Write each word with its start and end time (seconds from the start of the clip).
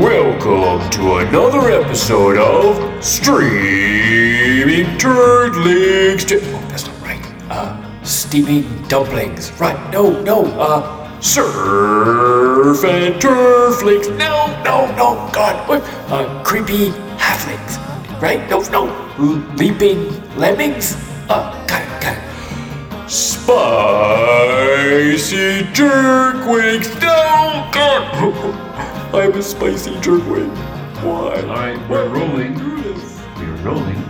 Welcome 0.00 0.88
to 0.92 1.16
another 1.16 1.70
episode 1.70 2.38
of 2.38 3.04
Streaming 3.04 4.86
Turdlings. 4.96 6.22
St- 6.22 6.40
oh, 6.42 6.66
that's 6.70 6.86
not 6.86 7.02
right. 7.02 7.22
Uh, 7.50 8.02
steaming 8.02 8.64
dumplings. 8.88 9.52
Right? 9.60 9.76
No, 9.92 10.08
no. 10.22 10.46
Uh, 10.58 11.20
surf 11.20 12.82
and 12.82 13.16
turflings. 13.16 14.08
No, 14.16 14.46
no, 14.64 14.86
no. 14.96 15.28
God, 15.34 15.68
what? 15.68 15.82
Uh, 16.10 16.42
creepy 16.44 16.92
halflings. 17.18 17.76
Right? 18.22 18.48
No, 18.48 18.62
no. 18.70 18.88
Leaping 19.56 20.08
lemmings. 20.38 20.96
Uh, 21.28 21.52
got 21.66 21.82
it, 21.82 22.00
got 22.00 22.16
it. 22.16 23.10
Spicy 23.10 23.60
wings. 26.48 26.88
No, 27.02 27.68
God. 27.70 28.66
I'm 29.12 29.32
a 29.32 29.42
spicy 29.42 29.98
jerk. 30.00 30.22
Why? 30.22 31.34
All 31.40 31.46
right, 31.46 31.88
we're 31.88 32.08
rolling. 32.08 32.54
We're 32.54 33.56
rolling. 33.64 34.00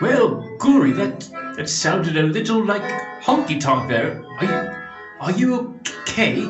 Well, 0.00 0.56
Gory, 0.58 0.92
that 0.92 1.28
that 1.56 1.68
sounded 1.68 2.16
a 2.16 2.22
little 2.22 2.64
like 2.64 2.82
honky 3.22 3.60
tonk 3.60 3.90
there. 3.90 4.24
Are 4.38 4.44
you 4.44 4.70
are 5.20 5.32
you 5.32 5.78
okay? 6.08 6.48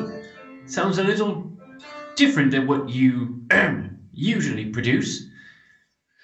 Sounds 0.65 0.99
a 0.99 1.03
little 1.03 1.50
different 2.15 2.51
than 2.51 2.65
what 2.65 2.89
you 2.89 3.41
um, 3.51 3.97
usually 4.11 4.65
produce. 4.65 5.19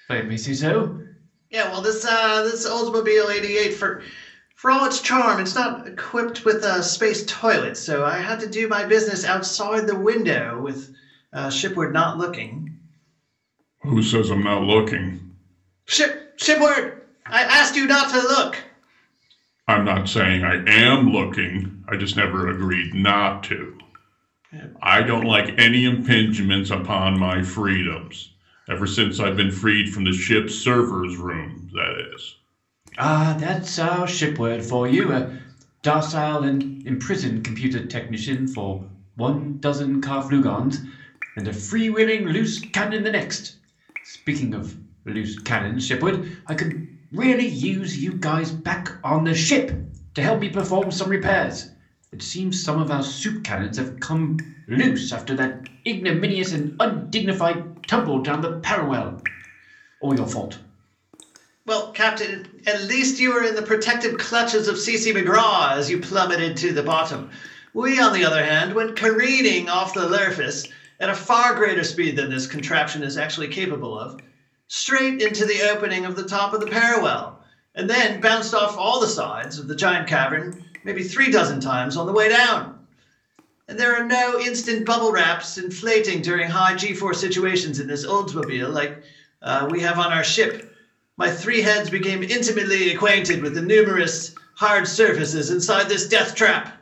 If 0.04 0.10
I 0.10 0.20
may 0.22 0.36
say 0.36 0.52
so. 0.54 0.98
Yeah, 1.50 1.70
well, 1.70 1.80
this 1.80 2.04
uh, 2.04 2.42
this 2.42 2.66
Oldsmobile 2.66 3.34
88 3.34 3.72
for 3.72 4.02
for 4.54 4.70
all 4.70 4.84
its 4.84 5.00
charm, 5.00 5.38
it's 5.38 5.54
not 5.54 5.86
equipped 5.86 6.44
with 6.44 6.64
a 6.64 6.82
space 6.82 7.24
toilet, 7.26 7.76
so 7.76 8.04
I 8.04 8.18
had 8.18 8.40
to 8.40 8.46
do 8.46 8.66
my 8.68 8.84
business 8.84 9.24
outside 9.24 9.86
the 9.86 9.94
window 9.96 10.58
with 10.60 10.90
uh, 11.32 11.48
Shipward 11.48 11.92
not 11.92 12.18
looking. 12.18 12.70
Who 13.82 14.02
says 14.02 14.30
I'm 14.30 14.42
not 14.42 14.62
looking? 14.62 15.22
Ship 15.86 16.32
Shipward, 16.36 17.02
I 17.26 17.42
asked 17.42 17.76
you 17.76 17.86
not 17.86 18.10
to 18.10 18.18
look. 18.18 18.62
I'm 19.68 19.84
not 19.84 20.08
saying 20.08 20.42
I 20.44 20.62
am 20.66 21.06
looking. 21.06 21.72
I 21.88 21.96
just 21.96 22.16
never 22.16 22.48
agreed 22.48 22.94
not 22.94 23.42
to. 23.44 23.72
I 24.82 25.02
don't 25.02 25.24
like 25.24 25.54
any 25.58 25.84
impingements 25.84 26.70
upon 26.70 27.18
my 27.18 27.42
freedoms. 27.42 28.30
Ever 28.68 28.86
since 28.86 29.20
I've 29.20 29.36
been 29.36 29.50
freed 29.50 29.88
from 29.88 30.04
the 30.04 30.12
ship's 30.12 30.54
server's 30.54 31.16
room, 31.18 31.68
that 31.72 31.94
is. 32.14 32.34
Ah, 32.98 33.34
that's 33.36 33.78
our 33.78 34.06
ship 34.06 34.38
word 34.38 34.64
for 34.64 34.86
you. 34.86 35.12
A 35.12 35.26
docile 35.82 36.44
and 36.44 36.64
imprisoned 36.86 37.44
computer 37.44 37.80
technician 37.80 38.46
for 38.46 38.80
one 39.16 39.58
dozen 39.60 40.00
Carflugons, 40.00 40.80
and 41.36 41.46
a 41.48 41.52
freewheeling 41.52 42.32
loose 42.32 42.58
cannon 42.72 43.02
the 43.04 43.10
next. 43.10 43.52
Speaking 44.04 44.54
of 44.54 44.76
loose 45.04 45.36
cannons, 45.36 45.84
Shipward, 45.84 46.24
I 46.46 46.54
could 46.54 46.82
really 47.12 47.44
use 47.46 47.96
you 47.96 48.14
guys 48.14 48.50
back 48.52 48.88
on 49.04 49.24
the 49.24 49.34
ship 49.34 49.70
to 50.14 50.22
help 50.22 50.38
me 50.40 50.48
perform 50.48 50.90
some 50.92 51.08
repairs. 51.08 51.66
It 52.10 52.22
seems 52.22 52.62
some 52.62 52.80
of 52.80 52.90
our 52.90 53.02
soup 53.02 53.44
cannons 53.44 53.76
have 53.76 54.00
come 54.00 54.38
loose 54.66 55.12
after 55.12 55.36
that 55.36 55.68
ignominious 55.86 56.52
and 56.52 56.74
undignified 56.80 57.86
tumble 57.86 58.22
down 58.22 58.40
the 58.40 58.60
parallel. 58.60 59.22
All 60.00 60.16
your 60.16 60.26
fault. 60.26 60.58
Well, 61.66 61.92
Captain, 61.92 62.62
at 62.66 62.84
least 62.84 63.20
you 63.20 63.34
were 63.34 63.44
in 63.44 63.54
the 63.54 63.62
protective 63.62 64.16
clutches 64.16 64.68
of 64.68 64.76
CC 64.76 65.12
McGraw 65.12 65.72
as 65.72 65.90
you 65.90 66.00
plummeted 66.00 66.56
to 66.58 66.72
the 66.72 66.82
bottom. 66.82 67.30
We, 67.74 68.00
on 68.00 68.14
the 68.14 68.24
other 68.24 68.42
hand, 68.42 68.72
went 68.72 68.96
careening 68.96 69.68
off 69.68 69.92
the 69.92 70.08
surface 70.08 70.66
at 71.00 71.10
a 71.10 71.14
far 71.14 71.54
greater 71.54 71.84
speed 71.84 72.16
than 72.16 72.30
this 72.30 72.46
contraption 72.46 73.02
is 73.02 73.18
actually 73.18 73.48
capable 73.48 73.98
of, 73.98 74.18
straight 74.68 75.20
into 75.20 75.44
the 75.44 75.70
opening 75.70 76.06
of 76.06 76.16
the 76.16 76.26
top 76.26 76.54
of 76.54 76.60
the 76.60 76.66
parallel, 76.66 77.44
and 77.74 77.88
then 77.88 78.22
bounced 78.22 78.54
off 78.54 78.78
all 78.78 78.98
the 78.98 79.06
sides 79.06 79.58
of 79.58 79.68
the 79.68 79.76
giant 79.76 80.08
cavern 80.08 80.64
maybe 80.84 81.02
three 81.02 81.30
dozen 81.30 81.60
times 81.60 81.96
on 81.96 82.06
the 82.06 82.12
way 82.12 82.28
down. 82.28 82.78
And 83.68 83.78
there 83.78 83.94
are 83.94 84.04
no 84.04 84.40
instant 84.40 84.86
bubble 84.86 85.12
wraps 85.12 85.58
inflating 85.58 86.22
during 86.22 86.48
high 86.48 86.74
G-force 86.74 87.20
situations 87.20 87.80
in 87.80 87.86
this 87.86 88.06
Oldsmobile 88.06 88.72
like 88.72 89.02
uh, 89.42 89.68
we 89.70 89.80
have 89.80 89.98
on 89.98 90.12
our 90.12 90.24
ship. 90.24 90.72
My 91.18 91.30
three 91.30 91.60
heads 91.60 91.90
became 91.90 92.22
intimately 92.22 92.90
acquainted 92.90 93.42
with 93.42 93.54
the 93.54 93.60
numerous 93.60 94.32
hard 94.54 94.88
surfaces 94.88 95.50
inside 95.50 95.88
this 95.88 96.08
death 96.08 96.34
trap. 96.34 96.72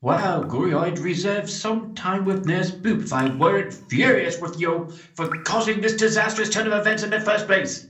Wow, 0.00 0.42
Gory, 0.42 0.74
I'd 0.74 0.98
reserve 0.98 1.48
some 1.48 1.94
time 1.94 2.24
with 2.24 2.44
Nurse 2.44 2.72
Boop 2.72 3.02
if 3.02 3.12
I 3.12 3.28
weren't 3.36 3.72
furious 3.88 4.40
with 4.40 4.58
you 4.58 4.92
for 5.14 5.28
causing 5.44 5.80
this 5.80 5.94
disastrous 5.94 6.48
turn 6.48 6.66
of 6.66 6.72
events 6.72 7.04
in 7.04 7.10
the 7.10 7.20
first 7.20 7.46
place. 7.46 7.86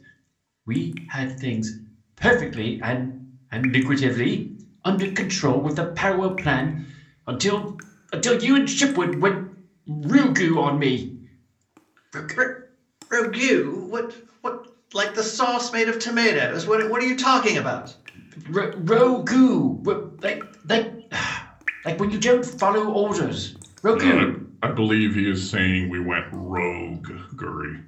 We 0.67 0.95
had 1.09 1.39
things 1.39 1.79
perfectly 2.17 2.81
and, 2.83 3.33
and 3.51 3.67
lucratively 3.67 4.62
under 4.85 5.09
control 5.13 5.61
with 5.61 5.77
the 5.77 5.85
parallel 5.85 6.33
plan 6.33 6.87
until 7.27 7.79
until 8.13 8.43
you 8.43 8.57
and 8.57 8.69
Shipward 8.69 9.21
went 9.21 9.51
Rugu 9.89 10.59
on 10.63 10.79
me. 10.79 11.13
R- 12.37 12.65
Rogu? 13.11 13.89
What? 13.89 14.15
What? 14.43 14.67
Like 14.95 15.15
the 15.15 15.23
sauce 15.23 15.73
made 15.73 15.89
of 15.89 15.99
tomatoes? 15.99 16.67
What? 16.67 16.89
What 16.89 17.03
are 17.03 17.07
you 17.07 17.17
talking 17.17 17.57
about? 17.59 17.95
R- 18.55 18.73
Rogu, 18.73 19.85
like 20.23 20.43
like 20.69 20.89
like 21.85 21.99
when 22.01 22.11
you 22.11 22.19
don't 22.19 22.45
follow 22.45 22.89
orders. 22.91 23.55
Rogu. 23.83 24.37
I, 24.63 24.67
I 24.67 24.69
believe 24.69 25.15
he 25.15 25.29
is 25.29 25.49
saying 25.49 25.89
we 25.89 26.01
went 26.01 26.27
rogue, 26.33 27.09
Guri. 27.37 27.81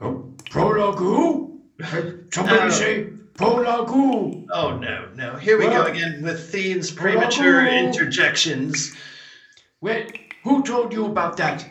Oh, 0.00 0.24
Prologu? 0.50 1.48
Somebody 2.34 2.66
Oh. 2.66 2.68
say 2.70 3.04
Prologu. 3.38 4.46
Oh 4.52 4.76
no, 4.76 5.08
no! 5.14 5.36
Here 5.36 5.56
we 5.56 5.66
go 5.66 5.84
again 5.84 6.22
with 6.22 6.50
Thiene's 6.50 6.90
premature 6.90 7.62
Rogu. 7.62 7.86
interjections. 7.86 8.96
Wait, 9.80 10.34
who 10.42 10.64
told 10.64 10.92
you 10.92 11.06
about 11.06 11.36
that? 11.36 11.64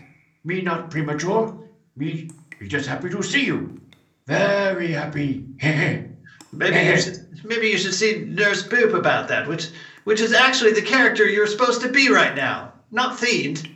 Me 0.45 0.61
not 0.61 0.89
premature. 0.89 1.59
Me, 1.97 2.29
me 2.61 2.67
just 2.69 2.87
happy 2.87 3.09
to 3.09 3.21
see 3.21 3.45
you. 3.45 3.81
Very 4.27 4.93
happy. 4.93 5.45
Maybe 6.53 6.77
you 6.77 7.01
should, 7.01 7.43
maybe 7.43 7.67
you 7.67 7.77
should 7.77 7.93
see 7.93 8.23
Nurse 8.25 8.63
Boop 8.63 8.93
about 8.93 9.27
that, 9.27 9.49
which 9.49 9.67
which 10.05 10.21
is 10.21 10.31
actually 10.31 10.71
the 10.71 10.81
character 10.81 11.27
you're 11.27 11.45
supposed 11.47 11.81
to 11.81 11.89
be 11.89 12.09
right 12.09 12.33
now, 12.33 12.71
not 12.91 13.19
Fiend. 13.19 13.67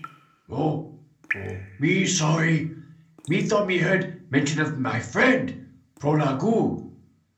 oh, 0.50 0.98
oh, 1.36 1.58
me 1.80 2.06
sorry. 2.06 2.72
Me 3.28 3.42
thought 3.42 3.68
me 3.68 3.78
heard 3.78 4.32
mention 4.32 4.62
of 4.62 4.80
my 4.80 5.02
friend, 5.02 5.68
Prologu. 6.00 6.91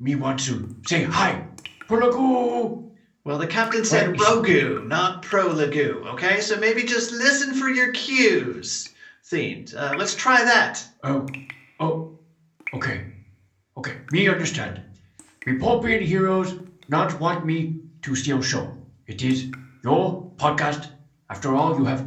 Me 0.03 0.15
want 0.15 0.37
to 0.41 0.75
say 0.85 1.03
hi. 1.03 1.41
Prologu. 1.87 2.91
Well, 3.23 3.37
the 3.37 3.47
captain 3.47 3.85
said 3.85 4.07
Rogu, 4.07 4.85
not 4.85 5.23
Prologu. 5.23 6.05
Okay, 6.07 6.41
so 6.41 6.57
maybe 6.57 6.83
just 6.83 7.13
listen 7.13 7.53
for 7.53 7.69
your 7.69 7.93
cues, 7.93 8.89
Fiend. 9.21 9.73
Uh, 9.73 9.95
let's 9.97 10.13
try 10.13 10.43
that. 10.43 10.85
Oh, 11.05 11.25
oh, 11.79 12.17
okay. 12.73 13.13
Okay, 13.77 13.95
me 14.11 14.27
understand. 14.27 14.81
We 15.45 15.53
Popian 15.53 16.01
heroes 16.01 16.53
not 16.89 17.17
want 17.21 17.45
me 17.45 17.79
to 18.01 18.13
steal 18.13 18.41
show. 18.41 18.75
It 19.07 19.21
is 19.21 19.45
your 19.85 20.29
podcast. 20.35 20.89
After 21.29 21.55
all, 21.55 21.77
you 21.77 21.85
have 21.85 22.05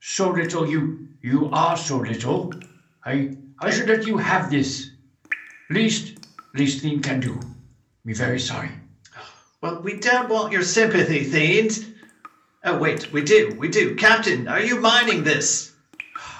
so 0.00 0.30
little. 0.30 0.68
You 0.68 1.06
you 1.22 1.50
are 1.52 1.76
so 1.76 1.98
little. 1.98 2.52
I 3.04 3.36
I 3.60 3.70
should 3.70 3.88
let 3.88 4.08
you 4.08 4.16
have 4.16 4.50
this. 4.50 4.90
Least 5.70 6.17
least 6.54 6.80
can 7.02 7.20
do. 7.20 7.40
Me 8.04 8.12
very 8.12 8.40
sorry. 8.40 8.70
Well, 9.60 9.80
we 9.82 9.94
don't 9.94 10.28
want 10.28 10.52
your 10.52 10.62
sympathy, 10.62 11.24
Fiend. 11.24 11.94
Oh 12.64 12.78
wait, 12.78 13.12
we 13.12 13.22
do, 13.22 13.54
we 13.58 13.68
do. 13.68 13.94
Captain, 13.96 14.48
are 14.48 14.60
you 14.60 14.80
mining 14.80 15.24
this? 15.24 15.72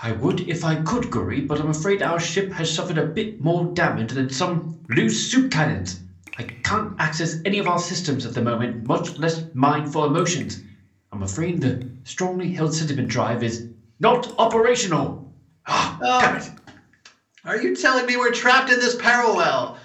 I 0.02 0.12
would 0.12 0.48
if 0.48 0.64
I 0.64 0.76
could, 0.76 1.04
Guri, 1.10 1.46
but 1.46 1.60
I'm 1.60 1.70
afraid 1.70 2.02
our 2.02 2.20
ship 2.20 2.52
has 2.52 2.72
suffered 2.72 2.98
a 2.98 3.06
bit 3.06 3.40
more 3.40 3.64
damage 3.74 4.12
than 4.12 4.30
some 4.30 4.78
loose 4.88 5.30
soup 5.30 5.50
cannons. 5.50 6.00
I 6.38 6.44
can't 6.44 6.94
access 7.00 7.36
any 7.44 7.58
of 7.58 7.66
our 7.66 7.80
systems 7.80 8.24
at 8.24 8.34
the 8.34 8.42
moment, 8.42 8.86
much 8.86 9.18
less 9.18 9.42
mine 9.54 9.90
for 9.90 10.06
emotions. 10.06 10.60
I'm 11.10 11.22
afraid 11.22 11.60
the 11.60 11.88
strongly 12.04 12.52
held 12.52 12.74
sentiment 12.74 13.08
drive 13.08 13.42
is 13.42 13.66
not 13.98 14.32
operational. 14.38 15.32
Ah, 15.66 15.98
Oh. 16.00 16.20
damn 16.20 16.36
it. 16.36 16.50
Are 17.44 17.60
you 17.60 17.74
telling 17.74 18.06
me 18.06 18.16
we're 18.16 18.30
trapped 18.32 18.70
in 18.70 18.78
this 18.78 18.94
parallel? 18.94 19.78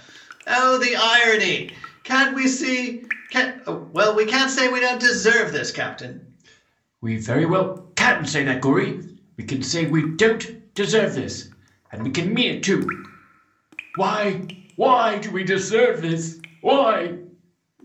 Oh, 0.47 0.77
the 0.77 0.95
irony. 0.95 1.71
Can't 2.03 2.35
we 2.35 2.47
see? 2.47 3.03
Can't, 3.29 3.61
oh, 3.65 3.87
well, 3.93 4.15
we 4.15 4.25
can't 4.25 4.51
say 4.51 4.67
we 4.67 4.79
don't 4.79 4.99
deserve 4.99 5.51
this, 5.51 5.71
Captain. 5.71 6.33
We 7.01 7.17
very 7.17 7.45
well 7.45 7.89
can 7.95 8.25
say 8.25 8.43
that, 8.43 8.61
Gory. 8.61 8.99
We 9.37 9.43
can 9.45 9.61
say 9.61 9.85
we 9.85 10.15
don't 10.15 10.73
deserve 10.75 11.15
this, 11.15 11.49
and 11.91 12.03
we 12.03 12.11
can 12.11 12.33
mean 12.33 12.57
it 12.57 12.63
too. 12.63 12.87
Why, 13.95 14.41
why 14.75 15.17
do 15.19 15.31
we 15.31 15.43
deserve 15.43 16.01
this? 16.01 16.39
Why? 16.61 17.13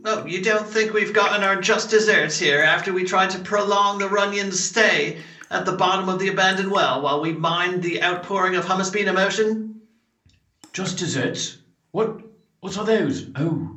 Oh, 0.04 0.26
you 0.26 0.42
don't 0.42 0.68
think 0.68 0.92
we've 0.92 1.12
gotten 1.12 1.42
our 1.42 1.60
just 1.60 1.90
desserts 1.90 2.38
here 2.38 2.60
after 2.60 2.92
we 2.92 3.04
tried 3.04 3.30
to 3.30 3.38
prolong 3.38 3.98
the 3.98 4.08
Runyon's 4.08 4.60
stay 4.60 5.18
at 5.50 5.64
the 5.64 5.72
bottom 5.72 6.08
of 6.08 6.18
the 6.18 6.28
abandoned 6.28 6.70
well 6.70 7.00
while 7.00 7.20
we 7.20 7.32
mined 7.32 7.82
the 7.82 8.02
outpouring 8.02 8.54
of 8.54 8.64
hummus 8.64 8.92
bean 8.92 9.08
emotion? 9.08 9.80
Just 10.72 10.98
desserts? 10.98 11.56
What? 11.90 12.20
What 12.60 12.76
are 12.76 12.84
those? 12.84 13.24
Oh, 13.36 13.76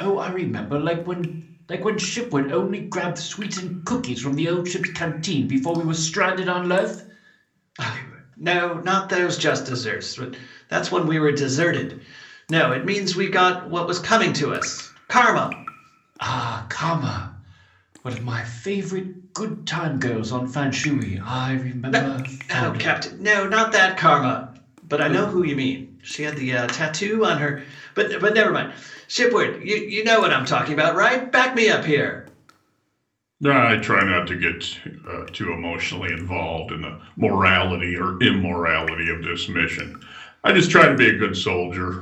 oh, 0.00 0.18
I 0.18 0.28
remember. 0.28 0.78
Like 0.78 1.06
when, 1.06 1.50
like 1.68 1.84
when 1.84 1.98
Shipward 1.98 2.52
only 2.52 2.80
grabbed 2.80 3.18
sweetened 3.18 3.84
cookies 3.84 4.20
from 4.20 4.34
the 4.34 4.48
old 4.48 4.68
ship's 4.68 4.90
canteen 4.90 5.46
before 5.48 5.74
we 5.74 5.84
were 5.84 5.94
stranded 5.94 6.48
on 6.48 6.68
Loth. 6.68 7.04
No, 8.36 8.78
not 8.78 9.08
those 9.10 9.36
just 9.36 9.66
desserts. 9.66 10.18
That's 10.68 10.90
when 10.90 11.06
we 11.06 11.18
were 11.18 11.32
deserted. 11.32 12.00
No, 12.50 12.72
it 12.72 12.84
means 12.84 13.14
we 13.14 13.28
got 13.28 13.68
what 13.68 13.86
was 13.86 13.98
coming 13.98 14.32
to 14.34 14.52
us. 14.52 14.90
Karma. 15.08 15.50
Ah, 16.18 16.66
Karma. 16.68 17.36
One 18.02 18.14
of 18.14 18.22
my 18.22 18.42
favorite 18.42 19.32
good 19.34 19.66
time 19.66 19.98
girls 19.98 20.32
on 20.32 20.48
Fanshui. 20.48 21.20
I 21.22 21.52
remember. 21.52 21.90
No, 21.90 22.18
fondly. 22.48 22.80
Captain. 22.80 23.22
No, 23.22 23.46
not 23.46 23.72
that 23.72 23.96
Karma. 23.96 24.51
But 24.92 25.00
I 25.00 25.08
know 25.08 25.26
who 25.26 25.42
you 25.42 25.56
mean. 25.56 25.88
She 26.04 26.22
had 26.24 26.36
the 26.36 26.54
uh, 26.54 26.68
tattoo 26.68 27.24
on 27.24 27.38
her. 27.38 27.62
But 27.94 28.20
but 28.20 28.34
never 28.34 28.52
mind. 28.52 28.68
Shipward, 29.08 29.58
you, 29.62 29.76
you 29.88 30.04
know 30.04 30.20
what 30.20 30.32
I'm 30.32 30.44
talking 30.46 30.74
about, 30.74 30.94
right? 30.94 31.32
Back 31.32 31.56
me 31.56 31.70
up 31.70 31.84
here. 31.86 32.26
I 33.46 33.76
try 33.76 34.04
not 34.04 34.26
to 34.28 34.36
get 34.36 34.78
uh, 35.08 35.24
too 35.32 35.52
emotionally 35.52 36.12
involved 36.12 36.72
in 36.72 36.82
the 36.82 36.94
morality 37.16 37.96
or 37.96 38.16
immorality 38.20 39.08
of 39.10 39.22
this 39.22 39.48
mission. 39.48 39.94
I 40.44 40.52
just 40.52 40.70
try 40.70 40.88
to 40.88 40.94
be 40.94 41.08
a 41.08 41.12
good 41.12 41.36
soldier. 41.36 41.96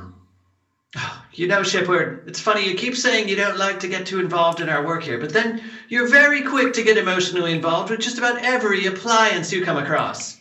You 1.33 1.47
know, 1.47 1.63
Shipward, 1.63 2.19
it's 2.25 2.41
funny, 2.41 2.63
you 2.65 2.73
keep 2.73 2.95
saying 2.95 3.29
you 3.29 3.35
don't 3.37 3.57
like 3.57 3.79
to 3.79 3.87
get 3.87 4.05
too 4.05 4.19
involved 4.19 4.59
in 4.61 4.69
our 4.69 4.81
work 4.81 5.03
here, 5.03 5.19
but 5.19 5.33
then 5.33 5.55
you're 5.89 6.05
very 6.05 6.41
quick 6.41 6.73
to 6.73 6.83
get 6.83 6.97
emotionally 6.97 7.53
involved 7.53 7.89
with 7.89 8.01
just 8.01 8.19
about 8.19 8.37
every 8.37 8.85
appliance 8.85 9.51
you 9.53 9.61
come 9.61 9.77
across. 9.77 10.35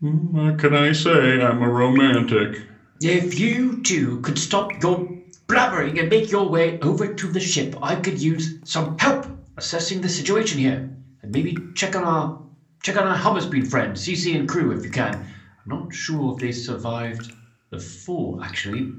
Hmm, 0.00 0.32
What 0.32 0.58
can 0.58 0.74
I 0.74 0.92
say? 0.92 1.40
I'm 1.42 1.62
a 1.62 1.68
romantic. 1.68 2.62
If 3.00 3.38
you 3.38 3.82
two 3.82 4.20
could 4.20 4.38
stop 4.38 4.70
your 4.82 5.06
blabbering 5.46 5.98
and 5.98 6.08
make 6.08 6.30
your 6.30 6.48
way 6.48 6.78
over 6.80 7.12
to 7.12 7.26
the 7.26 7.40
ship, 7.40 7.74
I 7.82 7.96
could 7.96 8.20
use 8.20 8.54
some 8.64 8.98
help 8.98 9.26
assessing 9.56 10.00
the 10.00 10.08
situation 10.08 10.58
here, 10.58 10.88
and 11.22 11.32
maybe 11.32 11.56
check 11.74 11.96
on 11.96 12.04
our 12.04 12.40
check 12.82 12.96
on 12.96 13.06
our 13.06 13.16
hummus 13.16 13.50
bean 13.50 13.66
friends, 13.66 14.06
CC 14.06 14.34
and 14.38 14.48
crew, 14.48 14.70
if 14.72 14.84
you 14.84 14.90
can. 14.90 15.14
I'm 15.14 15.68
not 15.78 15.92
sure 15.94 16.32
if 16.34 16.40
they 16.40 16.52
survived 16.52 17.32
the 17.70 17.78
fall. 17.78 18.40
Actually, 18.42 18.90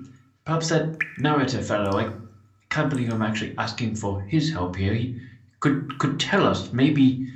perhaps 0.45 0.69
that 0.69 0.97
narrator 1.17 1.61
fellow. 1.63 1.97
I 1.97 2.11
can't 2.69 2.89
believe 2.89 3.11
I'm 3.11 3.21
actually 3.23 3.55
asking 3.57 3.95
for 3.95 4.21
his 4.21 4.51
help 4.51 4.75
here. 4.75 4.93
He 4.93 5.19
could 5.59 5.97
could 5.99 6.19
tell 6.19 6.45
us 6.45 6.71
maybe. 6.71 7.31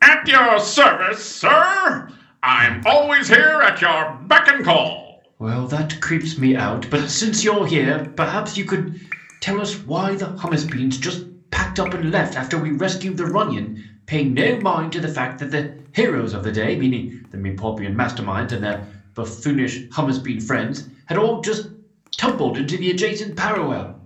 At 0.00 0.26
your 0.26 0.58
service, 0.58 1.22
sir. 1.24 2.08
I'm 2.44 2.84
always 2.84 3.28
here 3.28 3.62
at 3.62 3.80
your 3.80 4.18
beck 4.22 4.48
and 4.48 4.64
call. 4.64 5.22
Well, 5.38 5.68
that 5.68 6.00
creeps 6.00 6.38
me 6.38 6.56
out. 6.56 6.90
But 6.90 7.08
since 7.08 7.44
you're 7.44 7.66
here, 7.66 8.12
perhaps 8.16 8.56
you 8.56 8.64
could 8.64 9.00
tell 9.40 9.60
us 9.60 9.78
why 9.78 10.16
the 10.16 10.26
hummus 10.26 10.68
beans 10.68 10.98
just 10.98 11.24
packed 11.52 11.78
up 11.78 11.94
and 11.94 12.10
left 12.10 12.36
after 12.36 12.58
we 12.58 12.72
rescued 12.72 13.16
the 13.16 13.26
Runyon, 13.26 14.00
paying 14.06 14.34
no 14.34 14.58
mind 14.58 14.90
to 14.92 15.00
the 15.00 15.06
fact 15.06 15.38
that 15.38 15.52
the 15.52 15.72
heroes 15.92 16.34
of 16.34 16.42
the 16.42 16.50
day, 16.50 16.74
meaning 16.74 17.24
the 17.30 17.38
Meporpian 17.38 17.94
mastermind 17.94 18.50
and 18.50 18.64
their 18.64 18.88
buffoonish 19.14 19.88
hummus 19.90 20.20
bean 20.20 20.40
friends, 20.40 20.88
had 21.06 21.18
all 21.18 21.42
just 21.42 21.68
tumbled 22.16 22.58
into 22.58 22.76
the 22.76 22.90
adjacent 22.90 23.36
parallel. 23.36 24.00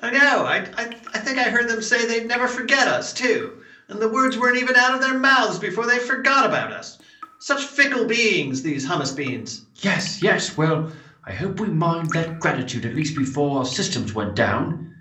I 0.00 0.10
know, 0.10 0.46
I, 0.46 0.66
I, 0.78 0.96
I 1.12 1.18
think 1.18 1.36
I 1.36 1.50
heard 1.50 1.68
them 1.68 1.82
say 1.82 2.06
they'd 2.06 2.26
never 2.26 2.48
forget 2.48 2.88
us, 2.88 3.12
too. 3.12 3.62
And 3.88 4.00
the 4.00 4.08
words 4.08 4.38
weren't 4.38 4.56
even 4.56 4.76
out 4.76 4.94
of 4.94 5.02
their 5.02 5.18
mouths 5.18 5.58
before 5.58 5.86
they 5.86 5.98
forgot 5.98 6.46
about 6.46 6.72
us. 6.72 6.96
Such 7.42 7.64
fickle 7.64 8.04
beings, 8.04 8.62
these 8.62 8.86
hummus 8.86 9.16
beans. 9.16 9.64
Yes, 9.76 10.22
yes, 10.22 10.58
well, 10.58 10.92
I 11.24 11.32
hope 11.32 11.58
we 11.58 11.68
mined 11.68 12.10
that 12.10 12.38
gratitude 12.38 12.84
at 12.84 12.94
least 12.94 13.16
before 13.16 13.60
our 13.60 13.64
systems 13.64 14.12
went 14.12 14.36
down. 14.36 14.94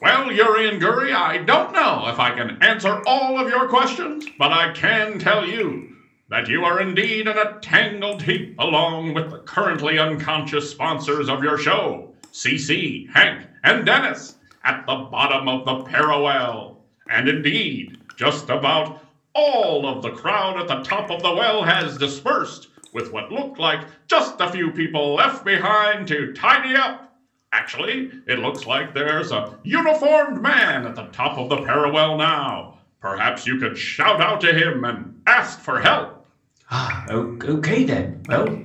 Well, 0.00 0.32
Yuri 0.32 0.70
and 0.70 0.80
Guri, 0.80 1.14
I 1.14 1.36
don't 1.44 1.74
know 1.74 2.08
if 2.08 2.18
I 2.18 2.30
can 2.30 2.62
answer 2.62 3.02
all 3.06 3.38
of 3.38 3.50
your 3.50 3.68
questions, 3.68 4.24
but 4.38 4.52
I 4.52 4.72
can 4.72 5.18
tell 5.18 5.46
you 5.46 5.94
that 6.30 6.48
you 6.48 6.64
are 6.64 6.80
indeed 6.80 7.28
in 7.28 7.36
a 7.36 7.58
tangled 7.60 8.22
heap 8.22 8.58
along 8.58 9.12
with 9.12 9.30
the 9.30 9.40
currently 9.40 9.98
unconscious 9.98 10.70
sponsors 10.70 11.28
of 11.28 11.42
your 11.42 11.58
show, 11.58 12.14
CC, 12.32 13.06
Hank, 13.10 13.46
and 13.64 13.84
Dennis, 13.84 14.36
at 14.64 14.86
the 14.86 14.94
bottom 14.94 15.46
of 15.46 15.66
the 15.66 15.84
Parallel. 15.84 16.78
And 17.10 17.28
indeed, 17.28 17.98
just 18.16 18.48
about 18.48 19.01
all 19.34 19.86
of 19.86 20.02
the 20.02 20.10
crowd 20.10 20.58
at 20.58 20.68
the 20.68 20.82
top 20.82 21.10
of 21.10 21.22
the 21.22 21.34
well 21.34 21.62
has 21.62 21.98
dispersed, 21.98 22.68
with 22.92 23.12
what 23.12 23.32
looked 23.32 23.58
like 23.58 23.80
just 24.06 24.40
a 24.40 24.50
few 24.50 24.70
people 24.70 25.14
left 25.14 25.44
behind 25.44 26.06
to 26.08 26.32
tidy 26.32 26.76
up. 26.76 27.16
Actually, 27.52 28.10
it 28.26 28.38
looks 28.38 28.66
like 28.66 28.94
there's 28.94 29.32
a 29.32 29.58
uniformed 29.62 30.40
man 30.40 30.86
at 30.86 30.94
the 30.94 31.06
top 31.06 31.38
of 31.38 31.48
the 31.48 31.62
parallel 31.64 32.16
now. 32.16 32.78
Perhaps 33.00 33.46
you 33.46 33.58
could 33.58 33.76
shout 33.76 34.20
out 34.20 34.40
to 34.40 34.52
him 34.52 34.84
and 34.84 35.20
ask 35.26 35.60
for 35.60 35.80
help. 35.80 36.26
Ah, 36.70 37.06
okay 37.10 37.84
then. 37.84 38.22
Well, 38.28 38.64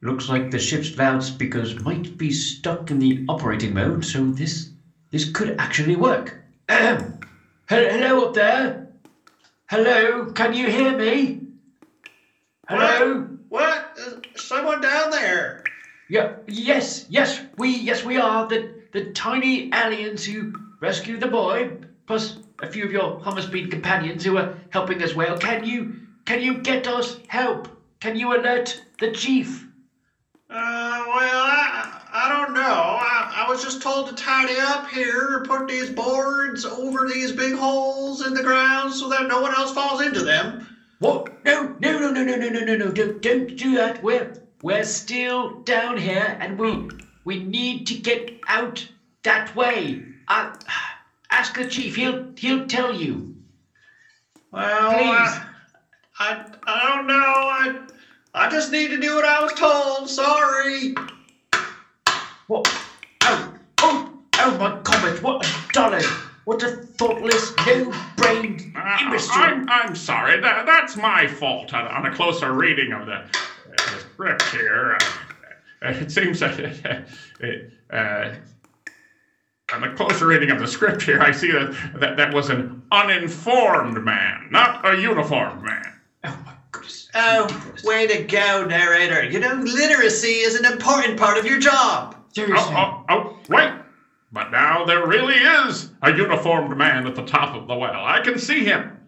looks 0.00 0.28
like 0.28 0.50
the 0.50 0.58
ship's 0.58 0.96
loudspeakers 0.96 1.80
might 1.80 2.16
be 2.16 2.30
stuck 2.30 2.90
in 2.90 2.98
the 2.98 3.24
operating 3.28 3.74
mode, 3.74 4.04
so 4.04 4.24
this 4.26 4.70
this 5.10 5.30
could 5.30 5.56
actually 5.58 5.96
work. 5.96 6.40
Ahem. 6.68 7.20
Hello 7.68 8.26
up 8.26 8.34
there. 8.34 8.88
Hello, 9.74 10.26
can 10.26 10.54
you 10.54 10.68
hear 10.68 10.96
me? 10.96 11.40
Hello. 12.68 13.26
what? 13.48 13.98
someone 14.36 14.80
down 14.80 15.10
there? 15.10 15.64
Yeah. 16.08 16.36
Yes. 16.46 17.06
Yes. 17.08 17.40
We. 17.56 17.70
Yes, 17.70 18.04
we 18.04 18.16
are 18.16 18.46
the 18.46 18.70
the 18.92 19.06
tiny 19.06 19.72
aliens 19.74 20.24
who 20.24 20.54
rescued 20.78 21.18
the 21.18 21.26
boy, 21.26 21.72
plus 22.06 22.36
a 22.60 22.68
few 22.68 22.84
of 22.84 22.92
your 22.92 23.18
hummus 23.18 23.50
bean 23.50 23.68
companions 23.68 24.22
who 24.24 24.38
are 24.38 24.54
helping 24.70 25.02
as 25.02 25.16
well. 25.16 25.36
Can 25.38 25.64
you 25.64 26.06
can 26.24 26.40
you 26.40 26.58
get 26.58 26.86
us 26.86 27.16
help? 27.26 27.66
Can 27.98 28.14
you 28.14 28.32
alert 28.32 28.80
the 29.00 29.10
chief? 29.10 29.66
Uh, 30.48 31.02
well, 31.08 31.42
I, 31.50 31.93
I 32.24 32.28
don't 32.30 32.54
know. 32.54 32.60
I, 32.62 33.44
I 33.44 33.46
was 33.46 33.60
just 33.60 33.82
told 33.82 34.06
to 34.06 34.14
tidy 34.14 34.58
up 34.58 34.88
here 34.88 35.34
and 35.34 35.44
put 35.44 35.68
these 35.68 35.90
boards 35.90 36.64
over 36.64 37.06
these 37.06 37.32
big 37.32 37.52
holes 37.52 38.22
in 38.22 38.32
the 38.32 38.40
ground 38.40 38.94
so 38.94 39.08
that 39.08 39.28
no 39.28 39.40
one 39.40 39.52
else 39.52 39.72
falls 39.72 40.00
into 40.00 40.22
them. 40.22 40.66
What? 41.00 41.28
No, 41.44 41.74
no, 41.78 41.98
no, 41.98 42.10
no, 42.10 42.22
no, 42.22 42.34
no, 42.36 42.48
no, 42.48 42.60
no, 42.62 42.74
no! 42.76 42.90
Don't, 42.90 43.20
don't 43.20 43.54
do 43.56 43.74
that. 43.74 44.02
We're 44.02 44.32
we're 44.62 44.84
still 44.84 45.50
down 45.66 45.98
here, 45.98 46.34
and 46.40 46.58
we 46.58 46.88
we 47.26 47.36
need 47.36 47.84
to 47.88 47.94
get 47.94 48.30
out 48.48 48.86
that 49.24 49.54
way. 49.54 50.00
Uh, 50.26 50.46
ask 51.30 51.54
the 51.54 51.66
chief. 51.66 51.94
He'll 51.94 52.22
he'll 52.38 52.64
tell 52.64 52.90
you. 52.90 53.34
Well, 54.50 54.92
Please. 54.92 55.40
I, 56.18 56.30
I, 56.30 56.44
I 56.66 56.96
don't 56.96 57.06
know. 57.06 57.14
I, 57.14 57.74
I 58.32 58.48
just 58.48 58.70
need 58.70 58.88
to 58.92 58.98
do 58.98 59.14
what 59.14 59.26
I 59.26 59.42
was 59.42 59.52
told. 59.52 60.08
Sorry. 60.08 60.94
What? 62.46 62.68
Oh, 63.22 63.54
oh, 63.78 64.12
oh 64.38 64.58
my 64.58 64.78
comet! 64.82 65.22
What 65.22 65.46
a 65.46 65.72
dollar! 65.72 66.02
What 66.44 66.62
a 66.62 66.72
thoughtless, 66.72 67.54
no-brained 67.66 68.76
Uh, 68.76 68.98
imbecile! 69.00 69.42
I'm, 69.42 69.68
I'm 69.70 69.96
sorry, 69.96 70.40
that, 70.40 70.66
that's 70.66 70.94
my 70.94 71.26
fault 71.26 71.72
on, 71.72 71.86
on 71.86 72.04
a 72.04 72.14
closer 72.14 72.52
reading 72.52 72.92
of 72.92 73.06
the, 73.06 73.14
uh, 73.14 73.24
the 73.66 74.00
script 74.00 74.42
here. 74.50 74.98
Uh, 75.80 75.88
it 75.88 76.12
seems 76.12 76.40
that 76.40 77.06
uh, 77.42 77.94
uh, 77.94 78.34
on 79.72 79.80
the 79.80 79.88
closer 79.96 80.26
reading 80.26 80.50
of 80.50 80.58
the 80.58 80.66
script 80.66 81.00
here, 81.02 81.22
I 81.22 81.32
see 81.32 81.50
that, 81.50 81.74
that 82.00 82.16
that 82.18 82.34
was 82.34 82.50
an 82.50 82.82
uninformed 82.92 84.04
man, 84.04 84.48
not 84.50 84.86
a 84.86 85.00
uniformed 85.00 85.62
man. 85.62 85.92
Oh 86.24 86.38
my 86.44 86.52
goodness! 86.72 87.08
Oh, 87.14 87.72
way 87.84 88.06
to 88.06 88.22
go, 88.24 88.66
narrator. 88.66 89.24
You 89.24 89.40
know, 89.40 89.54
literacy 89.54 90.40
is 90.40 90.56
an 90.56 90.70
important 90.70 91.18
part 91.18 91.38
of 91.38 91.46
your 91.46 91.58
job. 91.58 92.16
Seriously. 92.34 92.74
Oh, 92.76 93.04
oh, 93.08 93.16
oh, 93.30 93.38
wait! 93.48 93.72
But 94.32 94.50
now 94.50 94.84
there 94.84 95.06
really 95.06 95.36
is 95.36 95.90
a 96.02 96.10
uniformed 96.12 96.76
man 96.76 97.06
at 97.06 97.14
the 97.14 97.24
top 97.24 97.54
of 97.54 97.68
the 97.68 97.74
well. 97.74 98.04
I 98.04 98.20
can 98.20 98.38
see 98.38 98.64
him. 98.64 98.98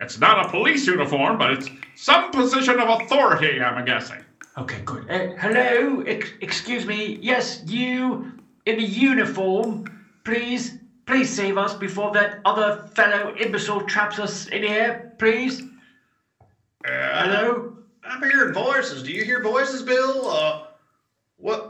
It's 0.00 0.18
not 0.18 0.46
a 0.46 0.50
police 0.50 0.86
uniform, 0.86 1.38
but 1.38 1.52
it's 1.52 1.68
some 1.96 2.30
position 2.30 2.78
of 2.78 3.00
authority, 3.00 3.60
I'm 3.60 3.84
guessing. 3.84 4.18
Okay, 4.58 4.80
good. 4.84 5.10
Uh, 5.10 5.34
hello, 5.38 6.02
ex- 6.02 6.32
excuse 6.40 6.86
me. 6.86 7.18
Yes, 7.20 7.62
you 7.66 8.32
in 8.66 8.76
the 8.76 8.84
uniform. 8.84 9.84
Please, 10.24 10.78
please 11.06 11.28
save 11.28 11.58
us 11.58 11.74
before 11.74 12.12
that 12.12 12.40
other 12.44 12.88
fellow 12.94 13.34
imbecile 13.36 13.80
traps 13.82 14.18
us 14.18 14.46
in 14.48 14.62
here. 14.62 15.12
Please. 15.18 15.62
Uh, 16.86 17.24
Hello. 17.24 17.76
I'm 18.04 18.22
hearing 18.22 18.54
voices. 18.54 19.02
Do 19.02 19.10
you 19.10 19.24
hear 19.24 19.42
voices, 19.42 19.82
Bill? 19.82 20.30
Uh, 20.30 20.62
what? 21.38 21.65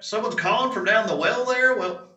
Someone's 0.00 0.34
calling 0.34 0.72
from 0.72 0.84
down 0.84 1.06
the 1.06 1.16
well 1.16 1.44
there? 1.44 1.74
Well, 1.76 2.08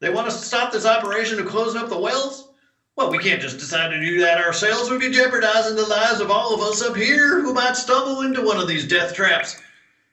they 0.00 0.10
want 0.10 0.28
us 0.28 0.40
to 0.40 0.46
stop 0.46 0.72
this 0.72 0.84
operation 0.84 1.38
of 1.38 1.46
closing 1.46 1.80
up 1.80 1.88
the 1.88 1.98
wells? 1.98 2.48
Well, 2.96 3.10
we 3.10 3.18
can't 3.18 3.42
just 3.42 3.58
decide 3.58 3.90
to 3.90 4.00
do 4.00 4.18
that 4.20 4.38
ourselves. 4.38 4.90
We'd 4.90 5.00
be 5.00 5.10
jeopardizing 5.10 5.76
the 5.76 5.84
lives 5.86 6.20
of 6.20 6.30
all 6.30 6.54
of 6.54 6.60
us 6.62 6.82
up 6.82 6.96
here 6.96 7.40
who 7.40 7.52
might 7.52 7.76
stumble 7.76 8.22
into 8.22 8.42
one 8.42 8.58
of 8.58 8.66
these 8.66 8.86
death 8.86 9.14
traps 9.14 9.56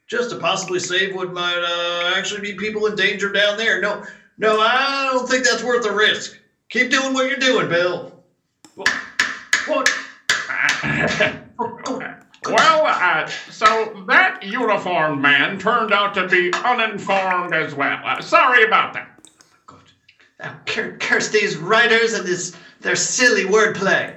just 0.07 0.29
to 0.31 0.35
possibly 0.35 0.79
save 0.79 1.13
what 1.13 1.33
might 1.33 1.61
uh, 1.63 2.13
actually 2.15 2.41
be 2.41 2.53
people 2.53 2.85
in 2.87 2.95
danger 2.95 3.31
down 3.31 3.57
there. 3.57 3.79
No, 3.79 4.03
no, 4.37 4.59
I 4.59 5.09
don't 5.11 5.27
think 5.27 5.45
that's 5.45 5.63
worth 5.63 5.83
the 5.83 5.91
risk. 5.91 6.37
Keep 6.69 6.89
doing 6.89 7.13
what 7.13 7.29
you're 7.29 7.37
doing, 7.37 7.69
Bill. 7.69 8.21
What? 8.75 9.89
Well, 12.45 12.85
uh, 12.85 13.27
so 13.49 14.03
that 14.07 14.43
uniformed 14.43 15.21
man 15.21 15.57
turned 15.59 15.93
out 15.93 16.13
to 16.15 16.27
be 16.27 16.51
uninformed 16.53 17.53
as 17.53 17.73
well. 17.73 17.99
Uh, 18.03 18.21
sorry 18.21 18.63
about 18.63 18.93
that. 18.93 19.09
God. 19.65 19.79
Now, 20.39 20.59
cur- 20.65 20.97
curse 20.99 21.29
these 21.29 21.57
writers 21.57 22.13
and 22.13 22.25
this 22.25 22.55
their 22.81 22.95
silly 22.95 23.45
wordplay. 23.45 24.15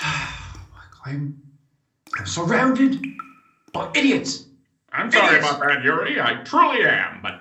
I'm, 1.06 1.40
I'm 2.18 2.26
surrounded 2.26 3.02
by 3.72 3.90
idiots. 3.94 4.44
I'm 4.92 5.10
sorry 5.10 5.38
about 5.38 5.60
that, 5.60 5.82
Yuri. 5.82 6.20
I 6.20 6.42
truly 6.44 6.84
am. 6.84 7.20
But 7.22 7.40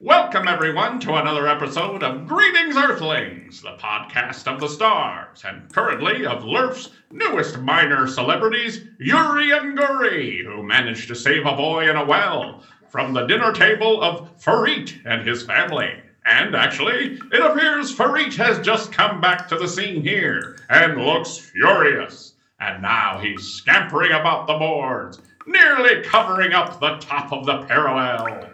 welcome, 0.00 0.46
everyone, 0.46 1.00
to 1.00 1.14
another 1.14 1.48
episode 1.48 2.02
of 2.02 2.26
Greetings, 2.26 2.76
Earthlings, 2.76 3.62
the 3.62 3.76
podcast 3.78 4.46
of 4.46 4.60
the 4.60 4.68
stars, 4.68 5.42
and 5.46 5.72
currently 5.72 6.26
of 6.26 6.44
Lurf's 6.44 6.90
newest 7.10 7.58
minor 7.60 8.06
celebrities, 8.06 8.84
Yuri 9.00 9.52
and 9.52 9.78
Guri, 9.78 10.44
who 10.44 10.62
managed 10.62 11.08
to 11.08 11.14
save 11.14 11.46
a 11.46 11.56
boy 11.56 11.88
in 11.88 11.96
a 11.96 12.04
well 12.04 12.62
from 12.90 13.14
the 13.14 13.26
dinner 13.26 13.52
table 13.52 14.02
of 14.02 14.30
Farit 14.38 14.94
and 15.06 15.26
his 15.26 15.42
family. 15.42 15.94
And 16.26 16.54
actually, 16.54 17.18
it 17.32 17.40
appears 17.40 17.94
Farit 17.94 18.34
has 18.34 18.58
just 18.58 18.92
come 18.92 19.20
back 19.20 19.48
to 19.48 19.56
the 19.56 19.68
scene 19.68 20.02
here 20.02 20.58
and 20.68 21.00
looks 21.02 21.38
furious. 21.38 22.34
And 22.60 22.82
now 22.82 23.18
he's 23.18 23.42
scampering 23.42 24.12
about 24.12 24.46
the 24.46 24.58
boards, 24.58 25.22
nearly 25.46 26.02
covering 26.02 26.52
up 26.52 26.80
the 26.80 26.98
top 26.98 27.32
of 27.32 27.46
the 27.46 27.62
parallel. 27.62 28.50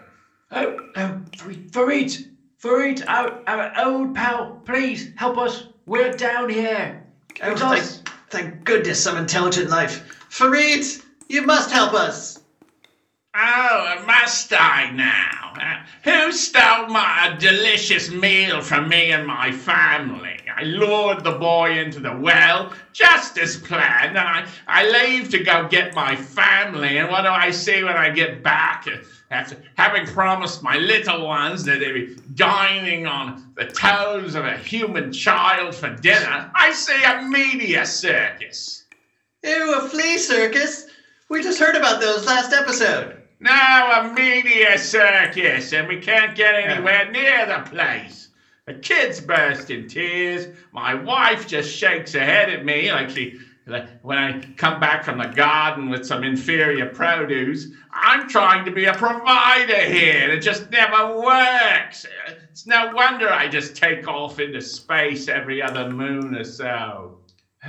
Oh, 0.55 0.77
oh, 0.97 1.21
Farid, 1.35 1.73
Farid, 1.73 2.31
Farid, 2.59 3.03
our, 3.07 3.41
our 3.47 3.73
old 3.83 4.13
pal, 4.13 4.61
please 4.65 5.09
help 5.15 5.37
us. 5.39 5.65
We're 5.87 6.11
down 6.13 6.49
here. 6.49 7.03
Oh, 7.41 7.55
thank, 7.55 8.09
thank 8.29 8.63
goodness 8.63 9.01
some 9.01 9.17
intelligent 9.17 9.71
life. 9.71 10.25
Farid, 10.29 10.85
you 11.27 11.41
must 11.41 11.71
help 11.71 11.93
us. 11.93 12.39
Oh, 13.35 14.03
must 14.05 14.53
I 14.53 14.91
now? 14.91 15.53
Uh, 15.59 15.83
who 16.03 16.31
stole 16.31 16.85
my 16.87 17.35
delicious 17.39 18.11
meal 18.11 18.61
from 18.61 18.87
me 18.87 19.11
and 19.11 19.25
my 19.25 19.51
family? 19.51 20.37
I 20.55 20.63
lured 20.63 21.23
the 21.23 21.31
boy 21.31 21.79
into 21.79 21.99
the 21.99 22.15
well, 22.15 22.71
just 22.91 23.39
as 23.39 23.57
planned, 23.57 24.17
and 24.17 24.19
I, 24.19 24.47
I 24.67 24.87
leave 24.87 25.29
to 25.29 25.43
go 25.43 25.67
get 25.67 25.95
my 25.95 26.15
family. 26.15 26.99
And 26.99 27.09
what 27.09 27.23
do 27.23 27.29
I 27.29 27.49
see 27.49 27.83
when 27.83 27.97
I 27.97 28.11
get 28.11 28.43
back? 28.43 28.87
After 29.33 29.57
having 29.77 30.05
promised 30.05 30.61
my 30.61 30.77
little 30.77 31.25
ones 31.25 31.63
that 31.63 31.79
they'd 31.79 31.91
be 31.91 32.15
dining 32.35 33.07
on 33.07 33.51
the 33.55 33.65
toes 33.65 34.35
of 34.35 34.45
a 34.45 34.57
human 34.57 35.11
child 35.11 35.73
for 35.73 35.89
dinner, 35.89 36.51
I 36.53 36.71
see 36.71 37.03
a 37.03 37.23
media 37.23 37.83
circus. 37.87 38.83
Ew, 39.43 39.73
a 39.73 39.89
flea 39.89 40.19
circus? 40.19 40.85
We 41.29 41.41
just 41.41 41.57
heard 41.59 41.75
about 41.75 41.99
those 41.99 42.27
last 42.27 42.53
episode. 42.53 43.23
Now 43.39 44.01
a 44.01 44.13
media 44.13 44.77
circus, 44.77 45.73
and 45.73 45.87
we 45.87 45.97
can't 45.97 46.35
get 46.35 46.53
anywhere 46.53 47.09
near 47.09 47.47
the 47.47 47.67
place. 47.67 48.29
The 48.67 48.75
kids 48.75 49.19
burst 49.19 49.71
in 49.71 49.87
tears. 49.87 50.55
My 50.71 50.93
wife 50.93 51.47
just 51.47 51.75
shakes 51.75 52.13
her 52.13 52.19
head 52.19 52.51
at 52.51 52.63
me 52.63 52.91
like 52.91 53.09
she, 53.09 53.39
when 53.65 54.17
I 54.17 54.41
come 54.57 54.79
back 54.79 55.05
from 55.05 55.17
the 55.17 55.27
garden 55.27 55.89
with 55.89 56.05
some 56.05 56.23
inferior 56.23 56.87
produce. 56.87 57.67
I'm 57.91 58.27
trying 58.27 58.65
to 58.65 58.71
be 58.71 58.85
a 58.85 58.93
provider 58.93 59.79
here, 59.79 60.23
and 60.23 60.31
it 60.31 60.41
just 60.41 60.69
never 60.69 61.17
works. 61.17 62.05
It's 62.51 62.67
no 62.67 62.91
wonder 62.93 63.29
I 63.29 63.47
just 63.47 63.75
take 63.75 64.07
off 64.07 64.39
into 64.39 64.61
space 64.61 65.27
every 65.27 65.61
other 65.61 65.89
moon 65.89 66.35
or 66.35 66.43
so. 66.43 67.19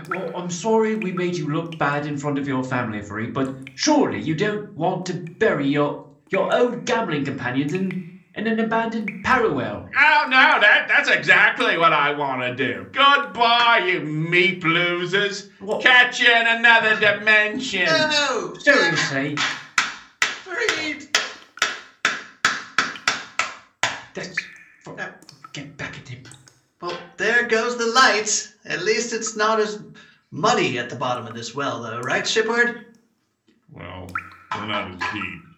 Well, 0.08 0.32
I'm 0.36 0.50
sorry 0.50 0.96
we 0.96 1.12
made 1.12 1.36
you 1.36 1.48
look 1.48 1.78
bad 1.78 2.06
in 2.06 2.16
front 2.16 2.38
of 2.38 2.48
your 2.48 2.64
family, 2.64 3.00
Farid, 3.00 3.32
but 3.32 3.54
surely 3.76 4.20
you 4.20 4.34
don't 4.34 4.72
want 4.72 5.06
to 5.06 5.14
bury 5.14 5.68
your 5.68 6.04
your 6.30 6.52
old 6.52 6.84
gambling 6.84 7.24
companions 7.24 7.74
in, 7.74 8.13
in 8.36 8.46
an 8.46 8.58
abandoned 8.58 9.24
parallel. 9.24 9.88
Oh 9.96 10.26
no, 10.28 10.60
that 10.60 10.86
that's 10.88 11.08
exactly 11.08 11.78
what 11.78 11.92
I 11.92 12.12
want 12.12 12.42
to 12.42 12.54
do. 12.54 12.86
Goodbye, 12.92 13.86
you 13.86 14.00
meat 14.00 14.64
losers. 14.64 15.50
What? 15.60 15.82
Catch 15.82 16.20
you 16.20 16.30
in 16.30 16.46
another 16.46 16.98
dimension. 16.98 17.86
No! 17.86 18.54
Seriously, 18.58 19.36
Farid! 20.20 21.16
that's 24.14 24.36
for, 24.82 25.00
uh, 25.00 25.10
get 25.52 25.76
back 25.76 25.98
at 25.98 26.08
him. 26.08 26.24
Well, 26.80 26.98
there 27.16 27.46
goes 27.46 27.76
the 27.76 27.86
light. 27.86 28.52
At 28.64 28.82
least 28.82 29.12
it's 29.12 29.36
not 29.36 29.60
as 29.60 29.82
muddy 30.30 30.78
at 30.78 30.90
the 30.90 30.96
bottom 30.96 31.26
of 31.26 31.34
this 31.34 31.54
well, 31.54 31.82
though, 31.82 32.00
right, 32.00 32.26
Shipward? 32.26 32.86
Well, 33.72 34.08
we're 34.54 34.66
not 34.66 34.90
as 34.90 35.12
deep. 35.12 35.53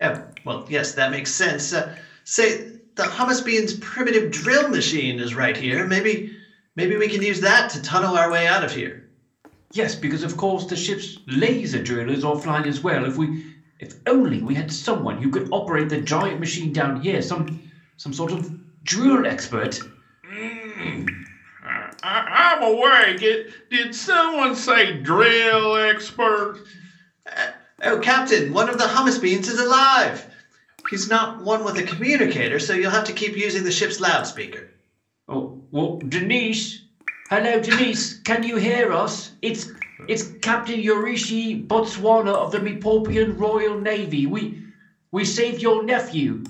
Yeah, 0.00 0.22
well, 0.44 0.66
yes, 0.68 0.94
that 0.94 1.10
makes 1.10 1.32
sense. 1.32 1.72
Uh, 1.72 1.94
say, 2.24 2.78
the 2.94 3.02
hummus 3.02 3.44
bean's 3.44 3.74
primitive 3.74 4.30
drill 4.30 4.68
machine 4.68 5.20
is 5.20 5.34
right 5.34 5.56
here. 5.56 5.86
Maybe, 5.86 6.34
maybe 6.74 6.96
we 6.96 7.08
can 7.08 7.22
use 7.22 7.40
that 7.40 7.70
to 7.70 7.82
tunnel 7.82 8.16
our 8.16 8.30
way 8.30 8.46
out 8.46 8.64
of 8.64 8.72
here. 8.72 9.08
Yes, 9.72 9.94
because 9.94 10.24
of 10.24 10.36
course 10.36 10.66
the 10.66 10.76
ship's 10.76 11.18
laser 11.26 11.82
drill 11.82 12.10
is 12.10 12.24
offline 12.24 12.66
as 12.66 12.80
well. 12.80 13.04
If 13.04 13.16
we, 13.16 13.44
if 13.78 13.94
only 14.06 14.42
we 14.42 14.54
had 14.54 14.72
someone 14.72 15.22
who 15.22 15.30
could 15.30 15.48
operate 15.52 15.88
the 15.88 16.00
giant 16.00 16.40
machine 16.40 16.72
down 16.72 17.00
here, 17.00 17.22
some, 17.22 17.70
some 17.96 18.12
sort 18.12 18.32
of 18.32 18.50
drill 18.84 19.26
expert. 19.26 19.78
Mm. 20.26 21.08
I, 21.62 21.92
I, 22.02 22.54
I'm 22.54 22.62
awake. 22.62 23.22
It, 23.22 23.70
did 23.70 23.94
someone 23.94 24.56
say 24.56 24.96
drill 25.00 25.76
expert? 25.76 26.64
Oh, 27.82 27.98
Captain, 27.98 28.52
one 28.52 28.68
of 28.68 28.78
the 28.78 28.84
hummus 28.84 29.20
beans 29.20 29.48
is 29.48 29.58
alive. 29.58 30.26
He's 30.90 31.08
not 31.08 31.42
one 31.42 31.64
with 31.64 31.78
a 31.78 31.82
communicator, 31.82 32.58
so 32.58 32.74
you'll 32.74 32.90
have 32.90 33.04
to 33.04 33.12
keep 33.12 33.36
using 33.36 33.64
the 33.64 33.70
ship's 33.70 34.00
loudspeaker. 34.00 34.68
Oh, 35.28 35.62
well, 35.70 35.98
Denise. 36.08 36.82
Hello, 37.30 37.60
Denise. 37.60 38.18
Can 38.24 38.42
you 38.42 38.56
hear 38.56 38.92
us? 38.92 39.32
It's 39.40 39.70
it's 40.08 40.24
Captain 40.42 40.80
Yorishi 40.80 41.66
Botswana 41.66 42.34
of 42.34 42.50
the 42.50 42.58
Mipopian 42.58 43.38
Royal 43.38 43.78
Navy. 43.78 44.26
We 44.26 44.62
we 45.12 45.24
saved 45.24 45.62
your 45.62 45.82
nephew. 45.82 46.44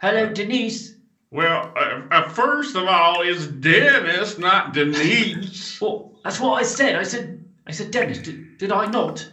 Hello, 0.00 0.26
Denise. 0.26 0.94
Well, 1.30 1.72
uh, 1.76 2.02
uh, 2.10 2.28
first 2.28 2.76
of 2.76 2.86
all, 2.86 3.22
it's 3.22 3.46
Dennis, 3.46 4.36
not 4.36 4.72
Denise. 4.74 5.80
Well, 5.80 6.12
that's 6.22 6.40
what 6.40 6.54
I 6.54 6.64
said. 6.64 6.96
I 6.96 7.04
said 7.04 7.44
I 7.66 7.72
said 7.72 7.90
Dennis. 7.90 8.18
Did, 8.18 8.58
did 8.58 8.72
I 8.72 8.86
not? 8.86 9.26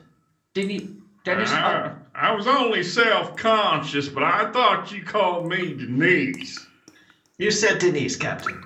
Didn't 0.53 0.96
he? 1.27 1.35
Dennis. 1.35 1.51
I, 1.51 1.91
I, 2.15 2.29
I 2.29 2.31
was 2.31 2.47
only 2.47 2.83
self-conscious, 2.83 4.09
but 4.09 4.23
I 4.23 4.45
thought 4.45 4.91
you 4.91 5.03
called 5.03 5.45
me 5.45 5.73
Denise. 5.73 6.59
You 7.37 7.51
said 7.51 7.79
Denise, 7.79 8.15
Captain. 8.15 8.59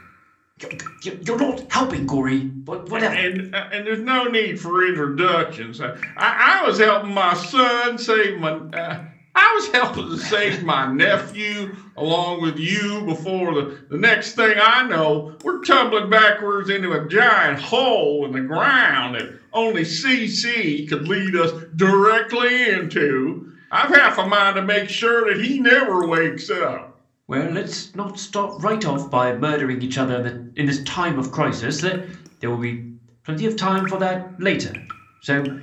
you- 1.04 1.18
you're 1.26 1.38
not 1.38 1.64
helping, 1.70 2.06
Gory. 2.06 2.50
But 2.66 2.90
whatever. 2.90 3.16
And 3.16 3.44
uh, 3.54 3.66
and 3.72 3.86
there's 3.88 4.00
no 4.00 4.28
need 4.28 4.60
for 4.60 4.86
introductions. 4.88 5.82
I, 5.82 5.90
I, 6.18 6.60
I 6.60 6.62
was 6.62 6.78
helping 6.78 7.14
my 7.14 7.34
son 7.36 7.98
save 7.98 8.36
my. 8.36 8.52
Uh, 8.74 8.96
I 9.34 9.54
was 9.56 9.68
helping 9.70 10.10
to 10.10 10.18
save 10.18 10.64
my 10.64 10.92
nephew 10.92 11.76
along 11.96 12.42
with 12.42 12.60
you 12.60 13.04
before 13.06 13.54
the, 13.54 13.86
the 13.90 13.98
next 13.98 14.34
thing 14.34 14.58
I 14.62 14.88
know, 14.88 15.38
we're 15.44 15.64
tumbling 15.64 16.10
backwards 16.10 16.70
into 16.70 16.92
a 16.94 17.08
giant 17.08 17.60
hole 17.60 18.26
in 18.26 18.34
the 18.34 18.42
ground 18.42 19.16
that 19.16 19.40
only 19.54 19.84
CC 19.84 20.88
could 20.90 21.08
lead 21.08 21.36
us 21.36 21.52
directly 21.76 22.70
into. 22.70 23.54
I've 23.72 23.96
half 23.96 24.18
a 24.18 24.26
mind 24.26 24.58
to 24.58 24.64
make 24.64 24.90
sure 24.90 25.32
that 25.34 25.44
he 25.44 25.60
never 25.60 26.06
wakes 26.08 26.50
up. 26.50 27.00
Well, 27.28 27.52
let's 27.52 27.96
not 27.96 28.20
start 28.20 28.62
right 28.62 28.84
off 28.86 29.10
by 29.10 29.34
murdering 29.34 29.82
each 29.82 29.98
other 29.98 30.52
in, 30.58 30.66
this 30.66 30.84
time 30.84 31.18
of 31.18 31.32
crisis. 31.32 31.80
There, 31.80 32.50
will 32.50 32.58
be 32.58 32.96
plenty 33.24 33.46
of 33.46 33.56
time 33.56 33.88
for 33.88 33.98
that 34.00 34.42
later. 34.42 34.74
So, 35.22 35.62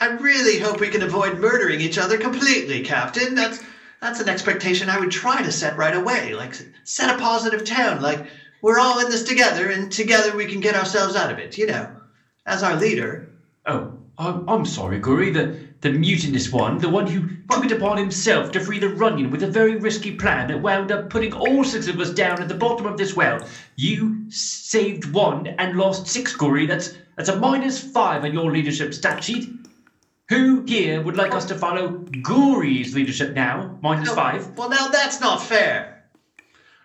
I 0.00 0.06
really 0.06 0.56
hope 0.56 0.80
we 0.80 0.88
can 0.88 1.02
avoid 1.02 1.34
murdering 1.34 1.80
each 1.80 1.98
other 1.98 2.16
completely, 2.16 2.80
Captain. 2.80 3.34
That's 3.34 3.58
that's 4.00 4.20
an 4.20 4.28
expectation 4.28 4.88
I 4.88 4.96
would 4.98 5.10
try 5.10 5.42
to 5.42 5.50
set 5.50 5.76
right 5.76 5.94
away. 5.94 6.34
Like 6.34 6.56
set 6.84 7.10
a 7.10 7.14
positive 7.14 7.64
tone. 7.64 7.98
Like 7.98 8.22
we're 8.62 8.78
all 8.78 8.98
in 8.98 9.08
this 9.08 9.22
together, 9.22 9.68
and 9.68 9.90
together 9.90 10.34
we 10.34 10.46
can 10.46 10.60
get 10.60 10.74
ourselves 10.76 11.14
out 11.16 11.30
of 11.30 11.38
it. 11.38 11.56
You 11.58 11.66
know, 11.66 11.88
as 12.46 12.62
our 12.62 12.74
leader. 12.74 13.20
oh, 13.66 13.86
I'm, 14.18 14.42
I'm 14.48 14.64
sorry, 14.64 14.98
Guri, 14.98 15.32
the, 15.32 15.48
the 15.92 15.98
mutinous 15.98 16.50
one, 16.50 16.78
the 16.78 16.88
one 16.88 17.06
who 17.06 17.28
took 17.48 17.64
it 17.64 17.70
upon 17.70 17.96
himself 17.96 18.50
to 18.50 18.58
free 18.58 18.80
the 18.80 18.88
Runyon 18.88 19.30
with 19.30 19.44
a 19.44 19.46
very 19.46 19.76
risky 19.76 20.10
plan 20.10 20.48
that 20.48 20.60
wound 20.60 20.90
up 20.90 21.10
putting 21.10 21.32
all 21.32 21.62
six 21.62 21.86
of 21.86 22.00
us 22.00 22.10
down 22.10 22.42
at 22.42 22.48
the 22.48 22.54
bottom 22.54 22.86
of 22.86 22.98
this 22.98 23.14
well. 23.14 23.46
You 23.76 24.28
saved 24.28 25.12
one 25.12 25.46
and 25.46 25.76
lost 25.76 26.08
six, 26.08 26.34
Guri. 26.34 26.66
That's, 26.66 26.94
that's 27.16 27.28
a 27.28 27.36
minus 27.36 27.80
five 27.80 28.24
on 28.24 28.32
your 28.32 28.50
leadership 28.50 28.94
stat 28.94 29.22
sheet. 29.22 29.48
Who 30.28 30.64
here 30.66 31.00
would 31.00 31.16
like 31.16 31.34
us 31.34 31.44
to 31.46 31.54
follow 31.54 31.88
Guri's 31.88 32.92
leadership 32.92 33.32
now? 33.32 33.78
Minus 33.80 34.08
oh, 34.08 34.14
five. 34.16 34.58
Well, 34.58 34.70
now 34.70 34.88
that's 34.88 35.20
not 35.20 35.40
fair. 35.40 36.02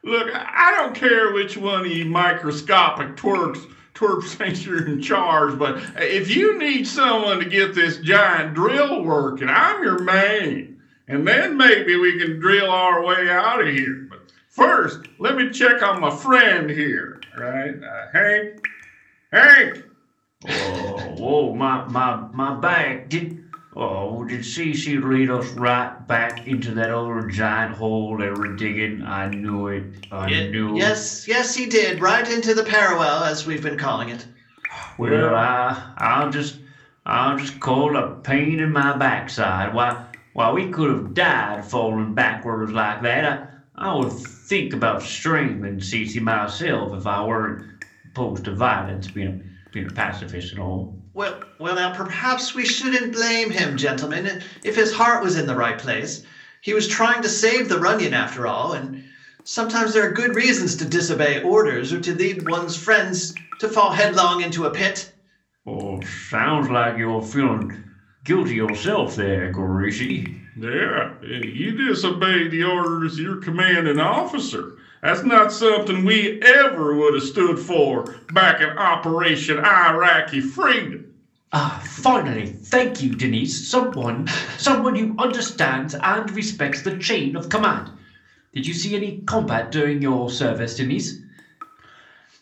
Look, 0.04 0.30
I 0.32 0.76
don't 0.78 0.94
care 0.94 1.34
which 1.34 1.58
one 1.58 1.82
of 1.82 1.88
you 1.88 2.06
microscopic 2.06 3.16
twerps 3.16 3.66
twerps 4.02 4.36
thinks 4.36 4.66
you're 4.66 4.88
in 4.88 5.02
charge, 5.02 5.58
but 5.58 5.82
if 5.98 6.30
you 6.30 6.58
need 6.58 6.88
someone 6.88 7.40
to 7.40 7.46
get 7.46 7.76
this 7.76 7.98
giant 7.98 8.54
drill 8.54 9.04
working, 9.04 9.48
I'm 9.48 9.84
your 9.84 10.00
man. 10.00 10.82
And 11.08 11.28
then 11.28 11.58
maybe 11.58 11.96
we 11.98 12.18
can 12.18 12.40
drill 12.40 12.72
our 12.72 13.04
way 13.06 13.30
out 13.30 13.62
of 13.62 13.68
here. 13.68 14.08
But 14.10 14.32
first, 14.50 15.00
let 15.20 15.36
me 15.36 15.52
check 15.52 15.84
on 15.84 16.00
my 16.00 16.16
friend 16.16 16.70
here, 16.70 17.22
right? 17.38 17.76
Uh, 17.84 18.08
Hank? 18.14 18.66
Hank! 19.32 19.84
Oh, 20.48 21.16
whoa, 21.18 21.54
my, 21.54 21.86
my, 21.88 22.28
my 22.34 22.60
back. 22.60 23.10
Did, 23.10 23.41
oh, 23.76 24.24
did 24.24 24.42
Cece 24.42 25.04
lead 25.04 25.30
us 25.30 25.48
right 25.52 26.08
back 26.08 26.48
into 26.48 26.74
that 26.76 26.92
other 26.92 27.28
giant 27.28 27.74
hole 27.74 28.18
they 28.18 28.30
were 28.30 28.56
digging? 28.56 29.04
I 29.04 29.28
knew 29.28 29.68
it. 29.68 30.08
I 30.12 30.28
Ye- 30.28 30.50
knew 30.50 30.78
yes, 30.78 31.26
yes, 31.28 31.56
he 31.56 31.66
did. 31.66 32.02
Right 32.02 32.30
into 32.30 32.54
the 32.54 32.64
parallel, 32.64 33.24
as 33.24 33.46
we've 33.46 33.64
been 33.64 33.78
calling 33.78 34.10
it. 34.10 34.26
Well, 34.98 35.36
I, 35.36 35.94
I'll 35.98 36.30
just, 36.30 36.60
I'll 37.06 37.38
just 37.38 37.60
call 37.60 37.96
it 37.96 38.04
a 38.04 38.16
pain 38.22 38.60
in 38.60 38.72
my 38.72 38.96
backside. 38.98 39.74
Why, 39.74 40.06
why 40.34 40.52
we 40.52 40.70
could 40.70 40.90
have 40.90 41.14
died 41.14 41.66
falling 41.66 42.14
backwards 42.14 42.72
like 42.72 43.02
that. 43.02 43.26
I, 43.26 43.88
I 43.90 43.96
would 43.96 44.12
think 44.12 44.74
about 44.74 45.02
strangling 45.02 45.80
Cece 45.80 46.22
myself 46.22 46.94
if 46.98 47.08
I 47.08 47.24
weren't 47.24 47.84
opposed 48.12 48.46
to 48.46 48.56
violence, 48.56 49.08
being 49.10 49.28
a, 49.28 49.70
being 49.72 49.88
a 49.88 49.92
pacifist 49.92 50.52
and 50.52 50.62
all. 50.62 51.01
Well, 51.14 51.42
well, 51.60 51.76
now 51.76 51.94
perhaps 51.94 52.56
we 52.56 52.66
shouldn't 52.66 53.12
blame 53.12 53.50
him, 53.50 53.76
gentlemen. 53.76 54.44
If 54.64 54.76
his 54.76 54.94
heart 54.94 55.22
was 55.22 55.36
in 55.36 55.46
the 55.46 55.56
right 55.56 55.78
place, 55.78 56.24
he 56.62 56.74
was 56.74 56.88
trying 56.88 57.22
to 57.24 57.30
save 57.30 57.68
the 57.68 57.80
Runyon 57.80 58.14
after 58.14 58.48
all, 58.48 58.74
and 58.74 59.04
sometimes 59.44 59.94
there 59.94 60.08
are 60.08 60.14
good 60.14 60.36
reasons 60.36 60.76
to 60.78 60.86
disobey 60.86 61.42
orders 61.42 61.92
or 61.92 62.00
to 62.00 62.14
lead 62.14 62.48
one's 62.50 62.78
friends 62.78 63.34
to 63.60 63.68
fall 63.68 63.92
headlong 63.92 64.42
into 64.42 64.66
a 64.66 64.72
pit. 64.72 65.12
Oh, 65.66 66.00
sounds 66.30 66.70
like 66.70 66.98
you're 66.98 67.22
feeling 67.22 67.84
guilty 68.24 68.56
yourself 68.56 69.16
there, 69.16 69.52
Gorishi. 69.52 70.40
Yeah, 70.58 71.14
you 71.22 71.74
disobeyed 71.74 72.52
the 72.52 72.64
orders 72.64 73.14
of 73.14 73.20
your 73.20 73.38
commanding 73.38 74.00
officer. 74.00 74.76
That's 75.02 75.24
not 75.24 75.52
something 75.52 76.06
we 76.06 76.40
ever 76.44 76.96
would 76.96 77.16
have 77.16 77.24
stood 77.24 77.58
for 77.58 78.04
back 78.34 78.62
in 78.62 78.70
Operation 78.70 79.58
Iraqi 79.58 80.42
Freedom. 80.42 81.16
Ah, 81.52 81.84
finally, 81.86 82.46
thank 82.46 83.02
you, 83.02 83.16
Denise. 83.16 83.68
Someone, 83.68 84.28
someone 84.58 84.96
who 84.96 85.16
understands 85.18 85.96
and 85.96 86.30
respects 86.32 86.84
the 86.84 87.00
chain 87.00 87.36
of 87.36 87.50
command. 87.50 87.90
Did 88.54 88.68
you 88.68 88.76
see 88.76 88.96
any 88.96 89.24
combat 89.26 89.72
during 89.72 90.04
your 90.04 90.30
service, 90.30 90.76
Denise? 90.76 91.21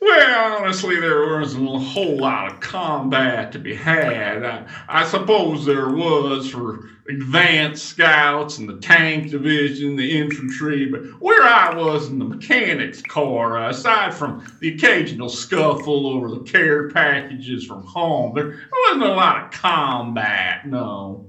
Well, 0.01 0.57
honestly, 0.57 0.97
there 0.99 1.27
wasn't 1.37 1.67
a 1.67 1.77
whole 1.77 2.17
lot 2.17 2.47
of 2.47 2.59
combat 2.61 3.51
to 3.51 3.59
be 3.59 3.73
had. 3.73 4.43
I, 4.43 4.63
I 4.87 5.03
suppose 5.03 5.65
there 5.65 5.89
was 5.89 6.47
for 6.47 6.79
advanced 7.09 7.85
scouts 7.85 8.57
and 8.57 8.67
the 8.69 8.73
tank 8.75 9.29
division, 9.29 9.95
the 9.97 10.17
infantry, 10.17 10.85
but 10.85 11.01
where 11.19 11.43
I 11.43 11.69
was 11.69 12.07
in 12.07 12.17
the 12.19 12.25
mechanics 12.25 13.01
corps, 13.01 13.57
uh, 13.57 13.69
aside 13.69 14.13
from 14.13 14.37
the 14.61 14.69
occasional 14.69 15.27
scuffle 15.29 16.07
over 16.07 16.29
the 16.29 16.39
care 16.39 16.83
packages 16.83 17.65
from 17.65 17.83
home, 17.83 18.33
there 18.33 18.47
wasn't 18.87 19.03
a 19.03 19.09
lot 19.13 19.37
of 19.37 19.49
combat, 19.51 20.59
no. 20.63 21.21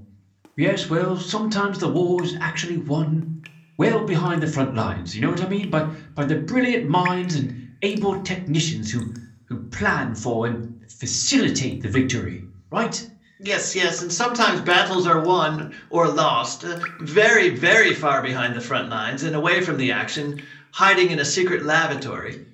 Yes, 0.57 0.89
well, 0.89 1.17
sometimes 1.17 1.79
the 1.79 1.89
war 1.89 2.23
is 2.23 2.37
actually 2.41 2.77
won 2.77 3.41
well 3.79 4.01
behind 4.03 4.43
the 4.43 4.47
front 4.47 4.75
lines. 4.75 5.15
You 5.15 5.23
know 5.23 5.31
what 5.31 5.41
I 5.41 5.47
mean? 5.47 5.71
By 5.71 5.89
by 6.15 6.25
the 6.25 6.37
brilliant 6.37 6.85
minds 6.85 7.35
and 7.35 7.70
able 7.83 8.23
technicians 8.23 8.91
who 8.91 9.15
who 9.47 9.63
plan 9.69 10.15
for 10.15 10.47
and 10.47 10.85
facilitate 10.89 11.83
the 11.83 11.89
victory. 11.89 12.45
Right? 12.71 13.05
Yes, 13.43 13.75
yes, 13.75 14.03
and 14.03 14.13
sometimes 14.13 14.61
battles 14.61 15.07
are 15.07 15.21
won 15.21 15.75
or 15.89 16.09
lost 16.09 16.63
uh, 16.63 16.79
very, 17.01 17.49
very 17.49 17.95
far 17.95 18.23
behind 18.23 18.55
the 18.55 18.61
front 18.61 18.91
lines 18.91 19.23
and 19.23 19.35
away 19.35 19.63
from 19.63 19.79
the 19.79 19.93
action, 19.93 20.43
hiding 20.73 21.11
in 21.11 21.19
a 21.19 21.25
secret 21.25 21.65
lavatory. 21.65 22.45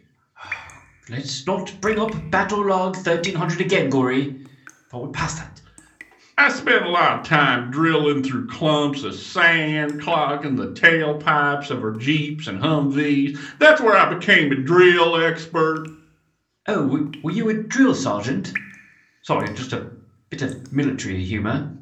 Let's 1.10 1.44
not 1.46 1.80
bring 1.80 1.98
up 1.98 2.12
battle 2.30 2.64
log 2.64 2.96
thirteen 2.96 3.34
hundred 3.34 3.60
again, 3.60 3.90
Gory. 3.90 4.46
But 4.90 5.02
we're 5.02 5.08
past 5.08 5.38
that. 5.38 5.55
I 6.38 6.50
spent 6.50 6.84
a 6.84 6.90
lot 6.90 7.20
of 7.20 7.26
time 7.26 7.70
drilling 7.70 8.22
through 8.22 8.48
clumps 8.48 9.02
of 9.04 9.14
sand, 9.14 10.02
clogging 10.02 10.54
the 10.54 10.68
tailpipes 10.68 11.70
of 11.70 11.82
our 11.82 11.92
Jeeps 11.92 12.46
and 12.46 12.60
Humvees. 12.60 13.38
That's 13.58 13.80
where 13.80 13.96
I 13.96 14.12
became 14.12 14.52
a 14.52 14.56
drill 14.56 15.16
expert. 15.16 15.88
Oh, 16.68 17.08
were 17.22 17.30
you 17.30 17.48
a 17.48 17.54
drill 17.54 17.94
sergeant? 17.94 18.52
Sorry, 19.22 19.48
just 19.54 19.72
a 19.72 19.90
bit 20.28 20.42
of 20.42 20.72
military 20.72 21.24
humour. 21.24 21.72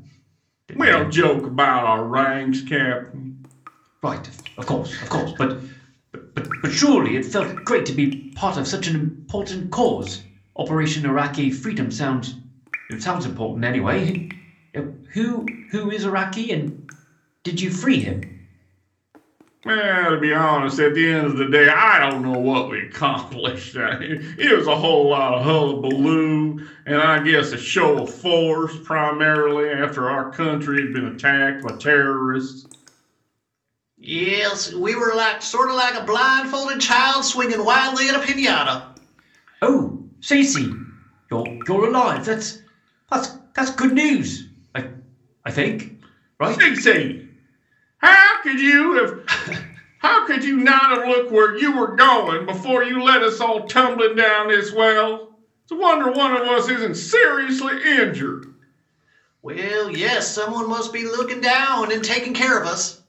We 0.76 0.86
don't 0.86 1.10
joke 1.10 1.44
about 1.46 1.84
our 1.84 2.04
ranks, 2.04 2.62
Captain. 2.62 3.44
Right, 4.02 4.28
of 4.56 4.66
course, 4.66 5.02
of 5.02 5.10
course, 5.10 5.32
but, 5.36 5.60
but 6.12 6.34
but 6.34 6.48
but 6.62 6.72
surely 6.72 7.16
it 7.16 7.24
felt 7.26 7.54
great 7.64 7.86
to 7.86 7.92
be 7.92 8.32
part 8.36 8.56
of 8.56 8.68
such 8.68 8.86
an 8.86 8.94
important 8.94 9.72
cause. 9.72 10.22
Operation 10.56 11.04
Iraqi 11.04 11.50
Freedom 11.50 11.90
sounds 11.90 12.34
it 12.88 13.02
sounds 13.02 13.26
important 13.26 13.64
anyway. 13.64 14.30
Who 14.74 15.46
who 15.70 15.90
is 15.90 16.04
Iraqi 16.04 16.52
and 16.52 16.90
did 17.44 17.60
you 17.60 17.70
free 17.70 18.00
him? 18.00 18.34
Well, 19.64 20.10
to 20.10 20.18
be 20.18 20.34
honest, 20.34 20.78
at 20.78 20.94
the 20.94 21.08
end 21.08 21.26
of 21.26 21.38
the 21.38 21.46
day, 21.46 21.68
I 21.68 22.10
don't 22.10 22.22
know 22.22 22.38
what 22.38 22.68
we 22.68 22.86
accomplished. 22.86 23.76
It 23.76 24.56
was 24.56 24.66
a 24.66 24.76
whole 24.76 25.08
lot 25.08 25.34
of 25.34 25.42
hullabaloo, 25.42 26.66
and 26.84 26.96
I 26.96 27.22
guess 27.22 27.52
a 27.52 27.56
show 27.56 28.02
of 28.02 28.14
force, 28.14 28.76
primarily 28.82 29.70
after 29.70 30.10
our 30.10 30.30
country 30.32 30.82
had 30.82 30.92
been 30.92 31.06
attacked 31.06 31.62
by 31.62 31.76
terrorists. 31.76 32.66
Yes, 33.96 34.74
we 34.74 34.94
were 34.96 35.14
like 35.14 35.40
sort 35.40 35.70
of 35.70 35.76
like 35.76 35.94
a 35.94 36.04
blindfolded 36.04 36.80
child 36.80 37.24
swinging 37.24 37.64
wildly 37.64 38.08
at 38.08 38.16
a 38.16 38.18
pinata. 38.18 38.98
Oh, 39.62 39.98
Cece, 40.20 40.86
you're 41.30 41.58
you're 41.66 41.88
alive. 41.88 42.26
That's 42.26 42.60
that's 43.10 43.30
that's 43.54 43.70
good 43.70 43.94
news. 43.94 44.48
I 45.44 45.50
I 45.50 45.52
think, 45.52 46.02
right? 46.40 46.58
Cece, 46.58 47.28
how 47.98 48.42
could 48.42 48.60
you 48.60 48.94
have? 48.94 49.60
How 50.04 50.26
could 50.26 50.44
you 50.44 50.58
not 50.58 50.90
have 50.90 51.08
looked 51.08 51.32
where 51.32 51.56
you 51.56 51.74
were 51.74 51.96
going 51.96 52.44
before 52.44 52.84
you 52.84 53.02
let 53.02 53.22
us 53.22 53.40
all 53.40 53.66
tumbling 53.66 54.14
down 54.14 54.48
this 54.48 54.70
well? 54.70 55.38
It's 55.62 55.72
a 55.72 55.76
wonder 55.76 56.12
one 56.12 56.36
of 56.36 56.42
us 56.42 56.68
isn't 56.68 56.96
seriously 56.96 57.80
injured. 57.82 58.52
Well, 59.40 59.90
yes, 59.90 60.30
someone 60.30 60.68
must 60.68 60.92
be 60.92 61.04
looking 61.04 61.40
down 61.40 61.90
and 61.90 62.04
taking 62.04 62.34
care 62.34 62.60
of 62.60 62.66
us. 62.66 63.00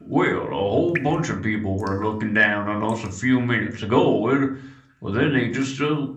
Well, 0.00 0.48
a 0.48 0.50
whole 0.50 0.96
bunch 1.04 1.28
of 1.28 1.40
people 1.40 1.78
were 1.78 2.04
looking 2.04 2.34
down 2.34 2.68
on 2.68 2.92
us 2.92 3.04
a 3.04 3.12
few 3.12 3.40
minutes 3.40 3.84
ago. 3.84 4.28
and, 4.30 4.60
Well, 5.00 5.12
then 5.12 5.32
they 5.32 5.50
just 5.50 5.80
uh, 5.80 6.08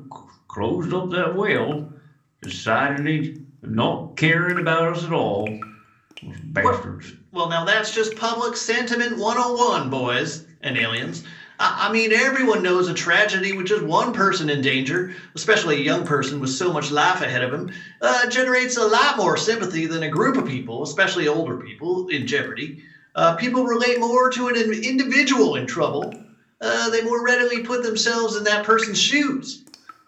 closed 0.47 0.93
up 0.93 1.11
that 1.11 1.35
well, 1.35 1.93
decided 2.41 3.05
they 3.05 3.35
not 3.61 4.17
caring 4.17 4.59
about 4.59 4.97
us 4.97 5.03
at 5.03 5.13
all. 5.13 5.47
Those 6.21 6.39
bastards. 6.43 7.13
Well, 7.31 7.49
now 7.49 7.65
that's 7.65 7.93
just 7.93 8.15
public 8.15 8.55
sentiment 8.55 9.17
101, 9.17 9.89
boys 9.89 10.45
and 10.61 10.77
aliens. 10.77 11.23
I, 11.59 11.87
I 11.87 11.91
mean, 11.91 12.11
everyone 12.11 12.63
knows 12.63 12.87
a 12.87 12.93
tragedy 12.93 13.53
with 13.53 13.67
just 13.67 13.83
one 13.83 14.13
person 14.13 14.49
in 14.49 14.61
danger, 14.61 15.13
especially 15.35 15.77
a 15.77 15.85
young 15.85 16.05
person 16.05 16.39
with 16.39 16.49
so 16.49 16.73
much 16.73 16.91
life 16.91 17.21
ahead 17.21 17.43
of 17.43 17.53
him, 17.53 17.71
uh, 18.01 18.27
generates 18.29 18.77
a 18.77 18.85
lot 18.85 19.17
more 19.17 19.37
sympathy 19.37 19.85
than 19.85 20.03
a 20.03 20.09
group 20.09 20.37
of 20.37 20.47
people, 20.47 20.83
especially 20.83 21.27
older 21.27 21.57
people, 21.57 22.07
in 22.09 22.27
jeopardy. 22.27 22.83
Uh, 23.15 23.35
people 23.35 23.65
relate 23.65 23.99
more 23.99 24.29
to 24.31 24.47
an 24.47 24.55
individual 24.55 25.55
in 25.55 25.67
trouble. 25.67 26.13
Uh, 26.59 26.89
they 26.89 27.01
more 27.01 27.25
readily 27.25 27.63
put 27.63 27.83
themselves 27.83 28.35
in 28.35 28.43
that 28.43 28.65
person's 28.65 28.99
shoes. 28.99 29.63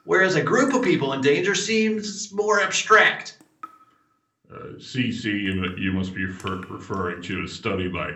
Whereas 0.05 0.35
a 0.35 0.41
group 0.41 0.73
of 0.73 0.83
people 0.83 1.13
in 1.13 1.21
danger 1.21 1.55
seems 1.55 2.31
more 2.31 2.61
abstract. 2.61 3.37
CC, 4.77 5.79
you, 5.79 5.91
must 5.93 6.13
be 6.13 6.25
refer- 6.25 6.61
referring 6.69 7.21
to 7.23 7.43
a 7.43 7.47
study 7.47 7.87
by 7.87 8.11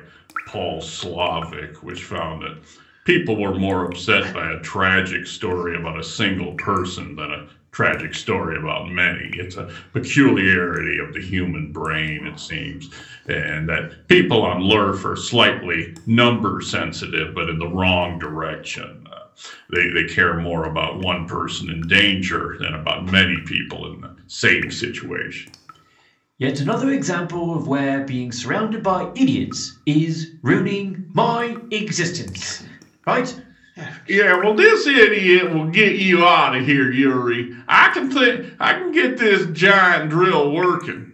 Paul 0.47 0.81
Slovic, 0.81 1.77
which 1.77 2.03
found 2.03 2.41
that 2.43 2.57
people 3.05 3.39
were 3.39 3.55
more 3.55 3.85
upset 3.85 4.33
by 4.33 4.51
a 4.51 4.59
tragic 4.59 5.25
story 5.25 5.77
about 5.77 5.99
a 5.99 6.03
single 6.03 6.53
person 6.53 7.15
than 7.15 7.31
a 7.31 7.47
tragic 7.71 8.15
story 8.15 8.57
about 8.57 8.89
many. 8.89 9.29
It's 9.33 9.55
a 9.55 9.71
peculiarity 9.93 10.99
of 10.99 11.13
the 11.13 11.21
human 11.21 11.71
brain, 11.71 12.25
it 12.25 12.39
seems, 12.39 12.89
and 13.27 13.69
that 13.69 14.07
people 14.07 14.41
on 14.41 14.61
Lurf 14.61 15.05
are 15.05 15.15
slightly 15.15 15.95
number 16.05 16.59
sensitive, 16.61 17.35
but 17.35 17.49
in 17.49 17.59
the 17.59 17.67
wrong 17.67 18.19
direction. 18.19 19.07
Uh, 19.11 19.27
they, 19.69 19.89
they 19.89 20.05
care 20.05 20.39
more 20.39 20.65
about 20.65 20.99
one 20.99 21.27
person 21.27 21.69
in 21.69 21.87
danger 21.87 22.57
than 22.59 22.73
about 22.73 23.11
many 23.11 23.37
people 23.45 23.93
in 23.93 24.01
the 24.01 24.15
same 24.25 24.71
situation. 24.71 25.51
Yet 26.39 26.59
another 26.61 26.91
example 26.91 27.55
of 27.55 27.67
where 27.67 28.03
being 28.03 28.31
surrounded 28.31 28.83
by 28.83 29.11
idiots 29.15 29.75
is 29.87 30.35
ruining 30.43 31.09
my 31.13 31.57
existence. 31.71 32.63
Right? 33.07 33.35
Yeah, 34.07 34.37
well, 34.37 34.53
this 34.53 34.85
idiot 34.85 35.51
will 35.51 35.69
get 35.69 35.95
you 35.95 36.23
out 36.25 36.55
of 36.55 36.63
here, 36.63 36.91
Yuri. 36.91 37.55
I 37.67 37.89
can 37.91 38.11
think 38.11 38.53
I 38.59 38.73
can 38.73 38.91
get 38.91 39.17
this 39.17 39.47
giant 39.47 40.11
drill 40.11 40.51
working, 40.51 41.11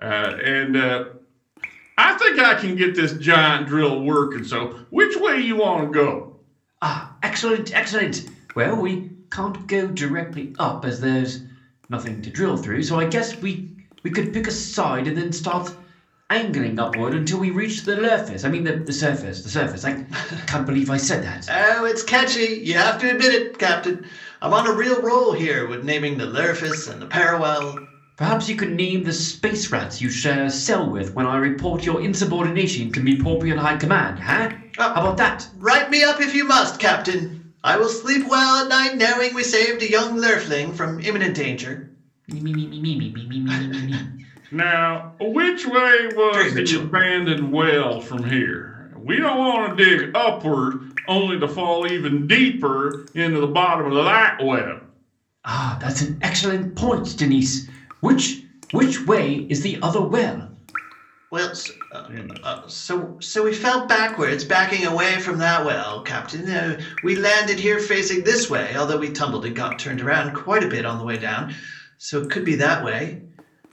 uh, 0.00 0.36
and 0.42 0.76
uh, 0.76 1.04
I 1.98 2.16
think 2.16 2.38
I 2.38 2.54
can 2.54 2.76
get 2.76 2.94
this 2.94 3.12
giant 3.14 3.68
drill 3.68 4.00
working. 4.02 4.44
So, 4.44 4.78
which 4.90 5.16
way 5.16 5.40
you 5.40 5.56
want 5.56 5.92
to 5.92 5.98
go? 5.98 6.36
Ah, 6.80 7.16
excellent, 7.22 7.74
excellent. 7.74 8.28
Well, 8.54 8.76
we 8.76 9.10
can't 9.30 9.66
go 9.66 9.88
directly 9.88 10.54
up 10.58 10.84
as 10.84 11.00
there's 11.00 11.42
nothing 11.88 12.22
to 12.22 12.30
drill 12.30 12.56
through, 12.56 12.82
so 12.82 12.98
I 12.98 13.06
guess 13.06 13.36
we 13.40 13.73
we 14.04 14.10
could 14.10 14.32
pick 14.32 14.46
a 14.46 14.52
side 14.52 15.08
and 15.08 15.16
then 15.16 15.32
start 15.32 15.72
angling 16.30 16.78
upward 16.78 17.14
until 17.14 17.38
we 17.38 17.50
reach 17.50 17.82
the 17.82 17.96
surface. 17.96 18.44
I 18.44 18.48
mean, 18.48 18.64
the, 18.64 18.72
the 18.72 18.92
surface, 18.92 19.42
the 19.42 19.48
surface. 19.48 19.84
I 19.84 19.92
can't 20.46 20.66
believe 20.66 20.90
I 20.90 20.96
said 20.98 21.22
that. 21.22 21.46
Oh, 21.50 21.84
it's 21.84 22.02
catchy. 22.02 22.60
You 22.62 22.76
have 22.76 22.98
to 22.98 23.10
admit 23.10 23.32
it, 23.32 23.58
Captain. 23.58 24.04
I'm 24.40 24.52
on 24.52 24.66
a 24.66 24.72
real 24.72 25.00
roll 25.00 25.32
here 25.32 25.66
with 25.66 25.82
naming 25.82 26.16
the 26.18 26.26
Lurfus 26.26 26.86
and 26.86 27.00
the 27.00 27.06
Parallel. 27.06 27.76
Perhaps 28.16 28.48
you 28.48 28.54
could 28.54 28.70
name 28.70 29.02
the 29.02 29.12
space 29.12 29.72
rats 29.72 30.00
you 30.00 30.08
share 30.08 30.44
a 30.44 30.50
cell 30.50 30.88
with 30.88 31.14
when 31.14 31.26
I 31.26 31.36
report 31.36 31.84
your 31.84 32.00
insubordination 32.00 32.92
to 32.92 33.00
me 33.00 33.14
Porpian 33.14 33.58
High 33.58 33.74
Command, 33.74 34.18
huh? 34.20 34.48
Oh. 34.78 34.92
How 34.94 35.00
about 35.00 35.16
that? 35.16 35.48
Write 35.52 35.90
me 35.90 36.02
up 36.02 36.20
if 36.20 36.32
you 36.32 36.44
must, 36.44 36.78
Captain. 36.78 37.32
I 37.64 37.76
will 37.76 37.88
sleep 37.88 38.22
well 38.24 38.56
at 38.56 38.68
night 38.68 38.94
knowing 38.94 39.32
we 39.34 39.42
saved 39.42 39.82
a 39.82 39.88
young 39.88 40.16
Lurfling 40.16 40.74
from 40.74 41.00
imminent 41.00 41.34
danger. 41.34 41.80
Me, 42.28 42.40
me, 42.40 42.52
me, 42.54 42.66
me, 42.66 42.78
me, 42.80 42.96
me, 42.96 43.10
me, 43.10 43.24
me, 43.26 43.40
me, 43.40 43.66
me, 43.68 43.82
me. 43.82 44.08
Now, 44.50 45.04
which 45.20 45.66
way 45.66 46.06
was 46.06 46.52
Very 46.52 46.52
the 46.52 46.74
abandoned 46.74 47.52
well 47.52 48.00
from 48.00 48.24
here? 48.24 48.90
We 48.96 49.18
don't 49.18 49.38
want 49.38 49.76
to 49.76 49.84
dig 49.98 50.08
upward 50.14 50.76
only 51.08 51.38
to 51.38 51.48
fall 51.48 51.86
even 51.86 52.26
deeper 52.26 52.98
into 53.14 53.40
the 53.40 53.46
bottom 53.46 53.86
of 53.86 54.04
that 54.06 54.34
well. 54.40 54.78
Ah, 55.44 55.76
that's 55.80 56.00
an 56.02 56.16
excellent 56.22 56.74
point, 56.76 57.16
Denise. 57.16 57.62
Which 58.00 58.38
which 58.72 59.04
way 59.06 59.46
is 59.48 59.60
the 59.62 59.78
other 59.82 60.00
well? 60.02 60.50
Well, 61.30 61.50
s- 61.50 61.70
uh, 61.92 62.02
uh, 62.42 62.56
so 62.68 63.16
so 63.20 63.42
we 63.42 63.52
fell 63.52 63.80
backwards, 63.80 64.44
backing 64.44 64.86
away 64.86 65.18
from 65.18 65.38
that 65.38 65.62
well, 65.64 66.00
Captain. 66.00 66.48
Uh, 66.48 66.76
we 67.02 67.16
landed 67.16 67.58
here 67.60 67.78
facing 67.80 68.24
this 68.24 68.48
way, 68.48 68.76
although 68.76 68.96
we 68.98 69.10
tumbled 69.10 69.44
and 69.44 69.54
got 69.56 69.78
turned 69.78 70.00
around 70.00 70.32
quite 70.34 70.62
a 70.64 70.68
bit 70.68 70.86
on 70.86 70.98
the 70.98 71.04
way 71.04 71.18
down. 71.18 71.48
So 71.98 72.22
it 72.22 72.30
could 72.30 72.44
be 72.44 72.56
that 72.56 72.84
way, 72.84 73.22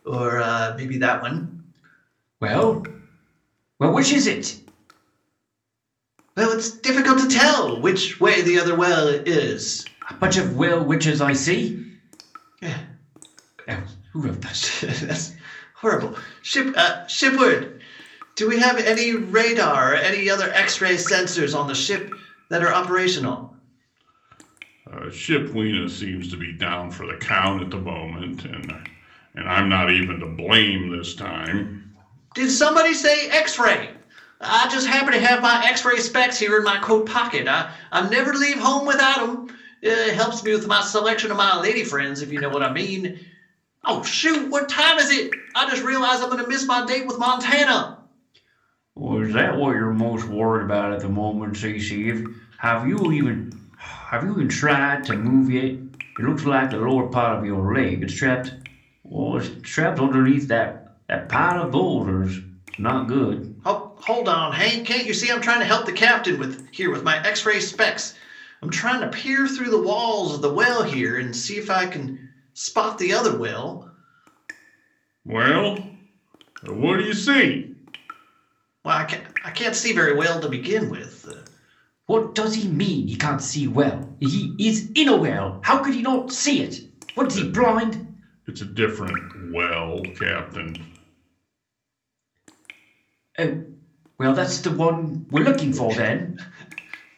or 0.06 0.40
uh, 0.40 0.76
maybe 0.78 0.98
that 1.00 1.22
one. 1.22 1.64
Well, 2.40 2.86
well, 3.80 3.94
which 3.94 4.14
is 4.14 4.28
it? 4.28 4.60
Well, 6.36 6.52
it's 6.52 6.72
difficult 6.72 7.20
to 7.20 7.28
tell 7.28 7.82
which 7.82 8.20
way 8.20 8.42
the 8.42 8.60
other 8.60 8.76
well 8.76 9.08
is. 9.08 9.86
A 10.10 10.14
bunch 10.14 10.38
of 10.38 10.56
well 10.56 10.84
witches 10.84 11.22
I 11.22 11.34
see. 11.34 11.86
Yeah, 12.62 12.78
Oh, 13.68 13.84
who 14.12 14.22
wrote 14.22 14.42
that? 14.42 15.02
that's 15.04 15.34
horrible. 15.76 16.16
Ship, 16.42 16.74
uh, 16.76 17.06
shipward. 17.08 17.82
Do 18.36 18.48
we 18.48 18.60
have 18.60 18.78
any 18.78 19.16
radar 19.16 19.94
or 19.94 19.96
any 19.96 20.30
other 20.30 20.50
X-ray 20.52 20.96
sensors 20.96 21.58
on 21.58 21.68
the 21.68 21.76
ship 21.76 22.14
that 22.50 22.64
are 22.64 22.74
operational? 22.74 23.51
Uh, 24.92 25.10
Ship 25.10 25.50
Weena 25.50 25.88
seems 25.90 26.30
to 26.32 26.38
be 26.38 26.52
down 26.52 26.92
for 26.92 27.08
the 27.08 27.16
count 27.16 27.64
at 27.64 27.70
the 27.70 27.80
moment, 27.80 28.44
and 28.44 28.90
and 29.36 29.48
I'm 29.48 29.70
not 29.70 29.92
even 29.92 30.20
to 30.20 30.26
blame 30.26 30.90
this 30.90 31.16
time. 31.16 31.96
Did 32.36 32.52
somebody 32.52 32.94
say 32.94 33.30
X-ray? 33.30 33.92
I 34.42 34.68
just 34.70 34.88
happen 34.88 35.14
to 35.14 35.20
have 35.20 35.42
my 35.42 35.64
X-ray 35.66 35.98
specs 35.98 36.38
here 36.38 36.58
in 36.58 36.64
my 36.64 36.78
coat 36.80 37.06
pocket. 37.06 37.48
I, 37.48 37.74
I 37.92 38.10
never 38.10 38.34
leave 38.34 38.58
home 38.58 38.86
without 38.86 39.26
them. 39.26 39.56
It 39.82 40.14
helps 40.14 40.44
me 40.44 40.52
with 40.52 40.68
my 40.68 40.82
selection 40.82 41.32
of 41.32 41.38
my 41.38 41.60
lady 41.60 41.84
friends, 41.84 42.22
if 42.22 42.32
you 42.32 42.42
know 42.42 42.50
what 42.50 42.64
I 42.64 42.74
mean. 42.74 43.20
Oh 43.86 44.04
shoot! 44.04 44.50
What 44.50 44.68
time 44.68 45.00
is 45.00 45.10
it? 45.10 45.32
I 45.56 45.70
just 45.70 45.84
realized 45.84 46.22
I'm 46.22 46.30
gonna 46.30 46.48
miss 46.48 46.66
my 46.66 46.86
date 46.86 47.08
with 47.08 47.18
Montana. 47.18 48.00
Well, 48.96 49.22
is 49.22 49.34
that 49.34 49.56
what 49.56 49.72
you're 49.72 49.94
most 49.94 50.26
worried 50.28 50.66
about 50.66 50.94
at 50.94 51.00
the 51.00 51.10
moment, 51.10 51.56
CC? 51.56 52.14
If, 52.14 52.36
have 52.58 52.88
you 52.88 53.12
even 53.14 53.61
have 54.12 54.26
you 54.26 54.34
even 54.34 54.50
tried 54.50 55.06
to 55.06 55.14
move 55.14 55.50
yet? 55.50 55.72
It 56.20 56.20
looks 56.20 56.44
like 56.44 56.70
the 56.70 56.78
lower 56.78 57.08
part 57.08 57.40
of 57.40 57.46
your 57.46 57.74
leg 57.74 58.04
is 58.04 58.14
trapped. 58.14 58.52
Well, 59.04 59.38
it's 59.38 59.50
trapped 59.64 60.00
underneath 60.00 60.50
that 60.50 60.98
that 61.08 61.30
pile 61.30 61.64
of 61.64 61.72
boulders. 61.72 62.38
It's 62.68 62.80
not 62.80 63.08
good. 63.08 63.58
Oh, 63.66 63.94
hold 63.96 64.28
on, 64.28 64.52
Hank. 64.52 64.86
Can't 64.86 65.06
you 65.06 65.14
see 65.14 65.32
I'm 65.32 65.40
trying 65.40 65.62
to 65.62 65.66
help 65.66 65.86
the 65.86 65.94
captain 65.94 66.38
with 66.38 66.68
here 66.72 66.92
with 66.92 67.04
my 67.04 67.26
X-ray 67.26 67.62
specs? 67.62 68.14
I'm 68.62 68.70
trying 68.70 69.00
to 69.00 69.08
peer 69.08 69.48
through 69.48 69.70
the 69.70 69.82
walls 69.82 70.36
of 70.36 70.42
the 70.42 70.54
well 70.54 70.84
here 70.84 71.18
and 71.18 71.34
see 71.34 71.58
if 71.58 71.70
I 71.70 71.86
can 71.86 72.30
spot 72.54 72.98
the 72.98 73.14
other 73.14 73.38
well. 73.38 73.90
Well, 75.26 75.78
what 76.66 76.98
do 76.98 77.06
you 77.06 77.14
see? 77.14 77.76
Well, 78.84 78.98
I 78.98 79.06
can't, 79.06 79.24
I 79.46 79.52
can't 79.52 79.76
see 79.76 79.94
very 79.94 80.16
well 80.16 80.42
to 80.42 80.50
begin 80.50 80.90
with. 80.90 81.11
What 82.08 82.36
does 82.36 82.56
he 82.56 82.68
mean 82.68 83.08
he 83.08 83.16
can't 83.16 83.42
see 83.42 83.68
well? 83.68 84.16
He 84.20 84.56
is 84.60 84.90
in 84.96 85.08
a 85.08 85.16
well. 85.16 85.62
How 85.64 85.80
could 85.80 85.94
he 85.94 86.02
not 86.02 86.32
see 86.32 86.62
it? 86.62 86.82
What 87.16 87.28
is 87.28 87.36
he 87.36 87.50
blind? 87.50 88.08
It's 88.48 88.62
a 88.62 88.66
different 88.66 89.54
well, 89.54 90.02
Captain. 90.20 90.94
Oh, 93.38 93.64
well, 94.18 94.34
that's 94.34 94.60
the 94.60 94.72
one 94.72 95.26
we're 95.32 95.44
looking 95.44 95.74
for 95.74 95.94
then. 95.94 96.40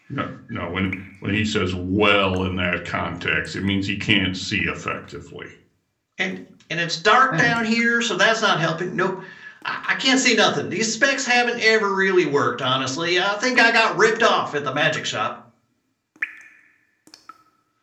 No, 0.10 0.38
no. 0.50 0.70
When 0.70 1.16
when 1.22 1.34
he 1.34 1.44
says 1.44 1.74
well 1.74 2.44
in 2.44 2.56
that 2.58 2.86
context, 2.86 3.56
it 3.56 3.64
means 3.64 3.88
he 3.88 3.98
can't 3.98 4.38
see 4.38 4.60
effectively. 4.66 5.48
And 6.20 6.46
and 6.70 6.80
it's 6.80 7.02
dark 7.02 7.32
oh. 7.34 7.38
down 7.38 7.66
here, 7.66 8.00
so 8.02 8.16
that's 8.16 8.42
not 8.42 8.60
helping. 8.60 8.96
Nope. 8.96 9.24
I, 9.66 9.86
I 9.90 9.96
can't 9.96 10.20
see 10.20 10.36
nothing. 10.36 10.70
These 10.70 10.94
specs 10.94 11.26
haven't 11.26 11.60
ever 11.62 11.94
really 11.94 12.26
worked, 12.26 12.62
honestly. 12.62 13.20
I 13.20 13.36
think 13.36 13.60
I 13.60 13.72
got 13.72 13.98
ripped 13.98 14.24
off 14.24 14.56
at 14.56 14.64
the 14.64 14.74
magic 14.74 15.06
shop. 15.06 15.52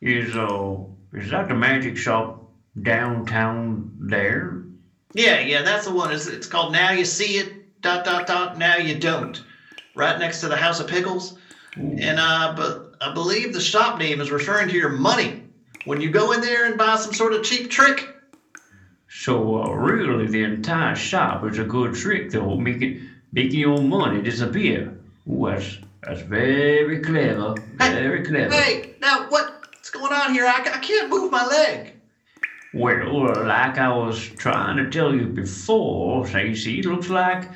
Is 0.00 0.34
uh, 0.36 0.78
is 1.12 1.30
that 1.30 1.48
the 1.48 1.54
magic 1.54 1.96
shop 1.96 2.42
downtown 2.80 3.92
there? 3.98 4.62
Yeah, 5.12 5.40
yeah, 5.40 5.62
that's 5.62 5.84
the 5.84 5.92
one. 5.92 6.12
It's, 6.12 6.26
it's 6.26 6.46
called 6.46 6.72
Now 6.72 6.90
You 6.90 7.04
See 7.04 7.38
It, 7.38 7.80
dot, 7.82 8.04
dot, 8.04 8.26
dot, 8.26 8.56
Now 8.56 8.76
You 8.76 8.94
Don't. 8.94 9.42
Right 9.94 10.18
next 10.18 10.40
to 10.40 10.48
the 10.48 10.56
House 10.56 10.80
of 10.80 10.86
Pickles. 10.86 11.34
And 11.76 12.18
uh, 12.18 12.54
but 12.56 12.92
I 13.00 13.12
believe 13.12 13.52
the 13.52 13.60
shop 13.60 13.98
name 13.98 14.20
is 14.20 14.30
referring 14.30 14.68
to 14.68 14.74
your 14.74 14.88
money. 14.88 15.42
When 15.84 16.00
you 16.00 16.10
go 16.10 16.32
in 16.32 16.40
there 16.40 16.66
and 16.66 16.76
buy 16.76 16.96
some 16.96 17.12
sort 17.12 17.32
of 17.32 17.42
cheap 17.42 17.70
trick, 17.70 18.08
So 19.12 19.64
uh, 19.64 19.70
really, 19.70 20.28
the 20.28 20.44
entire 20.44 20.94
shop 20.94 21.44
is 21.44 21.58
a 21.58 21.64
good 21.64 21.94
trick, 21.96 22.30
though, 22.30 22.56
making 22.56 23.08
making 23.32 23.58
your 23.58 23.82
money 23.82 24.22
disappear. 24.22 24.96
Ooh, 25.28 25.48
that's 25.50 25.78
that's 26.02 26.22
very 26.22 27.00
clever, 27.00 27.56
very 27.74 28.24
clever. 28.24 28.54
hey, 28.54 28.94
now 29.00 29.26
what's 29.28 29.90
going 29.90 30.12
on 30.12 30.32
here? 30.32 30.46
I, 30.46 30.60
I 30.60 30.78
can't 30.78 31.10
move 31.10 31.32
my 31.32 31.44
leg. 31.44 31.94
Well, 32.72 33.26
uh, 33.26 33.44
like 33.46 33.78
I 33.78 33.88
was 33.88 34.28
trying 34.38 34.76
to 34.76 34.88
tell 34.88 35.12
you 35.12 35.26
before, 35.26 36.24
Stacey, 36.28 36.78
it 36.78 36.84
looks 36.84 37.08
like 37.08 37.50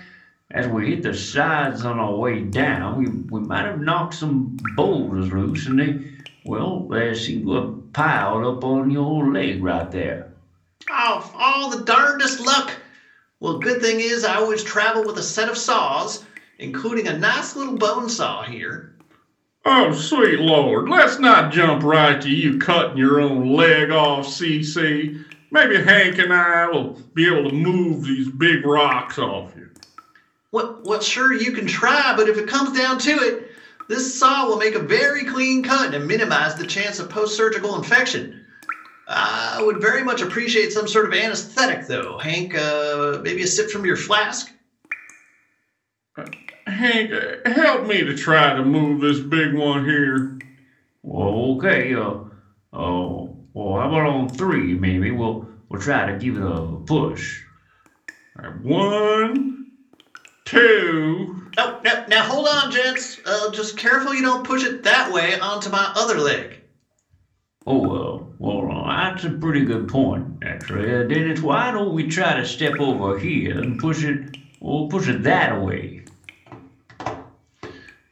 as 0.50 0.66
we 0.66 0.90
hit 0.90 1.04
the 1.04 1.14
sides 1.14 1.84
on 1.84 2.00
our 2.00 2.16
way 2.16 2.40
down, 2.40 2.98
we, 2.98 3.06
we 3.06 3.46
might 3.46 3.64
have 3.64 3.80
knocked 3.80 4.14
some 4.14 4.56
boulders 4.74 5.32
loose, 5.32 5.68
and 5.68 5.78
they, 5.78 6.10
well, 6.44 6.80
they 6.80 7.14
seem 7.14 7.46
to 7.46 7.52
have 7.54 7.92
piled 7.92 8.44
up 8.44 8.64
on 8.64 8.90
your 8.90 9.32
leg 9.32 9.62
right 9.62 9.88
there. 9.92 10.33
Oh, 10.90 11.32
all 11.34 11.70
the 11.70 11.84
darndest 11.84 12.40
luck. 12.40 12.72
Well, 13.40 13.58
good 13.58 13.80
thing 13.80 14.00
is 14.00 14.24
I 14.24 14.36
always 14.36 14.62
travel 14.62 15.04
with 15.04 15.18
a 15.18 15.22
set 15.22 15.48
of 15.48 15.58
saws, 15.58 16.24
including 16.58 17.08
a 17.08 17.18
nice 17.18 17.56
little 17.56 17.76
bone 17.76 18.08
saw 18.08 18.42
here. 18.42 18.94
Oh, 19.66 19.92
sweet 19.92 20.40
lord, 20.40 20.90
let's 20.90 21.18
not 21.18 21.52
jump 21.52 21.82
right 21.82 22.20
to 22.20 22.28
you 22.28 22.58
cutting 22.58 22.98
your 22.98 23.20
own 23.20 23.54
leg 23.54 23.90
off, 23.90 24.26
CC. 24.26 25.24
Maybe 25.50 25.82
Hank 25.82 26.18
and 26.18 26.32
I 26.32 26.68
will 26.68 27.00
be 27.14 27.26
able 27.26 27.48
to 27.48 27.54
move 27.54 28.04
these 28.04 28.28
big 28.28 28.66
rocks 28.66 29.18
off 29.18 29.54
you. 29.56 29.70
Well, 30.52 30.80
well, 30.84 31.00
sure, 31.00 31.32
you 31.32 31.52
can 31.52 31.66
try, 31.66 32.14
but 32.14 32.28
if 32.28 32.36
it 32.36 32.48
comes 32.48 32.78
down 32.78 32.98
to 32.98 33.10
it, 33.10 33.50
this 33.88 34.18
saw 34.18 34.46
will 34.46 34.58
make 34.58 34.74
a 34.74 34.80
very 34.80 35.24
clean 35.24 35.62
cut 35.62 35.94
and 35.94 36.06
minimize 36.06 36.54
the 36.56 36.66
chance 36.66 36.98
of 36.98 37.08
post 37.08 37.36
surgical 37.36 37.76
infection. 37.76 38.43
I 39.06 39.62
would 39.62 39.80
very 39.80 40.02
much 40.02 40.22
appreciate 40.22 40.72
some 40.72 40.88
sort 40.88 41.06
of 41.06 41.12
anesthetic, 41.12 41.86
though. 41.86 42.18
Hank, 42.18 42.54
uh, 42.54 43.20
maybe 43.22 43.42
a 43.42 43.46
sip 43.46 43.70
from 43.70 43.84
your 43.84 43.96
flask? 43.96 44.50
Hank, 46.66 47.12
uh, 47.12 47.50
help 47.50 47.86
me 47.86 48.02
to 48.02 48.16
try 48.16 48.54
to 48.54 48.64
move 48.64 49.00
this 49.00 49.20
big 49.20 49.54
one 49.54 49.84
here. 49.84 50.38
Well, 51.02 51.56
okay. 51.56 51.94
Uh, 51.94 52.14
oh, 52.72 53.36
well, 53.52 53.80
how 53.80 53.88
about 53.88 54.06
on 54.06 54.28
three? 54.30 54.74
Maybe 54.74 55.10
we'll 55.10 55.46
we'll 55.68 55.80
try 55.80 56.10
to 56.10 56.18
give 56.18 56.36
it 56.36 56.42
a 56.42 56.78
push. 56.86 57.42
All 58.38 58.48
right, 58.48 58.60
One, 58.60 59.70
two. 60.46 61.50
No, 61.56 61.80
no, 61.84 62.04
now 62.08 62.22
hold 62.22 62.48
on, 62.48 62.70
gents. 62.70 63.20
Uh, 63.24 63.50
just 63.50 63.76
careful 63.76 64.14
you 64.14 64.22
don't 64.22 64.44
push 64.44 64.64
it 64.64 64.82
that 64.84 65.12
way 65.12 65.38
onto 65.38 65.68
my 65.68 65.92
other 65.94 66.18
leg. 66.18 66.60
Oh, 67.66 67.90
uh, 67.90 67.98
uh, 67.98 68.03
that's 68.94 69.24
a 69.24 69.30
pretty 69.30 69.64
good 69.64 69.88
point, 69.88 70.42
actually. 70.42 70.94
Uh, 70.94 71.04
Dennis, 71.04 71.40
why 71.40 71.70
don't 71.70 71.94
we 71.94 72.09
try 72.09 72.35
to 72.35 72.46
step 72.46 72.78
over 72.78 73.18
here 73.18 73.59
and 73.59 73.78
push 73.78 74.04
it? 74.04 74.37
We'll 74.61 74.88
push 74.88 75.09
it 75.09 75.22
that 75.24 75.61
way. 75.61 76.04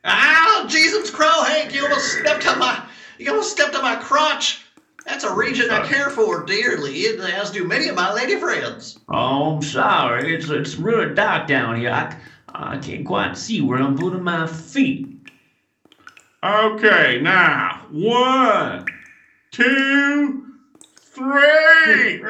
Ow, 0.05 0.67
Jesus 0.69 1.11
crow, 1.11 1.45
Hank, 1.45 1.75
you 1.75 1.85
almost 1.85 2.19
stepped 2.19 2.47
on 2.47 2.59
my, 2.59 2.85
you 3.19 3.31
almost 3.31 3.53
stepped 3.53 3.75
on 3.75 3.83
my 3.83 3.97
crotch. 3.97 4.65
That's 5.07 5.25
a 5.25 5.35
region 5.35 5.71
I 5.71 5.87
care 5.87 6.11
for 6.11 6.45
dearly, 6.45 7.07
as 7.07 7.51
do 7.51 7.65
many 7.65 7.89
of 7.89 7.97
my 7.97 8.13
lady 8.13 8.37
friends. 8.37 8.99
Oh, 9.09 9.57
I'm 9.57 9.63
sorry. 9.63 10.35
It's 10.35 10.49
it's 10.49 10.77
really 10.77 11.15
dark 11.15 11.49
down 11.49 11.81
here. 11.81 11.91
I, 11.91 12.17
I 12.49 12.79
can't 12.79 13.05
quite 13.05 13.37
see 13.37 13.61
where 13.61 13.81
I'm 13.81 13.97
putting 13.97 14.23
my 14.23 14.47
feet. 14.47 15.09
Okay, 16.45 17.21
now 17.23 17.87
one, 17.91 18.87
two, 19.51 20.52
three. 21.13 22.23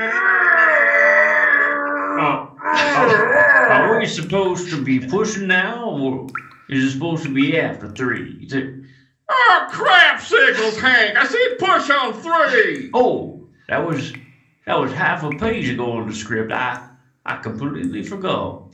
Uh, 2.18 2.46
are 2.64 3.98
we 3.98 4.06
supposed 4.06 4.70
to 4.70 4.82
be 4.82 5.00
pushing 5.00 5.46
now, 5.46 5.90
or 5.90 6.26
is 6.68 6.84
it 6.84 6.90
supposed 6.92 7.24
to 7.24 7.34
be 7.34 7.58
after 7.58 7.90
three? 7.90 8.44
Is 8.46 8.52
it, 8.52 8.74
Oh, 9.28 9.66
crap 9.70 10.20
sickles, 10.20 10.78
Hank. 10.78 11.16
I 11.16 11.26
said 11.26 11.58
push 11.58 11.88
on 11.90 12.12
three. 12.12 12.90
oh, 12.92 13.48
that 13.68 13.86
was 13.86 14.12
that 14.66 14.78
was 14.78 14.92
half 14.92 15.22
a 15.24 15.30
page 15.30 15.68
ago 15.70 16.00
in 16.00 16.08
the 16.08 16.14
script. 16.14 16.52
I 16.52 16.86
I 17.24 17.36
completely 17.38 18.02
forgot. 18.02 18.64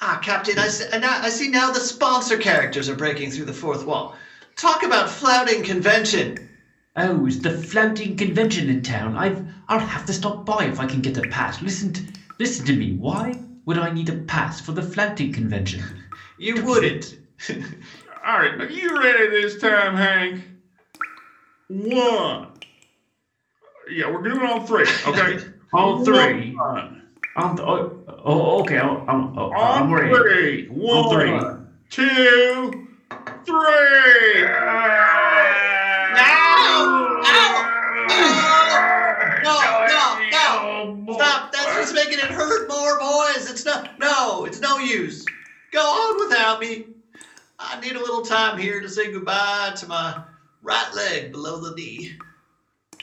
Ah, 0.00 0.18
Captain, 0.22 0.58
I 0.58 0.66
see, 0.68 0.86
and 0.92 1.04
I 1.04 1.24
I 1.26 1.28
see 1.28 1.48
now 1.48 1.70
the 1.70 1.78
sponsor 1.80 2.36
characters 2.38 2.88
are 2.88 2.96
breaking 2.96 3.30
through 3.30 3.44
the 3.44 3.52
fourth 3.52 3.86
wall. 3.86 4.16
Talk 4.56 4.82
about 4.82 5.08
flouting 5.08 5.62
convention. 5.62 6.48
Oh, 6.96 7.26
it's 7.26 7.38
the 7.38 7.50
flouting 7.50 8.16
convention 8.16 8.68
in 8.68 8.82
town. 8.82 9.16
I've 9.16 9.42
I'll 9.68 9.80
have 9.80 10.04
to 10.06 10.12
stop 10.12 10.44
by 10.44 10.64
if 10.64 10.78
I 10.78 10.86
can 10.86 11.00
get 11.00 11.16
a 11.16 11.22
pass. 11.22 11.60
Listen 11.60 11.92
to 11.92 12.02
listen 12.38 12.64
to 12.66 12.72
me. 12.72 12.92
Why 12.92 13.34
would 13.64 13.78
I 13.78 13.90
need 13.90 14.08
a 14.08 14.14
pass 14.14 14.60
for 14.60 14.72
the 14.72 14.82
flouting 14.82 15.32
convention? 15.32 15.82
You 16.36 16.56
wouldn't. 16.56 17.14
All 18.26 18.38
right, 18.38 18.60
are 18.60 18.66
you 18.66 18.98
ready 18.98 19.28
this 19.28 19.54
time, 19.56 19.94
Hank? 19.94 20.40
One. 21.68 22.48
Yeah, 23.88 24.08
we're 24.08 24.22
doing 24.22 24.38
it 24.40 24.44
on 24.44 24.66
three, 24.66 24.86
okay? 25.06 25.38
On 25.72 26.04
three. 26.04 26.52
One. 26.56 27.02
I'm 27.36 27.58
oh, 27.60 27.92
oh 28.24 28.60
okay. 28.60 28.78
I'm 28.78 29.02
I'm, 29.08 29.32
oh, 29.36 29.50
On 29.52 29.84
I'm 29.84 29.92
ready. 29.92 30.12
three. 30.14 30.66
On 30.90 31.08
three. 31.08 31.30
One, 31.32 31.66
two, 31.90 32.72
three. 33.44 34.42
No, 39.44 39.86
no, 39.86 41.04
no. 41.06 41.14
Stop. 41.14 41.52
That's 41.52 41.76
just 41.76 41.94
making 41.94 42.18
it 42.18 42.24
hurt 42.24 42.68
more, 42.68 42.98
boys. 42.98 43.50
It's 43.50 43.64
not. 43.64 43.98
No, 43.98 44.44
it's 44.44 44.60
no 44.60 44.78
use. 44.78 45.24
Go 45.72 45.80
on 45.80 46.28
without 46.28 46.60
me. 46.60 46.86
I 47.58 47.80
need 47.80 47.96
a 47.96 48.00
little 48.00 48.22
time 48.22 48.58
here 48.58 48.80
to 48.80 48.88
say 48.88 49.12
goodbye 49.12 49.72
to 49.76 49.86
my 49.86 50.22
right 50.62 50.94
leg 50.94 51.32
below 51.32 51.58
the 51.58 51.74
knee. 51.74 52.18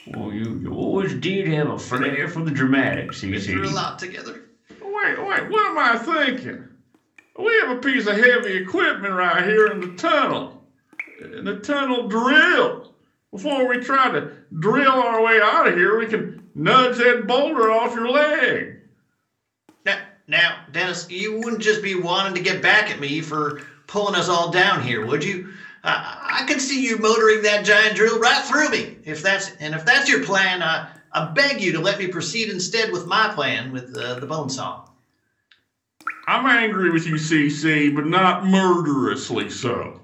Well, 0.08 0.32
you, 0.32 0.58
you 0.58 0.74
always 0.74 1.14
did 1.14 1.46
have 1.48 1.70
a 1.70 1.78
flair 1.78 2.28
for 2.28 2.44
the 2.44 2.50
dramatics, 2.50 3.20
Been 3.20 3.40
through 3.40 3.68
a 3.68 3.70
lot 3.70 3.98
together. 3.98 4.42
Wait, 4.70 5.18
wait, 5.18 5.48
what 5.48 5.70
am 5.70 5.78
I 5.78 5.96
thinking? 5.98 6.68
We 7.38 7.52
have 7.60 7.70
a 7.76 7.80
piece 7.80 8.06
of 8.06 8.16
heavy 8.16 8.56
equipment 8.56 9.14
right 9.14 9.44
here 9.44 9.68
in 9.68 9.80
the 9.80 9.94
tunnel. 9.96 10.62
In 11.20 11.44
the 11.44 11.60
tunnel 11.60 12.08
drill. 12.08 12.91
Before 13.32 13.66
we 13.66 13.78
try 13.78 14.10
to 14.10 14.30
drill 14.60 14.92
our 14.92 15.22
way 15.22 15.40
out 15.42 15.66
of 15.66 15.74
here, 15.74 15.98
we 15.98 16.06
can 16.06 16.50
nudge 16.54 16.98
that 16.98 17.26
boulder 17.26 17.72
off 17.72 17.94
your 17.94 18.10
leg. 18.10 18.80
Now, 19.86 20.02
now, 20.26 20.64
Dennis, 20.70 21.06
you 21.08 21.38
wouldn't 21.38 21.62
just 21.62 21.82
be 21.82 21.94
wanting 21.94 22.34
to 22.34 22.42
get 22.42 22.60
back 22.60 22.90
at 22.90 23.00
me 23.00 23.22
for 23.22 23.62
pulling 23.86 24.16
us 24.16 24.28
all 24.28 24.50
down 24.50 24.82
here, 24.82 25.06
would 25.06 25.24
you? 25.24 25.54
I, 25.82 26.40
I 26.42 26.46
could 26.46 26.60
see 26.60 26.84
you 26.86 26.98
motoring 26.98 27.42
that 27.42 27.64
giant 27.64 27.96
drill 27.96 28.18
right 28.18 28.44
through 28.44 28.68
me. 28.68 28.98
If 29.04 29.22
that's 29.22 29.50
and 29.58 29.74
if 29.74 29.86
that's 29.86 30.10
your 30.10 30.22
plan, 30.22 30.62
I, 30.62 30.90
I 31.10 31.32
beg 31.32 31.62
you 31.62 31.72
to 31.72 31.80
let 31.80 31.98
me 31.98 32.08
proceed 32.08 32.50
instead 32.50 32.92
with 32.92 33.06
my 33.06 33.28
plan 33.34 33.72
with 33.72 33.96
uh, 33.96 34.20
the 34.20 34.26
bone 34.26 34.50
saw. 34.50 34.84
I'm 36.28 36.46
angry 36.46 36.90
with 36.90 37.06
you, 37.06 37.14
CC, 37.14 37.94
but 37.94 38.06
not 38.06 38.44
murderously 38.44 39.50
so. 39.50 40.00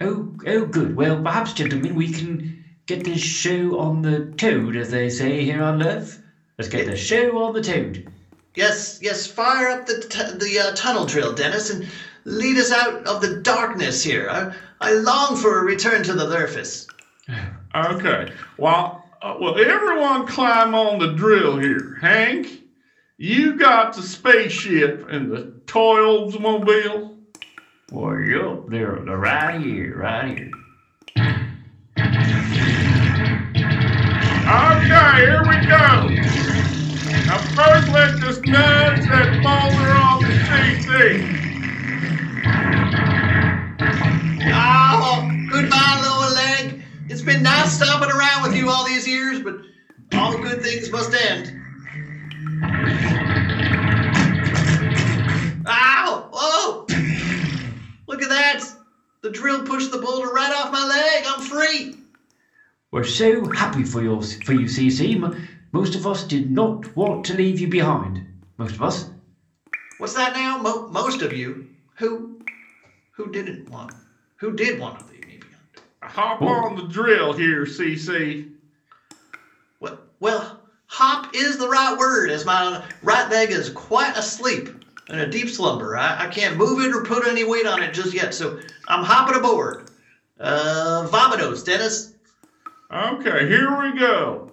Oh, 0.00 0.32
oh, 0.46 0.64
good. 0.66 0.94
Well, 0.94 1.20
perhaps, 1.20 1.52
gentlemen, 1.52 1.96
we 1.96 2.12
can 2.12 2.57
get 2.88 3.04
the 3.04 3.18
show 3.18 3.78
on 3.78 4.02
the 4.02 4.32
toad, 4.38 4.74
as 4.74 4.90
they 4.90 5.10
say 5.10 5.44
here 5.44 5.62
on 5.62 5.82
Earth. 5.82 6.20
Let's 6.56 6.70
get 6.70 6.86
the 6.86 6.96
show 6.96 7.44
on 7.44 7.52
the 7.52 7.60
toad. 7.60 8.10
Yes, 8.56 8.98
yes, 9.00 9.26
fire 9.26 9.68
up 9.68 9.86
the 9.86 10.00
t- 10.00 10.38
the 10.38 10.58
uh, 10.58 10.74
tunnel 10.74 11.04
drill, 11.04 11.34
Dennis, 11.34 11.70
and 11.70 11.86
lead 12.24 12.56
us 12.56 12.72
out 12.72 13.06
of 13.06 13.20
the 13.20 13.36
darkness 13.36 14.02
here. 14.02 14.28
I, 14.28 14.52
I 14.80 14.92
long 14.94 15.36
for 15.36 15.60
a 15.60 15.62
return 15.62 16.02
to 16.04 16.14
the 16.14 16.28
surface. 16.28 16.88
Okay. 17.74 18.32
Well, 18.56 19.04
uh, 19.20 19.36
well, 19.38 19.60
everyone 19.60 20.26
climb 20.26 20.74
on 20.74 20.98
the 20.98 21.12
drill 21.12 21.58
here. 21.58 21.98
Hank, 22.00 22.62
you 23.18 23.56
got 23.56 23.92
the 23.92 24.02
spaceship 24.02 25.06
and 25.10 25.30
the 25.30 25.52
toy 25.66 25.98
Oldsmobile. 25.98 27.14
Well, 27.92 28.18
yup, 28.18 28.70
they're, 28.70 28.98
they're 29.04 29.18
right 29.18 29.60
here, 29.60 29.98
right 29.98 30.38
here. 30.38 30.50
Okay, 31.98 32.14
here 35.18 35.42
we 35.42 35.56
go. 35.66 36.08
Now 37.26 37.38
first 37.56 37.88
let's 37.88 38.20
just 38.20 38.42
that 38.42 39.42
boulder 39.42 39.92
off 39.94 40.20
the 40.20 40.28
CC. 40.46 40.86
Oh, 44.54 45.28
goodbye, 45.50 46.00
lower 46.04 46.30
leg. 46.34 46.82
It's 47.08 47.22
been 47.22 47.42
nice 47.42 47.72
stomping 47.72 48.10
around 48.10 48.44
with 48.44 48.54
you 48.54 48.70
all 48.70 48.86
these 48.86 49.06
years, 49.08 49.40
but 49.40 49.56
all 50.12 50.38
good 50.38 50.62
things 50.62 50.90
must 50.92 51.12
end. 51.12 51.52
Ow! 55.66 56.28
Whoa! 56.32 56.86
Look 58.06 58.22
at 58.22 58.28
that! 58.28 58.77
The 59.28 59.34
drill 59.34 59.62
pushed 59.62 59.90
the 59.90 59.98
boulder 59.98 60.28
right 60.32 60.50
off 60.54 60.72
my 60.72 60.86
leg. 60.86 61.24
I'm 61.26 61.42
free. 61.42 61.94
We're 62.90 63.04
so 63.04 63.44
happy 63.50 63.84
for 63.84 64.00
your 64.02 64.22
for 64.22 64.54
you, 64.54 64.64
CC. 64.64 65.22
M- 65.22 65.46
Most 65.70 65.94
of 65.94 66.06
us 66.06 66.24
did 66.24 66.50
not 66.50 66.96
want 66.96 67.26
to 67.26 67.34
leave 67.34 67.60
you 67.60 67.68
behind. 67.68 68.26
Most 68.56 68.76
of 68.76 68.82
us. 68.82 69.10
What's 69.98 70.14
that 70.14 70.32
now? 70.32 70.56
Mo- 70.56 70.88
most 70.88 71.20
of 71.20 71.34
you. 71.34 71.68
Who? 71.96 72.40
Who 73.16 73.30
didn't 73.30 73.68
want? 73.68 73.92
Who 74.36 74.54
did 74.54 74.80
want 74.80 75.00
to 75.00 75.04
leave 75.12 75.26
me 75.26 75.40
behind? 75.40 76.14
Hop 76.14 76.40
on 76.40 76.76
the 76.76 76.88
drill 76.88 77.34
here, 77.34 77.66
CC. 77.66 78.50
Well, 79.78 79.98
well, 80.20 80.58
hop 80.86 81.34
is 81.34 81.58
the 81.58 81.68
right 81.68 81.98
word, 81.98 82.30
as 82.30 82.46
my 82.46 82.82
right 83.02 83.30
leg 83.30 83.50
is 83.50 83.68
quite 83.68 84.16
asleep 84.16 84.70
in 85.08 85.20
a 85.20 85.26
deep 85.26 85.48
slumber. 85.48 85.96
I, 85.96 86.26
I 86.26 86.28
can't 86.28 86.56
move 86.56 86.80
it 86.80 86.94
or 86.94 87.02
put 87.02 87.26
any 87.26 87.44
weight 87.44 87.66
on 87.66 87.82
it 87.82 87.94
just 87.94 88.12
yet, 88.14 88.34
so 88.34 88.60
I'm 88.86 89.04
hopping 89.04 89.36
aboard. 89.36 89.90
Uh, 90.38 91.06
vomitos, 91.10 91.64
Dennis. 91.64 92.14
Okay, 92.92 93.48
here 93.48 93.76
we 93.80 93.98
go. 93.98 94.50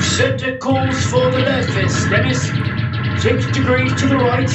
Center 0.00 0.58
course 0.58 1.06
for 1.06 1.30
the 1.30 1.62
surface, 1.62 2.04
Dennis. 2.08 3.22
Six 3.22 3.46
degrees 3.56 3.94
to 4.00 4.08
the 4.08 4.16
right. 4.16 4.50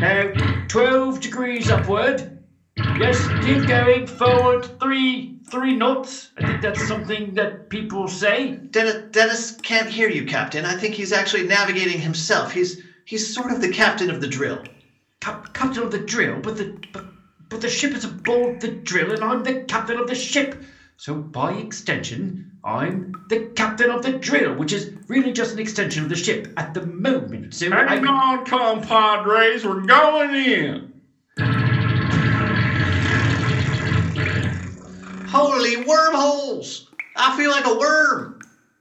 Now 0.00 0.66
twelve 0.68 1.20
degrees 1.20 1.70
upward. 1.70 2.38
Yes, 2.76 3.18
keep 3.44 3.66
going 3.66 4.06
forward. 4.06 4.68
Three 4.80 5.31
three 5.52 5.76
notes. 5.76 6.30
I 6.38 6.46
think 6.46 6.62
that's 6.62 6.88
something 6.88 7.34
that 7.34 7.68
people 7.68 8.08
say. 8.08 8.52
Dennis, 8.70 8.96
Dennis 9.12 9.52
can't 9.62 9.88
hear 9.88 10.08
you, 10.08 10.24
Captain. 10.24 10.64
I 10.64 10.74
think 10.74 10.94
he's 10.94 11.12
actually 11.12 11.44
navigating 11.44 12.00
himself. 12.00 12.52
He's 12.52 12.82
he's 13.04 13.32
sort 13.32 13.52
of 13.52 13.60
the 13.60 13.68
captain 13.68 14.10
of 14.10 14.20
the 14.22 14.26
drill. 14.26 14.64
Cap- 15.20 15.52
captain 15.52 15.82
of 15.82 15.90
the 15.90 15.98
drill, 15.98 16.40
but 16.40 16.56
the 16.56 16.74
but, 16.92 17.04
but 17.50 17.60
the 17.60 17.68
ship 17.68 17.94
is 17.94 18.04
aboard 18.04 18.60
the 18.62 18.68
drill, 18.68 19.12
and 19.12 19.22
I'm 19.22 19.42
the 19.42 19.60
captain 19.68 19.98
of 19.98 20.08
the 20.08 20.14
ship. 20.14 20.64
So 20.96 21.14
by 21.14 21.52
extension, 21.52 22.48
I'm 22.64 23.12
the 23.28 23.40
captain 23.54 23.90
of 23.90 24.02
the 24.02 24.12
drill, 24.12 24.54
which 24.54 24.72
is 24.72 24.88
really 25.08 25.32
just 25.32 25.52
an 25.52 25.58
extension 25.58 26.02
of 26.02 26.08
the 26.08 26.16
ship 26.16 26.48
at 26.56 26.72
the 26.72 26.80
moment. 26.80 27.54
So 27.54 27.70
I, 27.72 27.84
Hang 27.84 28.06
on, 28.06 28.46
compadres, 28.46 29.66
we're 29.66 29.82
going 29.82 30.34
in. 30.34 30.91
Holy 35.32 35.76
wormholes! 35.76 36.82
I 37.16 37.30
feel 37.30 37.50
like 37.50 37.66
a 37.66 37.72
worm 37.72 38.30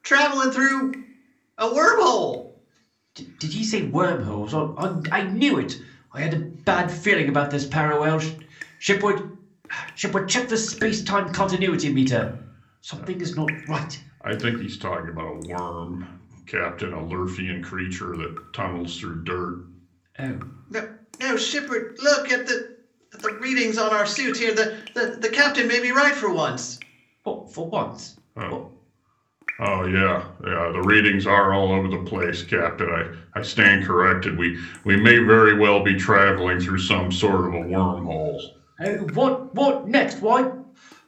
traveling 0.04 0.52
through 0.52 0.92
a 1.58 1.68
wormhole. 1.68 2.44
D- 3.16 3.28
did 3.40 3.54
he 3.54 3.64
say 3.64 3.82
wormholes? 3.84 4.54
I, 4.54 4.66
I, 4.78 4.90
I 5.12 5.24
knew 5.24 5.58
it. 5.58 5.78
I 6.14 6.22
had 6.22 6.34
a 6.34 6.44
bad 6.66 6.92
feeling 6.92 7.30
about 7.30 7.52
this 7.52 7.66
parallel. 7.66 8.20
Sh- 8.20 8.34
Shipward, 8.80 9.24
Shipward, 9.96 10.28
check 10.28 10.48
the 10.48 10.58
space-time 10.58 11.30
continuity 11.30 11.90
meter. 11.90 12.30
Something 12.82 13.22
is 13.22 13.36
not 13.36 13.50
right. 13.68 14.00
I 14.24 14.36
think 14.36 14.60
he's 14.60 14.78
talking 14.78 15.10
about 15.10 15.28
a 15.28 15.34
worm, 15.34 16.06
Captain, 16.48 16.94
a 16.94 17.02
Lurfian 17.02 17.62
creature 17.62 18.16
that 18.18 18.32
tunnels 18.54 18.98
through 18.98 19.24
dirt. 19.24 19.56
Oh, 20.20 20.40
No, 20.70 20.82
no, 21.20 21.38
Shipward, 21.38 21.86
look 22.00 22.30
at 22.30 22.46
the 22.46 22.54
at 22.54 22.62
the 23.12 23.34
readings 23.40 23.78
on 23.78 23.94
our 23.94 24.06
suit 24.06 24.38
here. 24.38 24.54
The, 24.54 24.74
the 24.94 25.18
the 25.20 25.30
captain 25.30 25.68
may 25.68 25.80
be 25.80 25.92
right 25.92 26.16
for 26.16 26.30
once. 26.30 26.80
what 27.24 27.54
for 27.54 27.68
once? 27.68 28.16
Oh. 28.38 28.72
Oh 29.60 29.86
yeah, 29.86 30.26
yeah. 30.44 30.72
The 30.74 30.82
readings 30.82 31.28
are 31.28 31.54
all 31.54 31.72
over 31.72 31.88
the 31.88 32.00
place, 32.00 32.42
Captain. 32.42 32.90
I, 32.90 33.40
I 33.40 33.44
stand 33.44 33.86
corrected. 33.86 34.38
We 34.38 34.58
we 34.86 34.96
may 34.96 35.20
very 35.20 35.54
well 35.54 35.84
be 35.84 35.94
traveling 35.96 36.60
through 36.60 36.80
some 36.80 37.12
sort 37.12 37.46
of 37.46 37.54
a 37.54 37.58
wormhole. 37.58 38.40
Oh, 38.80 39.08
what? 39.14 39.54
What 39.54 39.86
next? 39.86 40.22
Why? 40.22 40.46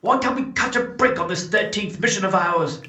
Why 0.01 0.17
can't 0.19 0.35
we 0.35 0.43
catch 0.53 0.75
a 0.75 0.81
break 0.81 1.19
on 1.19 1.27
this 1.27 1.47
thirteenth 1.47 1.99
mission 1.99 2.25
of 2.25 2.35
ours? 2.35 2.79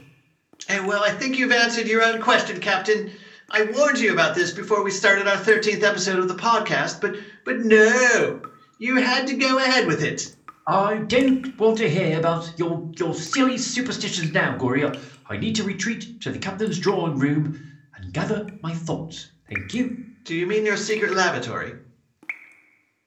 And 0.68 0.87
well, 0.87 1.03
I 1.03 1.11
think 1.11 1.38
you've 1.38 1.53
answered 1.53 1.87
your 1.88 2.03
own 2.03 2.20
question, 2.20 2.61
Captain. 2.61 3.11
I 3.50 3.62
warned 3.62 4.00
you 4.00 4.12
about 4.12 4.35
this 4.35 4.50
before 4.50 4.83
we 4.83 4.90
started 4.90 5.29
our 5.29 5.37
13th 5.37 5.83
episode 5.83 6.18
of 6.18 6.29
the 6.29 6.35
podcast, 6.35 7.00
but 7.00 7.16
but 7.44 7.61
no, 7.61 8.42
you 8.85 8.97
had 8.97 9.27
to 9.27 9.35
go 9.35 9.57
ahead 9.59 9.87
with 9.87 10.03
it. 10.03 10.37
I 10.66 10.97
don't 10.97 11.59
want 11.59 11.79
to 11.79 11.88
hear 11.88 12.18
about 12.18 12.53
your 12.59 12.87
your 12.99 13.14
silly 13.14 13.57
superstitions 13.57 14.33
now, 14.33 14.57
Goria. 14.59 14.92
I 15.27 15.38
need 15.38 15.57
to 15.57 15.64
retreat 15.64 16.20
to 16.20 16.31
the 16.31 16.38
captain's 16.38 16.79
drawing 16.79 17.18
room 17.18 17.73
and 17.97 18.12
gather 18.12 18.47
my 18.62 18.75
thoughts. 18.75 19.31
Thank 19.49 19.73
you. 19.73 20.05
Do 20.25 20.35
you 20.35 20.47
mean 20.47 20.66
your 20.66 20.77
secret 20.77 21.14
lavatory? 21.14 21.75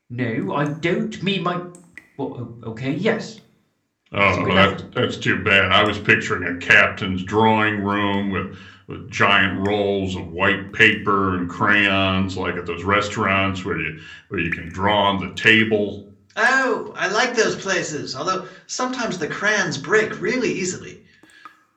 No, 0.10 0.56
I 0.56 0.66
don't 0.66 1.22
mean 1.22 1.44
my. 1.44 1.62
Well, 2.18 2.58
okay, 2.64 2.92
yes. 2.92 3.40
Oh, 4.12 4.44
well, 4.44 4.56
have- 4.56 4.78
that, 4.78 4.94
that's 4.94 5.18
too 5.18 5.44
bad. 5.44 5.72
I 5.72 5.84
was 5.84 6.00
picturing 6.00 6.44
a 6.56 6.60
captain's 6.60 7.24
drawing 7.24 7.84
room 7.84 8.32
with, 8.32 8.58
with 8.88 9.12
giant 9.12 9.68
rolls 9.68 10.16
of 10.16 10.32
white 10.32 10.72
paper 10.74 11.36
and 11.36 11.50
crayons, 11.50 12.38
like 12.38 12.56
at 12.56 12.66
those 12.66 12.84
restaurants 12.84 13.66
where 13.66 13.80
you 13.80 14.00
where 14.30 14.40
you 14.40 14.50
can 14.50 14.70
draw 14.70 15.10
on 15.10 15.20
the 15.20 15.34
table. 15.42 16.08
Oh, 16.36 16.94
I 16.96 17.08
like 17.08 17.36
those 17.36 17.56
places. 17.56 18.16
Although 18.16 18.48
sometimes 18.68 19.18
the 19.18 19.28
crayons 19.28 19.78
break 19.78 20.22
really 20.22 20.52
easily, 20.52 21.04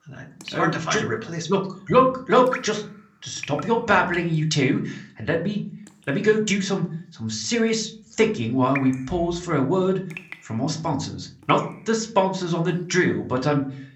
and 0.06 0.14
I, 0.14 0.26
it's 0.40 0.52
hard 0.52 0.72
to 0.72 0.78
oh, 0.78 0.82
find 0.82 1.02
a 1.02 1.06
replacement. 1.06 1.64
Look, 1.64 1.90
look, 1.90 2.28
look! 2.28 2.62
Just, 2.62 2.86
just 3.22 3.38
stop 3.38 3.66
your 3.66 3.84
babbling, 3.84 4.28
you 4.28 4.48
two, 4.48 4.86
and 5.18 5.26
let 5.26 5.42
me 5.42 5.68
let 6.06 6.14
me 6.14 6.22
go 6.22 6.40
do 6.40 6.62
some 6.62 7.04
some 7.10 7.28
serious 7.28 7.90
thinking 8.12 8.54
while 8.54 8.76
we 8.76 9.04
pause 9.06 9.40
for 9.40 9.56
a 9.56 9.62
word 9.62 10.20
from 10.42 10.60
our 10.60 10.68
sponsors. 10.68 11.32
Not 11.48 11.84
the 11.86 11.94
sponsors 11.94 12.54
on 12.54 12.64
the 12.64 12.72
drill, 12.72 13.22
but 13.22 13.46
I'm 13.46 13.89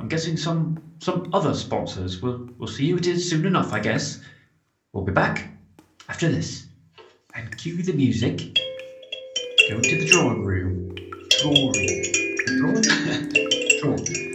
I'm 0.00 0.08
guessing 0.08 0.38
some 0.38 0.82
some 0.98 1.28
other 1.34 1.52
sponsors. 1.52 2.22
We'll 2.22 2.48
we'll 2.56 2.68
see 2.68 2.88
who 2.88 2.96
it 2.96 3.06
is 3.06 3.28
soon 3.28 3.44
enough, 3.44 3.74
I 3.74 3.80
guess. 3.80 4.18
We'll 4.94 5.04
be 5.04 5.12
back 5.12 5.50
after 6.08 6.26
this. 6.26 6.66
And 7.34 7.54
cue 7.58 7.82
the 7.82 7.92
music. 7.92 8.38
Go 9.68 9.78
to 9.78 9.98
the 9.98 10.06
drawing 10.06 10.42
room. 10.42 10.94
Drawing. 11.42 11.72
Drawing. 12.46 12.82
Drawing. 13.82 14.30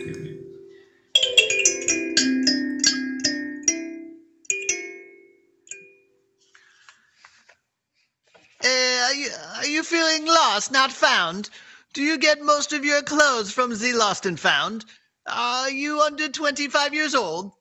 Uh, 8.64 8.68
are, 8.68 9.14
you, 9.14 9.30
are 9.58 9.66
you 9.66 9.84
feeling 9.84 10.28
lost, 10.28 10.72
not 10.72 10.92
found? 10.92 11.50
Do 11.94 12.04
you 12.04 12.20
get 12.20 12.40
most 12.44 12.72
of 12.72 12.86
your 12.86 13.02
clothes 13.02 13.52
from 13.52 13.72
the 13.72 13.94
Lost 13.94 14.28
and 14.28 14.40
Found? 14.40 14.86
Are 15.28 15.72
you 15.72 16.02
under 16.02 16.30
25 16.30 16.94
years 16.94 17.16
old? 17.16 17.56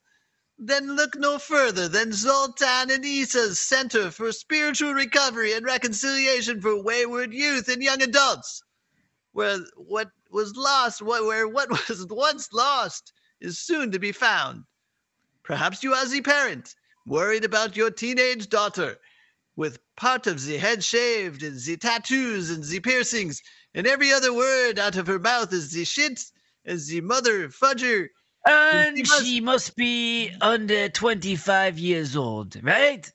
Then 0.59 0.97
look 0.97 1.17
no 1.17 1.39
further 1.39 1.89
than 1.89 2.13
Zoltan 2.13 2.91
and 2.91 3.03
Isa's 3.03 3.59
Center 3.59 4.11
for 4.11 4.33
Spiritual 4.33 4.93
Recovery 4.93 5.55
and 5.55 5.65
Reconciliation 5.65 6.61
for 6.61 6.83
Wayward 6.83 7.33
Youth 7.33 7.69
and 7.69 7.83
Young 7.83 8.03
Adults. 8.03 8.63
Where 9.33 9.61
what 9.77 10.11
was 10.31 10.55
lost, 10.55 11.01
where 11.01 11.49
what 11.49 11.71
was 11.89 12.07
once 12.11 12.53
lost, 12.53 13.15
is 13.41 13.59
soon 13.59 13.93
to 13.93 13.99
be 13.99 14.13
found. 14.13 14.65
Perhaps 15.43 15.83
you 15.83 15.95
are 15.95 16.07
the 16.07 16.21
parent, 16.21 16.75
worried 17.07 17.47
about 17.47 17.77
your 17.77 17.91
teenage 17.91 18.51
daughter 18.51 19.01
with 19.57 19.79
part 19.97 20.27
of 20.27 20.45
the 20.45 20.59
head 20.59 20.85
shaved 20.85 21.43
and 21.43 21.59
the 21.59 21.79
tattoos 21.79 22.51
and 22.51 22.63
the 22.65 22.81
piercings, 22.81 23.41
and 23.73 23.87
every 23.87 24.13
other 24.13 24.35
word 24.35 24.79
out 24.79 24.97
of 24.97 25.07
her 25.07 25.19
mouth 25.19 25.51
is 25.53 25.73
the 25.73 25.87
shit 25.87 26.21
and 26.65 26.81
the 26.81 27.01
mother 27.01 27.49
fudger. 27.49 28.09
And 28.47 28.97
She 28.97 29.03
must- 29.03 29.25
she 29.25 29.41
must 29.41 29.77
be 29.77 30.31
under 30.41 30.89
25 30.89 31.79
years 31.79 32.17
old, 32.17 32.63
right? 32.63 33.11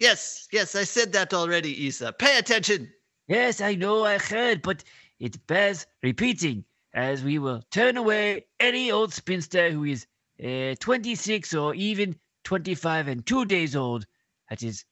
Yes, 0.00 0.46
yes, 0.52 0.74
I 0.74 0.84
said 0.84 1.12
that 1.12 1.32
already, 1.32 1.86
Isa. 1.86 2.12
Pay 2.12 2.38
attention. 2.38 2.92
Yes, 3.28 3.60
I 3.60 3.74
know, 3.74 4.04
I 4.04 4.18
heard, 4.18 4.62
but 4.62 4.84
it 5.18 5.46
bears 5.46 5.86
repeating, 6.02 6.64
as 6.92 7.22
we 7.24 7.38
will 7.38 7.62
turn 7.70 7.96
away 7.96 8.46
any 8.60 8.90
old 8.90 9.14
spinster 9.14 9.70
who 9.70 9.84
is 9.84 10.06
uh, 10.44 10.74
26 10.78 11.54
or 11.54 11.74
even 11.74 12.18
25 12.44 13.08
and 13.08 13.24
two 13.26 13.46
days 13.46 13.74
old. 13.74 14.06
That 14.50 14.62
is 14.62 14.84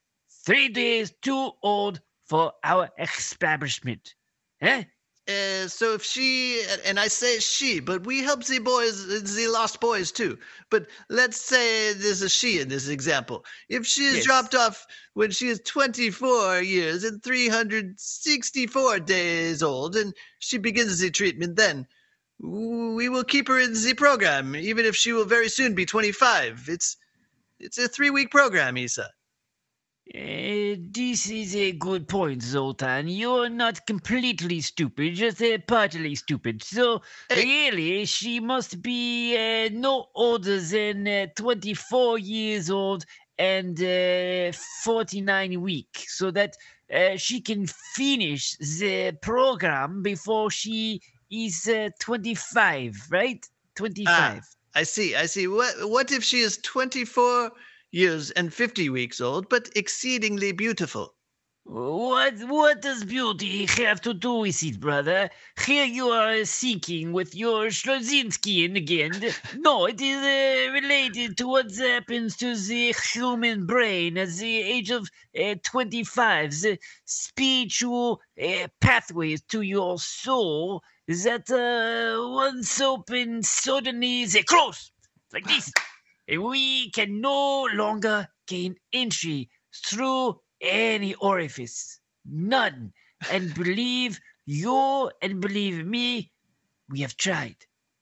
three 0.47 0.69
days 0.71 1.13
too 1.21 1.53
old 1.63 2.01
for 2.27 2.55
our 2.65 2.91
establishment. 2.99 4.15
Eh? 4.63 4.85
Uh, 5.27 5.67
so 5.69 5.95
if 5.95 6.05
she, 6.05 6.63
and 6.85 7.01
I 7.01 7.09
say 7.09 7.39
she, 7.39 7.81
but 7.81 8.05
we 8.07 8.23
help 8.23 8.45
the 8.45 8.59
boys, 8.59 9.07
the 9.35 9.49
lost 9.49 9.81
boys 9.81 10.13
too. 10.13 10.39
But 10.71 10.87
let's 11.09 11.41
say 11.41 11.95
there's 11.95 12.21
a 12.21 12.29
she 12.29 12.61
in 12.61 12.69
this 12.69 12.89
example. 12.89 13.47
If 13.71 13.87
she 13.87 14.05
is 14.05 14.19
Yes. 14.19 14.25
dropped 14.25 14.55
off 14.55 14.87
when 15.15 15.31
she 15.31 15.49
is 15.49 15.61
24 15.65 16.61
years 16.61 17.05
and 17.05 17.23
364 17.23 19.01
days 19.01 19.63
old, 19.63 19.97
and 19.97 20.13
she 20.41 20.59
begins 20.59 20.99
the 20.99 21.11
treatment 21.11 21.57
then, 21.57 21.87
we 22.39 23.09
will 23.09 23.25
keep 23.25 23.49
her 23.49 23.59
in 23.59 23.73
the 23.73 23.95
program, 23.97 24.55
even 24.55 24.85
if 24.85 24.95
she 24.95 25.13
will 25.13 25.25
very 25.25 25.49
soon 25.49 25.75
be 25.75 25.87
25. 25.87 26.67
It's, 26.69 26.99
it's 27.59 27.79
a 27.79 27.89
three-week 27.89 28.31
program, 28.31 28.77
Isa. 28.77 29.09
Uh, 30.13 30.77
this 30.93 31.31
is 31.31 31.57
a 31.57 31.73
good 31.73 32.07
point, 32.07 32.43
Zoltan. 32.43 33.09
You're 33.09 33.49
not 33.49 33.87
completely 33.87 34.61
stupid, 34.61 35.15
just 35.15 35.41
uh, 35.41 35.57
partly 35.67 36.15
stupid. 36.15 36.63
So, 36.63 37.01
really, 37.31 38.05
she 38.05 38.39
must 38.39 38.83
be 38.83 39.35
uh, 39.35 39.71
no 39.73 40.09
older 40.15 40.61
than 40.61 41.09
uh, 41.09 41.27
24 41.35 42.19
years 42.19 42.71
old 42.71 43.07
and 43.39 43.83
uh, 43.83 44.53
49 44.83 45.63
week, 45.63 46.05
so 46.07 46.31
that 46.33 46.55
uh, 46.95 47.17
she 47.17 47.41
can 47.41 47.67
finish 47.67 48.59
the 48.59 49.13
program 49.23 50.03
before 50.03 50.51
she 50.51 51.01
is 51.31 51.67
uh, 51.67 51.89
25, 51.99 53.07
right? 53.11 53.49
25. 53.77 54.43
I 54.75 54.83
see, 54.83 55.17
I 55.17 55.25
see. 55.25 55.47
What 55.47 55.89
what 55.89 56.13
if 56.13 56.23
she 56.23 56.41
is 56.41 56.59
24 56.59 57.53
years 57.95 58.31
and 58.33 58.53
50 58.53 58.91
weeks 58.91 59.21
old, 59.21 59.49
but 59.49 59.71
exceedingly 59.77 60.53
beautiful? 60.53 61.15
What 61.67 62.35
what 62.41 62.83
does 62.83 63.05
beauty 63.05 63.65
have 63.65 64.03
to 64.03 64.13
do 64.13 64.35
with 64.35 64.63
it, 64.63 64.79
brother? 64.79 65.31
Here 65.65 65.87
you 65.87 66.09
are 66.09 66.45
seeking 66.45 67.15
with 67.15 67.35
your 67.35 67.69
Schlozinski 67.69 68.77
again. 68.77 69.13
No, 69.57 69.87
it 69.87 69.99
is 69.99 70.19
uh, 70.19 70.73
related 70.73 71.39
to 71.39 71.49
what 71.49 71.75
happens 71.75 72.37
to 72.37 72.55
the 72.55 72.95
human 73.13 73.65
brain 73.65 74.19
at 74.19 74.29
the 74.29 74.57
age 74.61 74.91
of 74.91 75.09
uh, 75.41 75.55
25, 75.65 76.51
the 76.51 76.79
spiritual 77.07 78.21
uh, 78.43 78.69
pathways 78.83 79.41
to 79.45 79.63
your 79.63 79.99
soul 79.99 80.83
that 81.09 81.49
uh, 81.51 82.29
once 82.29 82.79
open, 82.81 83.43
suddenly 83.43 84.27
they 84.27 84.43
close, 84.43 84.93
like 85.33 85.47
this. 85.47 85.73
And 86.29 86.43
we 86.43 86.91
can 86.91 87.21
no 87.21 87.65
longer 87.73 88.29
gain 88.47 88.77
entry 88.93 89.51
through 89.87 90.41
any 90.61 91.15
orifice. 91.15 92.01
None. 92.25 92.93
And 93.31 93.55
believe 93.55 94.19
you 94.47 95.11
and 95.23 95.41
believe 95.41 95.87
me, 95.87 96.33
we 96.89 97.01
have 97.01 97.17
tried. 97.17 97.57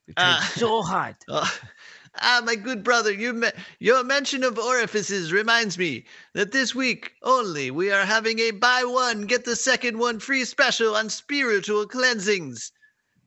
We 0.07 0.13
tried 0.13 0.39
Ah. 0.39 0.53
so 0.55 0.81
hard. 0.81 1.15
Oh, 1.27 1.59
ah, 2.15 2.41
my 2.45 2.55
good 2.55 2.83
brother, 2.83 3.11
you 3.11 3.33
me- 3.33 3.51
your 3.79 4.03
mention 4.03 4.43
of 4.43 4.57
orifices 4.59 5.31
reminds 5.31 5.77
me 5.77 6.05
that 6.33 6.51
this 6.51 6.75
week 6.75 7.13
only 7.23 7.71
we 7.71 7.91
are 7.91 8.05
having 8.05 8.39
a 8.39 8.51
buy 8.51 8.83
one, 8.83 9.25
get 9.27 9.45
the 9.45 9.55
second 9.55 9.97
one 9.97 10.19
free 10.19 10.45
special 10.45 10.95
on 10.95 11.09
spiritual 11.09 11.87
cleansings. 11.87 12.71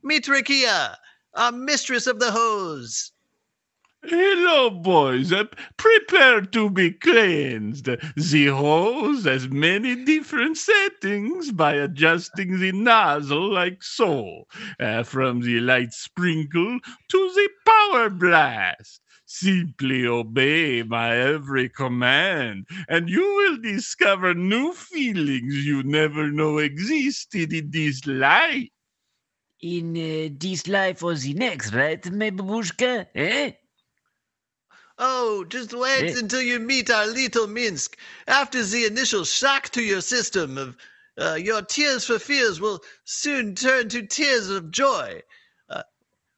Meet 0.03 0.27
Rakia, 0.27 0.97
our 1.35 1.53
mistress 1.53 2.07
of 2.07 2.21
the 2.21 2.31
hose. 2.33 3.13
Hello, 4.09 4.71
boys. 4.71 5.33
Uh, 5.33 5.45
prepare 5.77 6.41
to 6.41 6.71
be 6.71 6.93
cleansed. 6.93 7.87
The 8.17 8.47
hose 8.47 9.25
has 9.25 9.49
many 9.49 10.05
different 10.05 10.59
settings 10.59 11.51
by 11.51 11.75
adjusting 11.75 12.61
the 12.61 12.71
nozzle 12.71 13.53
like 13.53 13.83
so, 13.83 14.45
uh, 14.79 15.03
from 15.03 15.41
the 15.41 15.59
light 15.59 15.93
sprinkle 15.93 16.79
to 17.09 17.19
the 17.35 17.49
power 17.67 18.09
blast. 18.09 19.01
Simply 19.25 20.07
obey 20.07 20.85
my 20.85 21.17
every 21.17 21.69
command, 21.69 22.69
and 22.89 23.09
you 23.09 23.23
will 23.23 23.57
discover 23.61 24.35
new 24.35 24.73
feelings 24.73 25.67
you 25.67 25.83
never 25.83 26.31
know 26.31 26.59
existed 26.59 27.53
in 27.53 27.73
this 27.73 28.07
life. 28.07 28.69
In 29.63 29.97
uh, 29.97 30.29
this 30.39 30.69
life 30.69 31.03
or 31.03 31.17
the 31.17 31.35
next, 31.35 31.75
right, 31.75 32.09
my 32.13 32.31
babushka? 32.31 33.09
Eh? 33.17 33.51
Oh, 34.99 35.45
just 35.45 35.73
wait 35.75 36.11
Yeah. 36.11 36.19
until 36.19 36.41
you 36.43 36.59
meet 36.59 36.91
our 36.91 37.07
little 37.07 37.47
Minsk. 37.47 37.99
After 38.27 38.63
the 38.63 38.85
initial 38.87 39.25
shock 39.25 39.69
to 39.71 39.83
your 39.83 40.01
system 40.01 40.57
of 40.59 40.77
uh, 41.19 41.35
your 41.35 41.63
tears 41.63 42.05
for 42.07 42.19
fears 42.19 42.61
will 42.61 42.81
soon 43.05 43.55
turn 43.55 43.89
to 43.91 44.07
tears 44.07 44.49
of 44.51 44.71
joy. 44.71 45.23
Uh, 45.69 45.83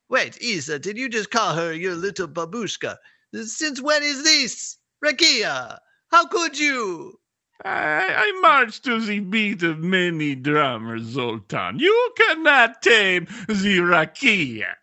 wait, 0.09 0.41
Isa, 0.41 0.79
did 0.79 0.99
you 0.99 1.09
just 1.09 1.31
call 1.31 1.55
her 1.55 1.73
your 1.73 1.95
little 1.95 2.29
babushka? 2.29 2.97
Since 3.35 3.81
when 3.83 4.03
is 4.03 4.23
this? 4.25 4.79
Rakia, 5.05 5.79
how 6.11 6.27
could 6.27 6.59
you? 6.59 7.21
I, 7.65 8.07
I 8.09 8.41
march 8.41 8.81
to 8.83 9.01
the 9.01 9.21
beat 9.21 9.63
of 9.65 9.81
many 9.81 10.35
drummers, 10.37 11.03
Zoltan. 11.03 11.79
You 11.81 12.13
cannot 12.17 12.83
tame 12.83 13.27
the 13.49 13.79
rakia. 13.81 14.75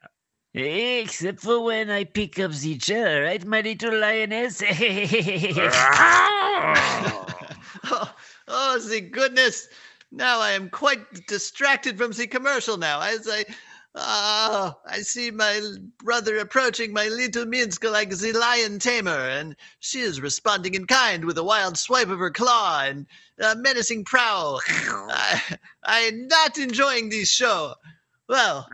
Except 0.57 1.41
for 1.41 1.59
when 1.59 1.89
I 1.89 2.05
pick 2.05 2.39
up 2.39 2.53
the 2.53 2.77
chair, 2.77 3.23
right, 3.23 3.43
my 3.45 3.59
little 3.59 3.99
lioness? 3.99 4.61
oh, 7.83 8.13
oh, 8.47 8.79
the 8.79 9.01
goodness. 9.01 9.67
Now 10.13 10.39
I 10.39 10.51
am 10.51 10.69
quite 10.69 11.27
distracted 11.27 11.97
from 11.97 12.13
the 12.13 12.27
commercial 12.27 12.77
now 12.77 13.01
as 13.01 13.27
I. 13.29 13.43
Ah, 13.97 14.77
I 14.85 14.99
see 14.99 15.29
my 15.29 15.59
brother 15.99 16.37
approaching 16.37 16.93
my 16.93 17.07
little 17.09 17.45
Minsk 17.45 17.83
like 17.83 18.11
the 18.11 18.31
lion 18.31 18.79
tamer, 18.79 19.11
and 19.11 19.57
she 19.81 19.99
is 19.99 20.21
responding 20.21 20.73
in 20.73 20.87
kind 20.87 21.25
with 21.25 21.37
a 21.37 21.43
wild 21.43 21.77
swipe 21.77 22.07
of 22.07 22.19
her 22.19 22.31
claw 22.31 22.81
and 22.83 23.07
a 23.39 23.55
menacing 23.57 24.05
prowl. 24.05 24.61
I, 24.69 25.57
I 25.83 25.99
am 25.99 26.27
not 26.29 26.57
enjoying 26.57 27.09
this 27.09 27.29
show. 27.29 27.75
Well, 28.29 28.67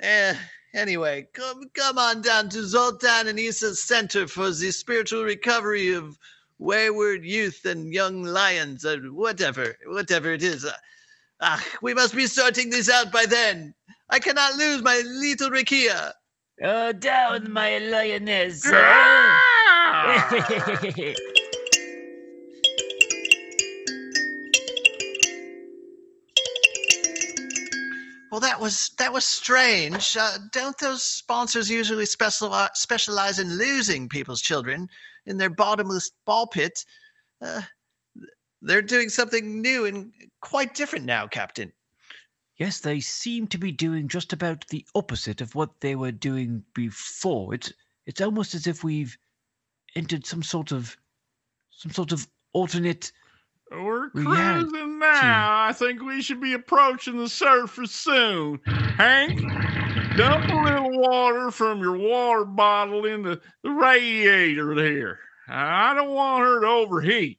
eh, 0.00 0.34
anyway, 0.74 1.26
come 1.32 1.70
come 1.74 1.98
on 1.98 2.20
down 2.20 2.48
to 2.50 2.64
Zoltan 2.64 3.28
and 3.28 3.38
Isa's 3.38 3.82
Center 3.82 4.28
for 4.28 4.50
the 4.50 4.70
spiritual 4.70 5.24
recovery 5.24 5.94
of 5.94 6.18
wayward 6.58 7.24
youth 7.24 7.64
and 7.64 7.92
young 7.92 8.22
lions, 8.22 8.84
or 8.84 8.98
whatever, 8.98 9.76
whatever 9.86 10.32
it 10.32 10.42
is. 10.42 10.64
Uh, 10.64 10.72
ah, 11.40 11.64
we 11.82 11.94
must 11.94 12.14
be 12.14 12.26
sorting 12.26 12.70
this 12.70 12.90
out 12.90 13.12
by 13.12 13.24
then. 13.26 13.74
I 14.10 14.18
cannot 14.18 14.56
lose 14.56 14.82
my 14.82 15.02
little 15.06 15.50
Rakia. 15.50 16.12
oh, 16.62 16.92
down, 16.92 17.50
my 17.50 17.78
lioness. 17.78 18.64
Well, 28.34 28.40
that 28.40 28.60
was 28.60 28.90
that 28.98 29.12
was 29.12 29.24
strange. 29.24 30.16
Uh, 30.16 30.38
don't 30.50 30.76
those 30.78 31.04
sponsors 31.04 31.70
usually 31.70 32.04
specialize 32.04 32.70
specialize 32.74 33.38
in 33.38 33.58
losing 33.58 34.08
people's 34.08 34.42
children 34.42 34.88
in 35.24 35.36
their 35.36 35.50
bottomless 35.50 36.10
ball 36.26 36.48
pit? 36.48 36.84
Uh, 37.40 37.62
they're 38.60 38.82
doing 38.82 39.08
something 39.08 39.62
new 39.62 39.86
and 39.86 40.12
quite 40.40 40.74
different 40.74 41.04
now, 41.04 41.28
Captain. 41.28 41.72
Yes, 42.56 42.80
they 42.80 42.98
seem 42.98 43.46
to 43.46 43.58
be 43.58 43.70
doing 43.70 44.08
just 44.08 44.32
about 44.32 44.66
the 44.66 44.84
opposite 44.96 45.40
of 45.40 45.54
what 45.54 45.80
they 45.80 45.94
were 45.94 46.10
doing 46.10 46.64
before. 46.74 47.54
It's 47.54 47.72
it's 48.04 48.20
almost 48.20 48.56
as 48.56 48.66
if 48.66 48.82
we've 48.82 49.16
entered 49.94 50.26
some 50.26 50.42
sort 50.42 50.72
of 50.72 50.96
some 51.70 51.92
sort 51.92 52.10
of 52.10 52.26
alternate 52.52 53.12
We're 53.70 54.10
cruising 54.10 54.98
now. 54.98 55.64
I 55.64 55.72
think 55.72 56.02
we 56.02 56.22
should 56.22 56.40
be 56.40 56.52
approaching 56.52 57.18
the 57.18 57.28
surface 57.28 57.92
soon. 57.92 58.60
Hank, 58.96 59.40
dump 60.16 60.48
a 60.48 60.56
little 60.56 60.98
water 60.98 61.50
from 61.50 61.80
your 61.80 61.96
water 61.96 62.44
bottle 62.44 63.04
into 63.06 63.40
the 63.62 63.70
radiator 63.70 64.74
there. 64.74 65.18
I 65.48 65.94
don't 65.94 66.10
want 66.10 66.44
her 66.44 66.60
to 66.60 66.66
overheat. 66.66 67.38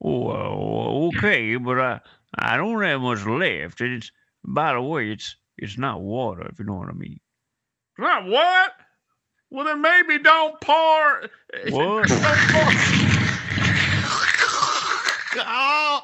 Well, 0.00 1.10
okay, 1.16 1.56
but 1.56 1.80
I 1.80 2.00
I 2.36 2.56
don't 2.56 2.82
have 2.82 3.00
much 3.00 3.24
left. 3.24 3.80
And 3.80 3.94
it's 3.94 4.10
by 4.44 4.74
the 4.74 4.82
way, 4.82 5.10
it's 5.10 5.36
it's 5.56 5.78
not 5.78 6.02
water, 6.02 6.46
if 6.50 6.58
you 6.58 6.64
know 6.64 6.74
what 6.74 6.88
I 6.88 6.92
mean. 6.92 7.20
Not 7.98 8.26
what? 8.26 8.72
Well, 9.50 9.64
then 9.64 9.80
maybe 9.80 10.18
don't 10.18 10.60
pour. 10.60 11.30
What? 11.70 12.10
Oh, 15.36 16.00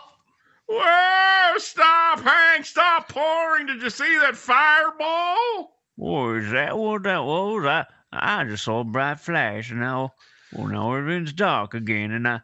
Whoa! 0.73 1.59
Stop, 1.59 2.21
Hank! 2.21 2.65
Stop 2.65 3.09
pouring! 3.09 3.67
Did 3.67 3.83
you 3.83 3.91
see 3.91 4.19
that 4.19 4.37
fireball? 4.37 5.77
Or 5.97 6.39
is 6.39 6.53
that 6.53 6.79
what 6.79 7.03
that 7.03 7.25
was? 7.25 7.65
I 7.67 7.87
I 8.13 8.45
just 8.45 8.65
saw 8.65 8.81
a 8.81 8.85
bright 8.85 9.21
flash, 9.21 9.71
and 9.71 9.81
now 9.81 10.15
well 10.53 10.69
now 10.69 10.95
everything's 10.95 11.33
dark 11.33 11.75
again, 11.75 12.13
and 12.13 12.27
I 12.27 12.41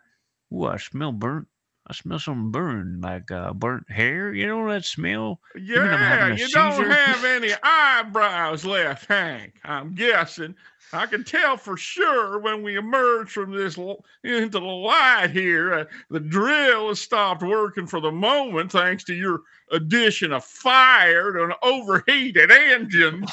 ooh, 0.53 0.66
I 0.66 0.76
smell 0.78 1.12
burnt. 1.12 1.49
I 1.89 1.93
smell 1.93 2.18
something 2.18 2.51
burned, 2.51 3.03
like 3.03 3.30
uh, 3.30 3.53
burnt 3.53 3.89
hair. 3.91 4.32
You 4.34 4.49
know 4.49 4.68
that 4.68 4.84
smell? 4.84 5.41
Yeah, 5.55 5.97
having 5.97 6.34
a 6.34 6.37
you 6.37 6.49
don't 6.49 6.91
have 6.91 7.24
any 7.24 7.53
eyebrows 7.62 8.64
left, 8.64 9.07
Hank. 9.07 9.55
I'm 9.64 9.95
guessing. 9.95 10.57
I 10.93 11.07
can 11.07 11.22
tell 11.22 11.57
for 11.57 11.76
sure 11.76 12.39
when 12.39 12.62
we 12.62 12.76
emerge 12.76 13.30
from 13.30 13.53
this 13.53 13.78
l- 13.78 14.05
into 14.24 14.59
the 14.59 14.61
light 14.61 15.30
here. 15.30 15.74
Uh, 15.74 15.84
the 16.11 16.20
drill 16.20 16.89
has 16.89 17.01
stopped 17.01 17.43
working 17.43 17.87
for 17.87 18.01
the 18.01 18.12
moment, 18.12 18.72
thanks 18.72 19.05
to 19.05 19.14
your 19.14 19.43
addition 19.70 20.32
of 20.32 20.45
fire 20.45 21.32
to 21.32 21.45
an 21.45 21.53
overheated 21.62 22.51
engine. 22.51 23.24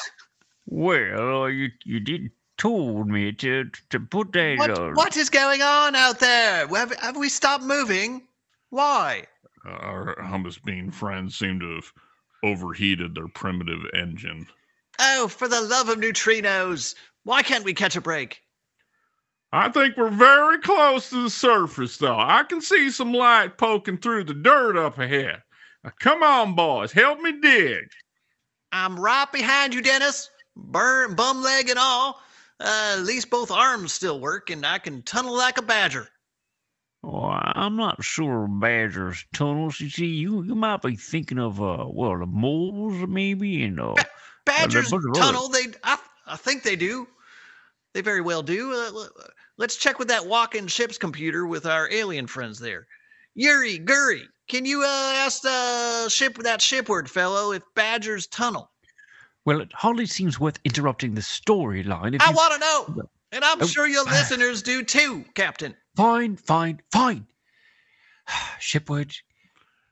Well, 0.67 1.43
uh, 1.43 1.47
you 1.47 1.69
you 1.85 1.99
did 1.99 2.31
told 2.57 3.07
me 3.07 3.31
to 3.33 3.69
to 3.89 3.99
put 3.99 4.31
that. 4.33 4.57
what, 4.57 4.69
uh, 4.69 4.91
what 4.91 5.17
is 5.17 5.29
going 5.29 5.61
on 5.61 5.95
out 5.95 6.19
there? 6.19 6.67
Have, 6.67 6.95
have 6.97 7.17
we 7.17 7.29
stopped 7.29 7.63
moving? 7.63 8.21
Why? 8.73 9.27
Our 9.67 10.15
hummus 10.15 10.59
bean 10.63 10.89
friends 10.89 11.37
seem 11.37 11.59
to 11.59 11.75
have 11.75 11.93
overheated 12.43 13.13
their 13.13 13.27
primitive 13.27 13.81
engine. 13.93 14.47
Oh, 14.97 15.27
for 15.27 15.47
the 15.47 15.61
love 15.61 15.89
of 15.89 15.99
neutrinos! 15.99 16.95
Why 17.21 17.43
can't 17.43 17.65
we 17.65 17.75
catch 17.75 17.95
a 17.95 18.01
break? 18.01 18.41
I 19.51 19.69
think 19.69 19.95
we're 19.95 20.09
very 20.09 20.57
close 20.57 21.11
to 21.11 21.21
the 21.21 21.29
surface, 21.29 21.97
though. 21.97 22.17
I 22.17 22.41
can 22.49 22.61
see 22.61 22.89
some 22.89 23.13
light 23.13 23.59
poking 23.59 23.99
through 23.99 24.23
the 24.23 24.33
dirt 24.33 24.75
up 24.75 24.97
ahead. 24.97 25.43
Now, 25.83 25.91
come 25.99 26.23
on, 26.23 26.55
boys, 26.55 26.91
help 26.91 27.19
me 27.19 27.39
dig. 27.39 27.91
I'm 28.71 28.99
right 28.99 29.31
behind 29.31 29.75
you, 29.75 29.83
Dennis. 29.83 30.31
Burn, 30.55 31.13
bum 31.13 31.43
leg 31.43 31.69
and 31.69 31.77
all. 31.77 32.19
Uh, 32.59 32.95
at 32.97 33.03
least 33.03 33.29
both 33.29 33.51
arms 33.51 33.93
still 33.93 34.19
work, 34.19 34.49
and 34.49 34.65
I 34.65 34.79
can 34.79 35.03
tunnel 35.03 35.37
like 35.37 35.59
a 35.59 35.61
badger. 35.61 36.09
Oh, 37.03 37.25
I'm 37.31 37.75
not 37.75 38.01
sure 38.03 38.47
Badger's 38.47 39.25
tunnels. 39.33 39.79
You 39.79 39.89
see, 39.89 40.05
you 40.05 40.41
you 40.43 40.55
might 40.55 40.81
be 40.81 40.95
thinking 40.95 41.37
of 41.39 41.61
uh, 41.61 41.85
well, 41.89 42.17
the 42.17 42.25
moles 42.25 42.93
maybe, 43.09 43.63
and 43.63 43.79
uh, 43.79 43.95
Badgers 44.45 44.91
others. 44.93 45.11
tunnel. 45.17 45.49
They, 45.49 45.65
I, 45.83 45.97
I 46.27 46.37
think 46.37 46.63
they 46.63 46.75
do. 46.77 47.07
They 47.93 48.01
very 48.01 48.21
well 48.21 48.41
do. 48.41 48.71
Uh, 48.73 49.07
let's 49.57 49.75
check 49.75 49.99
with 49.99 50.07
that 50.07 50.25
walk-in 50.25 50.67
ship's 50.67 50.97
computer 50.97 51.45
with 51.45 51.65
our 51.65 51.91
alien 51.91 52.25
friends 52.25 52.57
there. 52.59 52.87
Yuri, 53.35 53.79
Guri, 53.79 54.21
can 54.47 54.63
you 54.65 54.81
uh, 54.83 55.13
ask 55.17 55.41
the 55.41 56.07
ship 56.09 56.37
that 56.37 56.61
shipward 56.61 57.09
fellow 57.09 57.51
if 57.51 57.63
Badgers 57.75 58.27
tunnel? 58.27 58.69
well, 59.45 59.59
it 59.59 59.73
hardly 59.73 60.05
seems 60.05 60.39
worth 60.39 60.57
interrupting 60.63 61.15
the 61.15 61.21
storyline. 61.21 62.15
I 62.21 62.29
you- 62.29 62.35
want 62.35 62.53
to 62.53 62.59
know, 62.59 63.03
and 63.33 63.43
I'm 63.43 63.61
Oh. 63.61 63.65
sure 63.67 63.85
your 63.87 64.05
listeners 64.05 64.61
do 64.63 64.83
too, 64.83 65.25
Captain. 65.35 65.75
Fine, 65.95 66.37
fine, 66.37 66.81
fine. 66.91 67.27
Shipward, 68.59 69.15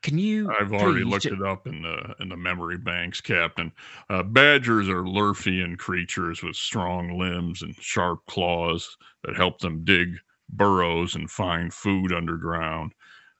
Can 0.01 0.17
you? 0.17 0.51
I've 0.51 0.73
already 0.73 1.03
looked 1.03 1.23
ju- 1.23 1.33
it 1.33 1.41
up 1.41 1.67
in 1.67 1.83
the 1.83 2.15
in 2.19 2.29
the 2.29 2.37
memory 2.37 2.77
banks, 2.77 3.21
Captain. 3.21 3.71
Uh, 4.09 4.23
badgers 4.23 4.89
are 4.89 5.03
Lurfian 5.03 5.77
creatures 5.77 6.41
with 6.41 6.55
strong 6.55 7.19
limbs 7.19 7.61
and 7.61 7.75
sharp 7.75 8.25
claws 8.27 8.97
that 9.23 9.35
help 9.35 9.59
them 9.59 9.83
dig 9.83 10.17
burrows 10.49 11.15
and 11.15 11.29
find 11.29 11.73
food 11.73 12.11
underground. 12.11 12.93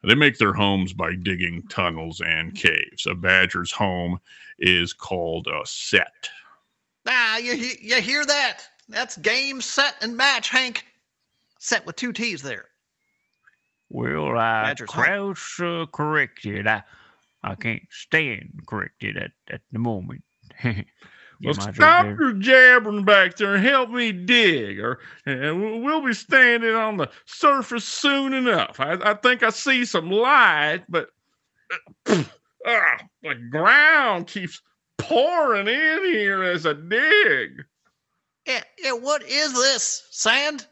They 0.04 0.16
make 0.16 0.38
their 0.38 0.54
homes 0.54 0.94
by 0.94 1.16
digging 1.16 1.64
tunnels 1.68 2.22
and 2.22 2.56
caves. 2.56 3.06
A 3.06 3.14
badger's 3.14 3.72
home 3.72 4.20
is 4.58 4.94
called 4.94 5.48
a 5.48 5.66
set. 5.66 6.30
Ah, 7.08 7.38
you, 7.38 7.54
you 7.54 8.02
hear 8.02 8.26
that? 8.26 8.62
That's 8.90 9.18
game, 9.18 9.62
set, 9.62 9.96
and 10.02 10.18
match, 10.18 10.50
Hank. 10.50 10.86
Set 11.64 11.86
with 11.86 11.96
two 11.96 12.12
T's 12.12 12.42
there. 12.42 12.66
Well, 13.90 14.36
I 14.36 14.64
Badger's 14.74 14.92
home. 14.92 15.04
crouch 15.04 15.60
uh, 15.62 15.86
corrected. 15.94 16.66
I 16.66 16.82
I 17.44 17.54
can't 17.54 17.84
stand 17.92 18.62
corrected 18.68 19.16
at 19.18 19.32
at 19.50 19.62
the 19.72 19.80
moment. 19.80 20.24
Well, 21.44 21.56
Get 21.56 21.58
my 21.66 21.66
joke 21.72 21.76
stop 21.76 22.04
there? 22.06 22.18
your 22.22 22.34
jabbering 22.34 23.04
back 23.04 23.36
there 23.36 23.56
and 23.56 23.66
help 23.66 23.90
me 23.90 24.12
dig, 24.12 24.80
or 24.80 25.00
and 25.26 25.60
we'll- 25.60 25.80
we'll 25.80 26.06
be 26.06 26.14
standing 26.14 26.76
on 26.76 26.98
the 26.98 27.10
surface 27.26 27.84
soon 27.84 28.34
enough. 28.34 28.80
I, 28.80 28.94
I 29.02 29.14
think 29.16 29.42
I 29.42 29.50
see 29.50 29.84
some 29.86 30.12
light, 30.12 30.84
but 30.88 31.10
ah, 32.08 32.98
the 33.24 33.34
ground 33.50 34.28
keeps 34.28 34.62
pouring 35.00 35.68
in 35.68 36.04
here 36.06 36.44
as 36.44 36.68
I 36.68 36.74
dig. 36.74 37.64
Yeah, 38.46 38.64
yeah, 38.78 38.92
what 38.94 39.24
is 39.24 39.52
this? 39.54 40.06
Sand? 40.12 40.68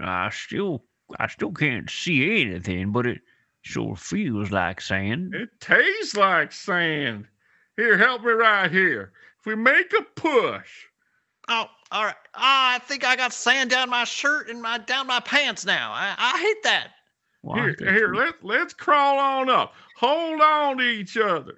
I 0.00 0.30
still 0.30 0.84
I 1.18 1.26
still 1.28 1.52
can't 1.52 1.88
see 1.90 2.42
anything, 2.42 2.92
but 2.92 3.06
it 3.06 3.20
sure 3.62 3.96
feels 3.96 4.50
like 4.50 4.80
sand. 4.80 5.34
It 5.34 5.50
tastes 5.60 6.16
like 6.16 6.52
sand. 6.52 7.26
Here, 7.76 7.96
help 7.96 8.22
me 8.22 8.32
right 8.32 8.70
here. 8.70 9.12
If 9.40 9.46
we 9.46 9.54
make 9.54 9.92
a 9.98 10.02
push, 10.20 10.68
Oh, 11.50 11.64
all 11.90 12.04
right. 12.04 12.14
Ah, 12.34 12.74
I 12.74 12.78
think 12.80 13.04
I 13.06 13.16
got 13.16 13.32
sand 13.32 13.70
down 13.70 13.88
my 13.88 14.04
shirt 14.04 14.50
and 14.50 14.60
my 14.60 14.76
down 14.78 15.06
my 15.06 15.20
pants 15.20 15.64
now. 15.64 15.92
I, 15.92 16.14
I 16.18 16.38
hate 16.38 16.62
that. 16.64 16.88
Well, 17.42 17.56
here, 17.56 17.74
think 17.74 17.90
here, 17.90 18.12
we- 18.12 18.18
let 18.18 18.34
let's 18.44 18.74
crawl 18.74 19.18
on 19.18 19.48
up. 19.48 19.72
Hold 19.96 20.40
on 20.42 20.76
to 20.78 20.84
each 20.84 21.16
other. 21.16 21.54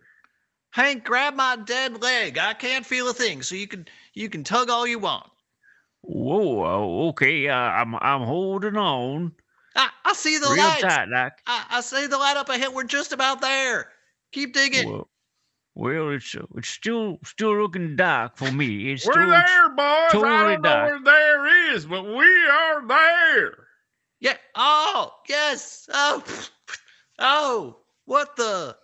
Hank, 0.70 1.02
grab 1.02 1.34
my 1.34 1.56
dead 1.56 2.00
leg. 2.00 2.38
I 2.38 2.54
can't 2.54 2.86
feel 2.86 3.08
a 3.08 3.12
thing, 3.12 3.42
so 3.42 3.56
you 3.56 3.66
can 3.66 3.86
you 4.14 4.28
can 4.28 4.44
tug 4.44 4.70
all 4.70 4.86
you 4.86 5.00
want. 5.00 5.28
Whoa, 6.02 6.64
oh, 6.64 7.08
okay. 7.08 7.48
Uh, 7.48 7.54
I'm 7.54 7.94
I'm 7.96 8.22
holding 8.22 8.76
on 8.76 9.32
I, 9.76 9.88
I 10.04 10.12
see 10.14 10.38
the 10.38 10.48
real 10.48 10.64
lights. 10.64 10.82
tight, 10.82 11.08
like. 11.08 11.32
I, 11.46 11.64
I 11.70 11.80
see 11.80 12.06
the 12.06 12.18
light 12.18 12.36
up 12.36 12.48
ahead. 12.48 12.72
We're 12.74 12.84
just 12.84 13.12
about 13.12 13.40
there. 13.40 13.90
Keep 14.32 14.54
digging. 14.54 14.90
Well, 14.90 15.08
well, 15.74 16.10
it's 16.10 16.34
uh, 16.34 16.44
it's 16.56 16.68
still 16.68 17.18
still 17.24 17.56
looking 17.56 17.96
dark 17.96 18.36
for 18.36 18.50
me. 18.50 18.92
It's 18.92 19.06
We're 19.06 19.12
still 19.12 19.30
there, 19.30 19.68
boys. 19.70 19.76
I 19.78 20.10
don't 20.12 20.62
know 20.62 20.68
dark. 20.68 20.90
where 20.90 21.00
there 21.04 21.74
is, 21.74 21.86
but 21.86 22.04
we 22.04 22.26
are 22.48 22.86
there. 22.86 23.54
Yeah. 24.18 24.36
Oh, 24.54 25.14
yes. 25.28 25.88
Oh, 25.92 26.24
oh. 27.18 27.76
What 28.06 28.36
the? 28.36 28.76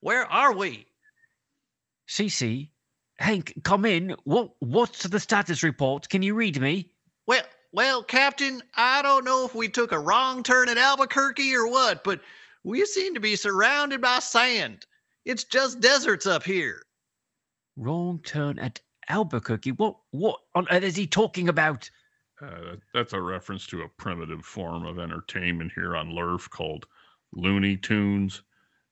Where 0.00 0.24
are 0.24 0.54
we? 0.54 0.86
CC. 2.08 2.70
Hank, 3.18 3.54
come 3.64 3.84
in. 3.84 4.14
What 4.24 4.50
what's 4.60 5.04
the 5.04 5.20
status 5.20 5.62
report? 5.62 6.08
Can 6.08 6.22
you 6.22 6.34
read 6.34 6.60
me? 6.60 6.90
Well, 7.26 7.44
well, 7.72 8.02
Captain, 8.02 8.62
I 8.74 9.02
don't 9.02 9.24
know 9.24 9.44
if 9.44 9.54
we 9.54 9.68
took 9.68 9.92
a 9.92 9.98
wrong 9.98 10.42
turn 10.42 10.68
at 10.68 10.78
Albuquerque 10.78 11.54
or 11.54 11.68
what, 11.68 12.04
but 12.04 12.20
we 12.62 12.84
seem 12.84 13.14
to 13.14 13.20
be 13.20 13.36
surrounded 13.36 14.00
by 14.00 14.18
sand. 14.18 14.86
It's 15.24 15.44
just 15.44 15.80
deserts 15.80 16.26
up 16.26 16.42
here. 16.44 16.82
Wrong 17.76 18.20
turn 18.24 18.58
at 18.58 18.80
Albuquerque. 19.08 19.72
What 19.72 19.96
what 20.10 20.40
on 20.54 20.66
earth 20.70 20.82
is 20.84 20.96
he 20.96 21.06
talking 21.06 21.48
about? 21.48 21.90
Uh, 22.40 22.76
that's 22.92 23.14
a 23.14 23.20
reference 23.20 23.66
to 23.66 23.82
a 23.82 23.88
primitive 23.88 24.44
form 24.44 24.84
of 24.84 24.98
entertainment 24.98 25.72
here 25.74 25.96
on 25.96 26.10
Lurf 26.10 26.50
called 26.50 26.86
Looney 27.32 27.76
Tunes. 27.78 28.42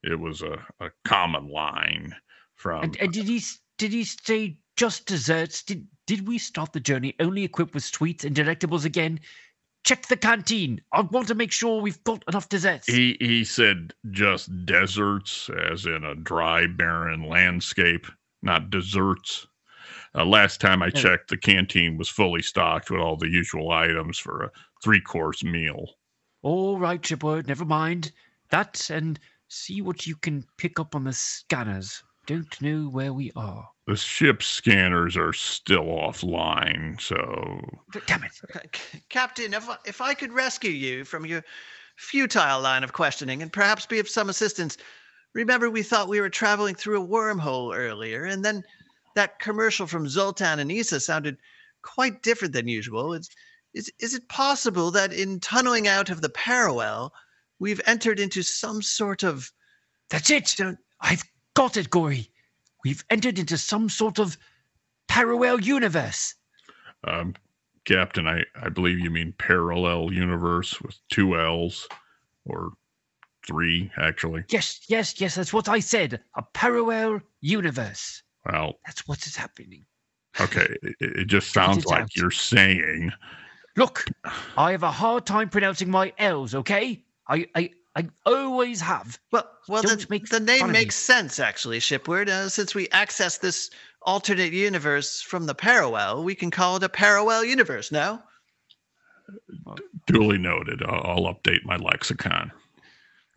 It 0.03 0.19
was 0.19 0.43
a, 0.43 0.59
a 0.81 0.91
common 1.05 1.49
line 1.49 2.15
from. 2.55 2.85
And, 2.85 2.97
and 3.01 3.13
did 3.13 3.27
he 3.27 3.37
s- 3.37 3.61
did 3.79 3.93
he 3.93 4.05
say 4.05 4.59
just 4.77 5.07
desserts? 5.07 5.63
Did 5.63 5.87
did 6.07 6.27
we 6.27 6.39
start 6.39 6.73
the 6.73 6.81
journey 6.81 7.15
only 7.21 7.45
equipped 7.45 7.75
with 7.75 7.85
sweets 7.85 8.25
and 8.25 8.37
delectables 8.37 8.85
again? 8.85 9.21
Check 9.85 10.07
the 10.07 10.17
canteen. 10.17 10.81
I 10.93 11.03
want 11.03 11.29
to 11.29 11.35
make 11.35 11.53
sure 11.53 11.81
we've 11.81 12.03
got 12.05 12.25
enough 12.29 12.49
desserts. 12.49 12.87
he 12.87 13.17
he 13.21 13.45
said 13.45 13.93
just 14.11 14.65
deserts, 14.65 15.51
as 15.71 15.87
in 15.87 16.05
a 16.05 16.15
dry, 16.15 16.67
barren 16.67 17.29
landscape, 17.29 18.07
not 18.43 18.71
desserts. 18.71 19.47
Uh, 20.15 20.25
last 20.25 20.61
time 20.61 20.83
I 20.83 20.91
checked, 20.91 21.29
the 21.29 21.37
canteen 21.37 21.99
was 21.99 22.09
fully 22.09 22.41
stocked 22.41 22.91
with 22.91 23.01
all 23.01 23.17
the 23.17 23.29
usual 23.29 23.73
items 23.73 24.17
for 24.17 24.45
a 24.45 24.51
three-course 24.83 25.43
meal. 25.43 25.89
All 26.43 26.79
right, 26.79 27.05
Shipward, 27.05 27.49
never 27.49 27.65
mind. 27.65 28.13
That 28.51 28.91
and 28.91 29.19
see 29.49 29.83
what 29.83 30.07
you 30.07 30.15
can 30.15 30.45
pick 30.57 30.79
up 30.79 30.95
on 30.95 31.05
the 31.05 31.13
scanners. 31.13 32.03
Don't 32.27 32.61
know 32.63 32.89
where 32.89 33.13
we 33.13 33.31
are. 33.37 33.69
The 33.87 33.97
ship's 33.97 34.47
scanners 34.47 35.17
are 35.17 35.35
still 35.35 35.85
offline, 35.85 36.99
so 37.01 37.61
Damn 38.07 38.25
it. 38.25 38.81
Captain, 39.11 39.53
if 39.53 39.69
I, 39.69 39.77
if 39.85 40.01
I 40.01 40.15
could 40.15 40.33
rescue 40.33 40.71
you 40.71 41.05
from 41.05 41.27
your 41.27 41.45
futile 41.97 42.61
line 42.61 42.83
of 42.83 42.95
questioning 42.95 43.43
and 43.43 43.53
perhaps 43.53 43.85
be 43.85 43.99
of 43.99 44.09
some 44.09 44.31
assistance, 44.31 44.79
remember 45.35 45.69
we 45.69 45.83
thought 45.83 46.09
we 46.09 46.21
were 46.21 46.31
traveling 46.31 46.75
through 46.75 47.03
a 47.03 47.07
wormhole 47.07 47.77
earlier, 47.77 48.25
and 48.25 48.43
then 48.43 48.65
that 49.15 49.39
commercial 49.39 49.87
from 49.87 50.09
Zoltan 50.09 50.59
and 50.61 50.73
Isa 50.73 51.01
sounded 51.01 51.37
quite 51.83 52.23
different 52.23 52.55
than 52.55 52.69
usual. 52.69 53.13
It's, 53.13 53.29
is, 53.75 53.93
is 54.01 54.15
it 54.15 54.29
possible 54.29 54.91
that 54.93 55.13
in 55.13 55.41
tunneling 55.41 55.89
out 55.89 56.09
of 56.09 56.23
the 56.23 56.31
parallel, 56.31 57.13
we've 57.59 57.83
entered 57.87 58.19
into 58.19 58.43
some 58.43 58.81
sort 58.81 59.23
of 59.23 59.53
That's 60.09 60.31
it. 60.31 60.55
Don't, 60.57 60.79
I've 61.01 61.23
got 61.55 61.77
it, 61.77 61.91
Gory. 61.91 62.29
We've 62.85 63.05
entered 63.11 63.39
into 63.39 63.57
some 63.57 63.89
sort 63.89 64.19
of 64.19 64.37
parallel 65.09 65.61
universe. 65.61 66.35
um, 67.05 67.35
Captain, 67.85 68.27
I, 68.27 68.45
I 68.61 68.71
believe 68.71 68.99
you 68.99 69.11
mean 69.11 69.35
parallel 69.39 70.11
universe 70.13 70.81
with 70.81 70.97
two 71.11 71.39
L's 71.39 71.87
or 72.47 72.73
three, 73.47 73.91
actually. 73.99 74.45
Yes, 74.49 74.81
yes, 74.89 75.21
yes, 75.21 75.35
that's 75.35 75.53
what 75.53 75.69
I 75.69 75.81
said. 75.81 76.21
A 76.37 76.43
parallel 76.55 77.21
universe. 77.43 78.23
Well, 78.47 78.79
That's 78.87 79.07
what 79.07 79.27
is 79.27 79.37
happening. 79.37 79.85
okay, 80.41 80.67
it, 80.83 80.97
it 81.01 81.25
just 81.27 81.53
sounds 81.53 81.85
it 81.85 81.89
like 81.91 82.03
out. 82.05 82.17
you're 82.17 82.31
saying 82.31 83.13
Look, 83.77 84.07
I 84.57 84.71
have 84.71 84.83
a 84.83 84.91
hard 84.91 85.27
time 85.27 85.49
pronouncing 85.51 85.91
my 85.91 86.13
L's, 86.19 86.55
okay? 86.55 87.03
I 87.29 87.47
I, 87.55 87.71
I 87.97 88.09
always 88.27 88.81
have. 88.81 89.19
Well, 89.31 89.49
well, 89.69 89.83
Don't 89.83 90.01
the, 90.01 90.07
make 90.11 90.29
the 90.29 90.41
name 90.41 90.63
of 90.65 90.67
me. 90.69 90.73
makes 90.73 90.97
sense 90.97 91.39
actually, 91.39 91.81
Shipward. 91.81 92.29
Uh, 92.29 92.49
since 92.49 92.75
we 92.75 92.89
access 92.89 93.39
this 93.39 93.71
alternate 94.03 94.53
universe 94.53 95.21
from 95.21 95.47
the 95.47 95.55
parallel, 95.55 96.25
we 96.25 96.35
can 96.35 96.51
call 96.51 96.77
it 96.77 96.83
a 96.83 96.89
parallel 96.89 97.45
universe. 97.45 97.93
No? 97.93 98.21
duly 100.07 100.39
noted. 100.39 100.83
I'll, 100.83 101.25
I'll 101.25 101.35
update 101.35 101.65
my 101.65 101.77
lexicon. 101.77 102.53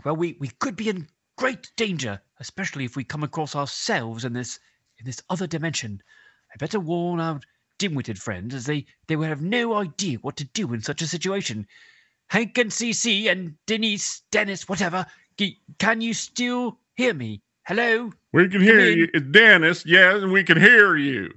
Well, 0.03 0.15
we, 0.15 0.35
we 0.39 0.49
could 0.59 0.75
be 0.75 0.89
in 0.89 1.07
great 1.37 1.71
danger, 1.75 2.21
especially 2.39 2.85
if 2.85 2.95
we 2.95 3.03
come 3.03 3.23
across 3.23 3.55
ourselves 3.55 4.25
in 4.25 4.33
this 4.33 4.59
in 4.99 5.05
this 5.05 5.21
other 5.29 5.47
dimension. 5.47 6.01
I 6.53 6.57
better 6.57 6.79
warn 6.79 7.19
our 7.19 7.39
dim-witted 7.77 8.19
friends, 8.19 8.55
as 8.55 8.65
they 8.65 8.85
they 9.07 9.15
will 9.15 9.27
have 9.27 9.41
no 9.41 9.75
idea 9.75 10.17
what 10.17 10.37
to 10.37 10.43
do 10.43 10.73
in 10.73 10.81
such 10.81 11.01
a 11.01 11.07
situation. 11.07 11.67
Hank 12.29 12.57
and 12.57 12.71
CC 12.71 13.29
and 13.31 13.55
Denise, 13.65 14.21
Dennis, 14.31 14.67
whatever. 14.67 15.05
c- 15.39 15.59
Can 15.79 16.01
you 16.01 16.13
still 16.13 16.79
hear 16.95 17.13
me? 17.13 17.41
Hello? 17.67 18.11
We 18.33 18.47
can 18.49 18.61
hear 18.61 18.79
in. 18.79 18.97
you, 18.97 19.07
Dennis. 19.07 19.85
Yeah, 19.85 20.15
and 20.17 20.31
we 20.31 20.43
can 20.43 20.59
hear 20.59 20.95
you. 20.97 21.31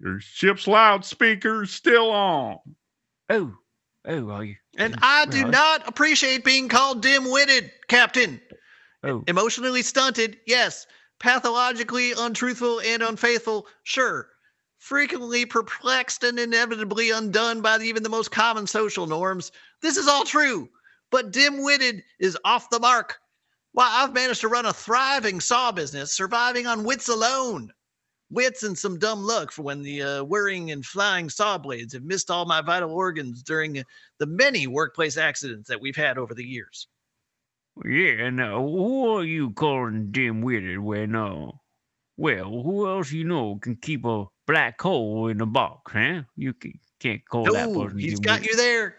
Your 0.00 0.20
ship's 0.20 0.66
loudspeaker's 0.66 1.70
still 1.70 2.10
on. 2.10 2.58
Oh, 3.30 3.54
oh, 4.06 4.30
are 4.30 4.44
you? 4.44 4.56
And 4.76 4.94
Mm, 4.94 4.98
I 5.02 5.26
do 5.26 5.42
right. 5.44 5.50
not 5.50 5.88
appreciate 5.88 6.44
being 6.44 6.68
called 6.68 7.00
dim-witted, 7.02 7.70
Captain. 7.88 8.40
Oh, 9.02 9.22
Emotionally 9.26 9.82
stunted, 9.82 10.38
yes. 10.46 10.86
Pathologically 11.20 12.12
untruthful 12.18 12.80
and 12.80 13.02
unfaithful, 13.02 13.66
sure. 13.84 14.28
Frequently 14.78 15.46
perplexed 15.46 16.24
and 16.24 16.38
inevitably 16.38 17.10
undone 17.10 17.62
by 17.62 17.78
even 17.80 18.02
the 18.02 18.08
most 18.10 18.30
common 18.30 18.66
social 18.66 19.06
norms. 19.06 19.50
This 19.84 19.98
is 19.98 20.08
all 20.08 20.24
true, 20.24 20.70
but 21.10 21.30
dim-witted 21.30 22.02
is 22.18 22.38
off 22.42 22.70
the 22.70 22.80
mark. 22.80 23.18
Why, 23.72 23.86
I've 23.86 24.14
managed 24.14 24.40
to 24.40 24.48
run 24.48 24.64
a 24.64 24.72
thriving 24.72 25.40
saw 25.40 25.72
business, 25.72 26.10
surviving 26.10 26.66
on 26.66 26.84
wits 26.84 27.06
alone. 27.10 27.70
Wits 28.30 28.62
and 28.62 28.78
some 28.78 28.98
dumb 28.98 29.22
luck 29.24 29.52
for 29.52 29.60
when 29.60 29.82
the 29.82 30.00
uh, 30.00 30.24
whirring 30.24 30.70
and 30.70 30.86
flying 30.86 31.28
saw 31.28 31.58
blades 31.58 31.92
have 31.92 32.02
missed 32.02 32.30
all 32.30 32.46
my 32.46 32.62
vital 32.62 32.92
organs 32.92 33.42
during 33.42 33.78
uh, 33.78 33.82
the 34.18 34.24
many 34.24 34.66
workplace 34.66 35.18
accidents 35.18 35.68
that 35.68 35.82
we've 35.82 35.94
had 35.94 36.16
over 36.16 36.32
the 36.32 36.42
years. 36.42 36.88
Yeah, 37.84 38.30
now 38.30 38.62
who 38.62 39.18
are 39.18 39.24
you 39.24 39.50
calling 39.50 40.12
dim-witted 40.12 40.78
when, 40.78 41.14
uh, 41.14 41.50
well, 42.16 42.62
who 42.62 42.88
else 42.88 43.12
you 43.12 43.24
know 43.24 43.58
can 43.60 43.76
keep 43.76 44.06
a 44.06 44.24
black 44.46 44.80
hole 44.80 45.28
in 45.28 45.42
a 45.42 45.46
box, 45.46 45.92
huh? 45.92 46.22
You 46.36 46.54
can't 47.00 47.28
call 47.28 47.50
that 47.50 47.66
Oh, 47.66 47.74
person 47.74 47.98
he's 47.98 48.18
got 48.20 48.40
dim-witted. 48.40 48.50
you 48.50 48.56
there. 48.56 48.96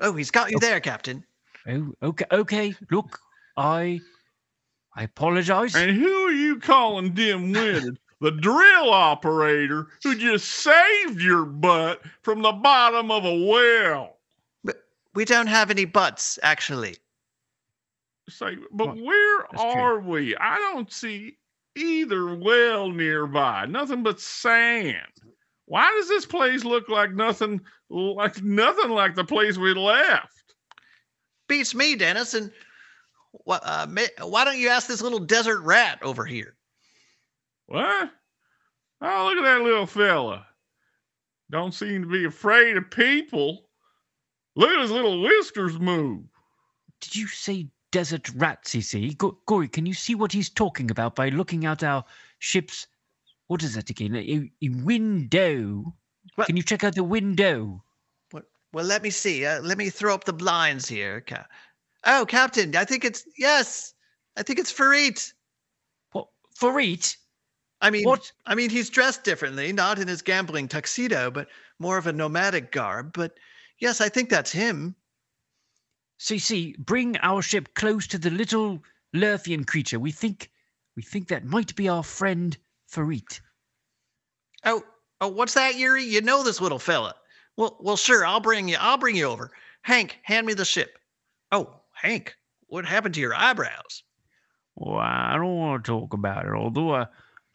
Oh, 0.00 0.12
he's 0.14 0.30
got 0.30 0.50
you 0.50 0.58
there, 0.58 0.80
Captain. 0.80 1.24
Oh, 1.68 1.92
okay, 2.02 2.24
okay. 2.30 2.74
Look, 2.90 3.18
I, 3.56 4.00
I 4.96 5.04
apologize. 5.04 5.74
And 5.74 5.96
who 5.96 6.12
are 6.26 6.32
you 6.32 6.58
calling 6.58 7.14
dim-witted? 7.14 7.98
the 8.20 8.30
drill 8.30 8.90
operator 8.90 9.88
who 10.02 10.14
just 10.16 10.48
saved 10.48 11.20
your 11.20 11.44
butt 11.44 12.02
from 12.22 12.42
the 12.42 12.52
bottom 12.52 13.10
of 13.10 13.24
a 13.24 13.46
well. 13.46 14.18
But 14.62 14.76
We 15.14 15.24
don't 15.24 15.46
have 15.46 15.70
any 15.70 15.84
butts, 15.84 16.38
actually. 16.42 16.96
Say, 18.28 18.56
but 18.72 18.96
Well, 18.96 19.04
where 19.04 19.46
that's 19.50 19.62
true. 19.62 19.72
are 19.72 20.00
we? 20.00 20.36
I 20.36 20.56
don't 20.56 20.90
see 20.90 21.36
either 21.76 22.34
well 22.34 22.90
nearby. 22.90 23.66
Nothing 23.66 24.02
but 24.02 24.20
sand. 24.20 24.96
Why 25.66 25.90
does 25.96 26.08
this 26.08 26.26
place 26.26 26.64
look 26.64 26.88
like 26.88 27.12
nothing 27.12 27.60
like 27.88 28.42
nothing 28.42 28.90
like 28.90 29.14
the 29.14 29.24
place 29.24 29.56
we 29.56 29.72
left? 29.74 30.54
Beats 31.48 31.74
me, 31.74 31.96
Dennis. 31.96 32.34
And 32.34 32.50
wh- 33.46 33.58
uh, 33.62 33.86
ma- 33.88 34.26
why 34.26 34.44
don't 34.44 34.58
you 34.58 34.68
ask 34.68 34.86
this 34.86 35.02
little 35.02 35.20
desert 35.20 35.60
rat 35.62 36.00
over 36.02 36.24
here? 36.24 36.56
What? 37.66 38.10
Oh, 39.00 39.26
look 39.26 39.38
at 39.38 39.44
that 39.44 39.62
little 39.64 39.86
fella. 39.86 40.46
Don't 41.50 41.72
seem 41.74 42.02
to 42.02 42.08
be 42.08 42.24
afraid 42.24 42.76
of 42.76 42.90
people. 42.90 43.68
Look 44.56 44.70
at 44.70 44.80
his 44.80 44.90
little 44.90 45.20
whiskers 45.22 45.78
move. 45.78 46.24
Did 47.00 47.16
you 47.16 47.26
say 47.26 47.68
desert 47.90 48.30
rat, 48.34 48.64
CC? 48.64 49.16
Go- 49.16 49.38
Gory, 49.46 49.68
can 49.68 49.86
you 49.86 49.94
see 49.94 50.14
what 50.14 50.32
he's 50.32 50.50
talking 50.50 50.90
about 50.90 51.14
by 51.14 51.28
looking 51.30 51.64
out 51.66 51.82
our 51.82 52.04
ship's. 52.38 52.86
What 53.46 53.62
is 53.62 53.74
that 53.74 53.90
again? 53.90 54.14
A, 54.16 54.50
a 54.62 54.68
window. 54.68 55.94
What? 56.36 56.46
Can 56.46 56.56
you 56.56 56.62
check 56.62 56.82
out 56.84 56.94
the 56.94 57.04
window? 57.04 57.84
What? 58.30 58.44
Well, 58.72 58.84
let 58.84 59.02
me 59.02 59.10
see. 59.10 59.44
Uh, 59.44 59.60
let 59.60 59.78
me 59.78 59.90
throw 59.90 60.14
up 60.14 60.24
the 60.24 60.32
blinds 60.32 60.88
here. 60.88 61.20
Ca- 61.20 61.46
oh, 62.04 62.24
Captain, 62.26 62.74
I 62.74 62.84
think 62.84 63.04
it's 63.04 63.24
yes. 63.36 63.92
I 64.36 64.42
think 64.42 64.58
it's 64.58 64.72
Farit. 64.72 65.32
What? 66.12 66.28
Farit? 66.56 67.16
I 67.80 67.90
mean, 67.90 68.04
What? 68.04 68.32
I 68.46 68.54
mean, 68.54 68.70
he's 68.70 68.88
dressed 68.88 69.24
differently, 69.24 69.72
not 69.72 69.98
in 69.98 70.08
his 70.08 70.22
gambling 70.22 70.68
tuxedo, 70.68 71.30
but 71.30 71.48
more 71.78 71.98
of 71.98 72.06
a 72.06 72.12
nomadic 72.12 72.72
garb. 72.72 73.12
But 73.12 73.38
yes, 73.78 74.00
I 74.00 74.08
think 74.08 74.30
that's 74.30 74.52
him. 74.52 74.96
CC, 76.18 76.78
bring 76.78 77.18
our 77.18 77.42
ship 77.42 77.74
close 77.74 78.06
to 78.06 78.18
the 78.18 78.30
little 78.30 78.82
Lurfian 79.14 79.66
creature. 79.66 80.00
We 80.00 80.12
think. 80.12 80.50
We 80.96 81.02
think 81.02 81.26
that 81.28 81.44
might 81.44 81.74
be 81.74 81.88
our 81.88 82.04
friend 82.04 82.56
Farit. 82.94 83.40
Oh, 84.64 84.82
oh, 85.20 85.28
what's 85.28 85.54
that, 85.54 85.76
Yuri? 85.76 86.04
You 86.04 86.20
know 86.20 86.44
this 86.44 86.60
little 86.60 86.78
fella. 86.78 87.14
Well, 87.56 87.76
well, 87.80 87.96
sure. 87.96 88.24
I'll 88.24 88.40
bring 88.40 88.68
you. 88.68 88.76
I'll 88.78 88.98
bring 88.98 89.16
you 89.16 89.26
over. 89.26 89.50
Hank, 89.82 90.18
hand 90.22 90.46
me 90.46 90.54
the 90.54 90.64
ship. 90.64 90.96
Oh, 91.50 91.80
Hank, 91.92 92.36
what 92.68 92.84
happened 92.84 93.14
to 93.16 93.20
your 93.20 93.34
eyebrows? 93.34 94.04
Well, 94.76 94.98
I 94.98 95.34
don't 95.34 95.56
want 95.56 95.84
to 95.84 95.90
talk 95.90 96.14
about 96.14 96.46
it, 96.46 96.52
although 96.52 96.94
I, 96.94 97.06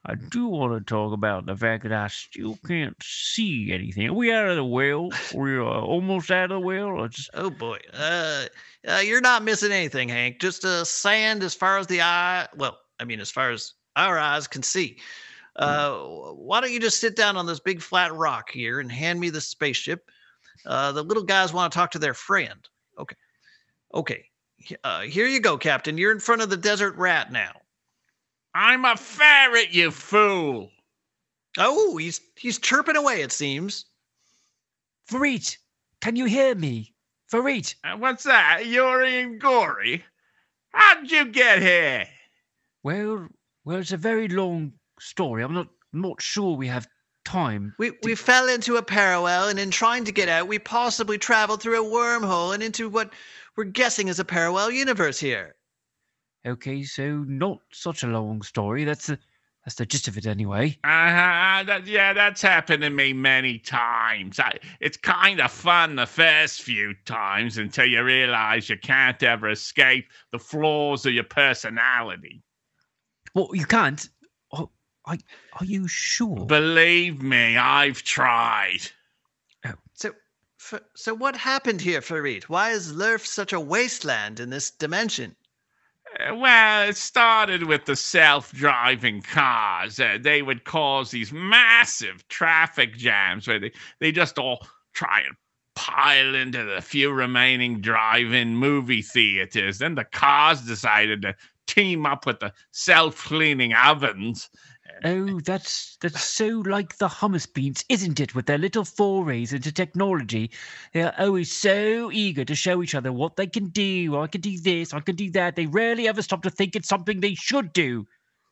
I 0.06 0.16
do 0.16 0.48
want 0.48 0.78
to 0.78 0.94
talk 0.94 1.14
about 1.14 1.46
the 1.46 1.56
fact 1.56 1.84
that 1.84 1.94
I 1.94 2.08
still 2.08 2.58
can't 2.68 2.96
see 3.02 3.72
anything. 3.72 4.08
Are 4.08 4.14
we 4.14 4.32
out 4.32 4.50
of 4.50 4.58
the 4.58 4.64
well? 4.64 5.10
We're 5.34 5.64
uh, 5.64 5.82
almost 5.82 6.32
out 6.32 6.52
of 6.52 6.62
the 6.62 6.66
well? 6.66 7.08
Just, 7.08 7.30
Oh 7.34 7.50
boy. 7.50 7.80
Uh, 7.94 8.46
uh, 8.88 9.02
you're 9.04 9.22
not 9.22 9.44
missing 9.44 9.72
anything, 9.72 10.10
Hank. 10.10 10.40
Just 10.40 10.66
uh, 10.66 10.84
sand 10.84 11.44
as 11.44 11.56
far 11.56 11.78
as 11.78 11.88
the 11.88 12.02
eye. 12.02 12.48
Well, 12.56 12.78
I 13.00 13.06
mean, 13.06 13.20
as 13.20 13.32
far 13.32 13.52
as 13.52 13.74
our 13.96 14.18
eyes 14.18 14.48
can 14.48 14.64
see. 14.64 14.98
Uh, 15.56 15.98
why 15.98 16.62
don't 16.62 16.72
you 16.72 16.80
just 16.80 17.00
sit 17.00 17.16
down 17.16 17.36
on 17.38 17.46
this 17.46 17.60
big 17.60 17.82
flat 17.82 18.14
rock 18.14 18.50
here 18.52 18.80
and 18.80 18.92
hand 18.92 19.20
me 19.20 19.30
the 19.30 19.42
spaceship? 19.42 20.10
Uh, 20.66 20.92
the 20.92 21.04
little 21.04 21.24
guys 21.24 21.54
want 21.54 21.72
to 21.72 21.78
talk 21.78 21.92
to 21.92 22.00
their 22.00 22.14
friend. 22.14 22.68
Okay. 22.98 23.16
Okay. 23.94 24.26
Uh, 24.84 25.02
here 25.02 25.26
you 25.28 25.40
go, 25.40 25.58
Captain. 25.58 25.98
You're 25.98 26.12
in 26.12 26.20
front 26.20 26.42
of 26.42 26.50
the 26.50 26.58
desert 26.58 26.96
rat 26.98 27.32
now. 27.32 27.54
I'm 28.54 28.84
a 28.86 28.98
ferret, 28.98 29.74
you 29.74 29.92
fool. 29.92 30.70
Oh, 31.58 31.98
he's 31.98 32.20
he's 32.36 32.60
chirping 32.60 32.96
away. 32.96 33.22
It 33.22 33.32
seems. 33.32 33.86
Farit, 35.10 35.58
can 36.02 36.16
you 36.16 36.26
hear 36.26 36.54
me? 36.56 36.94
Farit, 37.32 37.76
Uh, 37.84 37.98
what's 37.98 38.24
that? 38.24 38.66
You're 38.66 39.04
in 39.04 39.40
Gory? 39.40 40.04
How'd 40.74 41.10
you 41.10 41.26
get 41.26 41.62
here? 41.62 42.08
well, 42.84 43.28
well, 43.66 43.78
it's 43.80 43.92
a 43.92 43.98
very 43.98 44.28
long 44.28 44.74
story. 45.02 45.44
I'm 45.44 45.54
not 45.54 45.68
not 45.94 46.22
sure 46.22 46.56
we 46.56 46.68
have 46.68 46.88
time. 47.26 47.74
We 47.78 47.92
we 48.04 48.16
fell 48.16 48.48
into 48.48 48.78
a 48.78 48.84
parallel, 48.84 49.50
and 49.50 49.60
in 49.60 49.72
trying 49.72 50.06
to 50.06 50.12
get 50.12 50.30
out, 50.30 50.48
we 50.48 50.60
possibly 50.60 51.18
traveled 51.18 51.62
through 51.62 51.86
a 51.86 51.90
wormhole 51.90 52.54
and 52.54 52.64
into 52.64 52.90
what 52.90 53.14
we're 53.56 53.66
guessing 53.66 54.08
is 54.08 54.20
a 54.20 54.26
parallel 54.26 54.72
universe 54.72 55.20
here. 55.20 55.56
Okay, 56.46 56.84
so 56.84 57.24
not 57.28 57.60
such 57.72 58.04
a 58.04 58.08
long 58.08 58.42
story. 58.42 58.86
That's 58.86 59.08
the 59.08 59.20
that's 59.66 59.76
the 59.76 59.86
gist 59.86 60.08
of 60.08 60.18
it 60.18 60.26
anyway. 60.26 60.78
Uh-huh, 60.84 61.64
that, 61.66 61.86
yeah, 61.86 62.14
that's 62.14 62.42
happened 62.42 62.82
to 62.82 62.90
me 62.90 63.12
many 63.12 63.60
times. 63.60 64.40
I, 64.40 64.58
it's 64.80 64.98
kind 64.98 65.42
of 65.42 65.52
fun 65.52 65.96
the 65.96 66.06
first 66.06 66.62
few 66.62 66.96
times 67.06 67.58
until 67.58 67.86
you 67.86 68.04
realize 68.04 68.70
you 68.70 68.78
can't 68.78 69.22
ever 69.22 69.50
escape 69.50 70.10
the 70.32 70.40
flaws 70.40 71.06
of 71.06 71.14
your 71.14 71.26
personality. 71.26 72.42
Well, 73.36 73.50
you 73.54 73.66
can't. 73.66 74.08
Oh, 75.10 75.14
I, 75.14 75.18
are 75.60 75.66
you 75.66 75.88
sure? 75.88 76.46
Believe 76.46 77.22
me, 77.22 77.58
I've 77.58 78.04
tried. 78.04 78.82
So, 79.94 80.12
f- 80.60 80.82
so 80.96 81.14
what 81.14 81.36
happened 81.36 81.82
here, 81.82 82.02
Farit? 82.02 82.48
Why 82.48 82.72
is 82.72 82.94
Lurf 82.94 83.26
such 83.26 83.54
a 83.54 83.60
wasteland 83.60 84.40
in 84.40 84.50
this 84.50 84.70
dimension? 84.72 85.36
Uh, 86.20 86.36
Well, 86.36 86.90
it 86.90 86.98
started 86.98 87.64
with 87.64 87.86
the 87.86 87.96
self 87.96 88.52
driving 88.52 89.22
cars. 89.22 90.00
Uh, 90.00 90.18
they 90.22 90.42
would 90.42 90.64
cause 90.64 91.12
these 91.12 91.32
massive 91.32 92.28
traffic 92.28 92.96
jams 92.96 93.48
where 93.48 93.60
they, 93.60 93.72
they 94.00 94.12
just 94.12 94.38
all 94.38 94.66
try 94.94 95.22
and 95.22 95.36
pile 95.76 96.36
into 96.36 96.64
the 96.64 96.82
few 96.82 97.12
remaining 97.12 97.82
drive 97.82 98.34
in 98.34 98.56
movie 98.56 99.02
theaters. 99.02 99.80
Then 99.80 99.96
the 99.96 100.04
cars 100.04 100.62
decided 100.62 101.22
to 101.24 101.36
team 101.68 102.06
up 102.06 102.26
with 102.26 102.40
the 102.40 102.54
self 102.72 103.24
cleaning 103.24 103.74
ovens. 103.74 104.50
Oh, 105.06 105.40
that's 105.40 105.98
that's 106.02 106.22
so 106.22 106.48
like 106.48 106.98
the 106.98 107.08
hummus 107.08 107.52
beans, 107.52 107.86
isn't 107.88 108.20
it? 108.20 108.36
With 108.36 108.48
their 108.48 108.58
little 108.58 108.84
forays 108.84 109.54
into 109.54 109.72
technology, 109.72 110.52
they're 110.94 111.18
always 111.18 111.52
so 111.52 112.12
eager 112.12 112.44
to 112.44 112.56
show 112.56 112.84
each 112.84 112.96
other 112.96 113.14
what 113.14 113.38
they 113.38 113.48
can 113.48 113.70
do. 113.70 114.16
Oh, 114.16 114.24
I 114.24 114.28
can 114.28 114.42
do 114.42 114.60
this, 114.60 114.94
I 114.94 115.00
can 115.00 115.16
do 115.16 115.32
that. 115.32 115.56
They 115.56 115.68
rarely 115.68 116.08
ever 116.08 116.22
stop 116.22 116.44
to 116.44 116.50
think 116.50 116.76
it's 116.76 116.90
something 116.90 117.20
they 117.20 117.36
should 117.36 117.72
do. 117.72 118.08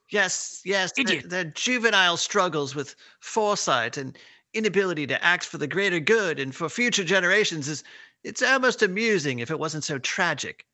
Yes, 0.09 0.61
yes, 0.63 0.93
the, 0.93 1.01
Idiot. 1.01 1.29
the 1.29 1.45
juvenile 1.45 2.15
struggles 2.15 2.75
with 2.75 2.95
foresight 3.19 3.97
and 3.97 4.17
inability 4.53 5.05
to 5.07 5.21
act 5.23 5.45
for 5.45 5.57
the 5.57 5.67
greater 5.67 5.99
good 5.99 6.39
and 6.39 6.55
for 6.55 6.69
future 6.69 7.03
generations 7.03 7.67
is 7.67 7.83
it's 8.23 8.41
almost 8.41 8.81
amusing 8.81 9.39
if 9.39 9.51
it 9.51 9.59
wasn't 9.59 9.83
so 9.83 9.99
tragic. 9.99 10.65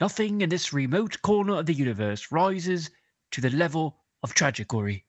Nothing 0.00 0.40
in 0.40 0.50
this 0.50 0.72
remote 0.72 1.20
corner 1.22 1.56
of 1.56 1.66
the 1.66 1.74
universe 1.74 2.30
rises 2.30 2.90
to 3.32 3.40
the 3.40 3.50
level 3.50 4.03
of 4.24 4.34
tragic, 4.34 4.72
Ori. 4.74 5.04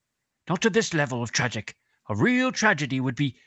Not 0.49 0.61
to 0.61 0.69
this 0.69 0.93
level 0.93 1.23
of 1.23 1.31
tragic. 1.31 1.75
A 2.09 2.15
real 2.15 2.51
tragedy 2.51 2.99
would 2.99 3.15
be 3.15 3.37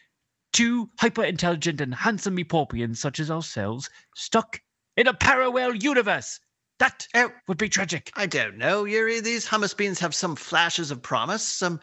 two 0.53 0.91
hyper 0.99 1.23
intelligent 1.23 1.81
and 1.81 1.95
handsome 1.95 2.37
Meeporpians 2.37 2.97
such 2.97 3.21
as 3.21 3.31
ourselves 3.31 3.89
stuck 4.17 4.61
in 4.97 5.07
a 5.07 5.15
parallel 5.15 5.77
universe. 5.77 6.41
That 6.79 7.07
Oh, 7.15 7.31
would 7.49 7.59
be 7.59 7.69
tragic. 7.69 8.11
I 8.17 8.27
don't 8.27 8.57
know, 8.57 8.85
Yuri. 8.85 9.21
These 9.21 9.47
hummus 9.47 9.77
beans 9.77 9.99
have 10.01 10.15
some 10.15 10.37
flashes 10.37 10.91
of 10.91 11.03
promise, 11.03 11.43
some 11.47 11.81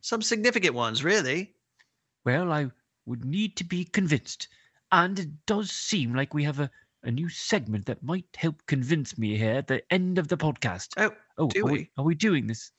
some 0.00 0.22
significant 0.22 0.74
ones, 0.74 1.04
really. 1.04 1.54
Well, 2.24 2.50
I 2.52 2.70
would 3.06 3.24
need 3.24 3.56
to 3.58 3.64
be 3.64 3.84
convinced. 3.84 4.48
And 4.90 5.18
it 5.18 5.28
does 5.46 5.70
seem 5.70 6.14
like 6.14 6.34
we 6.34 6.42
have 6.44 6.58
a, 6.58 6.70
a 7.04 7.10
new 7.10 7.28
segment 7.28 7.86
that 7.86 8.02
might 8.02 8.26
help 8.36 8.66
convince 8.66 9.16
me 9.18 9.36
here 9.36 9.56
at 9.56 9.68
the 9.68 9.82
end 9.92 10.18
of 10.18 10.26
the 10.28 10.36
podcast. 10.38 10.88
Oh, 10.96 11.12
Oh, 11.38 11.48
do 11.48 11.66
are 11.66 11.70
we? 11.72 11.90
Are 11.96 12.04
we 12.04 12.14
doing 12.14 12.46
this? 12.46 12.72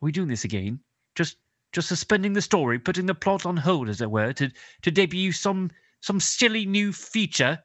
Are 0.00 0.06
we 0.06 0.12
doing 0.12 0.28
this 0.28 0.44
again? 0.44 0.80
Just 1.14 1.36
just 1.72 1.88
suspending 1.88 2.32
the 2.32 2.42
story, 2.42 2.78
putting 2.78 3.06
the 3.06 3.14
plot 3.14 3.44
on 3.44 3.56
hold, 3.56 3.88
as 3.88 4.00
it 4.00 4.10
were, 4.10 4.32
to 4.34 4.50
to 4.82 4.90
debut 4.90 5.32
some 5.32 5.70
some 6.00 6.20
silly 6.20 6.66
new 6.66 6.92
feature. 6.92 7.58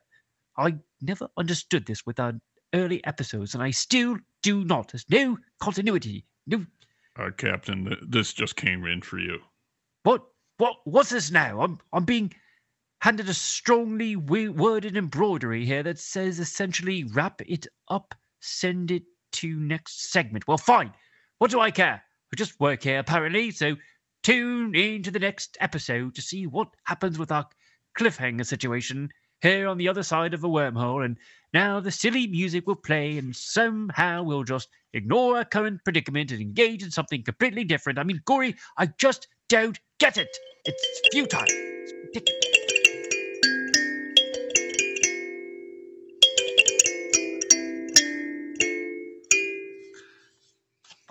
I 0.57 0.75
never 1.01 1.29
understood 1.37 1.85
this 1.85 2.05
with 2.05 2.19
our 2.19 2.33
early 2.73 3.03
episodes, 3.05 3.53
and 3.53 3.63
I 3.63 3.71
still 3.71 4.17
do 4.41 4.63
not. 4.65 4.91
There's 4.91 5.09
no 5.09 5.37
continuity. 5.59 6.25
No 6.47 6.65
Uh, 7.17 7.29
Captain, 7.37 7.95
this 8.07 8.33
just 8.33 8.55
came 8.55 8.85
in 8.85 9.01
for 9.01 9.19
you. 9.19 9.39
what 10.03 10.23
what 10.57 10.77
what's 10.85 11.09
this 11.09 11.31
now? 11.31 11.61
I'm 11.61 11.79
I'm 11.93 12.05
being 12.05 12.33
handed 13.01 13.29
a 13.29 13.33
strongly 13.33 14.15
worded 14.15 14.97
embroidery 14.97 15.65
here 15.65 15.83
that 15.83 15.99
says 15.99 16.39
essentially 16.39 17.03
wrap 17.03 17.41
it 17.41 17.67
up 17.89 18.15
send 18.43 18.91
it 18.91 19.03
to 19.31 19.55
next 19.59 20.11
segment. 20.11 20.47
Well, 20.47 20.57
fine. 20.57 20.93
What 21.39 21.51
do 21.51 21.59
I 21.59 21.71
care? 21.71 22.03
Just 22.35 22.59
work 22.59 22.83
here, 22.83 22.99
apparently. 22.99 23.51
So 23.51 23.75
tune 24.23 24.75
in 24.75 25.03
to 25.03 25.11
the 25.11 25.19
next 25.19 25.57
episode 25.59 26.15
to 26.15 26.21
see 26.21 26.47
what 26.47 26.69
happens 26.85 27.19
with 27.19 27.31
our 27.31 27.47
cliffhanger 27.97 28.45
situation 28.45 29.09
here 29.41 29.67
on 29.67 29.77
the 29.77 29.89
other 29.89 30.03
side 30.03 30.33
of 30.33 30.43
a 30.43 30.47
wormhole. 30.47 31.05
And 31.05 31.17
now 31.53 31.79
the 31.79 31.91
silly 31.91 32.27
music 32.27 32.65
will 32.65 32.75
play, 32.75 33.17
and 33.17 33.35
somehow 33.35 34.23
we'll 34.23 34.43
just 34.43 34.69
ignore 34.93 35.37
our 35.37 35.45
current 35.45 35.83
predicament 35.83 36.31
and 36.31 36.41
engage 36.41 36.83
in 36.83 36.91
something 36.91 37.23
completely 37.23 37.63
different. 37.63 37.99
I 37.99 38.03
mean, 38.03 38.21
Gory, 38.25 38.55
I 38.77 38.87
just 38.97 39.27
don't 39.49 39.79
get 39.99 40.17
it. 40.17 40.35
It's 40.65 41.09
futile. 41.11 41.43
It's 41.47 41.93
ridiculous. 41.93 42.52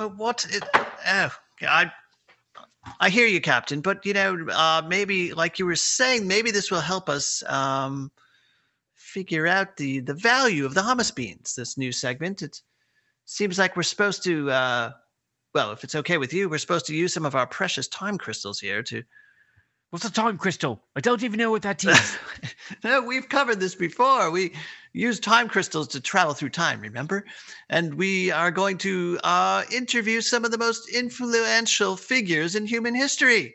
But 0.02 0.16
what? 0.16 0.46
Oh, 1.06 1.30
I 1.62 1.92
I 2.98 3.08
hear 3.08 3.28
you, 3.28 3.40
Captain. 3.40 3.80
But 3.80 4.04
you 4.04 4.14
know, 4.14 4.48
uh, 4.50 4.82
maybe 4.84 5.32
like 5.32 5.60
you 5.60 5.66
were 5.66 5.76
saying, 5.76 6.26
maybe 6.26 6.50
this 6.50 6.72
will 6.72 6.80
help 6.80 7.08
us 7.08 7.44
um, 7.46 8.10
figure 8.94 9.46
out 9.46 9.76
the 9.76 10.00
the 10.00 10.14
value 10.14 10.66
of 10.66 10.74
the 10.74 10.80
hummus 10.80 11.14
beans. 11.14 11.54
This 11.54 11.78
new 11.78 11.92
segment. 11.92 12.42
It 12.42 12.60
seems 13.26 13.60
like 13.60 13.76
we're 13.76 13.84
supposed 13.84 14.24
to. 14.24 14.50
Uh, 14.50 14.90
well, 15.54 15.70
if 15.70 15.84
it's 15.84 15.94
okay 15.94 16.18
with 16.18 16.34
you, 16.34 16.48
we're 16.48 16.58
supposed 16.58 16.86
to 16.86 16.96
use 16.96 17.14
some 17.14 17.24
of 17.24 17.36
our 17.36 17.46
precious 17.46 17.86
time 17.86 18.18
crystals 18.18 18.58
here 18.58 18.82
to. 18.82 19.04
What's 19.92 20.06
a 20.06 20.10
time 20.10 20.38
crystal? 20.38 20.82
I 20.96 21.00
don't 21.00 21.22
even 21.22 21.36
know 21.36 21.50
what 21.50 21.60
that 21.62 21.84
is. 21.84 22.16
no, 22.82 23.02
we've 23.02 23.28
covered 23.28 23.60
this 23.60 23.74
before. 23.74 24.30
We 24.30 24.54
use 24.94 25.20
time 25.20 25.50
crystals 25.50 25.86
to 25.88 26.00
travel 26.00 26.32
through 26.32 26.48
time, 26.48 26.80
remember? 26.80 27.26
And 27.68 27.92
we 27.92 28.30
are 28.30 28.50
going 28.50 28.78
to 28.78 29.18
uh, 29.22 29.64
interview 29.70 30.22
some 30.22 30.46
of 30.46 30.50
the 30.50 30.56
most 30.56 30.88
influential 30.88 31.98
figures 31.98 32.54
in 32.56 32.64
human 32.64 32.94
history. 32.94 33.54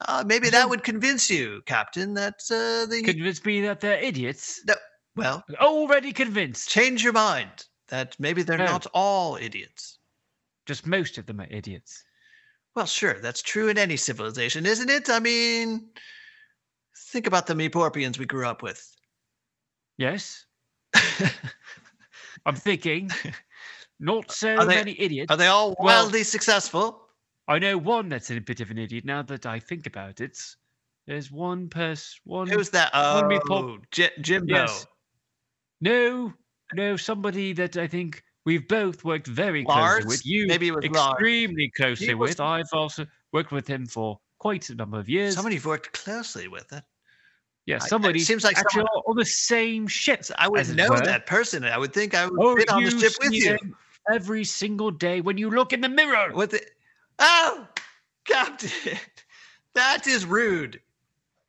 Uh, 0.00 0.24
maybe 0.26 0.50
that 0.50 0.68
would 0.68 0.82
convince 0.82 1.30
you, 1.30 1.62
Captain, 1.64 2.14
that 2.14 2.40
uh, 2.50 2.86
the. 2.90 3.00
Convince 3.04 3.44
me 3.44 3.60
that 3.60 3.78
they're 3.80 4.00
idiots. 4.00 4.60
No, 4.66 4.74
well, 5.14 5.44
Already 5.60 6.12
convinced. 6.12 6.68
change 6.68 7.04
your 7.04 7.12
mind 7.12 7.66
that 7.86 8.16
maybe 8.18 8.42
they're 8.42 8.58
No. 8.58 8.64
not 8.66 8.86
all 8.94 9.36
idiots. 9.36 9.98
Just 10.66 10.86
most 10.88 11.18
of 11.18 11.26
them 11.26 11.40
are 11.40 11.46
idiots. 11.48 12.02
Well, 12.74 12.86
sure, 12.86 13.14
that's 13.20 13.42
true 13.42 13.68
in 13.68 13.78
any 13.78 13.96
civilization, 13.96 14.64
isn't 14.66 14.88
it? 14.90 15.10
I 15.10 15.18
mean, 15.20 15.88
think 17.10 17.26
about 17.26 17.46
the 17.46 17.54
Meeporpians 17.54 18.18
we 18.18 18.26
grew 18.26 18.46
up 18.46 18.62
with. 18.62 18.84
Yes. 19.96 20.44
I'm 22.46 22.54
thinking, 22.54 23.10
not 23.98 24.30
so 24.30 24.56
they- 24.64 24.76
many 24.76 25.00
idiots. 25.00 25.30
Are 25.30 25.36
they 25.36 25.48
all 25.48 25.70
Well- 25.78 26.04
wildly 26.04 26.22
successful? 26.24 27.04
I 27.48 27.58
know 27.58 27.78
one 27.78 28.10
that's 28.10 28.30
a 28.30 28.38
bit 28.40 28.60
of 28.60 28.70
an 28.70 28.76
idiot 28.78 29.06
now 29.06 29.22
that 29.22 29.46
I 29.46 29.58
think 29.58 29.86
about 29.86 30.20
it. 30.20 30.38
There's 31.06 31.32
one 31.32 31.68
person, 31.70 32.20
one. 32.24 32.46
Who's 32.46 32.68
that? 32.70 32.92
One 32.92 33.40
Oh, 33.50 33.78
J- 33.90 34.10
Jimbo. 34.20 34.54
Yes. 34.54 34.86
No, 35.80 36.34
no, 36.74 36.96
somebody 36.98 37.54
that 37.54 37.78
I 37.78 37.86
think 37.86 38.22
we've 38.48 38.66
both 38.66 39.04
worked 39.04 39.26
very 39.26 39.62
Lars? 39.64 40.04
closely 40.04 40.08
with. 40.08 40.26
You 40.26 40.46
Maybe 40.46 40.70
was 40.70 40.84
Lars. 40.86 41.12
extremely 41.12 41.70
closely 41.76 42.14
was- 42.14 42.30
with. 42.30 42.40
I've 42.40 42.72
also 42.72 43.06
worked 43.32 43.52
with 43.52 43.66
him 43.66 43.86
for 43.86 44.18
quite 44.38 44.70
a 44.70 44.74
number 44.74 44.98
of 44.98 45.08
years. 45.08 45.34
Somebody 45.34 45.56
you've 45.56 45.66
worked 45.66 45.92
closely 45.92 46.48
with 46.48 46.72
it. 46.72 46.82
yeah, 47.66 47.74
I- 47.74 47.84
it 47.84 47.88
somebody 47.88 48.20
seems 48.20 48.42
like 48.44 48.56
actually 48.58 48.86
someone- 48.86 49.02
on 49.06 49.16
the 49.16 49.26
same 49.26 49.86
ship. 49.86 50.24
I 50.38 50.48
would 50.48 50.74
know 50.74 50.88
that 50.98 51.26
person. 51.26 51.64
I 51.64 51.76
would 51.76 51.92
think 51.92 52.14
I 52.14 52.26
would 52.26 52.40
Oh, 52.42 52.56
fit 52.56 52.70
on 52.70 52.82
the 52.82 52.90
ship 52.90 53.12
with 53.20 53.32
you. 53.34 53.58
every 54.10 54.44
single 54.44 54.90
day 54.90 55.20
when 55.20 55.36
you 55.36 55.50
look 55.50 55.72
in 55.74 55.82
the 55.82 55.88
mirror. 55.90 56.32
With 56.32 56.52
the 56.52 56.62
oh, 57.18 57.68
Captain, 58.24 58.96
that 59.74 60.06
is 60.06 60.24
rude. 60.24 60.80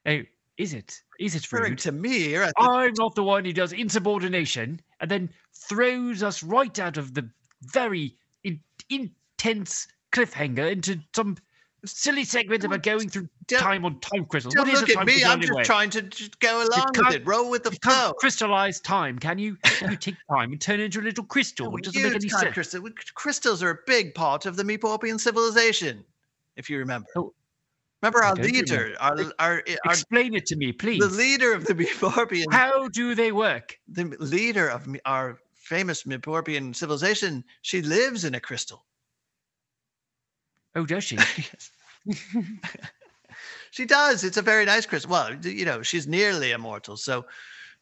Oh, 0.05 0.21
is 0.57 0.73
it? 0.73 1.01
Is 1.19 1.35
it 1.35 1.43
Referring 1.49 1.71
rude? 1.73 1.79
to 1.79 1.91
me, 1.93 2.35
I'm 2.37 2.93
not 2.97 3.15
the 3.15 3.23
one 3.23 3.45
who 3.45 3.53
does 3.53 3.71
insubordination 3.71 4.81
and 4.99 5.09
then 5.09 5.29
throws 5.53 6.23
us 6.23 6.43
right 6.43 6.77
out 6.79 6.97
of 6.97 7.13
the 7.13 7.29
very 7.61 8.15
in- 8.43 8.61
intense 8.89 9.87
cliffhanger 10.11 10.71
into 10.71 10.99
some 11.15 11.37
silly 11.85 12.25
segment 12.25 12.63
about 12.65 12.83
going 12.83 13.07
through 13.09 13.29
Don't- 13.47 13.61
time 13.61 13.85
on 13.85 13.99
time 14.01 14.25
crystals. 14.25 14.53
don't 14.53 14.67
What 14.67 14.73
is 14.73 14.81
look 14.81 14.89
at 14.97 15.05
me. 15.07 15.23
I'm 15.23 15.39
just 15.41 15.63
trying 15.63 15.89
to 15.91 16.01
just 16.01 16.39
go 16.39 16.57
along 16.67 16.87
with 16.97 17.15
it. 17.15 17.25
Roll 17.25 17.49
with 17.49 17.63
the 17.63 17.71
flow. 17.71 18.11
crystallize 18.19 18.81
time, 18.81 19.17
can 19.17 19.37
you? 19.39 19.57
you 19.81 19.95
take 19.95 20.15
time 20.29 20.51
and 20.51 20.59
turn 20.59 20.79
it 20.81 20.85
into 20.85 20.99
a 20.99 21.03
little 21.03 21.23
crystal. 21.23 21.75
It 21.77 21.83
doesn't 21.85 22.01
make 22.03 22.15
any 22.15 22.27
sense. 22.29 22.53
crystal- 22.53 22.83
Crystals 23.15 23.63
are 23.63 23.69
a 23.71 23.77
big 23.87 24.13
part 24.13 24.45
of 24.45 24.55
the 24.57 24.63
Meeporpian 24.63 25.19
civilization, 25.19 26.03
if 26.57 26.69
you 26.69 26.77
remember. 26.79 27.07
Oh, 27.15 27.33
remember 28.01 28.23
our 28.23 28.35
leader, 28.35 28.95
our, 28.99 29.17
our, 29.19 29.31
our, 29.39 29.63
Explain 29.85 30.35
it 30.35 30.45
to 30.47 30.55
me, 30.55 30.71
please. 30.71 30.99
the 30.99 31.07
leader 31.07 31.53
of 31.53 31.65
the 31.65 31.73
Meeporpian, 31.75 32.45
How 32.51 32.87
do 32.89 33.15
they 33.15 33.31
work? 33.31 33.77
the 33.87 34.05
leader 34.19 34.67
of 34.69 34.87
our 35.05 35.39
famous 35.55 36.03
Meeporpian 36.03 36.75
civilization, 36.75 37.43
she 37.61 37.81
lives 37.81 38.23
in 38.25 38.35
a 38.35 38.39
crystal. 38.39 38.85
Oh, 40.75 40.85
does 40.85 41.03
she? 41.03 41.17
Yes. 41.37 41.71
she 43.71 43.85
does. 43.85 44.23
It's 44.23 44.37
a 44.37 44.41
very 44.41 44.65
nice 44.65 44.85
crystal. 44.85 45.11
Well, 45.11 45.35
you 45.45 45.65
know, 45.65 45.81
she's 45.83 46.07
nearly 46.07 46.51
immortal. 46.51 46.97
So, 46.97 47.25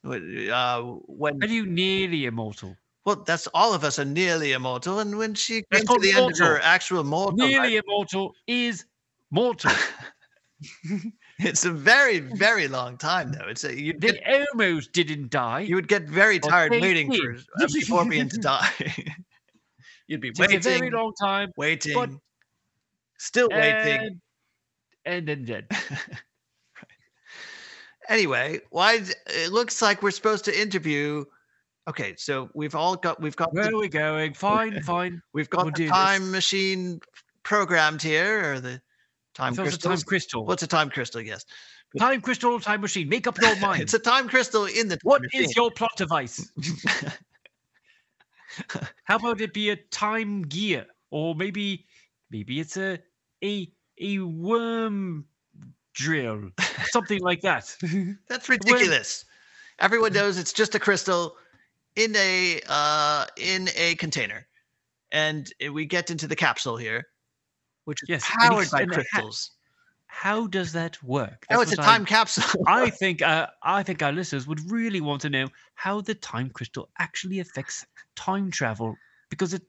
uh, 0.03 0.81
when 0.81 1.41
Are 1.43 1.47
you 1.47 1.65
nearly 1.65 2.25
immortal? 2.25 2.75
well, 3.05 3.23
that's 3.25 3.47
all 3.53 3.73
of 3.73 3.83
us 3.85 3.99
are 3.99 4.05
nearly 4.05 4.51
immortal, 4.51 4.99
and 4.99 5.17
when 5.17 5.33
she 5.33 5.63
came 5.71 5.85
to 5.85 5.99
the 6.01 6.11
end 6.11 6.31
of 6.31 6.37
her 6.39 6.59
actual 6.61 7.03
mortal, 7.05 7.37
Nearly 7.37 7.75
life, 7.75 7.83
immortal 7.85 8.33
is 8.47 8.85
mortal. 9.31 9.71
it's 11.39 11.65
a 11.65 11.71
very, 11.71 12.19
very 12.19 12.67
long 12.67 12.97
time, 12.97 13.31
though. 13.31 13.47
It's 13.47 13.63
a 13.63 13.79
you 13.79 13.93
they 13.93 14.13
get, 14.13 14.47
almost 14.53 14.91
didn't 14.91 15.29
die. 15.29 15.61
you 15.61 15.75
would 15.75 15.87
get 15.87 16.03
very 16.03 16.39
tired 16.39 16.71
waiting 16.71 17.11
for 17.11 17.33
did. 17.33 17.45
Uh, 17.59 17.65
a 17.65 17.67
Meeporpian 17.67 18.29
to 18.31 18.37
die. 18.41 18.69
You'd 20.07 20.21
be 20.21 20.31
waiting 20.37 20.61
takes 20.61 20.65
a 20.65 20.69
very 20.69 20.89
long 20.89 21.13
time. 21.19 21.51
waiting, 21.57 22.19
still 23.17 23.49
waiting. 23.51 24.01
And, 24.01 24.21
and 25.05 25.27
then 25.27 25.45
dead. 25.45 25.67
anyway, 28.09 28.59
why? 28.69 29.01
It 29.27 29.51
looks 29.51 29.81
like 29.81 30.01
we're 30.01 30.11
supposed 30.11 30.45
to 30.45 30.59
interview. 30.59 31.25
Okay, 31.87 32.15
so 32.17 32.49
we've 32.53 32.75
all 32.75 32.95
got 32.95 33.21
we've 33.21 33.35
got 33.35 33.53
Where 33.53 33.65
the, 33.65 33.75
are 33.75 33.79
we 33.79 33.89
going? 33.89 34.33
Fine, 34.33 34.81
fine. 34.83 35.21
we've 35.33 35.49
got 35.49 35.65
we'll 35.65 35.71
the 35.71 35.77
do 35.77 35.83
this. 35.83 35.91
time 35.91 36.31
machine 36.31 36.99
programmed 37.43 38.01
here, 38.01 38.53
or 38.53 38.59
the 38.59 38.81
time 39.37 39.55
So 39.55 39.63
it's 39.63 39.73
a 39.73 39.77
crystal. 39.77 39.91
time 39.91 40.01
crystal. 40.01 40.45
What's 40.45 40.63
a 40.63 40.67
time 40.67 40.89
crystal? 40.89 41.21
Yes, 41.21 41.45
time 41.99 42.21
crystal 42.21 42.53
or 42.53 42.59
time 42.59 42.81
machine? 42.81 43.07
Make 43.07 43.27
up 43.27 43.39
your 43.39 43.55
mind. 43.61 43.83
it's 43.83 43.93
a 43.93 43.99
time 43.99 44.27
crystal 44.27 44.65
in 44.65 44.87
the 44.87 44.97
time 44.97 45.01
What 45.03 45.21
machine. 45.21 45.43
is 45.43 45.55
your 45.55 45.71
plot 45.71 45.91
device? 45.95 46.51
How 49.05 49.17
about 49.17 49.39
it 49.41 49.53
be 49.53 49.69
a 49.69 49.75
time 49.75 50.41
gear, 50.43 50.85
or 51.11 51.35
maybe 51.35 51.85
maybe 52.29 52.59
it's 52.59 52.77
a 52.77 52.99
a 53.43 53.71
a 53.99 54.19
worm 54.19 55.25
drill, 55.93 56.51
something 56.91 57.21
like 57.21 57.41
that. 57.41 57.75
That's 58.27 58.49
ridiculous. 58.49 59.25
Everyone 59.79 60.13
knows 60.13 60.37
it's 60.37 60.53
just 60.53 60.75
a 60.75 60.79
crystal 60.79 61.37
in 61.95 62.15
a 62.15 62.61
uh, 62.67 63.25
in 63.37 63.69
a 63.75 63.95
container, 63.95 64.47
and 65.11 65.51
we 65.71 65.85
get 65.85 66.09
into 66.09 66.27
the 66.27 66.35
capsule 66.35 66.77
here, 66.77 67.05
which 67.87 68.03
is 68.03 68.09
Yes, 68.09 68.23
powered 68.27 68.69
by 68.69 68.85
crystals. 68.85 69.51
How 70.07 70.47
does 70.47 70.73
that 70.73 71.01
work? 71.01 71.45
Oh, 71.49 71.61
it's 71.61 71.71
a 71.71 71.77
what 71.77 71.85
I'm- 71.85 71.93
time 71.95 72.05
capsule. 72.05 72.43
I 72.67 72.89
think 73.01 73.21
uh, 73.21 73.47
I 73.63 73.83
think 73.83 74.03
our 74.03 74.11
listeners 74.11 74.45
would 74.45 74.69
really 74.69 74.99
want 74.99 75.21
to 75.21 75.29
know 75.29 75.47
how 75.75 76.01
the 76.01 76.15
time 76.15 76.49
crystal 76.49 76.89
actually 76.99 77.39
affects 77.39 77.85
time 78.15 78.51
travel 78.51 78.95
because 79.29 79.53
it's 79.53 79.65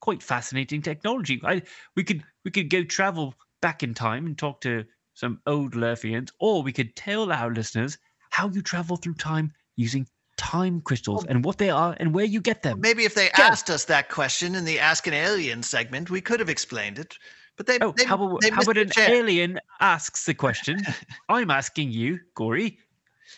quite 0.00 0.22
fascinating 0.22 0.82
technology. 0.82 1.40
I, 1.42 1.62
we 1.96 2.04
could 2.04 2.22
we 2.44 2.50
could 2.50 2.68
go 2.68 2.84
travel 2.84 3.34
back 3.62 3.82
in 3.82 3.94
time 3.94 4.26
and 4.26 4.36
talk 4.36 4.60
to 4.62 4.84
some 5.14 5.40
old 5.46 5.72
Lurfians, 5.72 6.30
or 6.38 6.62
we 6.62 6.72
could 6.72 6.94
tell 6.96 7.32
our 7.32 7.50
listeners 7.50 7.96
how 8.30 8.48
you 8.50 8.60
travel 8.60 8.96
through 8.96 9.14
time 9.14 9.52
using 9.76 10.06
time 10.36 10.80
crystals 10.82 11.24
and 11.24 11.44
what 11.44 11.56
they 11.56 11.70
are 11.70 11.96
and 11.98 12.12
where 12.12 12.24
you 12.24 12.40
get 12.40 12.62
them. 12.62 12.80
Maybe 12.80 13.04
if 13.04 13.14
they 13.14 13.30
asked 13.30 13.70
us 13.70 13.84
that 13.86 14.10
question 14.10 14.54
in 14.54 14.64
the 14.64 14.80
Ask 14.80 15.06
an 15.06 15.14
Alien 15.14 15.62
segment, 15.62 16.10
we 16.10 16.20
could 16.20 16.40
have 16.40 16.48
explained 16.48 16.98
it. 16.98 17.16
But 17.56 17.66
they, 17.66 17.78
Oh, 17.80 17.92
they, 17.96 18.04
how 18.04 18.16
about, 18.16 18.40
they 18.40 18.50
how 18.50 18.62
about 18.62 18.78
an 18.78 18.90
chance. 18.90 19.12
alien 19.12 19.60
asks 19.80 20.24
the 20.26 20.34
question? 20.34 20.84
I'm 21.28 21.50
asking 21.50 21.92
you, 21.92 22.18
Gory, 22.34 22.78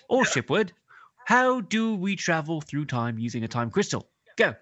or 0.08 0.24
Shipward, 0.24 0.72
how 1.24 1.60
do 1.60 1.94
we 1.94 2.16
travel 2.16 2.60
through 2.60 2.86
time 2.86 3.18
using 3.18 3.44
a 3.44 3.48
time 3.48 3.70
crystal? 3.70 4.08
Go. 4.36 4.54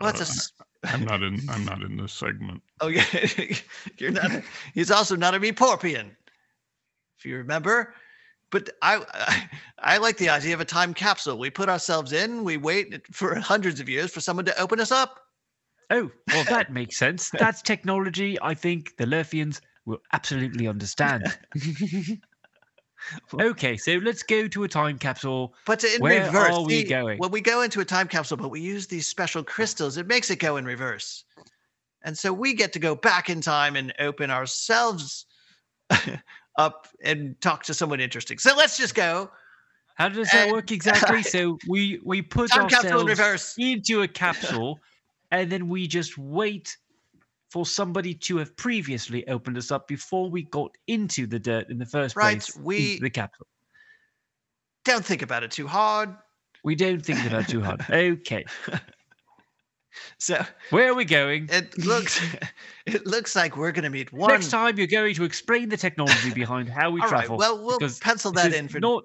Well, 0.00 0.12
that's 0.12 0.20
a 0.20 0.22
Uh, 0.22 0.26
s- 0.26 0.52
I'm 0.84 1.04
not 1.04 1.22
in. 1.22 1.40
I'm 1.48 1.64
not 1.64 1.82
in 1.82 1.96
this 1.96 2.12
segment. 2.12 2.62
oh 2.80 2.88
yeah, 2.88 3.04
you're 3.98 4.10
not. 4.10 4.30
He's 4.74 4.90
also 4.90 5.16
not 5.16 5.34
a 5.34 5.40
Meeporpian, 5.40 6.10
if 7.18 7.24
you 7.24 7.36
remember. 7.36 7.94
But 8.50 8.70
I, 8.82 9.04
I 9.14 9.50
I 9.78 9.98
like 9.98 10.16
the 10.16 10.28
idea 10.28 10.54
of 10.54 10.60
a 10.60 10.64
time 10.64 10.94
capsule. 10.94 11.38
We 11.38 11.50
put 11.50 11.68
ourselves 11.68 12.12
in, 12.12 12.44
we 12.44 12.56
wait 12.56 13.06
for 13.12 13.34
hundreds 13.36 13.80
of 13.80 13.88
years 13.88 14.12
for 14.12 14.20
someone 14.20 14.44
to 14.46 14.60
open 14.60 14.80
us 14.80 14.92
up. 14.92 15.23
Oh, 15.90 16.10
well, 16.28 16.44
that 16.44 16.72
makes 16.72 16.96
sense. 16.96 17.30
That's 17.30 17.62
technology 17.62 18.38
I 18.40 18.54
think 18.54 18.96
the 18.96 19.04
Lurfians 19.04 19.60
will 19.86 19.98
absolutely 20.12 20.66
understand. 20.66 21.26
okay, 23.40 23.76
so 23.76 23.92
let's 24.02 24.22
go 24.22 24.48
to 24.48 24.64
a 24.64 24.68
time 24.68 24.98
capsule. 24.98 25.54
But 25.66 25.84
in 25.84 26.00
Where 26.00 26.24
reverse, 26.24 26.52
are 26.54 26.62
we 26.62 26.82
see, 26.82 26.88
going? 26.88 27.18
when 27.18 27.30
we 27.30 27.40
go 27.40 27.62
into 27.62 27.80
a 27.80 27.84
time 27.84 28.08
capsule, 28.08 28.36
but 28.36 28.50
we 28.50 28.60
use 28.60 28.86
these 28.86 29.06
special 29.06 29.42
crystals, 29.44 29.96
it 29.98 30.06
makes 30.06 30.30
it 30.30 30.38
go 30.38 30.56
in 30.56 30.64
reverse. 30.64 31.24
And 32.02 32.16
so 32.16 32.32
we 32.32 32.54
get 32.54 32.72
to 32.74 32.78
go 32.78 32.94
back 32.94 33.30
in 33.30 33.40
time 33.40 33.76
and 33.76 33.92
open 33.98 34.30
ourselves 34.30 35.26
up 36.58 36.88
and 37.02 37.40
talk 37.40 37.62
to 37.64 37.74
someone 37.74 38.00
interesting. 38.00 38.38
So 38.38 38.54
let's 38.56 38.76
just 38.76 38.94
go 38.94 39.30
How 39.96 40.08
does 40.08 40.30
that 40.30 40.44
And- 40.44 40.52
work 40.52 40.70
exactly? 40.70 41.22
So 41.22 41.58
we 41.68 42.00
we 42.04 42.20
put 42.22 42.50
time 42.50 42.68
capsule 42.68 43.00
in 43.00 43.08
ourselves 43.08 43.20
reverse. 43.20 43.54
into 43.58 44.02
a 44.02 44.08
capsule, 44.08 44.80
and 45.40 45.50
then 45.50 45.68
we 45.68 45.86
just 45.86 46.16
wait 46.18 46.76
for 47.50 47.64
somebody 47.66 48.14
to 48.14 48.36
have 48.38 48.56
previously 48.56 49.26
opened 49.28 49.56
us 49.56 49.70
up 49.70 49.86
before 49.86 50.28
we 50.30 50.42
got 50.44 50.70
into 50.86 51.26
the 51.26 51.38
dirt 51.38 51.68
in 51.70 51.78
the 51.78 51.86
first 51.86 52.16
Right, 52.16 52.40
place. 52.40 52.56
we- 52.56 52.98
the 52.98 53.10
capital. 53.10 53.46
Don't 54.84 55.04
think 55.04 55.22
about 55.22 55.42
it 55.42 55.50
too 55.50 55.66
hard. 55.66 56.14
We 56.62 56.74
don't 56.74 57.04
think 57.04 57.24
about 57.26 57.42
it 57.42 57.48
too 57.48 57.62
hard. 57.62 57.84
Okay, 57.90 58.44
So 60.18 60.44
where 60.70 60.90
are 60.90 60.94
we 60.94 61.04
going? 61.04 61.48
it 61.50 61.78
looks 61.78 62.20
it 62.86 63.06
looks 63.06 63.36
like 63.36 63.56
we're 63.56 63.70
gonna 63.72 63.90
meet 63.90 64.12
one. 64.12 64.30
Next 64.30 64.50
time, 64.50 64.76
you're 64.76 64.86
going 64.88 65.14
to 65.14 65.24
explain 65.24 65.68
the 65.68 65.76
technology 65.76 66.32
behind 66.32 66.68
how 66.68 66.90
we 66.90 67.00
All 67.02 67.08
right, 67.08 67.20
travel. 67.20 67.36
well 67.38 67.64
we'll 67.64 67.78
pencil 68.00 68.32
that 68.32 68.52
in 68.52 68.68
for 68.68 68.80
not 68.80 69.04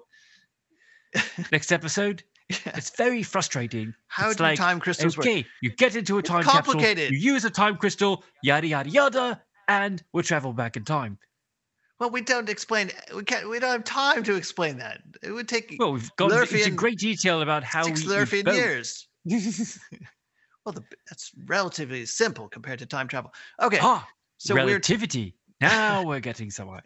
next 1.52 1.70
episode. 1.72 2.24
It's 2.50 2.90
very 2.96 3.22
frustrating. 3.22 3.94
how 4.08 4.28
it's 4.28 4.36
do 4.36 4.42
like, 4.42 4.58
time 4.58 4.80
crystals 4.80 5.16
work. 5.16 5.26
Okay, 5.26 5.46
you 5.62 5.70
get 5.70 5.96
into 5.96 6.18
a 6.18 6.22
time 6.22 6.42
capsule, 6.42 6.74
complicated. 6.74 7.12
you 7.12 7.18
use 7.18 7.44
a 7.44 7.50
time 7.50 7.76
crystal, 7.76 8.24
yada 8.42 8.66
yada 8.66 8.90
yada, 8.90 9.42
and 9.68 10.02
we'll 10.12 10.24
travel 10.24 10.52
back 10.52 10.76
in 10.76 10.84
time. 10.84 11.18
Well, 11.98 12.10
we 12.10 12.22
don't 12.22 12.48
explain. 12.48 12.90
We 13.14 13.24
can't. 13.24 13.48
We 13.48 13.58
don't 13.58 13.72
have 13.72 13.84
time 13.84 14.22
to 14.24 14.34
explain 14.34 14.78
that. 14.78 15.02
It 15.22 15.30
would 15.30 15.48
take 15.48 15.76
Well, 15.78 15.92
we've 15.92 16.14
gone 16.16 16.32
into 16.32 16.70
great 16.70 16.98
detail 16.98 17.42
about 17.42 17.62
how 17.62 17.84
six 17.84 18.04
we, 18.04 18.08
we 18.08 18.14
Lurfian 18.14 18.54
years. 18.54 19.06
Well, 20.66 20.74
the, 20.74 20.84
that's 21.08 21.30
relatively 21.46 22.04
simple 22.04 22.46
compared 22.48 22.80
to 22.80 22.86
time 22.86 23.08
travel. 23.08 23.32
Okay, 23.62 23.78
ah, 23.80 24.06
so 24.36 24.54
we're 24.54 24.66
relativity. 24.66 25.34
Now 25.60 26.04
we're 26.04 26.20
getting 26.20 26.50
somewhere. 26.50 26.82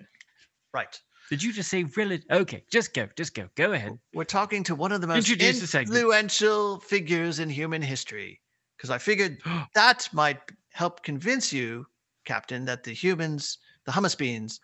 right. 0.73 0.99
Did 1.31 1.43
you 1.43 1.53
just 1.53 1.70
say 1.70 1.85
relative? 1.85 2.31
Okay, 2.31 2.64
just 2.70 2.95
go, 2.95 3.09
just 3.16 3.35
go, 3.35 3.49
go 3.55 3.72
ahead. 3.72 3.99
We're 4.12 4.25
talking 4.25 4.62
to 4.64 4.75
one 4.75 4.93
of 4.93 5.01
the 5.01 5.07
most 5.07 5.29
Introduce 5.29 5.75
influential 5.75 6.81
figures 6.81 7.39
in 7.39 7.49
human 7.49 7.81
history 7.81 8.41
because 8.77 8.91
I 8.91 8.99
figured 8.99 9.39
that 9.75 10.09
might 10.12 10.41
help 10.72 11.03
convince 11.03 11.53
you, 11.53 11.87
Captain, 12.25 12.64
that 12.66 12.85
the 12.85 12.93
humans, 12.93 13.59
the 13.87 13.93
hummus 13.93 14.16
beans, 14.16 14.61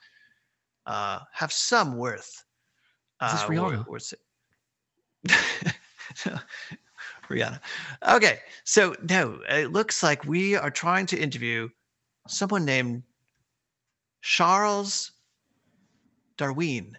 uh, 0.86 1.20
have 1.32 1.52
some 1.52 1.96
worth. 1.96 2.44
Is 3.22 3.32
this 3.32 3.42
uh, 3.42 3.48
Rihanna? 3.48 3.86
Or, 3.86 3.98
Rihanna. 7.30 7.60
Okay, 8.08 8.40
so 8.64 8.94
no, 9.08 9.40
it 9.48 9.72
looks 9.72 10.02
like 10.02 10.24
we 10.24 10.56
are 10.56 10.70
trying 10.70 11.06
to 11.06 11.18
interview 11.18 11.68
someone 12.26 12.64
named 12.64 13.02
Charles 14.22 15.12
Darwin. 16.40 16.96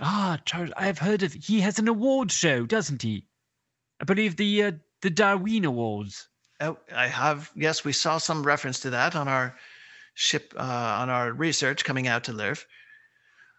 Ah, 0.00 0.40
Charles, 0.44 0.72
I've 0.76 0.98
heard 0.98 1.22
of. 1.22 1.32
He 1.32 1.60
has 1.60 1.78
an 1.78 1.86
award 1.86 2.32
show, 2.32 2.66
doesn't 2.66 3.02
he? 3.02 3.24
I 4.00 4.04
believe 4.04 4.34
the 4.34 4.64
uh, 4.64 4.72
the 5.00 5.10
Darwin 5.10 5.64
Awards. 5.64 6.26
Oh, 6.60 6.76
I 6.92 7.06
have. 7.06 7.52
Yes, 7.54 7.84
we 7.84 7.92
saw 7.92 8.18
some 8.18 8.42
reference 8.42 8.80
to 8.80 8.90
that 8.90 9.14
on 9.14 9.28
our 9.28 9.56
ship, 10.14 10.52
uh, 10.56 10.96
on 11.00 11.08
our 11.08 11.32
research 11.32 11.84
coming 11.84 12.08
out 12.08 12.24
to 12.24 12.32
Lurf. 12.32 12.64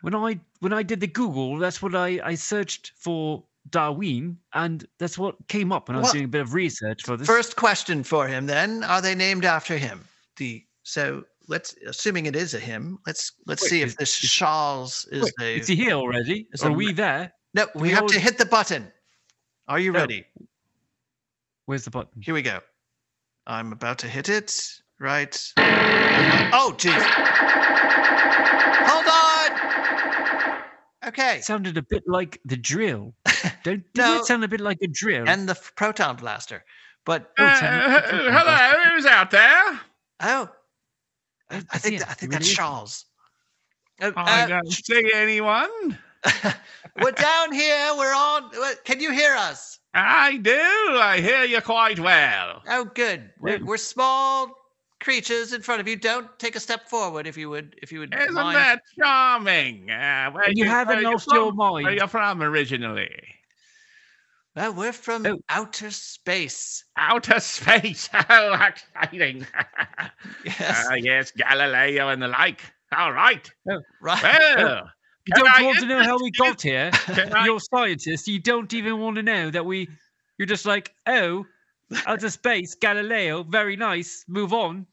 When 0.01 0.13
I 0.13 0.41
when 0.59 0.73
I 0.73 0.83
did 0.83 0.99
the 0.99 1.07
Google, 1.07 1.57
that's 1.57 1.81
what 1.81 1.95
I 1.95 2.19
I 2.21 2.35
searched 2.35 2.91
for 2.97 3.45
Darwin, 3.69 4.37
and 4.53 4.85
that's 4.99 5.17
what 5.17 5.47
came 5.47 5.71
up 5.71 5.87
when 5.87 5.95
I 5.95 5.99
was 5.99 6.07
Well, 6.07 6.13
doing 6.13 6.25
a 6.25 6.27
bit 6.27 6.41
of 6.41 6.53
research 6.53 7.03
for 7.03 7.15
this. 7.15 7.25
First 7.25 7.55
question 7.55 8.03
for 8.03 8.27
him, 8.27 8.47
then: 8.47 8.83
Are 8.83 9.01
they 9.01 9.15
named 9.15 9.45
after 9.45 9.77
him? 9.77 10.03
The 10.35 10.65
so 10.83 11.23
let's, 11.47 11.75
assuming 11.85 12.25
it 12.25 12.35
is 12.35 12.53
a 12.53 12.59
him, 12.59 12.99
let's 13.05 13.33
let's 13.45 13.61
Wait, 13.63 13.69
see 13.69 13.81
if 13.81 13.97
this 13.97 14.23
is- 14.23 14.29
Charles 14.31 15.07
is 15.11 15.31
Wait, 15.39 15.57
a. 15.57 15.59
is 15.61 15.67
he 15.67 15.75
here 15.75 15.93
already? 15.93 16.47
So 16.55 16.67
or 16.67 16.71
are 16.71 16.73
we 16.73 16.93
there? 16.93 17.33
no, 17.53 17.67
we 17.75 17.83
we 17.83 17.89
have 17.91 18.05
to 18.07 18.19
hit 18.19 18.37
the 18.37 18.45
button. 18.45 18.91
Are 19.67 19.79
you 19.79 19.91
No. 19.91 19.99
ready? 20.01 20.25
Where's 21.65 21.83
the 21.83 21.91
button? 21.91 22.21
Here 22.21 22.33
we 22.33 22.41
go. 22.41 22.59
I'm 23.45 23.73
about 23.73 23.99
to 23.99 24.07
hit 24.07 24.29
it. 24.29 24.53
Right. 24.99 25.35
Oh, 25.57 26.73
jeez. 26.77 27.03
Hold 28.87 29.07
on. 29.07 30.63
Okay. 31.09 31.37
It 31.37 31.43
sounded 31.43 31.77
a 31.77 31.81
bit 31.81 32.03
like 32.07 32.39
the 32.45 32.57
drill. 32.57 33.13
Don't 33.63 33.83
didn't 33.93 33.97
No. 33.97 34.19
it 34.19 34.25
sound 34.25 34.43
a 34.43 34.47
bit 34.47 34.61
like 34.61 34.77
a 34.81 34.87
drill? 34.87 35.27
And 35.27 35.47
the 35.47 35.51
f- 35.53 35.73
proton 35.75 36.15
blaster. 36.15 36.63
But 37.05 37.31
Oh, 37.37 37.45
Uh, 37.45 37.59
Sam, 37.59 37.91
uh, 37.91 38.01
hello, 38.01 38.83
who's 38.95 39.05
out 39.05 39.31
there? 39.31 39.79
oh, 40.21 40.49
I, 41.49 41.57
I 41.57 41.63
I 41.73 41.77
think. 41.77 42.01
I 42.09 42.13
think 42.13 42.31
that's. 42.31 42.49
Charles. 42.53 43.05
Uh, 44.01 44.11
I 44.15 44.43
uh, 44.43 44.47
don't 44.47 44.71
see 44.71 45.11
anyone. 45.13 45.97
we're 47.01 47.11
down 47.11 47.51
here. 47.51 47.89
We're 47.97 48.13
on. 48.13 48.51
uh, 48.55 48.71
Can 48.83 48.99
you 48.99 49.11
hear 49.11 49.33
us? 49.35 49.79
I 49.93 50.37
do. 50.37 50.51
I 50.53 51.19
hear 51.21 51.43
you 51.43 51.61
quite 51.61 51.99
well. 51.99 52.61
Oh, 52.69 52.85
good. 52.85 53.31
We're, 53.39 53.63
we're 53.63 53.77
small 53.77 54.55
creatures 54.99 55.53
in 55.53 55.61
front 55.61 55.81
of 55.81 55.87
you. 55.87 55.95
Don't 55.95 56.27
take 56.37 56.55
a 56.55 56.59
step 56.59 56.87
forward 56.89 57.25
if 57.25 57.37
you 57.37 57.49
would. 57.49 57.75
If 57.81 57.91
you 57.91 57.99
would 57.99 58.13
Isn't 58.13 58.33
mind. 58.33 58.55
that 58.55 58.81
charming? 58.99 59.89
Uh, 59.89 60.31
where 60.31 60.43
And 60.43 60.57
you 60.57 60.65
haven't 60.65 60.97
where 60.97 61.11
lost 61.11 61.27
your 61.31 61.47
from? 61.49 61.57
Where 61.57 61.83
mind. 61.83 61.99
you 61.99 62.07
from 62.07 62.43
originally? 62.43 63.09
Well, 64.57 64.73
we're 64.73 64.91
from 64.91 65.25
Oh. 65.27 65.37
outer 65.49 65.91
space. 65.91 66.83
Outer 66.97 67.39
space. 67.39 68.07
How 68.11 68.53
exciting. 68.67 69.45
Yes. 70.43 70.89
Ah, 70.89 70.95
yes, 70.95 71.31
Galileo 71.31 72.09
and 72.09 72.21
the 72.21 72.27
like. 72.27 72.61
All 72.91 73.13
right. 73.13 73.49
right. 74.01 74.21
Well, 74.21 74.89
You 75.25 75.33
don't 75.33 75.47
I 75.53 75.61
want 75.61 75.79
to 75.79 75.85
know 75.85 76.03
how 76.03 76.17
we 76.19 76.31
you? 76.31 76.31
got 76.31 76.61
here. 76.61 76.91
can 77.13 77.33
You're 77.45 77.59
scientists. 77.59 78.27
You 78.27 78.39
don't 78.39 78.73
even 78.73 78.99
want 78.99 79.17
to 79.17 79.23
know 79.23 79.51
that 79.51 79.65
we. 79.65 79.89
You're 80.37 80.47
just 80.47 80.65
like, 80.65 80.93
oh, 81.05 81.45
outer 82.05 82.29
space, 82.29 82.75
Galileo, 82.75 83.43
very 83.43 83.75
nice. 83.75 84.25
Move 84.27 84.53
on. 84.53 84.87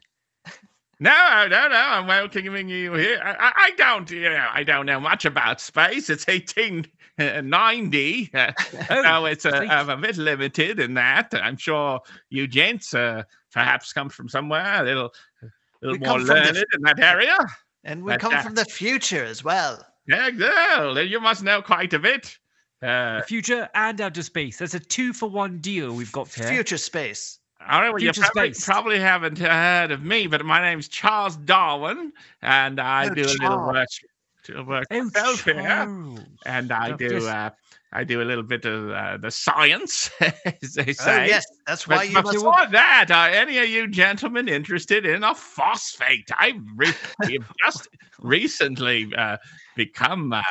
No, 1.04 1.46
no, 1.50 1.68
no. 1.68 1.76
I'm 1.76 2.06
welcoming 2.06 2.70
you 2.70 2.94
here. 2.94 3.20
I, 3.22 3.32
I, 3.32 3.52
I 3.56 3.70
don't, 3.76 4.10
you 4.10 4.22
know, 4.22 4.48
I 4.50 4.64
don't 4.64 4.86
know 4.86 4.98
much 4.98 5.26
about 5.26 5.60
space. 5.60 6.08
It's 6.08 6.26
1890, 6.26 8.30
uh, 8.34 8.52
Oh, 8.88 9.02
so 9.02 9.24
it's 9.26 9.44
a, 9.44 9.50
space. 9.50 9.68
I'm 9.70 9.90
a 9.90 9.98
bit 9.98 10.16
limited 10.16 10.80
in 10.80 10.94
that. 10.94 11.28
I'm 11.34 11.58
sure 11.58 12.00
you 12.30 12.46
gents 12.46 12.94
uh, 12.94 13.24
perhaps 13.52 13.92
come 13.92 14.08
from 14.08 14.30
somewhere 14.30 14.80
a 14.80 14.82
little, 14.82 15.12
a 15.42 15.46
little 15.82 15.92
We 15.92 15.98
more 15.98 16.08
come 16.08 16.18
from 16.20 16.26
the 16.26 16.34
learned 16.42 16.56
f- 16.56 16.64
in 16.74 16.82
that 16.84 16.98
area. 16.98 17.36
And 17.84 18.02
we 18.02 18.12
But, 18.12 18.20
come 18.20 18.32
uh, 18.32 18.40
from 18.40 18.54
the 18.54 18.64
future 18.64 19.26
as 19.26 19.44
well. 19.44 19.86
Yeah, 20.06 20.30
girl, 20.30 20.98
you 21.02 21.20
must 21.20 21.42
know 21.42 21.60
quite 21.60 21.92
a 21.92 21.98
bit. 21.98 22.38
Uh, 22.80 23.20
Future 23.24 23.68
and 23.74 24.00
outer 24.00 24.22
space. 24.22 24.56
That's 24.56 24.72
a 24.72 24.80
two 24.80 25.12
for 25.12 25.28
one 25.28 25.58
deal 25.58 25.94
we've 25.94 26.12
got 26.12 26.32
here. 26.32 26.48
Future 26.48 26.78
space. 26.78 27.40
All 27.68 27.80
right, 27.80 27.90
well, 27.90 28.00
you 28.00 28.12
Future 28.12 28.22
probably, 28.22 28.52
space. 28.52 28.64
probably 28.64 28.98
haven't 28.98 29.38
heard 29.38 29.90
of 29.90 30.02
me, 30.02 30.26
but 30.26 30.44
my 30.44 30.60
name's 30.60 30.88
Charles 30.88 31.36
Darwin, 31.36 32.12
and 32.42 32.80
I 32.80 33.08
Oh, 33.08 33.14
do 33.14 33.22
a 33.22 33.26
little 33.26 33.64
work, 33.64 33.88
Charles. 33.88 34.00
to 34.44 34.62
work 34.62 34.86
Oh, 34.90 35.04
myself 35.04 35.44
here. 35.44 35.54
Charles. 35.54 36.28
and 36.46 36.72
I 36.72 36.90
Oh, 36.92 36.96
do 36.96 37.26
uh, 37.26 37.50
I 37.92 38.04
do 38.04 38.20
a 38.22 38.24
little 38.24 38.42
bit 38.42 38.64
of 38.64 38.90
uh, 38.90 39.16
the 39.18 39.30
science, 39.30 40.10
as 40.20 40.74
they 40.74 40.82
Oh 40.82 40.92
say. 40.92 41.28
yes, 41.28 41.44
that's 41.66 41.86
But 41.86 41.96
why 41.96 42.02
you 42.04 42.14
must. 42.14 42.34
before 42.34 42.66
that, 42.72 43.10
are 43.10 43.28
any 43.28 43.58
of 43.58 43.68
you 43.68 43.86
gentlemen 43.88 44.48
interested 44.48 45.06
in 45.06 45.22
a 45.22 45.34
phosphate? 45.34 46.28
I've 46.38 46.60
re- 46.76 46.92
just 47.64 47.88
recently 48.20 49.12
uh, 49.16 49.36
become 49.76 50.32
uh, 50.32 50.42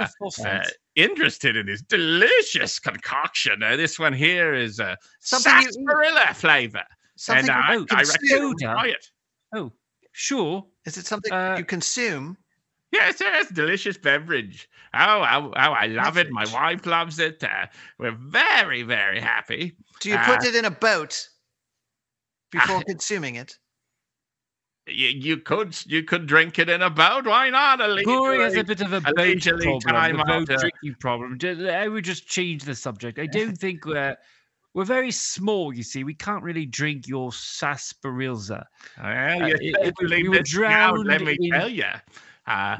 uh, 0.45 0.59
interested 0.95 1.55
in 1.57 1.65
this 1.65 1.81
delicious 1.81 2.79
concoction. 2.79 3.61
Uh, 3.61 3.75
this 3.75 3.99
one 3.99 4.13
here 4.13 4.53
is 4.53 4.79
uh, 4.79 4.95
Something 5.19 5.59
you 5.59 5.67
eat. 5.67 5.97
sarsaparilla 5.97 6.33
flavor, 6.33 6.83
Something 7.23 7.51
and 7.51 7.63
I, 7.63 7.73
you 7.75 7.87
I 7.89 8.01
reckon 8.01 8.19
you'll 8.23 8.53
consume. 8.53 8.85
it. 8.85 9.11
oh, 9.55 9.71
sure. 10.11 10.65
Is 10.85 10.97
it 10.97 11.05
something 11.05 11.31
Uh, 11.31 11.55
you 11.57 11.63
consume? 11.63 12.35
Yes, 12.91 13.21
yes, 13.21 13.49
delicious 13.49 13.97
beverage. 13.97 14.67
Oh, 14.93 15.21
oh, 15.21 15.53
oh 15.55 15.71
I 15.71 15.85
love 15.85 16.17
it. 16.17 16.29
My 16.31 16.43
wife 16.53 16.85
loves 16.85 17.19
it. 17.19 17.41
Uh, 17.41 17.67
we're 17.97 18.11
very, 18.11 18.83
very 18.83 19.21
happy. 19.21 19.77
Do 20.01 20.09
you 20.09 20.17
put 20.17 20.43
uh, 20.43 20.49
it 20.49 20.55
in 20.55 20.65
a 20.65 20.71
boat 20.71 21.29
before 22.51 22.83
consuming 22.87 23.35
it? 23.35 23.57
You, 24.85 25.07
you 25.07 25.37
could 25.37 25.77
you 25.85 26.03
could 26.03 26.25
drink 26.25 26.59
it 26.59 26.67
in 26.67 26.81
a 26.81 26.89
boat. 26.89 27.25
Why 27.25 27.49
not? 27.49 27.79
A 27.79 28.03
Gory 28.03 28.43
has 28.43 28.57
a 28.57 28.65
bit 28.65 28.81
of 28.81 28.91
a 28.91 28.97
a 28.97 29.13
boat 29.13 29.41
problem, 29.41 29.79
time 29.79 30.19
a 30.19 30.25
boat 30.25 30.49
drinking 30.49 30.95
problem. 30.99 31.39
I 31.69 31.87
would 31.87 32.03
just 32.03 32.27
change 32.27 32.65
the 32.65 32.75
subject. 32.75 33.17
I 33.17 33.27
don't 33.37 33.57
think 33.57 33.85
we're 33.85 34.17
we're 34.73 34.85
very 34.85 35.11
small. 35.11 35.73
You 35.73 35.83
see, 35.83 36.03
we 36.03 36.13
can't 36.15 36.43
really 36.43 36.65
drink 36.65 37.07
your 37.07 37.31
sarsaparilla. 37.31 38.67
Well, 39.01 39.43
Uh, 39.43 39.47
you 39.47 39.55
it- 39.55 39.87
it- 39.87 40.09
we 40.09 40.27
were 40.27 40.35
missed 40.39 40.57
out, 40.57 40.97
let 41.05 41.21
me 41.21 41.37
in- 41.39 41.51
tell 41.51 41.69
you. 41.69 41.83
Uh, 42.47 42.77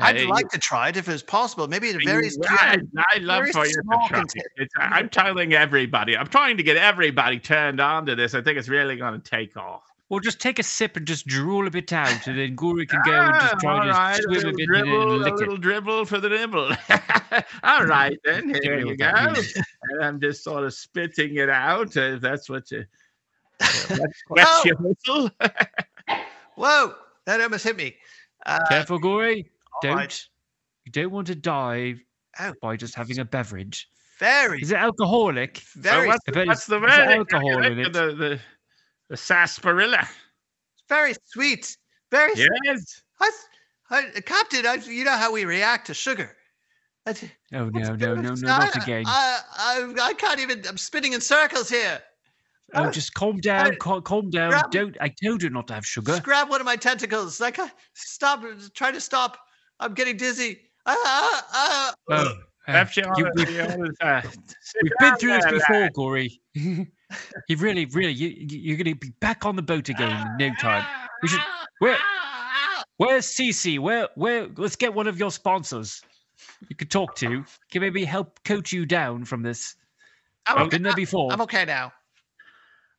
I'd 0.00 0.22
uh, 0.22 0.28
like 0.28 0.48
to 0.48 0.58
try 0.58 0.88
it 0.88 0.96
if 0.96 1.06
it's 1.08 1.22
possible. 1.22 1.68
Maybe 1.68 1.90
a 1.90 1.92
you- 1.92 2.00
very 2.04 2.30
I, 2.48 2.78
I 3.14 3.18
love 3.18 3.46
for 3.48 3.66
you 3.66 3.72
to 3.74 3.82
try. 4.08 4.08
container. 4.20 4.44
It's, 4.56 4.72
I'm 4.78 5.08
telling 5.10 5.52
everybody. 5.52 6.16
I'm 6.16 6.26
trying 6.28 6.56
to 6.56 6.62
get 6.62 6.78
everybody 6.78 7.38
turned 7.38 7.78
on 7.78 8.06
to 8.06 8.14
this. 8.16 8.34
I 8.34 8.40
think 8.40 8.56
it's 8.58 8.68
really 8.70 8.96
going 8.96 9.20
to 9.20 9.30
take 9.30 9.56
off. 9.56 9.82
Well, 10.12 10.20
just 10.20 10.40
take 10.40 10.58
a 10.58 10.62
sip 10.62 10.98
and 10.98 11.06
just 11.06 11.26
drool 11.26 11.66
a 11.66 11.70
bit 11.70 11.90
out, 11.90 12.26
and 12.26 12.38
then 12.38 12.54
Guru 12.54 12.84
can 12.84 13.00
go 13.02 13.12
and 13.12 13.32
just 13.40 13.54
Ah, 13.54 13.58
try 13.58 13.78
all 13.78 13.84
to 13.84 13.88
right, 13.88 14.16
swim 14.22 14.28
a 14.28 14.34
little 14.36 14.52
bit 14.52 14.66
dribble, 14.66 15.12
and 15.14 15.24
then 15.24 15.32
a 15.32 15.36
lick 15.38 15.54
it. 15.54 15.60
dribble 15.62 16.04
for 16.04 16.20
the 16.20 16.28
nibble. 16.28 16.70
all 17.64 17.86
right, 17.86 18.18
then 18.22 18.54
here 18.62 18.78
you 18.78 18.94
go. 18.94 19.10
And 19.90 20.04
I'm 20.04 20.20
just 20.20 20.44
sort 20.44 20.64
of 20.64 20.74
spitting 20.74 21.36
it 21.36 21.48
out. 21.48 21.96
If 21.96 22.20
that's 22.20 22.50
what 22.50 22.70
you. 22.70 22.84
That's, 23.58 23.90
Oh! 23.90 24.04
that's 24.36 24.64
your 24.66 24.76
whistle. 24.80 25.30
Whoa! 26.56 26.94
That 27.24 27.40
almost 27.40 27.64
hit 27.64 27.76
me. 27.78 27.96
Uh, 28.44 28.58
Careful, 28.68 28.98
Gory. 28.98 29.50
Don't 29.80 29.96
right. 29.96 30.28
you 30.84 30.92
don't 30.92 31.10
want 31.10 31.28
to 31.28 31.34
die 31.34 31.94
Ow. 32.38 32.52
by 32.60 32.76
just 32.76 32.94
having 32.94 33.18
a 33.18 33.24
beverage. 33.24 33.88
Very, 34.18 34.60
Is 34.60 34.72
it 34.72 34.76
alcoholic? 34.76 35.56
very, 35.74 36.06
what's, 36.06 36.22
I 36.28 36.32
bet 36.32 36.46
what's 36.48 36.66
the 36.66 36.76
it's- 36.76 36.98
it's 36.98 37.06
verdict? 37.08 37.32
alcohol 37.32 37.64
in 37.64 37.78
it. 37.78 37.92
The, 37.94 38.14
the, 38.14 38.40
the 39.12 39.16
sarsaparilla. 39.18 40.08
very 40.88 41.14
sweet. 41.26 41.76
Very. 42.10 42.34
sweet. 42.34 42.48
Yes. 42.64 43.02
I, 43.20 43.30
I, 43.90 44.20
Captain, 44.22 44.66
I, 44.66 44.76
you 44.76 45.04
know 45.04 45.16
how 45.16 45.30
we 45.30 45.44
react 45.44 45.86
to 45.88 45.94
sugar. 45.94 46.34
I, 47.04 47.14
Oh 47.52 47.68
no, 47.68 47.94
no, 47.94 48.14
no, 48.14 48.22
no, 48.22 48.34
not 48.34 48.74
again. 48.74 49.04
I, 49.06 49.40
I, 49.54 49.94
I 50.00 50.14
can't 50.14 50.40
even. 50.40 50.62
I'm 50.66 50.78
spinning 50.78 51.12
in 51.12 51.20
circles 51.20 51.68
here. 51.68 52.00
Oh, 52.74 52.84
uh, 52.84 52.90
just 52.90 53.12
calm 53.12 53.38
down, 53.38 53.72
I- 53.72 54.00
calm 54.00 54.30
down. 54.30 54.50
grab- 54.50 54.70
Don't. 54.70 54.96
I 54.98 55.12
told 55.22 55.42
you 55.42 55.50
not 55.50 55.66
to 55.66 55.74
have 55.74 55.84
sugar. 55.84 56.12
Just 56.12 56.22
grab 56.22 56.48
one 56.48 56.60
of 56.60 56.64
my 56.64 56.76
tentacles. 56.76 57.38
Like, 57.38 57.58
uh, 57.58 57.68
stop. 57.92 58.42
Try 58.72 58.92
to 58.92 59.00
stop. 59.00 59.36
I'm 59.78 59.92
getting 59.92 60.16
dizzy. 60.16 60.60
Ah, 60.86 60.96
ah, 61.04 61.46
ah. 61.52 61.94
Oh, 62.08 62.72
uh, 62.72 62.84
you 63.16 63.26
we've, 63.36 63.90
uh, 64.00 64.22
we've 64.82 64.92
been 65.00 65.16
through 65.16 65.32
this 65.34 65.46
before, 65.46 65.90
lad. 66.14 66.30
Gory. 67.12 67.42
You've 67.48 67.62
really, 67.62 67.86
really, 67.86 68.12
you, 68.12 68.28
you- 68.28 68.58
you're 68.58 68.76
going 68.76 68.94
to 68.94 68.98
be 68.98 69.12
back 69.20 69.44
on 69.44 69.56
the 69.56 69.62
boat 69.62 69.88
again 69.88 70.10
in 70.10 70.36
no 70.48 70.54
time. 70.54 70.84
We 71.22 71.28
should. 71.28 71.40
Where, 71.78 71.98
where's 72.96 73.26
CC? 73.26 73.78
Where, 73.78 74.08
where? 74.14 74.48
Let's 74.56 74.76
get 74.76 74.94
one 74.94 75.06
of 75.06 75.18
your 75.18 75.30
sponsors. 75.30 76.02
You 76.68 76.76
could 76.76 76.90
talk 76.90 77.14
to. 77.16 77.44
Can 77.70 77.80
maybe 77.82 78.04
help 78.04 78.42
coach 78.44 78.72
you 78.72 78.86
down 78.86 79.24
from 79.24 79.42
this. 79.42 79.76
I'm, 80.46 80.58
I've 80.58 80.66
okay, 80.66 80.76
been 80.76 80.82
there 80.82 80.94
before. 80.94 81.32
I'm 81.32 81.40
okay 81.42 81.64
now. 81.64 81.92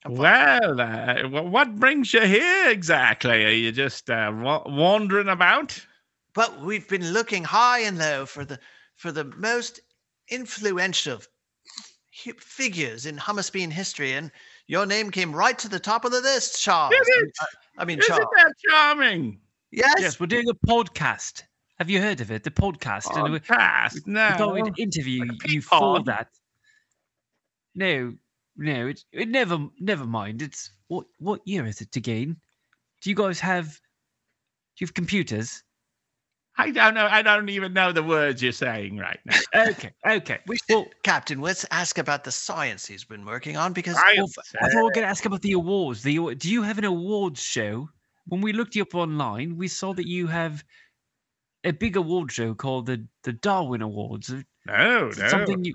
I'm. 0.05 0.13
Well, 0.15 0.79
uh, 0.81 1.27
what 1.29 1.75
brings 1.75 2.13
you 2.13 2.21
here 2.21 2.69
exactly? 2.69 3.45
Are 3.45 3.49
you 3.49 3.71
just 3.71 4.09
uh, 4.09 4.31
wandering 4.65 5.27
about? 5.29 5.79
But 6.33 6.61
we've 6.61 6.87
been 6.87 7.13
looking 7.13 7.43
high 7.43 7.79
and 7.79 7.97
low 7.97 8.25
for 8.25 8.43
the 8.45 8.59
for 8.95 9.11
the 9.11 9.23
most 9.25 9.79
influential 10.29 11.17
hu- 11.17 11.25
figures 12.39 13.05
in 13.05 13.17
Hummusbean 13.17 13.71
history, 13.71 14.13
and 14.13 14.31
your 14.67 14.85
name 14.85 15.11
came 15.11 15.35
right 15.35 15.57
to 15.59 15.67
the 15.69 15.79
top 15.79 16.05
of 16.05 16.11
the 16.11 16.21
list, 16.21 16.61
Charles. 16.61 16.91
Did 16.91 17.01
I 17.01 17.17
mean, 17.19 17.27
it? 17.27 17.33
I- 17.41 17.45
I 17.81 17.85
mean, 17.85 17.99
Isn't 17.99 18.07
Charles. 18.15 18.29
that 18.37 18.53
charming? 18.69 19.39
Yes. 19.71 19.95
Yes, 19.99 20.19
we're 20.19 20.27
doing 20.27 20.47
a 20.49 20.53
podcast. 20.53 21.43
Have 21.79 21.89
you 21.89 21.99
heard 21.99 22.21
of 22.21 22.29
it? 22.29 22.43
The 22.43 22.51
podcast. 22.51 23.15
and 23.15 23.33
we- 23.33 23.39
Podcast? 23.39 24.05
we 24.05 24.37
thought 24.37 24.53
we'd 24.53 24.77
interview 24.79 25.25
Like 25.25 25.51
you 25.51 25.61
for 25.61 26.03
that. 26.03 26.27
No, 27.75 28.13
no, 28.55 28.87
it's 28.87 29.05
it 29.11 29.27
never 29.29 29.67
never 29.79 30.05
mind. 30.05 30.41
It's 30.43 30.69
what 30.87 31.07
what 31.17 31.41
year 31.45 31.65
is 31.65 31.81
it 31.81 31.95
again? 31.95 32.37
Do 33.01 33.09
you 33.09 33.15
guys 33.15 33.39
have 33.39 33.67
do 33.67 34.81
you 34.81 34.87
have 34.87 34.93
computers? 34.93 35.63
I 36.57 36.69
don't 36.69 36.93
know. 36.93 37.07
I 37.09 37.23
don't 37.23 37.49
even 37.49 37.73
know 37.73 37.91
the 37.91 38.03
words 38.03 38.41
you're 38.43 38.51
saying 38.51 38.97
right 38.97 39.19
now. 39.25 39.39
Okay, 39.69 39.91
okay. 40.05 40.39
We 40.45 40.57
should, 40.57 40.75
Well, 40.75 40.87
Captain, 41.03 41.41
let's 41.41 41.65
ask 41.71 41.97
about 41.97 42.23
the 42.23 42.31
science 42.31 42.85
he's 42.85 43.03
been 43.03 43.25
working 43.25 43.57
on 43.57 43.73
because 43.73 43.95
I- 43.97 44.15
thought 44.15 44.35
we 44.75 44.81
were 44.81 44.91
going 44.91 45.03
to 45.03 45.09
ask 45.09 45.25
about 45.25 45.41
the 45.41 45.53
awards. 45.53 46.03
The 46.03 46.35
do 46.35 46.51
you 46.51 46.61
have 46.61 46.77
an 46.77 46.83
awards 46.85 47.41
show? 47.41 47.89
When 48.27 48.41
we 48.41 48.53
looked 48.53 48.75
you 48.75 48.83
up 48.83 48.93
online, 48.95 49.57
we 49.57 49.67
saw 49.67 49.93
that 49.95 50.07
you 50.07 50.27
have 50.27 50.63
a 51.63 51.71
big 51.71 51.95
award 51.97 52.31
show 52.31 52.53
called 52.53 52.85
the 52.85 53.05
the 53.23 53.33
Darwin 53.33 53.81
Awards. 53.81 54.29
No, 54.65 55.05
no. 55.05 55.11
Something 55.11 55.65
you 55.65 55.73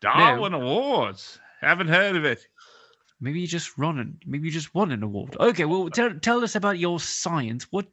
Darwin 0.00 0.54
Awards. 0.54 1.38
Haven't 1.60 1.88
heard 1.88 2.16
of 2.16 2.24
it. 2.24 2.46
maybe 3.20 3.40
you 3.40 3.46
just 3.46 3.76
run 3.78 3.98
an 3.98 4.18
maybe 4.26 4.46
you 4.48 4.52
just 4.52 4.74
won 4.74 4.90
an 4.92 5.02
award. 5.02 5.36
Okay, 5.38 5.64
well 5.64 5.88
tell 5.90 6.12
tell 6.18 6.42
us 6.44 6.54
about 6.54 6.78
your 6.78 6.98
science. 7.00 7.66
What 7.70 7.86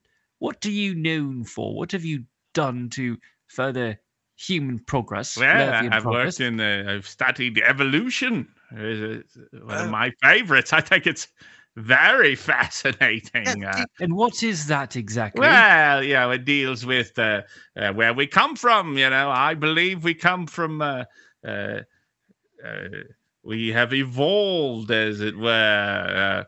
what 0.43 0.65
are 0.65 0.71
you 0.71 0.93
known 0.93 1.45
for? 1.45 1.73
What 1.73 1.93
have 1.93 2.03
you 2.03 2.25
done 2.53 2.89
to 2.89 3.17
further 3.47 3.97
human 4.35 4.77
progress? 4.77 5.37
Well, 5.37 5.73
I've 5.73 6.03
progress? 6.03 6.37
worked 6.37 6.41
in. 6.41 6.59
Uh, 6.59 6.83
I've 6.89 7.07
studied 7.07 7.59
evolution. 7.59 8.49
It's 8.71 9.37
uh, 9.37 9.59
one 9.63 9.77
of 9.85 9.89
my 9.89 10.11
favorites. 10.21 10.73
I 10.73 10.81
think 10.81 11.07
it's 11.07 11.29
very 11.77 12.35
fascinating. 12.35 13.63
Uh, 13.63 13.85
And 14.01 14.15
what 14.15 14.43
is 14.43 14.67
that 14.67 14.97
exactly? 14.97 15.39
well, 15.39 16.03
you 16.03 16.15
know, 16.15 16.31
it 16.31 16.43
deals 16.43 16.85
with 16.85 17.17
uh, 17.17 17.43
uh, 17.77 17.93
where 17.93 18.13
we 18.13 18.27
come 18.27 18.57
from. 18.57 18.97
You 18.97 19.09
know, 19.11 19.29
I 19.29 19.53
believe 19.53 20.03
we 20.03 20.13
come 20.13 20.47
from. 20.47 20.81
Uh, 20.81 21.05
uh, 21.47 21.83
uh, 22.65 22.87
we 23.43 23.69
have 23.69 23.93
evolved, 23.93 24.91
as 24.91 25.21
it 25.21 25.37
were. 25.37 26.45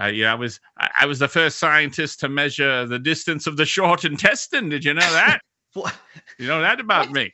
Uh, 0.00 0.06
yeah, 0.06 0.32
I 0.32 0.34
was 0.34 0.60
I, 0.76 1.06
was 1.06 1.18
the 1.18 1.28
first 1.28 1.58
scientist 1.58 2.20
to 2.20 2.28
measure 2.28 2.86
the 2.86 2.98
distance 2.98 3.46
of 3.46 3.56
the 3.56 3.64
short 3.64 4.04
intestine. 4.04 4.68
Did 4.68 4.84
you 4.84 4.94
know 4.94 5.12
that? 5.12 5.40
You 6.38 6.46
know 6.46 6.62
that 6.62 6.80
about 6.80 7.12
me? 7.12 7.30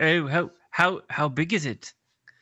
oh, 0.00 0.26
how 0.26 0.50
how 0.70 1.02
how 1.10 1.28
big 1.28 1.52
is 1.52 1.66
it? 1.66 1.92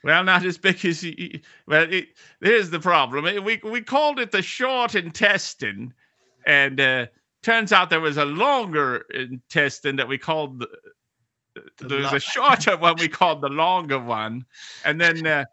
Well, 0.04 0.22
not 0.24 0.44
as 0.44 0.58
big 0.58 0.84
as 0.84 1.02
y- 1.02 1.14
y- 1.18 1.40
well. 1.66 1.92
It, 1.92 2.08
here's 2.40 2.70
the 2.70 2.78
problem. 2.78 3.24
We 3.44 3.60
we 3.64 3.80
called 3.80 4.20
it 4.20 4.30
the 4.30 4.42
short 4.42 4.94
intestine, 4.94 5.92
and 6.46 6.80
uh, 6.80 7.06
turns 7.42 7.72
out 7.72 7.90
there 7.90 8.00
was 8.00 8.16
a 8.16 8.24
longer 8.24 9.04
intestine 9.12 9.96
that 9.96 10.08
we 10.08 10.18
called 10.18 10.60
the. 10.60 10.68
The 11.78 11.88
There 11.88 11.98
was 11.98 12.12
a 12.12 12.20
shorter 12.20 12.76
one 12.76 12.94
we 12.98 13.08
called 13.08 13.42
the 13.42 13.48
longer 13.48 13.98
one, 13.98 14.46
and 14.84 15.00
then 15.00 15.26
uh, 15.26 15.44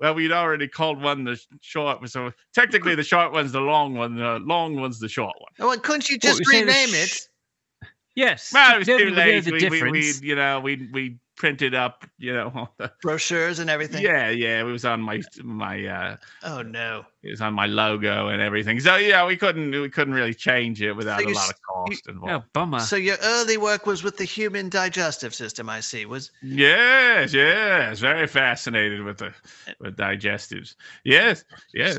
well, 0.00 0.14
we'd 0.14 0.32
already 0.32 0.66
called 0.66 1.02
one 1.02 1.24
the 1.24 1.38
short. 1.60 2.08
So 2.08 2.32
technically, 2.54 2.94
the 2.94 3.02
short 3.02 3.32
one's 3.32 3.52
the 3.52 3.60
long 3.60 3.94
one. 3.94 4.16
The 4.16 4.38
long 4.40 4.80
one's 4.80 4.98
the 4.98 5.08
short 5.08 5.34
one. 5.38 5.68
Well, 5.68 5.78
couldn't 5.78 6.08
you 6.08 6.18
just 6.18 6.40
we 6.40 6.44
say 6.46 6.60
the 6.60 6.66
rename 6.66 6.88
sh- 6.88 6.94
it? 6.94 7.88
Yes. 8.16 8.50
Well, 8.52 8.76
it 8.76 8.78
was 8.78 8.88
nobody 8.88 9.04
too 9.04 9.14
would 9.14 9.62
late. 9.62 9.70
We, 9.70 9.82
we, 9.82 9.90
we, 9.90 10.12
you 10.22 10.34
know, 10.34 10.60
we 10.60 10.88
we 10.92 11.18
printed 11.40 11.74
up, 11.74 12.06
you 12.18 12.34
know, 12.34 12.52
all 12.54 12.74
the, 12.76 12.92
Brochures 13.02 13.60
and 13.60 13.70
everything. 13.70 14.02
yeah, 14.04 14.28
yeah. 14.28 14.60
It 14.60 14.64
was 14.64 14.84
on 14.84 15.00
my 15.00 15.22
my 15.42 15.86
uh, 15.86 16.16
Oh 16.42 16.60
no. 16.60 17.06
it 17.22 17.30
was 17.30 17.40
on 17.40 17.54
my 17.54 17.64
logo 17.64 18.28
and 18.28 18.42
everything. 18.42 18.78
So 18.78 18.96
yeah, 18.96 19.26
we 19.26 19.38
couldn't 19.38 19.70
we 19.70 19.88
couldn't 19.88 20.12
really 20.12 20.34
change 20.34 20.82
it 20.82 20.92
without 20.92 21.22
So 21.22 21.28
a 21.28 21.32
lot 21.32 21.48
of 21.48 21.56
cost 21.62 22.02
oh, 22.08 22.10
involved. 22.12 22.52
bummer. 22.52 22.80
So 22.80 22.96
your 22.96 23.16
early 23.22 23.56
work 23.56 23.86
was 23.86 24.02
with 24.02 24.18
the 24.18 24.24
human 24.26 24.68
digestive 24.68 25.34
system. 25.34 25.70
I 25.70 25.80
see. 25.80 26.04
Was 26.04 26.30
Yes, 26.42 27.32
yes, 27.32 28.00
very 28.00 28.26
fascinated 28.26 29.02
with 29.02 29.16
the 29.16 29.32
with 29.80 29.96
digestives. 29.96 30.74
Yes, 31.04 31.42
yes. 31.72 31.98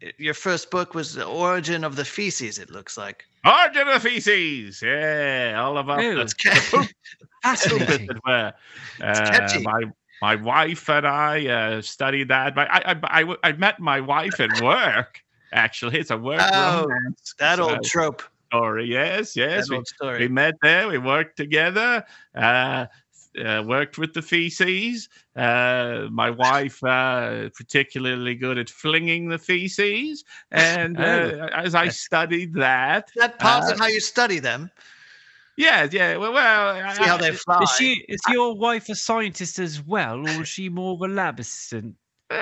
The- 0.00 0.14
your 0.18 0.34
first 0.34 0.70
book 0.70 0.94
was 0.94 1.14
the 1.14 1.24
origin 1.24 1.84
of 1.84 1.96
the 1.96 2.04
feces. 2.04 2.58
It 2.58 2.70
looks 2.70 2.96
like. 2.98 3.24
Origin 3.44 3.88
of 3.88 4.02
feces. 4.02 4.82
Yeah, 4.82 5.60
all 5.62 5.78
about 5.78 5.98
the 6.00 6.20
it's 6.22 6.34
poop, 6.70 6.88
fascinating. 7.42 8.08
as. 8.26 8.52
Uh, 9.00 9.14
catchy. 9.30 9.62
my 9.62 9.82
my 10.22 10.36
wife 10.36 10.88
and 10.90 11.06
I 11.06 11.46
uh, 11.46 11.82
studied 11.82 12.28
that. 12.28 12.54
But 12.54 12.68
I, 12.70 12.92
I 12.92 13.20
I 13.22 13.36
I 13.44 13.52
met 13.52 13.80
my 13.80 14.00
wife 14.00 14.38
at 14.40 14.60
work. 14.62 15.20
Actually, 15.52 15.98
it's 15.98 16.10
a 16.10 16.16
work 16.18 16.40
Oh, 16.52 16.84
romance 16.86 17.34
That 17.38 17.56
So- 17.58 17.70
old 17.70 17.84
trope. 17.84 18.22
story. 18.48 18.86
Yes, 18.86 19.34
yes. 19.36 19.68
We- 19.70 19.76
old 19.76 19.88
we 20.18 20.28
met 20.28 20.54
there. 20.62 20.88
We 20.88 20.98
worked 20.98 21.36
together. 21.36 22.04
Uh, 22.34 22.86
uh, 23.38 23.62
worked 23.66 23.98
with 23.98 24.14
the 24.14 24.22
feces. 24.22 25.08
Uh, 25.36 26.08
my 26.10 26.30
wife, 26.30 26.82
uh, 26.84 27.50
particularly 27.56 28.34
good 28.34 28.58
at 28.58 28.70
flinging 28.70 29.28
the 29.28 29.38
feces, 29.38 30.24
and 30.50 31.00
uh, 31.00 31.04
Oh. 31.04 31.48
as 31.52 31.74
I 31.74 31.88
studied 31.88 32.54
that, 32.54 33.10
Is 33.14 33.20
that 33.20 33.38
part 33.38 33.68
uh, 33.68 33.72
of 33.72 33.78
how 33.78 33.86
you 33.86 34.00
study 34.00 34.38
them? 34.40 34.70
yeah, 35.56 35.86
yeah. 35.90 36.16
Well, 36.16 36.32
well 36.32 36.94
See 36.94 37.04
how 37.04 37.16
they 37.18 37.32
fly. 37.32 37.62
Is 37.62 37.70
she 37.70 38.04
is 38.08 38.20
your 38.26 38.56
wife 38.56 38.88
a 38.88 38.94
scientist 38.94 39.58
as 39.58 39.82
well, 39.82 40.26
or 40.26 40.42
is 40.42 40.48
she 40.48 40.68
more 40.68 40.94
of 40.94 41.02
a 41.02 41.08
lab 41.12 41.38
assistant? 41.40 41.96
Uh, 42.30 42.36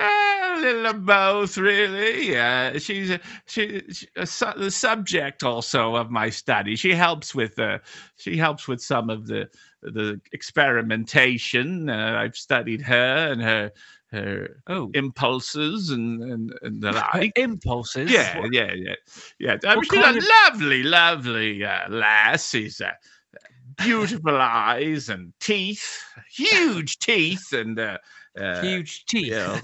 a 0.55 0.59
little 0.61 0.85
of 0.85 1.03
both, 1.05 1.57
really. 1.57 2.37
Uh, 2.37 2.77
she's 2.77 3.09
a, 3.09 3.19
she, 3.47 3.81
she 3.91 4.07
a 4.15 4.25
su- 4.27 4.53
the 4.55 4.69
subject 4.69 5.43
also 5.43 5.95
of 5.95 6.11
my 6.11 6.29
study. 6.29 6.75
She 6.75 6.93
helps 6.93 7.33
with 7.33 7.57
uh, 7.57 7.79
she 8.15 8.37
helps 8.37 8.67
with 8.67 8.81
some 8.81 9.09
of 9.09 9.25
the 9.25 9.49
the 9.81 10.19
experimentation. 10.31 11.89
Uh, 11.89 12.17
I've 12.19 12.35
studied 12.35 12.81
her 12.81 13.31
and 13.31 13.41
her 13.41 13.71
her 14.11 14.61
Oh, 14.67 14.89
impulses 14.93 15.89
and 15.91 16.21
and, 16.23 16.53
and 16.61 16.81
the 16.81 16.91
like. 16.91 17.31
impulses. 17.37 18.11
Yeah, 18.11 18.43
yeah, 18.51 18.73
yeah, 18.73 18.95
yeah. 19.37 19.57
I 19.63 19.75
mean, 19.75 19.77
What 19.77 19.85
she's 19.85 20.05
a 20.05 20.17
of- 20.17 20.29
lovely, 20.53 20.83
lovely 20.83 21.63
uh, 21.63 21.89
lass. 21.89 22.49
She's 22.49 22.81
uh, 22.81 22.91
beautiful 23.77 24.35
eyes 24.37 25.09
and 25.09 25.33
teeth, 25.39 26.03
huge 26.31 26.97
teeth, 26.99 27.53
and 27.53 27.79
uh, 27.79 27.97
uh, 28.39 28.61
Huge 28.61 29.05
teeth. 29.05 29.25
you 29.27 29.31
know, 29.35 29.59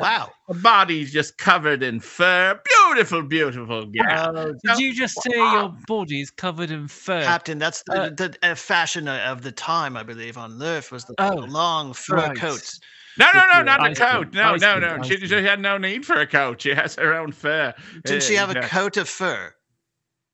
Wow. 0.00 0.30
her 0.48 0.54
body's 0.54 1.12
just 1.12 1.38
covered 1.38 1.82
in 1.82 2.00
fur. 2.00 2.60
Beautiful, 2.64 3.22
beautiful 3.22 3.86
gal. 3.86 4.36
Uh, 4.36 4.52
did 4.64 4.78
you 4.78 4.94
just 4.94 5.20
say 5.22 5.52
your 5.52 5.74
body 5.86 6.20
is 6.20 6.30
covered 6.30 6.70
in 6.70 6.88
fur? 6.88 7.22
Captain, 7.22 7.58
that's 7.58 7.82
the, 7.84 7.92
uh, 7.92 8.10
the 8.10 8.36
uh, 8.42 8.54
fashion 8.54 9.08
of 9.08 9.42
the 9.42 9.52
time, 9.52 9.96
I 9.96 10.02
believe, 10.02 10.36
on 10.38 10.62
Earth 10.62 10.90
was 10.90 11.04
the 11.04 11.14
Oh, 11.18 11.34
long 11.48 11.92
fur 11.92 12.16
right. 12.16 12.36
coats. 12.36 12.80
No, 13.18 13.26
no, 13.34 13.44
no, 13.52 13.62
not 13.62 13.80
your 13.80 13.90
a 13.90 13.94
coat. 13.94 14.32
No, 14.32 14.56
no, 14.56 14.78
no. 14.78 15.02
She, 15.02 15.16
she 15.26 15.42
had 15.42 15.60
no 15.60 15.78
need 15.78 16.06
for 16.06 16.20
a 16.20 16.26
coat. 16.26 16.62
She 16.62 16.70
has 16.70 16.94
her 16.94 17.14
own 17.14 17.32
fur. 17.32 17.74
Didn't 18.04 18.22
she 18.22 18.34
have 18.34 18.50
a 18.50 18.60
coat 18.62 18.96
of 18.96 19.08
fur? 19.08 19.52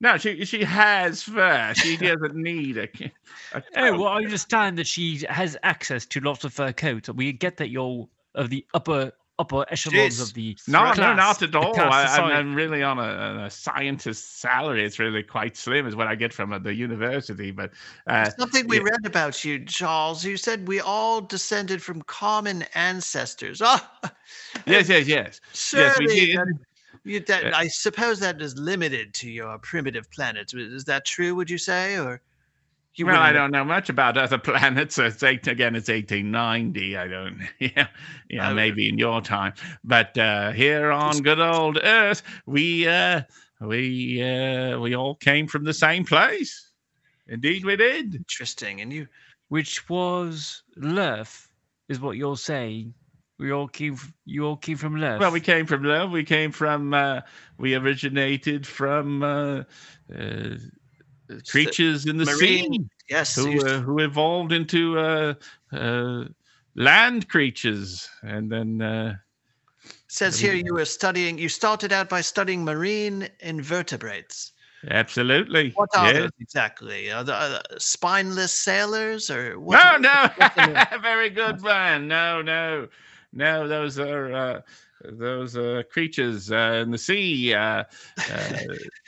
No, 0.01 0.19
she 0.19 0.45
she 0.45 0.63
has 0.63 1.23
fur. 1.23 1.73
She 1.75 1.97
doesn't 1.97 2.35
need 2.35 2.77
a. 2.77 2.89
a 3.55 3.63
Oh, 3.77 3.99
well, 3.99 4.09
I 4.09 4.17
understand 4.19 4.79
that 4.79 4.87
she 4.87 5.25
has 5.29 5.57
access 5.63 6.05
to 6.07 6.21
lots 6.21 6.45
of 6.45 6.53
fur 6.53 6.73
coats. 6.73 7.09
We 7.09 7.33
get 7.33 7.57
that 7.57 7.71
you're 7.71 8.07
of 8.35 8.51
the 8.51 8.67
upper 8.75 9.13
upper 9.39 9.65
echelons 9.71 10.19
Jeez. 10.19 10.23
of 10.23 10.35
the 10.35 10.57
No, 10.69 10.93
no, 10.93 11.15
not 11.15 11.43
at 11.43 11.55
all. 11.55 11.79
I, 11.79 12.05
I'm. 12.05 12.25
I'm 12.33 12.55
really 12.55 12.83
on 12.83 12.99
a, 12.99 13.45
a 13.47 13.51
scientist 13.51 14.41
salary. 14.41 14.85
It's 14.85 14.99
really 14.99 15.23
quite 15.23 15.57
slim, 15.57 15.87
is 15.87 15.95
what 15.95 16.07
I 16.07 16.15
get 16.15 16.33
from 16.33 16.53
uh, 16.53 16.59
the 16.59 16.75
university. 16.75 17.51
But 17.51 17.73
uh, 18.07 18.31
Something 18.31 18.67
we 18.69 18.79
yeah. 18.79 18.85
read 18.85 19.05
about 19.07 19.45
you, 19.45 19.65
Charles. 19.65 20.25
You 20.25 20.37
said 20.37 20.67
we 20.69 20.81
all 20.81 21.21
descended 21.21 21.83
from 21.83 22.03
common 22.03 22.65
ancestors. 22.75 23.61
Oh, 23.63 23.79
yes, 24.67 24.89
yes, 24.89 25.07
yes, 25.07 25.41
yes, 25.73 25.99
we 25.99 26.07
did. 26.07 26.39
you, 27.05 27.21
that, 27.21 27.45
Yeah. 27.45 27.53
I 27.55 27.69
suppose 27.69 28.19
that 28.21 28.41
is 28.41 28.57
limited 28.59 29.15
to 29.15 29.31
your 29.31 29.59
primitive 29.59 30.11
planets. 30.11 30.55
Is 30.55 30.85
that 30.85 31.05
true? 31.05 31.35
Would 31.35 31.51
you 31.51 31.59
say, 31.59 31.99
or 31.99 32.21
you 32.99 33.07
well, 33.07 33.17
I 33.21 33.33
don't 33.33 33.51
know 33.51 33.65
much 33.65 33.89
about 33.89 34.17
other 34.17 34.39
planets. 34.51 34.99
It's 34.99 35.23
eight, 35.23 35.47
again, 35.47 35.75
it's 35.77 35.89
1890. 35.89 36.97
I 36.97 37.09
don't, 37.09 37.41
yeah, 37.59 37.89
yeah, 38.29 38.51
Oh, 38.51 38.55
maybe 38.55 38.89
in 38.89 38.99
your 38.99 39.21
time. 39.21 39.53
But 39.85 40.17
uh, 40.19 40.53
here 40.53 40.91
on 40.91 41.23
good 41.23 41.41
old 41.41 41.79
Earth, 41.83 42.23
we, 42.47 42.87
uh, 42.87 43.23
we, 43.61 44.23
uh, 44.23 44.79
we 44.79 44.95
all 44.95 45.15
came 45.15 45.47
from 45.47 45.65
the 45.65 45.75
same 45.75 46.05
place. 46.05 46.71
Indeed, 47.29 47.65
we 47.65 47.77
did. 47.77 48.15
Interesting. 48.15 48.81
And 48.81 48.93
you, 48.93 49.09
which 49.49 49.89
was 49.89 50.63
Lurf, 50.79 51.49
is 51.89 52.01
what 52.01 52.17
you're 52.17 52.37
saying. 52.37 52.95
We 53.39 53.53
all 53.53 53.69
came. 53.69 53.95
f- 53.95 54.13
You 54.25 54.47
all 54.47 54.57
came 54.57 54.77
from 54.79 54.95
Lurf. 54.95 55.19
Well, 55.21 55.31
we 55.33 55.41
came 55.41 55.67
from 55.67 55.83
love. 55.85 56.11
We 56.11 56.25
came 56.25 56.53
from. 56.53 56.95
Uh, 56.95 57.21
we 57.59 57.75
originated 57.75 58.67
from 58.67 59.23
uh, 59.23 59.65
uh, 60.17 60.57
creatures 61.49 62.07
in 62.07 62.17
the 62.17 62.25
marine- 62.25 62.73
sea 62.73 62.87
yes, 63.09 63.35
who 63.35 63.65
uh, 63.67 63.81
who 63.81 63.99
evolved 64.01 64.53
into 64.53 64.99
uh, 64.99 65.35
uh, 65.73 66.25
land 66.75 67.29
creatures, 67.29 68.09
and 68.23 68.51
then. 68.51 68.83
Uh, 68.83 69.17
says 70.09 70.39
here 70.39 70.55
you 70.55 70.73
were 70.73 70.85
studying. 70.85 71.37
You 71.39 71.49
started 71.49 71.93
out 71.93 72.09
by 72.09 72.21
studying 72.21 72.65
marine 72.65 73.29
invertebrates. 73.41 74.53
absolutely. 74.89 75.73
What 75.75 75.91
are 75.97 76.07
yes. 76.07 76.17
those 76.17 76.31
exactly? 76.41 77.11
Are 77.13 77.25
the 77.25 77.35
uh, 77.35 77.61
spineless 77.79 78.53
sailors, 78.53 79.31
or 79.31 79.59
what? 79.59 80.01
No, 80.01 80.09
no. 80.09 80.31
what's? 80.37 80.97
Very 81.03 81.31
good, 81.31 81.61
Brian. 81.61 82.09
No, 82.09 82.41
no, 82.41 82.89
no. 83.33 83.69
Those 83.69 83.99
are. 83.99 84.63
Those 85.13 85.57
uh, 85.57 85.83
creatures 85.91 86.51
uh, 86.51 86.81
in 86.83 86.91
the 86.91 86.99
sea. 86.99 87.55
Uh, 87.55 87.59
uh, 87.61 87.85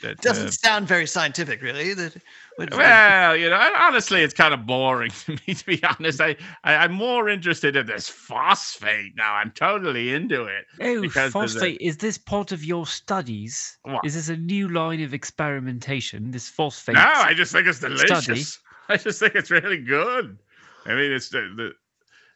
that, 0.01 0.17
Doesn't 0.21 0.47
uh, 0.47 0.51
sound 0.51 0.87
very 0.87 1.05
scientific, 1.07 1.61
really. 1.61 1.93
That 1.93 2.15
would- 2.57 2.73
Well, 2.73 3.35
you 3.35 3.49
know, 3.49 3.71
honestly, 3.79 4.21
it's 4.21 4.33
kind 4.33 4.53
of 4.53 4.65
boring 4.65 5.11
to 5.25 5.37
me, 5.47 5.53
to 5.53 5.65
be 5.65 5.83
honest. 5.83 6.21
I, 6.21 6.35
I 6.63 6.75
I'm 6.75 6.93
more 6.93 7.29
interested 7.29 7.75
in 7.75 7.85
this 7.85 8.09
phosphate 8.09 9.15
now. 9.15 9.33
I'm 9.35 9.51
totally 9.51 10.13
into 10.13 10.45
it. 10.45 10.65
oh, 10.81 11.01
because 11.01 11.33
there's 11.33 11.55
a- 11.55 11.59
phosphate. 11.59 11.77
Is 11.81 11.97
this 11.97 12.17
part 12.17 12.51
of 12.51 12.63
your 12.63 12.85
studies? 12.85 13.77
What? 13.83 14.05
Is 14.05 14.13
this 14.15 14.29
a 14.29 14.37
new 14.37 14.67
line 14.69 15.01
of 15.03 15.13
experimentation? 15.13 16.31
This 16.31 16.49
phosphate. 16.49 16.95
No, 16.95 17.01
I 17.01 17.33
just 17.33 17.51
think 17.51 17.67
it's 17.67 17.79
delicious. 17.79 18.23
Study. 18.23 18.43
I 18.89 18.97
just 18.97 19.19
think 19.19 19.35
it's 19.35 19.51
really 19.51 19.81
good. 19.81 20.37
I 20.85 20.95
mean, 20.95 21.11
it's 21.11 21.29
the, 21.29 21.41
the 21.55 21.71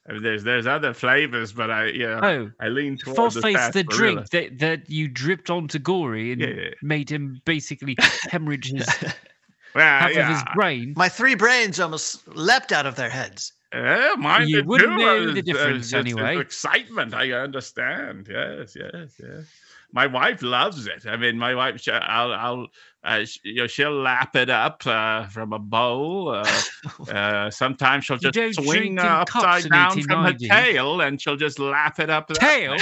I 0.08 0.14
mean, 0.14 0.22
there's 0.24 0.44
there's 0.44 0.68
other 0.68 0.94
flavors, 0.94 1.54
but 1.54 1.72
I 1.72 1.86
yeah, 1.88 2.20
Oh, 2.22 2.52
I 2.60 2.68
lean 2.68 2.98
towards 2.98 3.18
phosphate's 3.36 3.68
the 3.70 3.84
sarsaparilla. 3.84 3.98
drink 4.26 4.30
that, 4.32 4.60
that 4.60 4.90
you 4.90 5.08
dripped 5.08 5.50
onto 5.50 5.80
Gory 5.80 6.34
and 6.34 6.42
Yeah, 6.42 6.48
yeah. 6.48 6.70
made 6.82 7.10
him 7.10 7.42
basically 7.46 7.96
hemorrhage 8.30 8.72
his 8.72 8.86
Well, 9.76 9.86
half 10.00 10.14
yeah. 10.14 10.30
of 10.30 10.36
his 10.36 10.44
brain. 10.54 10.94
My 10.98 11.10
three 11.10 11.36
brains 11.36 11.80
almost 11.80 12.28
leapt 12.28 12.72
out 12.72 12.86
of 12.86 12.96
their 12.96 13.10
heads. 13.10 13.54
Yeah, 13.74 14.14
mine 14.20 14.48
You 14.50 14.64
wouldn't 14.64 14.92
too. 15.00 15.04
know 15.06 15.30
Uh, 15.30 15.34
the 15.34 15.42
difference 15.42 15.92
it's- 15.92 16.06
it's 16.06 16.14
anyway. 16.14 16.38
excitement, 16.38 17.14
I 17.16 17.32
understand. 17.32 18.28
Yes, 18.30 18.76
yes, 18.80 19.16
yes. 19.20 19.46
My 19.92 20.06
wife 20.06 20.42
loves 20.44 20.86
it. 20.86 21.06
I 21.08 21.18
mean, 21.18 21.38
my 21.40 21.56
wife, 21.56 21.82
I'll, 21.92 22.34
I'll, 22.34 22.68
uh, 23.04 23.26
you 23.44 23.56
know, 23.56 23.68
she'll 23.68 23.92
lap 23.92 24.36
it 24.36 24.50
up 24.50 24.86
uh, 24.88 25.28
from 25.28 25.52
a 25.52 25.60
bowl. 25.60 26.30
Uh, 26.30 26.62
uh, 27.12 27.50
sometimes 27.50 28.06
she'll 28.06 28.18
just 28.18 28.62
swing 28.64 28.98
uh, 28.98 29.04
upside 29.04 29.70
down 29.70 30.02
from 30.02 30.24
her 30.24 30.34
tail, 30.34 31.02
and 31.02 31.22
she'll 31.22 31.36
just 31.36 31.60
lap 31.60 32.00
it 32.00 32.10
up. 32.10 32.28
that 32.30 32.40
Tail? 32.40 32.78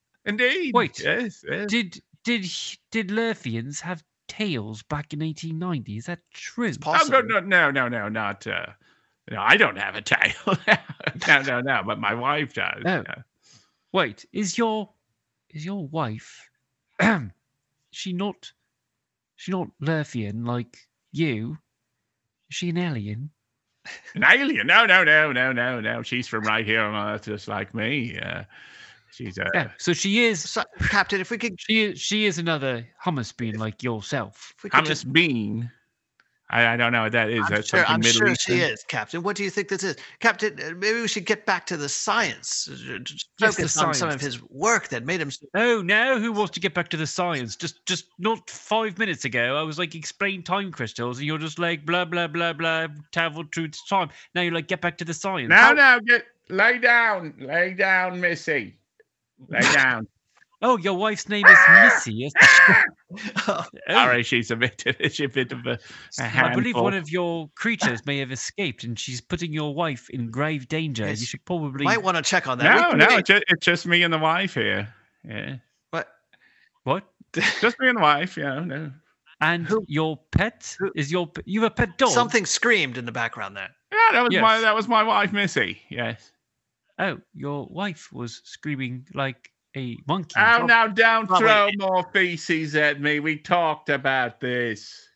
Indeed. 0.26 0.74
Wait. 0.74 1.00
Yes. 1.02 1.44
yes. 1.48 1.70
Did 1.70 2.02
did 2.24 2.46
did 2.90 3.08
Lurfians 3.08 3.80
have 3.80 4.02
tails 4.28 4.82
back 4.82 5.12
in 5.12 5.20
1890? 5.20 5.96
Is 5.96 6.06
that 6.06 6.18
true? 6.34 6.68
Oh, 6.68 6.76
Possibly. 6.80 7.22
no, 7.22 7.40
no, 7.40 7.70
no, 7.70 7.88
no, 7.88 7.88
no, 7.88 8.08
not. 8.08 8.46
Uh, 8.46 8.66
no, 9.30 9.40
I 9.40 9.56
don't 9.56 9.78
have 9.78 9.94
a 9.94 10.02
tail. 10.02 10.34
no, 11.28 11.42
no, 11.42 11.60
no. 11.60 11.82
But 11.86 11.98
my 11.98 12.12
wife 12.14 12.52
does. 12.52 12.82
Oh. 12.84 13.04
yeah. 13.06 13.22
Wait, 13.92 14.26
is 14.32 14.58
your 14.58 14.90
is 15.50 15.64
your 15.64 15.86
wife 15.86 16.50
she 17.90 18.12
not 18.12 18.52
she 19.36 19.52
not 19.52 19.68
Lurfian 19.82 20.46
like 20.46 20.76
you? 21.12 21.56
Is 22.50 22.56
she 22.56 22.70
an 22.70 22.78
alien? 22.78 23.30
An 24.14 24.24
alien? 24.24 24.66
No, 24.66 24.84
no, 24.86 25.04
no, 25.04 25.32
no, 25.32 25.52
no, 25.52 25.80
no. 25.80 26.02
She's 26.02 26.26
from 26.26 26.44
right 26.44 26.64
here 26.64 26.80
on 26.80 27.14
Earth, 27.14 27.24
just 27.26 27.46
like 27.46 27.74
me. 27.74 28.18
Uh, 28.18 28.42
she's 29.12 29.38
uh, 29.38 29.48
Yeah. 29.54 29.70
So 29.78 29.92
she 29.92 30.24
is 30.24 30.48
So, 30.50 30.64
Captain, 30.88 31.20
if 31.20 31.30
we 31.30 31.38
could, 31.38 31.60
she 31.60 31.84
is 31.84 32.00
she 32.00 32.26
is 32.26 32.38
another 32.38 32.86
hummus 33.04 33.36
bean 33.36 33.58
like 33.58 33.82
yourself. 33.82 34.54
if 34.56 34.64
we 34.64 34.70
could 34.70 34.84
hummus 34.84 34.86
just, 34.88 35.12
bean. 35.12 35.70
I, 36.48 36.74
I 36.74 36.76
don't 36.76 36.92
know 36.92 37.02
what 37.02 37.12
that 37.12 37.28
is. 37.30 37.40
I'm 37.44 37.50
That's 37.50 37.68
sure, 37.68 37.84
I'm 37.86 37.98
Middle 37.98 38.12
sure 38.12 38.28
Eastern. 38.28 38.56
she 38.56 38.62
is, 38.62 38.84
Captain. 38.86 39.20
What 39.24 39.34
do 39.34 39.42
you 39.42 39.50
think 39.50 39.66
this 39.68 39.82
is, 39.82 39.96
Captain? 40.20 40.56
uh, 40.62 40.74
Maybe 40.76 41.00
we 41.00 41.08
should 41.08 41.26
get 41.26 41.44
back 41.44 41.66
to 41.66 41.76
the 41.76 41.88
science. 41.88 42.68
uh, 42.70 42.98
just 42.98 43.30
Yes, 43.40 43.56
the 43.56 43.62
Focus 43.62 43.76
on 43.78 43.94
some 43.94 44.10
of 44.10 44.20
his 44.20 44.40
work 44.50 44.86
that 44.88 45.04
made 45.04 45.20
him. 45.20 45.32
so- 45.32 45.46
Oh, 45.54 45.82
now 45.82 46.20
who 46.20 46.32
wants 46.32 46.52
to 46.52 46.60
get 46.60 46.72
back 46.72 46.88
to 46.90 46.96
the 46.96 47.06
science? 47.06 47.56
Just 47.56 47.84
just 47.84 48.06
not 48.20 48.48
five 48.48 48.96
minutes 48.96 49.24
ago, 49.24 49.56
I 49.56 49.62
was 49.62 49.76
like 49.76 49.96
explain 49.96 50.44
time 50.44 50.70
crystals, 50.70 51.18
and 51.18 51.26
you're 51.26 51.38
just 51.38 51.58
like 51.58 51.84
blah 51.84 52.04
blah 52.04 52.28
blah 52.28 52.52
blah 52.52 52.86
travel 53.12 53.42
through 53.52 53.70
time. 53.88 54.10
Now 54.36 54.42
you're 54.42 54.52
like 54.54 54.68
get 54.68 54.80
back 54.80 54.98
to 54.98 55.04
the 55.04 55.14
science. 55.14 55.50
No, 55.50 55.72
now, 55.72 55.98
get 55.98 56.26
lay 56.48 56.78
down, 56.78 57.34
lay 57.40 57.74
down, 57.74 58.20
Missy, 58.20 58.76
lay 59.48 59.60
down. 59.74 60.06
Oh, 60.62 60.78
your 60.78 60.94
wife's 60.94 61.28
name 61.28 61.44
is 61.46 61.58
Missy. 61.82 62.30
Is 63.14 63.30
oh, 63.48 63.64
Sorry, 63.88 64.22
she's 64.22 64.50
a 64.50 64.56
bit, 64.56 64.82
she's 65.12 65.20
a 65.20 65.28
bit 65.28 65.52
of 65.52 65.64
a, 65.66 65.78
a 66.18 66.24
I 66.24 66.48
believe 66.54 66.64
handful. 66.74 66.82
one 66.84 66.94
of 66.94 67.08
your 67.10 67.48
creatures 67.54 68.04
may 68.06 68.18
have 68.18 68.32
escaped, 68.32 68.84
and 68.84 68.98
she's 68.98 69.20
putting 69.20 69.52
your 69.52 69.74
wife 69.74 70.10
in 70.10 70.30
grave 70.30 70.66
danger. 70.68 71.06
Yes. 71.06 71.20
You 71.20 71.26
should 71.26 71.44
probably. 71.44 71.84
Might 71.84 72.02
want 72.02 72.16
to 72.16 72.22
check 72.22 72.48
on 72.48 72.58
that. 72.58 72.74
No, 72.80 72.88
We- 72.92 72.98
no, 72.98 73.06
we- 73.08 73.14
it's 73.16 73.28
just, 73.28 73.44
it's 73.48 73.64
just 73.64 73.86
me 73.86 74.02
and 74.02 74.12
the 74.12 74.18
wife 74.18 74.54
here. 74.54 74.92
Yeah, 75.24 75.56
What? 75.90 76.08
What? 76.84 77.04
just 77.60 77.78
me 77.80 77.88
and 77.88 77.98
the 77.98 78.02
wife. 78.02 78.36
Yeah, 78.36 78.60
no. 78.60 78.90
And 79.40 79.66
Who- 79.66 79.84
your 79.86 80.18
pet 80.32 80.74
who- 80.78 80.92
is 80.96 81.12
your 81.12 81.26
p- 81.28 81.42
you 81.44 81.62
have 81.62 81.72
a 81.72 81.74
pet 81.74 81.98
dog. 81.98 82.10
Something 82.10 82.46
screamed 82.46 82.96
in 82.98 83.04
the 83.04 83.12
background 83.12 83.56
there. 83.56 83.68
Yeah, 83.92 83.98
that 84.12 84.22
was 84.22 84.32
my 84.40 84.54
Yes. 84.54 84.62
that 84.62 84.74
was 84.74 84.88
my 84.88 85.02
wife, 85.02 85.32
Missy. 85.32 85.80
Yes. 85.90 86.32
Oh, 86.98 87.18
your 87.34 87.66
wife 87.70 88.10
was 88.12 88.40
screaming 88.44 89.06
like 89.14 89.50
a 89.76 89.96
monkey. 90.06 90.34
Oh, 90.38 90.64
now 90.66 90.86
don't 90.88 91.30
Oh, 91.30 91.38
throw 91.38 91.66
wait. 91.66 91.78
more 91.78 92.02
feces 92.12 92.74
at 92.74 93.00
me. 93.00 93.20
We 93.20 93.36
talked 93.36 93.88
about 93.88 94.40
this. 94.40 95.08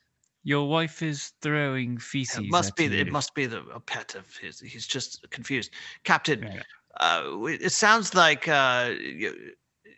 Your 0.43 0.69
wife 0.69 1.03
is 1.03 1.33
throwing 1.43 1.99
feces. 1.99 2.39
It 2.39 2.51
must 2.51 2.71
at 2.71 2.77
be. 2.77 2.85
you. 2.85 2.93
It 2.93 3.13
must 3.13 3.35
be 3.35 3.47
the 3.47 3.61
a 3.67 3.81
pet 3.81 4.15
of 4.15 4.37
his. 4.37 4.61
He's 4.61 4.87
just 4.87 5.29
confused, 5.31 5.71
Captain. 6.05 6.43
Yeah. 6.43 6.63
uh, 7.01 7.45
it 7.45 7.73
sounds 7.73 8.15
like 8.15 8.49
uh, 8.49 8.93
you, 8.99 9.53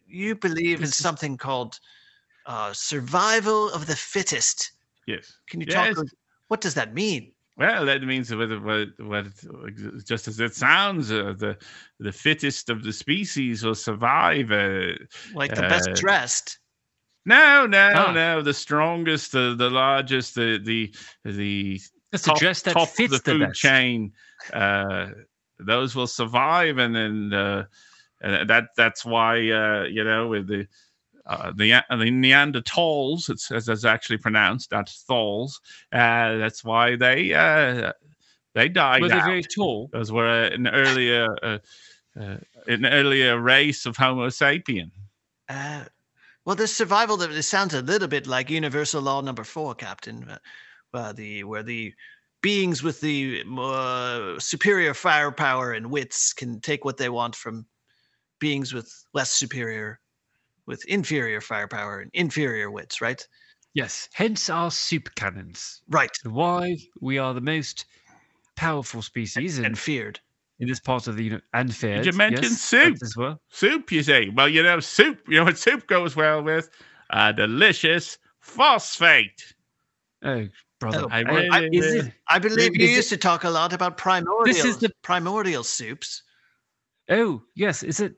you 0.06 0.34
believe 0.34 0.80
in 0.80 0.88
something 0.88 1.36
called 1.36 1.78
uh, 2.46 2.72
survival 2.72 3.70
of 3.70 3.86
the 3.86 3.96
fittest. 3.96 4.72
Yes. 5.06 5.38
Can 5.48 5.60
you 5.60 5.66
Yes. 5.68 5.96
talk? 5.96 6.06
What 6.48 6.60
does 6.60 6.74
that 6.74 6.92
mean? 6.92 7.32
Well, 7.56 7.84
that 7.86 8.02
means 8.02 8.34
what, 8.34 8.48
what, 8.62 8.88
what 8.98 9.26
just 10.06 10.26
as 10.26 10.40
it 10.40 10.54
sounds, 10.54 11.12
uh, 11.12 11.34
the 11.36 11.58
the 11.98 12.12
fittest 12.12 12.70
of 12.70 12.82
the 12.82 12.92
species 12.92 13.62
will 13.62 13.74
survive. 13.74 14.50
Uh, 14.50 14.94
Like 15.34 15.54
the 15.54 15.62
best 15.62 15.90
Uh, 15.90 15.94
dressed? 15.94 16.58
no, 17.24 17.66
no, 17.66 17.90
Ah. 17.94 18.12
no. 18.12 18.42
The 18.42 18.54
strongest, 18.54 19.32
the 19.32 19.54
the 19.56 19.70
largest, 19.70 20.34
the 20.34 20.58
the 20.58 20.94
the 21.24 21.80
That's 22.10 22.24
top, 22.24 22.38
dress 22.38 22.62
that 22.62 22.74
top 22.74 22.88
fits 22.88 23.14
of 23.14 23.22
the 23.24 23.32
the 23.32 23.34
food 23.34 23.46
best. 23.46 23.60
chain. 23.60 24.12
Uh, 24.52 25.10
those 25.58 25.94
will 25.94 26.06
survive, 26.08 26.78
and 26.78 26.94
then 26.96 27.32
uh, 27.32 27.66
and 28.20 28.48
that 28.50 28.68
that's 28.76 29.04
why 29.04 29.36
uh, 29.50 29.84
you 29.84 30.04
know 30.04 30.28
with 30.28 30.48
the. 30.48 30.66
Uh, 31.24 31.52
the 31.54 31.70
the 31.90 32.10
Neanderthals, 32.10 33.30
it's 33.30 33.50
as 33.50 33.68
it's 33.68 33.84
actually 33.84 34.18
pronounced, 34.18 34.70
that's 34.70 35.04
Thals. 35.08 35.60
Uh, 35.92 36.38
that's 36.38 36.64
why 36.64 36.96
they 36.96 37.32
uh, 37.32 37.92
they 38.54 38.68
died 38.68 39.02
Were 39.02 39.08
they 39.08 39.14
out. 39.14 39.26
very 39.26 39.42
tall? 39.42 39.88
Those 39.92 40.12
were 40.12 40.44
an 40.44 40.66
earlier 40.68 41.36
uh, 41.42 41.58
uh, 42.18 42.36
an 42.66 42.86
earlier 42.86 43.40
race 43.40 43.86
of 43.86 43.96
Homo 43.96 44.28
sapien. 44.28 44.90
Uh, 45.48 45.84
well, 46.44 46.56
this 46.56 46.74
survival 46.74 47.16
that 47.18 47.30
it 47.30 47.42
sounds 47.44 47.74
a 47.74 47.82
little 47.82 48.08
bit 48.08 48.26
like 48.26 48.50
universal 48.50 49.00
law 49.00 49.20
number 49.20 49.44
four, 49.44 49.74
Captain. 49.74 50.28
Uh, 50.28 50.38
uh, 50.94 51.12
the 51.12 51.44
where 51.44 51.62
the 51.62 51.94
beings 52.42 52.82
with 52.82 53.00
the 53.00 53.42
uh, 53.58 54.38
superior 54.38 54.92
firepower 54.92 55.72
and 55.72 55.90
wits 55.90 56.32
can 56.32 56.60
take 56.60 56.84
what 56.84 56.96
they 56.96 57.08
want 57.08 57.34
from 57.34 57.64
beings 58.40 58.74
with 58.74 58.92
less 59.14 59.30
superior, 59.30 60.00
with 60.66 60.84
inferior 60.86 61.40
firepower 61.40 62.00
and 62.00 62.10
inferior 62.14 62.70
wits. 62.70 63.00
Right. 63.00 63.26
Yes. 63.74 64.08
Hence 64.12 64.50
our 64.50 64.70
soup 64.70 65.14
cannons. 65.14 65.80
Right. 65.88 66.10
And 66.24 66.34
Why 66.34 66.76
we 67.00 67.18
are 67.18 67.32
the 67.34 67.40
most 67.40 67.86
powerful 68.54 69.00
species 69.02 69.58
in, 69.58 69.64
And 69.64 69.78
feared. 69.78 70.20
in 70.60 70.68
this 70.68 70.78
part 70.80 71.06
of 71.08 71.16
the 71.16 71.24
uni- 71.24 71.40
and 71.54 71.74
feared. 71.74 72.04
Did 72.04 72.12
you 72.12 72.18
mention 72.18 72.44
yes, 72.44 72.60
soup? 72.60 72.98
as 73.02 73.16
well? 73.16 73.40
Soup, 73.48 73.90
you 73.90 74.02
say? 74.02 74.28
Well, 74.28 74.48
you 74.48 74.62
know, 74.62 74.78
soup. 74.80 75.20
You 75.26 75.38
know 75.38 75.44
what 75.44 75.58
soup 75.58 75.86
goes 75.86 76.14
well 76.14 76.42
with? 76.42 76.68
A 77.10 77.32
delicious 77.32 78.18
phosphate. 78.40 79.54
Oh, 80.22 80.46
brother. 80.78 81.04
Oh, 81.04 81.08
I 81.10 81.20
really- 81.20 81.76
is 81.78 81.94
it? 81.94 82.12
I 82.28 82.38
believe 82.38 82.76
you 82.76 82.84
is 82.84 82.90
it- 82.92 82.96
used 82.96 83.08
to 83.08 83.16
talk 83.16 83.44
a 83.44 83.50
lot 83.50 83.72
about 83.72 83.96
primordial 83.96 84.44
This 84.54 84.64
is 84.64 84.76
the- 84.78 84.92
primordial 85.02 85.64
soups. 85.64 86.22
Oh, 87.08 87.42
yes. 87.54 87.82
Is 87.82 88.00
it? 88.00 88.14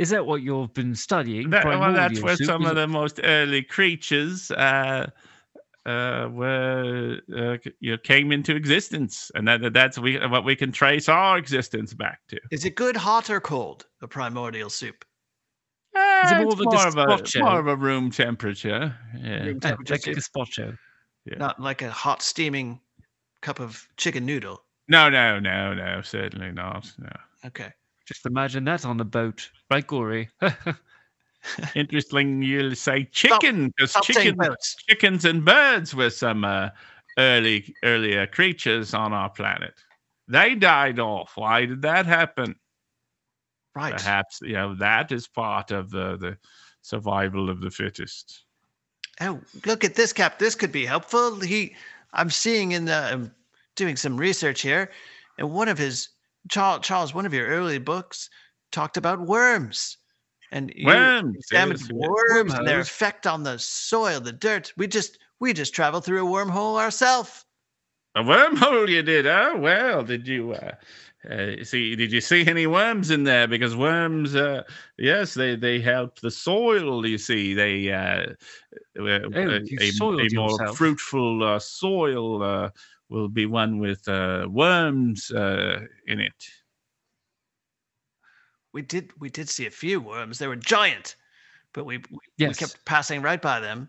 Is 0.00 0.08
that 0.10 0.24
what 0.24 0.40
you've 0.40 0.72
been 0.72 0.94
studying? 0.94 1.50
That, 1.50 1.66
well, 1.66 1.78
that's 1.92 2.20
Primordial 2.20 2.24
where 2.24 2.36
soup? 2.36 2.46
some 2.46 2.64
of 2.64 2.72
it- 2.72 2.74
the 2.76 2.86
most 2.88 3.20
early 3.22 3.62
creatures 3.62 4.50
uh, 4.50 5.10
uh, 5.84 6.28
were 6.32 7.20
uh, 7.36 7.56
you 7.80 7.92
know, 7.92 7.98
came 7.98 8.32
into 8.32 8.56
existence, 8.56 9.30
and 9.34 9.46
that, 9.46 9.74
that's 9.74 9.98
we 9.98 10.16
what 10.26 10.44
we 10.46 10.56
can 10.56 10.72
trace 10.72 11.06
our 11.10 11.36
existence 11.36 11.92
back 11.92 12.20
to. 12.28 12.40
Is 12.50 12.64
it 12.64 12.76
good, 12.76 12.96
hot, 12.96 13.28
or 13.28 13.40
cold? 13.40 13.84
The 14.00 14.08
primordial 14.08 14.70
soup. 14.70 15.04
Uh, 15.94 16.22
Is 16.24 16.30
it 16.32 16.34
more 16.36 16.52
it's 16.52 16.54
of 16.54 16.60
a 16.60 16.64
more 16.64 16.86
of 16.86 16.96
a 16.96 17.38
more 17.42 17.60
of 17.60 17.66
a 17.66 17.76
room 17.76 18.10
temperature. 18.10 18.96
Yeah. 19.18 19.44
Room 19.44 19.56
Oh, 19.56 19.68
temperature 19.68 19.94
like 19.94 20.06
a 20.06 20.14
soup, 20.20 20.24
gazpacho. 20.34 20.78
not 21.36 21.60
like 21.60 21.82
a 21.82 21.90
hot 21.90 22.22
steaming 22.22 22.80
cup 23.42 23.60
of 23.60 23.86
chicken 23.98 24.24
noodle. 24.24 24.64
No, 24.88 25.10
no, 25.10 25.38
no, 25.38 25.74
no, 25.74 26.00
certainly 26.00 26.52
not. 26.52 26.90
No. 26.98 27.10
Okay. 27.44 27.70
Just 28.10 28.26
imagine 28.26 28.64
that 28.64 28.84
on 28.84 28.98
a 28.98 29.04
boat, 29.04 29.48
right, 29.70 29.86
Gory? 29.86 30.28
Interesting, 31.76 32.42
you'll 32.42 32.74
say 32.74 33.04
chicken 33.04 33.68
because 33.68 33.90
Stop 33.90 34.04
saying 34.06 34.36
chicken, 34.36 34.56
chickens 34.88 35.24
and 35.24 35.44
birds 35.44 35.94
were 35.94 36.10
some 36.10 36.44
uh, 36.44 36.70
early 37.18 37.72
earlier 37.84 38.26
creatures 38.26 38.94
on 38.94 39.12
our 39.12 39.30
planet. 39.30 39.74
They 40.26 40.56
died 40.56 40.98
off. 40.98 41.34
Why 41.36 41.66
did 41.66 41.82
that 41.82 42.04
happen? 42.04 42.56
Right. 43.76 43.96
Perhaps 43.96 44.40
you 44.42 44.54
know 44.54 44.74
that 44.74 45.12
is 45.12 45.28
part 45.28 45.70
of 45.70 45.90
the 45.90 46.16
the 46.16 46.36
survival 46.82 47.48
of 47.48 47.60
the 47.60 47.70
fittest. 47.70 48.42
Oh, 49.20 49.40
look 49.66 49.84
at 49.84 49.94
this, 49.94 50.12
Cap. 50.12 50.40
This 50.40 50.56
could 50.56 50.72
be 50.72 50.84
helpful. 50.84 51.38
He, 51.38 51.76
I'm 52.12 52.30
seeing 52.30 52.72
in 52.72 52.86
the, 52.86 52.96
I'm 52.96 53.32
doing 53.76 53.94
some 53.94 54.16
research 54.16 54.62
here, 54.62 54.90
and 55.38 55.52
one 55.52 55.68
of 55.68 55.78
his 55.78 56.08
Charles, 56.48 56.86
Charles, 56.86 57.14
one 57.14 57.26
of 57.26 57.34
your 57.34 57.46
early 57.46 57.78
books 57.78 58.30
talked 58.72 58.96
about 58.96 59.20
worms, 59.20 59.98
and 60.50 60.72
you 60.74 60.86
Worms, 60.86 61.36
examined 61.36 61.80
yes, 61.80 61.90
yes. 61.92 62.08
worms 62.08 62.54
and 62.54 62.66
their 62.66 62.80
effect 62.80 63.26
on 63.26 63.42
the 63.42 63.58
soil, 63.58 64.20
the 64.20 64.32
dirt. 64.32 64.72
We 64.76 64.86
just, 64.86 65.18
we 65.38 65.52
just 65.52 65.74
traveled 65.74 66.04
through 66.04 66.26
a 66.26 66.30
wormhole 66.30 66.78
ourselves. 66.78 67.44
A 68.16 68.22
wormhole 68.22 68.88
you 68.88 69.02
did, 69.02 69.26
oh 69.26 69.56
well, 69.56 70.02
did 70.02 70.26
you 70.26 70.52
uh, 70.52 70.72
uh, 71.30 71.62
see 71.62 71.94
did 71.94 72.10
you 72.10 72.20
see 72.20 72.44
any 72.44 72.66
worms 72.66 73.10
in 73.10 73.22
there? 73.22 73.46
Because 73.46 73.76
worms 73.76 74.34
uh, 74.34 74.64
yes, 74.98 75.34
they, 75.34 75.54
they 75.54 75.80
help 75.80 76.18
the 76.18 76.30
soil, 76.30 77.06
you 77.06 77.18
see. 77.18 77.54
They 77.54 77.92
uh, 77.92 78.32
uh, 78.98 79.02
a, 79.32 79.60
you 79.62 79.78
a- 79.80 79.90
a 79.90 80.28
more 80.34 80.50
yourself. 80.50 80.76
fruitful 80.76 81.44
uh, 81.44 81.58
soil 81.60 82.42
uh, 82.42 82.70
will 83.10 83.28
be 83.28 83.44
one 83.46 83.78
with 83.78 84.08
uh, 84.08 84.46
worms 84.48 85.30
uh, 85.32 85.80
in 86.06 86.20
it. 86.20 86.48
We 88.72 88.82
did, 88.82 89.10
we 89.18 89.28
did 89.28 89.48
see 89.48 89.66
a 89.66 89.70
few 89.70 90.00
worms. 90.00 90.38
They 90.38 90.46
were 90.46 90.56
giant, 90.56 91.16
but 91.74 91.84
we, 91.84 91.98
we, 91.98 92.18
we 92.38 92.54
kept 92.54 92.84
passing 92.84 93.20
right 93.20 93.42
by 93.42 93.58
them, 93.58 93.88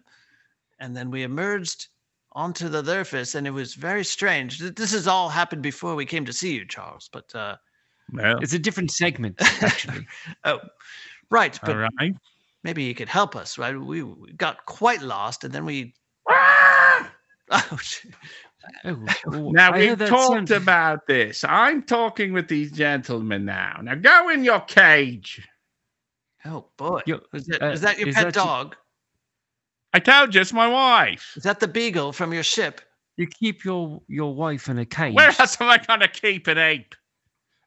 and 0.80 0.98
then 0.98 1.12
we 1.12 1.22
emerged 1.22 1.88
onto 2.32 2.68
the 2.68 2.84
surface, 2.84 3.36
and 3.36 3.46
it 3.46 3.52
was 3.52 3.76
very 3.76 4.04
strange. 4.04 4.58
Th- 4.58 4.74
This 4.74 4.92
has 4.94 5.08
all 5.08 5.30
happened 5.30 5.62
before 5.62 5.96
we 5.96 6.06
came 6.06 6.26
to 6.26 6.34
see 6.34 6.56
you, 6.56 6.66
Charles. 6.66 7.10
But 7.14 7.34
uh, 7.36 7.58
Well, 8.12 8.40
It's 8.42 8.54
a 8.54 8.60
different 8.60 8.90
segment, 8.92 9.36
actually. 9.62 10.08
oh, 10.46 10.60
right. 11.30 11.60
But 11.62 11.76
all 11.76 11.88
right. 12.00 12.16
maybe 12.64 12.84
you 12.84 12.96
could 12.96 13.10
help 13.10 13.36
us, 13.36 13.60
right? 13.60 13.80
We, 13.80 14.02
we 14.02 14.34
got 14.34 14.66
quite 14.66 15.02
lost, 15.04 15.44
and 15.44 15.54
then 15.54 15.66
we. 15.66 15.94
Oh, 17.54 17.78
sh- 17.82 18.06
Oh, 18.86 19.06
oh, 19.28 19.52
Now 19.52 19.72
I 19.72 19.78
we've 19.80 19.98
talked 20.00 20.50
sound- 20.50 20.52
about 20.52 21.08
this. 21.08 21.44
I'm 21.44 21.84
talking 21.84 22.34
with 22.34 22.48
these 22.48 22.72
gentlemen 22.72 23.46
now. 23.46 23.80
Now 23.82 23.96
go 23.96 24.30
in 24.30 24.44
your 24.44 24.62
cage. 24.62 25.48
oh 26.46 26.66
boy! 26.78 27.02
Yo, 27.06 27.20
Is 27.34 27.46
that, 27.48 27.62
uh, 27.62 27.68
is 27.72 27.82
that 27.82 27.98
your 28.00 28.10
is 28.10 28.16
pet 28.16 28.26
that 28.26 28.36
your- 28.36 28.46
dog? 28.46 28.76
I 29.94 30.00
told 30.00 30.34
you 30.34 30.42
it's 30.42 30.54
my 30.54 30.68
wife. 30.68 31.34
Is 31.36 31.44
that 31.44 31.60
the 31.60 31.68
beagle 31.68 32.14
from 32.14 32.32
your 32.34 32.44
ship? 32.44 32.82
You 33.18 33.28
keep 33.28 33.66
your 33.66 34.02
your 34.08 34.34
wife 34.34 34.70
in 34.70 34.78
a 34.80 34.86
cage. 34.86 35.14
Where 35.14 35.28
else 35.38 35.60
am 35.60 35.68
I 35.68 35.78
going 35.80 36.00
to 36.00 36.08
keep 36.08 36.48
an 36.48 36.58
ape? 36.58 36.96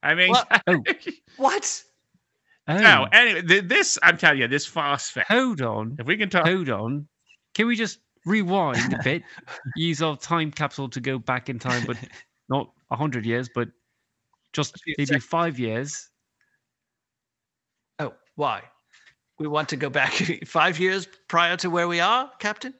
I 0.01 0.15
mean, 0.15 0.29
What? 0.31 0.61
Oh, 0.67 0.83
What? 1.37 1.83
oh, 2.67 2.77
no. 2.77 3.07
Anyway, 3.11 3.41
this 3.61 3.97
I'm 4.01 4.17
telling 4.17 4.39
you, 4.39 4.47
this 4.47 4.65
fast 4.65 5.11
phosphate. 5.13 5.25
hold 5.27 5.61
on, 5.61 5.97
If 5.99 6.07
we 6.07 6.17
can 6.17 6.29
talk, 6.29 6.45
hold 6.47 6.69
on. 6.69 7.07
Can 7.53 7.67
we 7.67 7.75
just 7.75 7.99
rewind 8.25 8.93
a 8.93 9.03
bit? 9.03 9.23
Use 9.75 10.01
our 10.01 10.17
time 10.17 10.51
capsule 10.51 10.89
to 10.89 10.99
go 10.99 11.17
back 11.17 11.49
in 11.49 11.59
time, 11.59 11.83
but 11.85 11.97
not 12.49 12.71
a 12.91 12.95
hundred 12.95 13.25
years, 13.25 13.49
but 13.53 13.69
just 14.53 14.75
maybe 14.97 15.19
five 15.19 15.59
years. 15.59 16.09
Oh, 17.99 18.13
why? 18.35 18.63
We 19.39 19.47
want 19.47 19.69
to 19.69 19.75
go 19.75 19.89
back 19.89 20.13
five 20.45 20.79
years 20.79 21.07
prior 21.27 21.57
to 21.57 21.69
where 21.69 21.87
we 21.87 21.99
are, 21.99 22.31
Captain. 22.39 22.73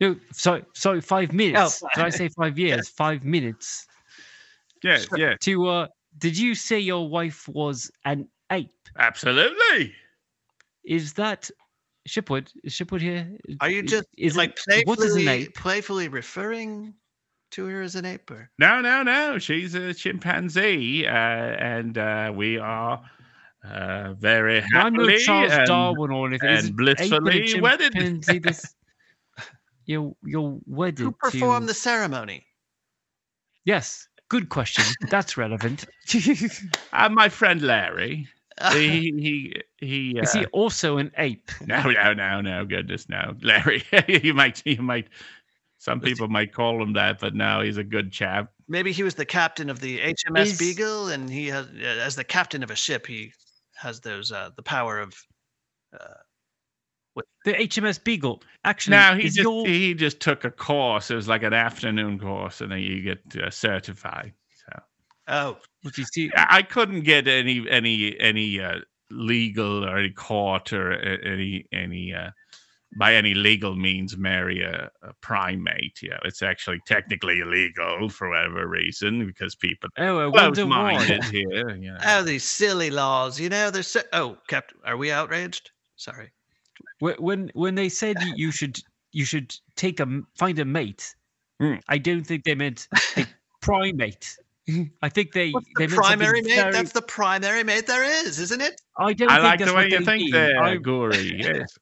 No, 0.00 0.16
sorry, 0.32 0.64
sorry, 0.74 1.00
five 1.00 1.32
minutes. 1.32 1.82
Oh. 1.82 1.88
Did 1.94 2.04
I 2.04 2.10
say 2.10 2.28
five 2.28 2.58
years? 2.58 2.88
Five 2.88 3.24
minutes. 3.24 3.86
yes, 4.82 5.06
yeah. 5.16 5.36
To 5.42 5.68
uh, 5.68 5.86
did 6.18 6.36
you 6.36 6.54
say 6.54 6.80
your 6.80 7.08
wife 7.08 7.48
was 7.48 7.90
an 8.04 8.28
ape? 8.50 8.70
absolutely. 8.98 9.94
Is 10.84 11.12
that 11.14 11.48
Shipward? 12.06 12.50
Is 12.64 12.72
Shipward 12.72 13.00
here? 13.02 13.28
Are 13.60 13.70
you 13.70 13.82
Is- 13.82 13.90
just 13.90 14.04
is 14.18 14.34
it- 14.34 14.38
like 14.38 14.58
what 14.84 14.98
is 14.98 15.14
an 15.14 15.22
playfully, 15.24 15.28
ape? 15.44 15.54
playfully 15.54 16.08
referring 16.08 16.94
to 17.52 17.66
her 17.66 17.82
as 17.82 17.94
an 17.96 18.04
ape? 18.04 18.30
Or? 18.30 18.50
No, 18.58 18.80
no, 18.80 19.02
no. 19.02 19.38
She's 19.38 19.74
a 19.74 19.94
chimpanzee, 19.94 21.06
uh, 21.06 21.10
and 21.12 21.96
uh, 21.98 22.32
we 22.34 22.58
are 22.58 23.02
uh, 23.64 24.14
very 24.14 24.60
happy. 24.60 24.74
I'm 24.76 24.94
no 24.94 25.16
Charles 25.18 25.52
and, 25.52 25.66
Darwin 25.66 26.10
or 26.10 26.26
anything. 26.28 26.50
Is 26.50 26.64
and 26.66 26.68
it 26.68 26.72
ape 26.72 26.76
blissfully 26.98 27.50
and 27.52 27.58
a 27.58 27.62
wedded. 27.62 27.92
chimpanzee 27.92 28.38
this- 28.40 28.74
You're 29.86 30.14
you're 30.24 30.58
wedded 30.66 31.00
Who 31.04 31.12
performed 31.12 31.64
to. 31.64 31.66
the 31.68 31.74
ceremony? 31.74 32.46
Yes, 33.64 34.08
good 34.28 34.48
question. 34.48 34.84
That's 35.10 35.36
relevant. 35.36 35.84
Uh, 36.92 37.08
my 37.08 37.28
friend 37.28 37.62
Larry. 37.62 38.28
he 38.72 39.00
he 39.00 39.62
he. 39.78 40.18
Uh, 40.18 40.22
Is 40.22 40.32
he 40.32 40.46
also 40.46 40.98
an 40.98 41.12
ape? 41.18 41.50
No, 41.66 41.82
no, 41.90 42.12
no, 42.12 42.40
no. 42.40 42.64
Goodness, 42.64 43.08
no. 43.08 43.34
Larry, 43.42 43.84
you 44.08 44.34
might, 44.34 44.62
you 44.66 44.82
might. 44.82 45.08
Some 45.78 46.00
people 46.00 46.28
might 46.28 46.52
call 46.52 46.80
him 46.80 46.92
that, 46.92 47.18
but 47.18 47.34
no, 47.34 47.60
he's 47.60 47.76
a 47.76 47.82
good 47.84 48.12
chap. 48.12 48.52
Maybe 48.68 48.92
he 48.92 49.02
was 49.02 49.16
the 49.16 49.24
captain 49.26 49.68
of 49.68 49.80
the 49.80 49.98
HMS 49.98 50.46
Is- 50.46 50.58
Beagle, 50.58 51.08
and 51.08 51.28
he 51.28 51.48
has, 51.48 51.66
uh, 51.66 51.84
as 51.84 52.14
the 52.14 52.24
captain 52.24 52.62
of 52.62 52.70
a 52.70 52.76
ship, 52.76 53.06
he 53.06 53.32
has 53.74 54.00
those 54.00 54.30
uh, 54.30 54.50
the 54.54 54.62
power 54.62 55.00
of. 55.00 55.14
What? 57.14 57.26
The 57.44 57.52
HMS 57.52 58.02
Beagle. 58.02 58.42
Actually, 58.64 58.96
No, 58.96 59.14
he 59.16 59.24
just 59.24 59.38
your 59.38 59.66
he 59.66 59.92
just 59.94 60.20
took 60.20 60.44
a 60.44 60.50
course. 60.50 61.10
It 61.10 61.14
was 61.14 61.28
like 61.28 61.42
an 61.42 61.52
afternoon 61.52 62.18
course, 62.18 62.60
and 62.60 62.72
then 62.72 62.78
you 62.78 63.02
get 63.02 63.36
uh, 63.36 63.50
certified. 63.50 64.32
So 64.66 64.82
Oh, 65.28 65.56
what 65.82 65.94
do 65.94 66.04
you? 66.16 66.30
I 66.36 66.46
I 66.58 66.62
couldn't 66.62 67.02
get 67.02 67.28
any 67.28 67.68
any 67.68 68.18
any 68.20 68.60
uh, 68.60 68.80
legal 69.10 69.84
or 69.84 69.98
any 69.98 70.10
court 70.10 70.72
or 70.72 70.92
any 70.92 71.66
any 71.72 72.14
uh, 72.14 72.30
by 72.98 73.14
any 73.14 73.32
legal 73.34 73.74
means 73.74 74.16
marry 74.16 74.62
a, 74.62 74.90
a 75.02 75.12
primate. 75.22 76.02
You 76.02 76.10
know, 76.10 76.18
it's 76.24 76.42
actually 76.42 76.80
technically 76.86 77.40
illegal 77.40 78.08
for 78.08 78.28
whatever 78.28 78.66
reason 78.68 79.26
because 79.26 79.54
people 79.54 79.88
Oh, 79.98 80.28
I 80.28 80.30
close 80.30 80.58
wonder 80.58 80.66
why. 80.66 80.92
minded 80.94 81.24
here. 81.24 81.70
You 81.76 81.92
know. 81.92 81.98
oh, 82.04 82.22
these 82.22 82.44
silly 82.44 82.90
laws! 82.90 83.40
You 83.40 83.48
know, 83.48 83.70
they're 83.70 83.82
so. 83.82 84.02
Oh, 84.12 84.36
Captain, 84.48 84.78
are 84.84 84.96
we 84.96 85.10
outraged? 85.10 85.70
Sorry. 85.96 86.32
When 87.00 87.50
when 87.54 87.74
they 87.74 87.88
said 87.88 88.16
you 88.36 88.50
should 88.52 88.80
you 89.12 89.24
should 89.24 89.54
take 89.76 90.00
a 90.00 90.20
find 90.36 90.58
a 90.58 90.64
mate, 90.64 91.14
Hmm. 91.60 91.76
I 91.88 91.98
don't 91.98 92.24
think 92.24 92.44
they 92.44 92.54
meant 92.54 92.88
a 93.16 93.26
primate. 93.62 94.36
Mm-hmm. 94.68 94.82
I 95.02 95.08
think 95.08 95.32
they 95.32 95.50
What's 95.50 95.66
they 95.76 95.86
the 95.86 95.90
meant 95.90 96.02
primary 96.02 96.42
mate? 96.42 96.54
very- 96.54 96.72
That's 96.72 96.92
the 96.92 97.02
primary 97.02 97.64
mate 97.64 97.86
there 97.86 98.04
is, 98.04 98.38
isn't 98.38 98.60
it? 98.60 98.80
I 98.96 99.12
don't 99.12 99.28
I 99.30 99.34
think 99.36 99.44
like 99.44 99.58
that's 99.58 99.70
the 99.70 99.76
way 99.76 99.84
you 99.84 99.98
they 99.98 100.04
think 100.04 100.22
mean. 100.24 100.30
there, 100.32 100.62
I, 100.62 100.76
Gory. 100.76 101.34
Yes. 101.38 101.76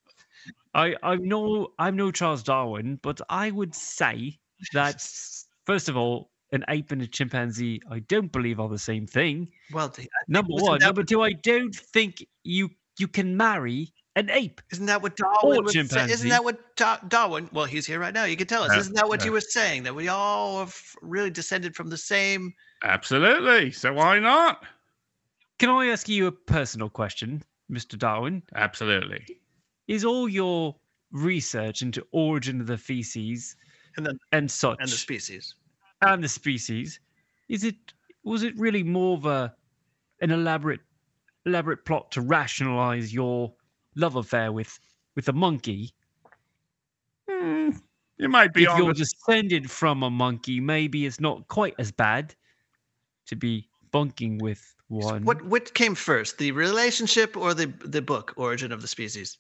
I 0.75 0.95
I'm 1.03 1.27
no 1.27 1.69
I'm 1.79 1.97
no 1.97 2.11
Charles 2.11 2.43
Darwin, 2.43 2.99
but 3.03 3.21
I 3.29 3.51
would 3.51 3.75
say 3.75 4.39
that 4.73 5.05
first 5.67 5.89
of 5.89 5.97
all, 5.97 6.31
an 6.53 6.65
ape 6.69 6.91
and 6.93 7.03
a 7.03 7.07
chimpanzee, 7.07 7.81
I 7.91 7.99
don't 8.01 8.31
believe 8.33 8.59
are 8.61 8.69
the 8.69 8.79
same 8.79 9.07
thing. 9.07 9.49
Well, 9.73 9.95
Number 10.29 10.55
one, 10.55 10.79
number 10.81 11.03
two, 11.03 11.23
I 11.23 11.33
don't 11.33 11.75
think 11.75 12.25
you 12.45 12.71
you 12.99 13.09
can 13.09 13.37
marry 13.37 13.93
an 14.21 14.31
ape. 14.31 14.61
Isn't 14.71 14.87
that 14.87 15.03
what 15.03 15.17
Darwin 15.17 15.59
Or 15.59 15.63
was 15.63 15.73
saying? 15.73 16.11
Isn't 16.11 16.29
that 16.29 16.45
what 16.45 16.77
Da- 16.77 16.99
Darwin? 17.09 17.49
Well, 17.53 17.65
he's 17.65 17.87
here 17.87 17.99
right 17.99 18.15
now. 18.15 18.25
You 18.25 18.37
can 18.37 18.47
tell 18.47 18.63
us. 18.63 18.71
Yeah, 18.73 18.79
Isn't 18.79 18.95
that 18.95 19.09
what 19.09 19.21
yeah. 19.21 19.27
you 19.27 19.33
were 19.33 19.41
saying? 19.41 19.83
That 19.85 19.95
we 19.95 20.09
all 20.09 20.59
have 20.61 20.77
really 21.03 21.31
descended 21.31 21.75
from 21.75 21.89
the 21.89 21.97
same. 21.97 22.55
Absolutely. 22.85 23.71
So 23.73 23.93
why 23.93 24.19
not? 24.19 24.65
Can 25.59 25.69
I 25.71 25.87
ask 25.87 26.09
you 26.09 26.27
a 26.27 26.33
personal 26.33 26.89
question, 26.89 27.43
Mr. 27.71 27.99
Darwin? 27.99 28.43
Absolutely. 28.55 29.27
Is 29.89 30.05
all 30.05 30.29
your 30.29 30.77
research 31.13 31.83
into 31.83 32.07
origin 32.13 32.61
of 32.61 32.67
the 32.67 32.79
feces 32.79 33.57
And 33.97 34.07
then- 34.07 34.19
and 34.33 34.51
such 34.51 34.79
And 34.81 34.89
the 34.89 34.97
species. 34.97 35.55
and 36.03 36.23
the 36.23 36.29
species, 36.29 37.01
is 37.49 37.65
it 37.65 37.75
was 38.23 38.43
it 38.45 38.57
really 38.57 38.83
more 38.83 39.17
of 39.17 39.27
a 39.27 39.55
an 40.21 40.31
elaborate 40.31 40.81
elaborate 41.47 41.85
plot 41.85 42.13
to 42.13 42.21
rationalize 42.21 43.13
your 43.13 43.53
love 43.95 44.17
affair 44.17 44.53
with 44.53 44.79
with 45.17 45.29
a 45.29 45.33
monkey? 45.33 45.93
Hmm, 47.29 47.71
you 48.19 48.29
might 48.29 48.53
be 48.53 48.65
if 48.65 48.71
on 48.71 48.79
you're 48.79 48.93
descended 48.93 49.71
from 49.71 50.03
a 50.03 50.11
monkey, 50.11 50.61
maybe 50.61 51.07
it's 51.07 51.21
not 51.21 51.49
quite 51.49 51.75
as 51.79 51.93
bad 51.93 52.35
to 53.27 53.37
be 53.37 53.69
bunking 53.91 54.39
with 54.39 54.75
So 54.91 55.09
one. 55.09 55.25
What 55.25 55.43
what 55.45 55.75
came 55.75 55.95
first, 55.95 56.39
the 56.39 56.53
relationship 56.53 57.37
or 57.37 57.55
the 57.55 57.67
the 57.67 58.03
book, 58.03 58.35
Origin 58.37 58.73
of 58.73 58.83
the 58.83 58.89
Species? 58.89 59.39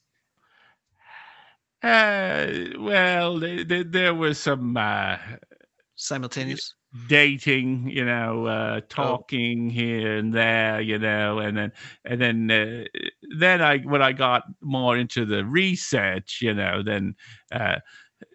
Uh, 1.82 2.46
well, 2.78 3.38
there, 3.38 3.64
there, 3.64 3.84
there 3.84 4.14
was 4.14 4.38
some 4.38 4.76
uh, 4.76 5.16
Simultaneous. 5.96 6.74
Dating, 7.08 7.88
you 7.90 8.04
know, 8.04 8.46
uh, 8.46 8.80
talking 8.88 9.70
here 9.70 10.16
and 10.16 10.34
there, 10.34 10.80
you 10.80 10.98
know, 10.98 11.38
and 11.38 11.56
then 11.56 11.72
and 12.04 12.20
then 12.20 12.50
uh, 12.50 12.84
then 13.38 13.62
I 13.62 13.78
when 13.78 14.02
I 14.02 14.12
got 14.12 14.42
more 14.60 14.96
into 14.96 15.24
the 15.24 15.44
research, 15.44 16.38
you 16.42 16.52
know, 16.54 16.82
then 16.82 17.14
uh, 17.52 17.76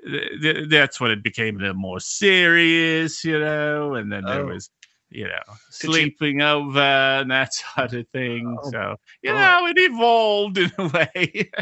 th- 0.07 0.41
th- 0.41 0.69
that's 0.69 0.99
when 1.02 1.11
it 1.11 1.23
became 1.23 1.57
a 1.57 1.60
little 1.60 1.76
more 1.76 1.99
serious, 1.99 3.23
you 3.26 3.40
know, 3.40 3.95
and 3.95 4.11
then 4.11 4.23
there 4.26 4.41
Oh. 4.45 4.53
was. 4.53 4.69
You 5.11 5.26
know, 5.26 5.44
Did 5.48 5.88
you- 5.88 5.94
sleeping 5.94 6.41
over 6.41 6.80
and 6.82 7.30
that 7.32 7.53
sort 7.76 7.94
of 7.94 8.07
thing. 8.10 8.57
Oh, 8.61 8.72
so 8.72 8.95
you 9.22 9.32
know, 9.32 9.68
it 9.68 9.77
evolved 9.77 10.57
in 10.57 10.72
a 10.77 10.88
way. 10.90 11.52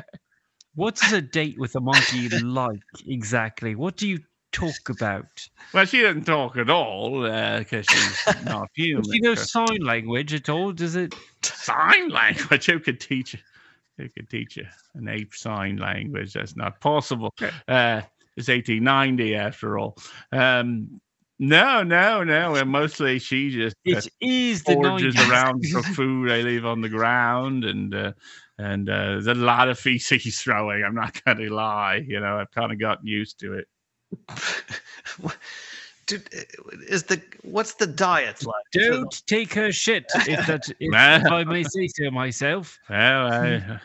What 0.76 0.99
is 1.03 1.11
a 1.14 1.22
date 1.22 1.60
with 1.60 1.76
a 1.76 1.82
monkey 1.82 2.30
like 2.30 2.80
exactly? 3.06 3.76
What 3.76 3.95
do 3.98 4.07
you 4.07 4.20
talk 4.54 4.90
about? 4.90 5.46
Well, 5.74 5.86
she 5.86 6.02
doesn't 6.02 6.26
talk 6.26 6.56
at 6.58 6.70
all 6.70 7.24
because 7.24 7.86
she's 7.90 8.26
not 8.46 8.70
human. 8.76 9.04
Do 9.04 9.10
you 9.16 9.22
know 9.22 9.36
sign 9.36 9.82
language 9.82 10.34
at 10.34 10.48
all? 10.50 10.72
Does 10.72 10.96
it? 10.96 11.14
sign 11.44 12.10
language. 12.10 12.66
Who 12.68 12.80
could 12.80 13.00
teach 13.00 13.34
you? 13.34 13.40
Who 13.98 14.10
could 14.10 14.30
teach 14.30 14.58
you 14.58 14.66
an 14.96 15.08
ape 15.08 15.34
sign 15.36 15.78
language? 15.78 16.34
That's 16.34 16.56
not 16.56 16.80
possible. 16.80 17.34
Uh, 17.68 18.02
it's 18.38 18.48
1890 18.48 19.36
after 19.36 19.78
all. 19.78 19.98
Um, 20.32 21.00
no, 21.40 21.84
no, 21.84 22.24
no. 22.24 22.56
And 22.56 22.70
mostly 22.70 23.20
she 23.20 23.52
just 23.52 23.76
uh, 23.88 23.98
It 23.98 24.08
is 24.22 24.64
the 24.64 24.74
forges 24.74 25.16
90s. 25.16 25.30
around 25.30 25.66
for 25.68 25.84
food. 25.94 26.32
I 26.32 26.42
leave 26.42 26.66
on 26.66 26.82
the 26.82 26.90
ground, 26.90 27.66
and 27.66 27.94
uh, 27.94 28.14
and 28.58 28.90
uh, 28.90 29.20
there's 29.20 29.28
a 29.28 29.34
lot 29.36 29.68
of 29.70 29.78
feces 29.80 30.40
throwing. 30.44 30.84
I'm 30.84 30.96
not 30.96 31.22
going 31.24 31.38
to 31.38 31.50
lie. 31.54 32.04
You 32.08 32.20
know, 32.20 32.38
I've 32.40 32.52
kind 32.52 32.72
of 32.72 32.80
gotten 32.80 33.08
used 33.08 33.40
to 33.42 33.54
it. 33.54 33.68
Dude, 36.06 36.27
is 36.90 37.03
the 37.03 37.22
what's 37.44 37.76
the 37.76 37.88
diet 37.88 38.45
like? 38.45 38.65
Don't 38.73 39.26
take 39.26 39.53
her 39.53 39.72
shit, 39.72 40.06
if 40.27 40.48
that, 40.48 40.69
if, 40.80 40.91
Nah. 40.91 41.15
if 41.15 41.31
I 41.31 41.44
may 41.45 41.64
say 41.64 41.88
so 41.88 42.11
myself. 42.11 42.77
Well, 42.90 43.31
I, 43.31 43.80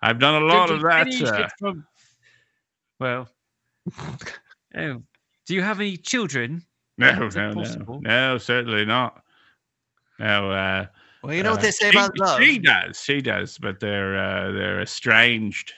I've 0.00 0.18
done 0.18 0.36
a 0.36 0.40
Don't 0.40 0.48
lot 0.48 0.70
of 0.70 0.80
that. 0.80 1.22
Uh, 1.22 1.48
from- 1.58 1.86
Well, 2.98 3.28
oh, 4.76 5.02
do 5.46 5.54
you 5.54 5.60
have 5.62 5.80
any 5.80 5.96
children? 5.98 6.64
no, 6.96 7.28
no, 7.28 7.52
no, 7.52 8.00
no, 8.00 8.38
certainly 8.38 8.84
not. 8.86 9.22
No, 10.18 10.50
uh, 10.50 10.86
Well, 11.22 11.34
you 11.34 11.42
know 11.42 11.50
what 11.50 11.60
Uh, 11.60 11.62
they 11.62 11.70
say 11.70 11.90
she, 11.90 11.98
about 11.98 12.18
love. 12.18 12.40
She 12.40 12.58
does. 12.58 13.00
She 13.00 13.20
does, 13.20 13.58
but 13.58 13.78
they're 13.78 14.16
uh, 14.18 14.52
they're 14.52 14.80
estranged. 14.80 15.74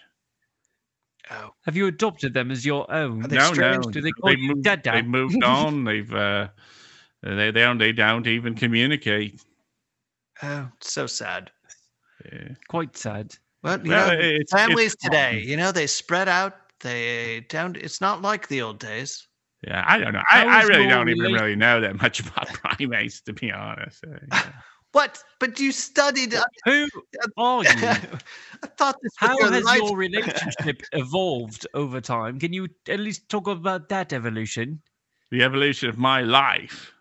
Oh, 1.32 1.50
Have 1.64 1.76
you 1.76 1.86
adopted 1.86 2.34
them 2.34 2.50
as 2.50 2.66
your 2.66 2.90
own? 2.92 3.20
They 3.22 3.36
no, 3.36 3.48
no. 3.48 3.54
strange? 3.54 3.86
Do 3.86 4.00
they 4.00 4.10
call 4.10 4.30
They've 4.30 4.38
you 4.38 4.48
moved, 4.48 4.64
Dada? 4.64 4.92
they've 4.92 5.06
moved 5.06 5.44
on. 5.44 5.84
They've 5.84 6.12
uh, 6.12 6.48
they 7.22 7.50
they 7.50 7.60
don't 7.62 7.78
they 7.78 7.92
don't 7.92 8.26
even 8.26 8.54
communicate. 8.54 9.40
oh, 10.42 10.68
so 10.80 11.06
sad. 11.06 11.50
Yeah. 12.32 12.48
Quite 12.68 12.96
sad. 12.96 13.34
Well, 13.62 13.80
you 13.84 13.90
Well, 13.90 14.08
know, 14.08 14.14
it's- 14.14 14.38
it's 14.40 14.52
families 14.52 14.96
fun. 15.02 15.10
today, 15.10 15.40
you 15.40 15.56
know, 15.56 15.70
they 15.72 15.86
spread 15.86 16.28
out. 16.28 16.56
They 16.80 17.46
don't. 17.48 17.76
It's 17.76 18.00
not 18.00 18.22
like 18.22 18.48
the 18.48 18.62
old 18.62 18.78
days. 18.78 19.26
Yeah, 19.66 19.84
I 19.86 19.98
don't 19.98 20.14
know. 20.14 20.22
I, 20.30 20.46
I 20.46 20.62
really 20.62 20.86
don't 20.86 21.08
even 21.10 21.32
really 21.32 21.54
know 21.54 21.80
that 21.82 22.00
much 22.00 22.20
about 22.20 22.48
primates, 22.54 23.20
to 23.22 23.34
be 23.34 23.52
honest. 23.52 24.02
Uh, 24.94 24.98
yeah. 24.98 25.06
What? 25.06 25.22
But 25.38 25.60
you 25.60 25.72
studied. 25.72 26.34
uh, 26.34 26.44
Who 26.64 26.88
are 27.36 27.62
you? 27.64 27.70
I 28.62 28.66
thought 28.76 28.96
this 29.02 29.12
was 29.20 29.30
How 29.30 29.38
your 29.38 29.52
has 29.52 29.64
life. 29.64 29.78
your 29.82 29.96
relationship 29.96 30.82
evolved 30.92 31.66
over 31.74 32.00
time? 32.00 32.38
Can 32.38 32.52
you 32.52 32.68
at 32.88 33.00
least 33.00 33.28
talk 33.28 33.46
about 33.48 33.88
that 33.88 34.12
evolution? 34.12 34.82
the 35.30 35.42
evolution 35.44 35.88
of 35.88 35.96
my 35.96 36.22
life. 36.22 36.92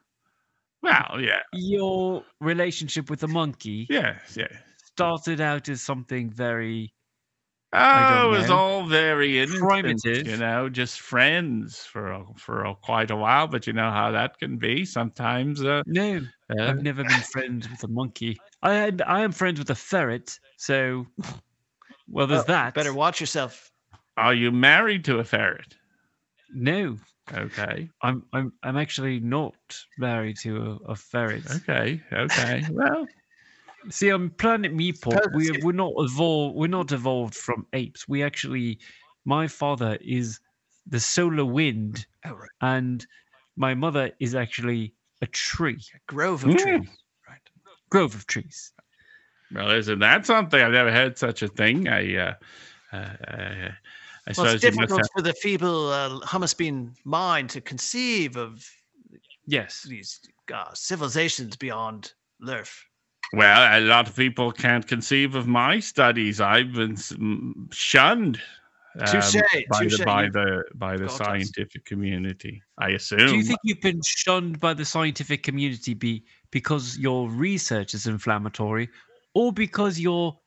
Well, 0.84 1.20
yeah, 1.20 1.42
Your 1.54 2.24
relationship 2.40 3.10
with 3.10 3.20
the 3.22 3.28
monkey 3.28 3.88
yes, 3.90 4.38
yeah. 4.38 4.48
started 4.86 5.42
out 5.42 5.68
as 5.68 5.82
something 5.82 6.30
very 6.30 6.94
Oh, 7.72 8.26
it 8.34 8.38
was 8.38 8.50
know. 8.50 8.56
all 8.56 8.86
very 8.86 9.40
innocent, 9.40 10.04
you 10.04 10.38
know, 10.38 10.70
just 10.70 11.02
friends 11.02 11.86
for 11.86 12.12
a, 12.12 12.26
for 12.36 12.66
a, 12.66 12.76
quite 12.76 13.12
a 13.12 13.16
while. 13.16 13.48
But 13.48 13.68
you 13.68 13.74
know 13.74 13.92
how 13.92 14.12
that 14.12 14.40
can 14.40 14.58
be 14.58 14.86
sometimes. 14.86 15.64
Uh, 15.64 15.84
no. 15.86 16.22
uh, 16.50 16.64
I've 16.64 16.82
never 16.82 17.04
been 17.04 17.22
friends 17.22 17.70
with 17.70 17.84
a 17.84 17.88
monkey. 17.88 18.40
I 18.64 18.74
am, 18.74 18.98
I 19.06 19.22
am 19.22 19.32
friends 19.32 19.60
with 19.60 19.70
a 19.70 19.76
ferret, 19.76 20.40
so 20.58 21.06
well, 22.10 22.26
there's 22.28 22.42
Oh, 22.42 22.48
that. 22.48 22.74
Better 22.74 22.94
watch 22.94 23.20
yourself. 23.20 23.72
are 24.18 24.34
you 24.34 24.52
married 24.52 25.06
to 25.06 25.20
a 25.20 25.24
ferret? 25.24 25.76
No, 26.52 26.98
Okay, 27.32 27.90
I'm 28.02 28.24
I'm 28.34 28.54
I'm 28.64 28.78
actually 28.78 29.20
not 29.20 29.56
married 30.00 30.38
to 30.38 30.80
a, 30.88 30.92
a 30.92 30.96
ferret. 30.96 31.46
okay, 31.52 32.02
okay. 32.12 32.66
Well, 32.72 33.08
See, 33.90 34.12
on 34.12 34.30
planet 34.32 34.74
Meeporp, 34.74 35.34
we 35.34 35.50
it's- 35.50 35.64
we're 35.64 35.72
not 35.72 35.94
evolved. 35.98 36.56
We're 36.58 36.68
not 36.68 36.92
evolved 36.92 37.36
from 37.36 37.66
apes. 37.74 38.08
We 38.08 38.22
actually, 38.24 38.80
my 39.26 39.48
father 39.48 39.98
is 40.02 40.40
the 40.86 41.00
solar 41.00 41.46
wind, 41.46 42.06
Oh, 42.26 42.34
right. 42.34 42.50
and 42.62 43.06
my 43.56 43.74
mother 43.74 44.12
is 44.20 44.36
actually 44.36 44.94
a 45.22 45.28
tree, 45.28 45.80
a 45.94 46.00
Grove 46.08 46.44
of 46.44 46.52
Mm. 46.52 46.58
trees. 46.60 46.90
Right. 47.28 47.50
grove 47.90 48.14
of 48.16 48.28
trees. 48.28 48.72
well, 49.52 49.72
isn't 49.72 50.00
that 50.00 50.26
something? 50.26 50.62
I've 50.62 50.72
never 50.72 50.92
heard 50.92 51.18
such 51.18 51.42
a 51.42 51.48
thing. 51.48 51.88
I, 51.88 52.16
uh, 52.16 52.34
uh, 52.94 52.96
uh, 52.96 53.06
I 53.28 53.74
Well, 54.28 54.34
suppose 54.36 54.54
it's 54.56 54.62
difficult 54.64 55.00
have. 55.02 55.10
for 55.16 55.22
the 55.24 55.34
feeble 55.34 55.90
uh, 55.90 56.20
hummus 56.22 56.56
bean 56.56 56.96
mind 57.04 57.50
to 57.52 57.62
conceive 57.62 58.36
of 58.38 58.64
Yes. 59.48 59.82
these 59.84 60.20
uh, 60.54 60.72
civilizations 60.76 61.56
beyond 61.58 62.14
Lurf. 62.42 62.86
Well, 63.34 63.80
a 63.80 63.82
lot 63.82 64.10
of 64.10 64.16
people 64.16 64.52
can't 64.52 64.86
conceive 64.88 65.36
of 65.36 65.48
my 65.48 65.80
studies. 65.80 66.42
I've 66.42 66.74
been 66.74 66.98
shunned 67.72 68.42
um, 69.00 69.06
Touche, 69.06 69.36
by 69.70 69.80
touche. 69.84 69.98
the 69.98 70.06
by 70.06 70.30
the 70.30 70.64
by 70.74 70.98
the 70.98 71.06
Got 71.06 71.12
us. 71.12 71.18
scientific 71.18 71.86
community. 71.86 72.64
I 72.80 72.90
assume. 72.90 73.20
Do 73.20 73.36
you 73.36 73.44
think 73.44 73.60
you've 73.64 73.82
been 73.82 74.02
shunned 74.04 74.60
by 74.60 74.74
the 74.74 74.84
scientific 74.84 75.44
community 75.44 75.94
be 75.94 76.26
because 76.52 76.98
your 76.98 77.30
research 77.30 77.94
is 77.94 78.08
inflammatory, 78.08 78.90
or 79.36 79.54
because 79.54 80.00
you're 80.00 80.38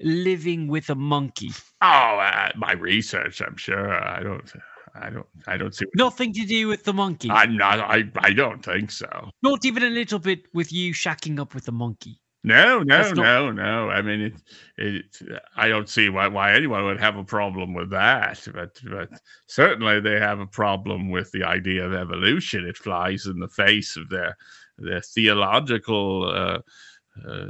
living 0.00 0.68
with 0.68 0.90
a 0.90 0.94
monkey? 0.94 1.50
Oh, 1.82 1.86
uh, 1.86 2.50
my 2.56 2.72
research. 2.72 3.42
I'm 3.42 3.56
sure. 3.56 3.92
I 3.92 4.22
don't. 4.22 4.52
I 4.94 5.10
don't. 5.10 5.26
I 5.48 5.56
don't 5.56 5.74
see. 5.74 5.86
Nothing 5.96 6.32
to 6.34 6.46
do 6.46 6.68
with 6.68 6.84
the 6.84 6.92
monkey. 6.92 7.30
I'm 7.30 7.56
not. 7.56 7.80
I. 7.80 8.04
I 8.18 8.32
don't 8.32 8.64
think 8.64 8.92
so. 8.92 9.30
Not 9.42 9.64
even 9.64 9.82
a 9.82 9.90
little 9.90 10.20
bit 10.20 10.46
with 10.54 10.72
you 10.72 10.94
shacking 10.94 11.40
up 11.40 11.52
with 11.52 11.64
the 11.64 11.72
monkey. 11.72 12.20
No, 12.44 12.78
no, 12.78 12.84
That's 12.84 13.16
no, 13.16 13.50
no. 13.50 13.90
I 13.90 14.00
mean, 14.00 14.20
it, 14.20 14.34
it. 14.76 15.18
I 15.56 15.68
don't 15.68 15.88
see 15.88 16.08
why 16.08 16.28
why 16.28 16.54
anyone 16.54 16.84
would 16.84 17.00
have 17.00 17.16
a 17.16 17.24
problem 17.24 17.74
with 17.74 17.90
that. 17.90 18.46
But 18.54 18.80
but 18.88 19.10
certainly 19.46 20.00
they 20.00 20.20
have 20.20 20.38
a 20.38 20.46
problem 20.46 21.10
with 21.10 21.32
the 21.32 21.42
idea 21.42 21.84
of 21.84 21.94
evolution. 21.94 22.64
It 22.64 22.76
flies 22.76 23.26
in 23.26 23.40
the 23.40 23.48
face 23.48 23.96
of 23.96 24.08
their 24.08 24.36
their 24.78 25.00
theological 25.00 26.30
uh, 26.30 27.28
uh, 27.28 27.46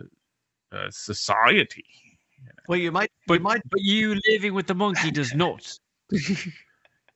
uh, 0.73 0.91
society. 0.91 1.85
Well, 2.67 2.79
you 2.79 2.91
might, 2.91 3.11
But 3.27 3.35
you 3.35 3.41
might 3.41 3.63
but 3.69 3.81
you 3.81 4.19
living 4.29 4.55
with 4.55 4.67
the 4.67 4.75
monkey 4.75 5.11
does 5.11 5.35
not. 5.35 5.79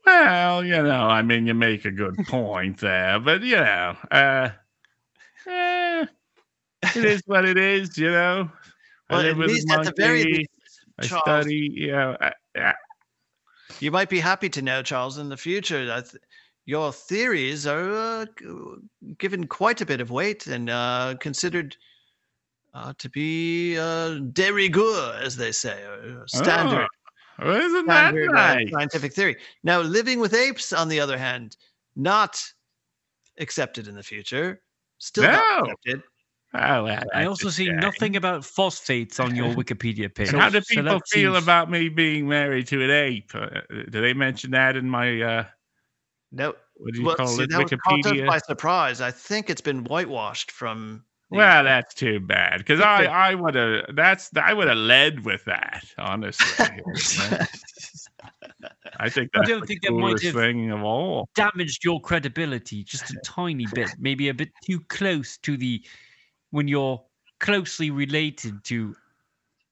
Well, 0.05 0.65
you 0.65 0.83
know, 0.83 1.07
I 1.07 1.23
mean, 1.23 1.47
you 1.47 1.55
make 1.55 1.85
a 1.85 1.91
good 1.93 2.17
point 2.27 2.79
there, 2.79 3.21
but 3.21 3.43
you 3.43 3.55
know, 3.55 3.97
uh, 4.11 4.51
it 6.97 7.05
is 7.05 7.23
what 7.27 7.45
it 7.45 7.59
is. 7.59 7.97
You 7.99 8.11
know, 8.11 8.51
I 9.11 9.15
Well, 9.15 9.23
live 9.23 9.41
at 9.41 9.47
least 9.49 9.71
at 9.71 9.85
the 9.85 9.93
very 9.97 10.25
least, 10.25 10.51
I 10.99 11.07
Charles- 11.07 11.23
study. 11.25 11.71
You 11.73 11.93
know, 11.93 12.17
uh, 12.21 12.31
uh, 12.59 12.73
You 13.81 13.91
might 13.91 14.09
be 14.11 14.21
happy 14.21 14.49
to 14.51 14.63
know, 14.63 14.83
Charles, 14.83 15.19
in 15.19 15.29
the 15.29 15.37
future 15.37 15.87
that 15.87 16.13
your 16.67 16.93
theories 16.93 17.67
are 17.67 17.91
uh, 17.91 18.27
given 19.19 19.47
quite 19.49 19.81
a 19.81 19.87
bit 19.87 20.01
of 20.01 20.11
weight 20.11 20.47
and 20.47 20.71
uh, 20.71 21.15
considered 21.19 21.77
uh, 22.75 22.93
to 22.99 23.09
be 23.11 23.77
uh, 23.79 24.19
de 24.33 24.51
rigueur, 24.53 25.19
as 25.21 25.37
they 25.37 25.53
say, 25.53 25.83
or 25.83 26.25
standard, 26.29 26.87
oh, 27.41 27.51
isn't 27.59 27.87
that 27.87 28.11
standard 28.11 28.31
uh, 28.31 28.33
nice? 28.55 28.71
scientific 28.71 29.13
theory. 29.13 29.37
Now, 29.65 29.81
living 29.81 30.21
with 30.21 30.33
apes, 30.35 30.73
on 30.73 30.89
the 30.89 31.01
other 31.01 31.19
hand, 31.19 31.57
not 31.97 32.41
accepted 33.39 33.89
in 33.89 33.95
the 33.95 34.03
future. 34.03 34.63
Still 34.99 35.25
not 35.25 35.43
No. 35.65 35.73
accepted. 35.73 36.03
Oh, 36.55 36.85
well, 36.85 37.03
I 37.15 37.25
also 37.25 37.49
see 37.49 37.65
shame. 37.67 37.79
nothing 37.79 38.15
about 38.17 38.45
phosphates 38.45 39.19
on 39.19 39.35
your 39.35 39.55
Wikipedia 39.55 40.15
page. 40.15 40.29
And 40.29 40.39
how 40.41 40.51
do 40.51 40.61
people 40.61 40.85
that 40.85 41.03
feel 41.09 41.33
seems- 41.35 41.45
about 41.45 41.71
me 41.71 41.89
being 41.89 42.29
married 42.29 42.67
to 42.69 42.83
an 42.85 42.91
ape? 42.91 43.31
Uh, 43.35 43.49
do 43.91 44.01
they 44.03 44.13
mention 44.13 44.51
that 44.51 44.77
in 44.77 44.89
my 44.91 45.23
uh, 45.23 45.45
No. 46.31 46.55
what 46.77 46.93
do 46.93 47.01
you 47.01 47.07
Well, 47.07 47.17
call 47.17 47.27
see, 47.29 47.45
it, 47.45 47.51
that 47.51 47.63
was 47.63 47.71
caught 47.71 48.07
us 48.07 48.13
Wikipedia? 48.13 48.27
by 48.27 48.39
surprise. 48.39 49.01
I 49.01 49.11
think 49.11 49.49
it's 49.49 49.63
been 49.63 49.85
whitewashed 49.85 50.51
from. 50.51 51.05
the- 51.31 51.39
Well, 51.39 51.65
that's 51.65 51.95
too 51.95 52.21
bad 52.21 52.59
because 52.59 52.81
I, 52.83 53.05
I 53.31 53.35
would 53.35 53.55
have 53.55 53.97
that's 53.97 54.31
I 54.37 54.53
would 54.53 54.69
have 54.69 54.77
led 54.77 55.25
with 55.25 55.45
that 55.47 55.85
honestly. 55.97 56.69
I 59.01 59.09
think 59.09 59.31
I 59.35 59.39
that's 59.39 59.49
don't 59.49 59.61
the 59.61 59.67
think 59.67 59.83
that 59.83 59.93
might 59.93 60.01
coolest 60.09 60.25
have- 60.27 60.35
thing 60.35 60.71
of 60.71 60.83
all. 60.83 61.29
damaged 61.35 61.83
your 61.85 62.01
credibility 62.01 62.85
just 62.85 63.11
a 63.11 63.19
tiny 63.25 63.67
bit, 63.75 63.89
maybe 63.99 64.29
a 64.29 64.35
bit 64.35 64.51
too 64.65 64.81
close 64.89 65.39
to 65.39 65.57
the 65.57 65.83
when 66.53 66.69
you're 66.69 67.03
closely 67.41 67.91
related 67.91 68.63
to 68.65 68.95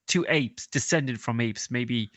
to 0.08 0.26
apes, 0.28 0.66
descended 0.66 1.20
from 1.20 1.40
apes. 1.40 1.70
Maybe 1.70 2.10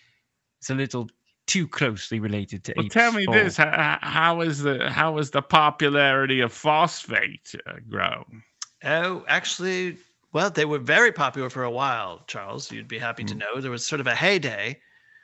it's 0.60 0.72
a 0.72 0.76
little 0.76 1.08
too 1.46 1.68
closely 1.68 2.20
related 2.20 2.64
to 2.64 2.74
Well, 2.76 2.86
apes. 2.86 2.94
tell 2.96 3.12
me 3.12 3.28
or- 3.28 3.34
this: 3.36 3.58
how, 3.58 4.00
how 4.02 4.42
is 4.42 4.64
the 4.64 4.90
how 4.90 5.20
is 5.20 5.30
the 5.30 5.44
popularity 5.44 6.40
of 6.40 6.52
phosphate 6.52 7.54
uh, 7.68 7.74
grown? 7.88 8.42
Oh, 8.84 9.24
actually, 9.28 9.98
well, 10.34 10.50
they 10.50 10.66
were 10.66 10.80
very 10.80 11.12
popular 11.12 11.50
for 11.50 11.64
a 11.64 11.72
while, 11.72 12.24
Charles. 12.28 12.72
You'd 12.72 12.88
be 12.88 12.98
happy 13.00 13.24
Hmm. 13.24 13.28
to 13.28 13.36
know 13.36 13.62
there 13.62 13.72
was 13.72 13.86
sort 13.86 14.02
of 14.02 14.08
a 14.08 14.16
heyday. 14.16 14.80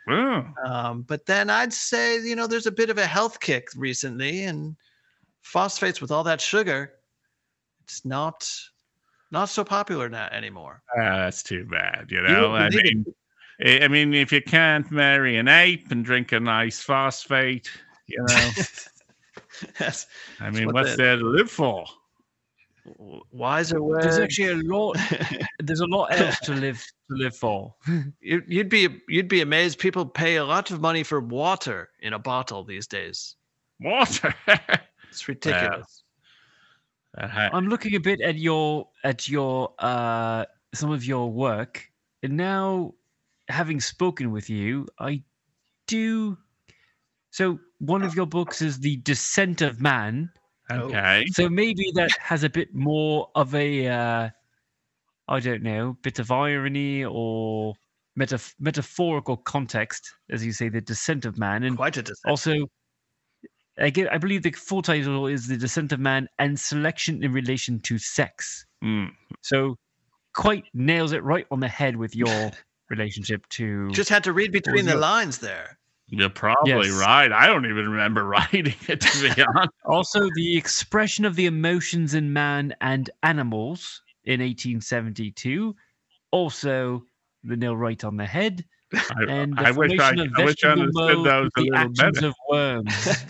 Oh, 0.10 0.46
Um, 0.66 1.02
but 1.04 1.26
then 1.26 1.50
I'd 1.50 1.74
say, 1.74 2.20
you 2.22 2.36
know, 2.36 2.48
there's 2.48 2.66
a 2.68 2.72
bit 2.72 2.90
of 2.90 2.98
a 2.98 3.06
health 3.06 3.40
kick 3.40 3.68
recently, 3.76 4.44
and 4.44 4.76
phosphates 5.42 6.02
with 6.02 6.10
all 6.12 6.24
that 6.24 6.42
sugar, 6.42 6.94
it's 7.84 8.06
not 8.06 8.50
not 9.32 9.50
so 9.50 9.64
popular 9.64 10.10
now 10.10 10.28
anymore. 10.32 10.82
ah, 10.98 11.18
that's 11.18 11.44
too 11.44 11.66
bad. 11.66 12.08
You 12.10 12.18
won't 12.18 12.30
know, 12.30 12.56
I 12.56 12.70
believe 12.70 12.86
it. 12.86 12.96
mean, 12.96 13.06
I 13.82 13.86
I 13.86 13.88
mean, 13.88 14.14
if 14.14 14.32
you 14.32 14.42
can't 14.42 14.90
marry 14.92 15.38
an 15.38 15.48
ape 15.48 15.92
and 15.92 16.04
drink 16.06 16.32
a 16.32 16.40
nice 16.40 16.80
phosphate, 16.82 17.70
you 18.08 18.18
know, 18.28 18.52
That's 19.78 20.08
I 20.40 20.50
mean, 20.52 20.68
what 20.68 20.76
what's 20.76 20.92
the- 20.92 20.98
there 20.98 21.18
to 21.18 21.26
live 21.26 21.50
for? 21.52 21.86
w- 22.98 23.22
wiser 23.32 23.82
words. 23.84 24.06
There's 24.06 24.20
actually 24.20 24.52
a 24.52 24.64
lot. 24.74 24.98
There's 25.60 25.82
a 25.82 25.86
lot 25.88 26.12
else 26.14 26.40
to 26.42 26.54
live 26.54 26.78
to 27.10 27.16
live 27.18 27.36
for. 27.36 27.76
You- 28.22 28.44
You'd 28.48 28.70
be 28.70 28.88
you'd 29.10 29.28
be 29.28 29.42
amazed. 29.42 29.80
People 29.80 30.06
pay 30.06 30.38
a 30.38 30.46
lot 30.46 30.72
of 30.72 30.80
money 30.82 31.04
for 31.04 31.20
water 31.20 31.90
in 32.02 32.14
a 32.14 32.20
bottle 32.20 32.64
these 32.64 32.88
days. 32.88 33.36
Water. 33.80 34.34
It's 35.12 35.28
ridiculous. 35.28 36.04
Uh, 37.18 37.50
I'm 37.52 37.68
looking 37.68 37.96
a 37.96 38.00
bit 38.00 38.22
at 38.22 38.36
your 38.36 38.88
at 39.04 39.28
your 39.28 39.74
uh 39.80 40.46
some 40.74 40.92
of 40.92 41.04
your 41.04 41.32
work, 41.32 41.90
and 42.22 42.38
now 42.38 42.94
having 43.48 43.80
spoken 43.80 44.32
with 44.32 44.50
you, 44.50 44.88
I 45.00 45.24
do. 45.88 46.38
So 47.32 47.60
one 47.80 48.04
of 48.04 48.16
your 48.16 48.26
books 48.26 48.62
is 48.62 48.80
the 48.80 48.98
Descent 48.98 49.62
of 49.62 49.82
Man. 49.82 50.32
okay. 50.72 51.26
So 51.32 51.50
maybe 51.50 51.92
that 51.96 52.12
has 52.20 52.44
a 52.44 52.50
bit 52.50 52.74
more 52.74 53.30
of 53.36 53.54
a, 53.56 53.88
uh, 53.88 54.30
I 55.28 55.40
don't 55.40 55.64
know, 55.64 55.98
bit 56.02 56.20
of 56.20 56.32
irony 56.32 57.04
or 57.06 57.74
metaf- 58.20 58.56
metaphorical 58.60 59.38
context, 59.38 60.12
as 60.30 60.46
you 60.46 60.52
say, 60.52 60.70
the 60.70 60.82
Descent 60.82 61.26
of 61.26 61.38
Man, 61.38 61.64
and 61.64 61.76
Quite 61.78 61.98
a 61.98 62.04
dis- 62.04 62.22
also, 62.26 62.68
I 63.80 63.90
get, 63.90 64.12
I 64.12 64.18
believe 64.18 64.44
the 64.44 64.52
full 64.52 64.82
title 64.82 65.28
is 65.28 65.48
the 65.48 65.58
Descent 65.58 65.92
of 65.92 66.00
Man 66.00 66.28
and 66.38 66.60
Selection 66.60 67.24
in 67.24 67.32
Relation 67.34 67.80
to 67.82 67.98
Sex. 67.98 68.66
Mm. 68.84 69.12
So, 69.42 69.78
quite 70.36 70.64
nails 70.74 71.12
it 71.12 71.24
right 71.24 71.46
on 71.52 71.60
the 71.60 71.68
head 71.68 71.96
with 71.96 72.16
your 72.16 72.52
relationship 72.90 73.48
to. 73.50 73.90
Just 73.92 74.10
had 74.10 74.24
to 74.26 74.34
read 74.34 74.52
between 74.52 74.86
the 74.86 74.92
your- 74.92 75.00
lines 75.00 75.38
there. 75.40 75.78
You're 76.12 76.30
probably 76.30 76.88
Yes. 76.88 77.00
right. 77.00 77.32
I 77.32 77.46
don't 77.46 77.66
even 77.66 77.88
remember 77.88 78.24
writing 78.28 78.74
it 78.88 79.00
to 79.02 79.22
be 79.36 79.44
honest. 79.44 79.70
Also, 79.86 80.28
the 80.36 80.58
expression 80.58 81.24
of 81.24 81.36
the 81.36 81.46
emotions 81.46 82.16
in 82.16 82.34
man 82.34 82.74
and 82.82 83.10
animals 83.22 84.02
in 84.26 84.40
1872. 84.42 85.76
Also, 86.32 87.04
the 87.44 87.56
nail 87.56 87.76
right 87.78 88.04
on 88.04 88.18
the 88.18 88.26
head. 88.26 88.66
I, 88.94 89.24
And 89.28 89.56
the 89.56 89.68
I 89.68 89.72
wish 89.72 89.92
I, 90.00 90.16
formation 90.16 90.20
of 90.20 90.34
I 90.36 90.44
wish 90.46 90.64
I 90.64 90.68
vegetable 90.70 90.82
understood 90.82 91.16
mold 91.16 91.26
those 91.28 91.46
a 91.46 91.50
the 91.56 91.62
little 91.62 91.78
actions 91.78 91.98
better. 92.20 92.28
of 92.28 92.34
worms. 92.50 93.26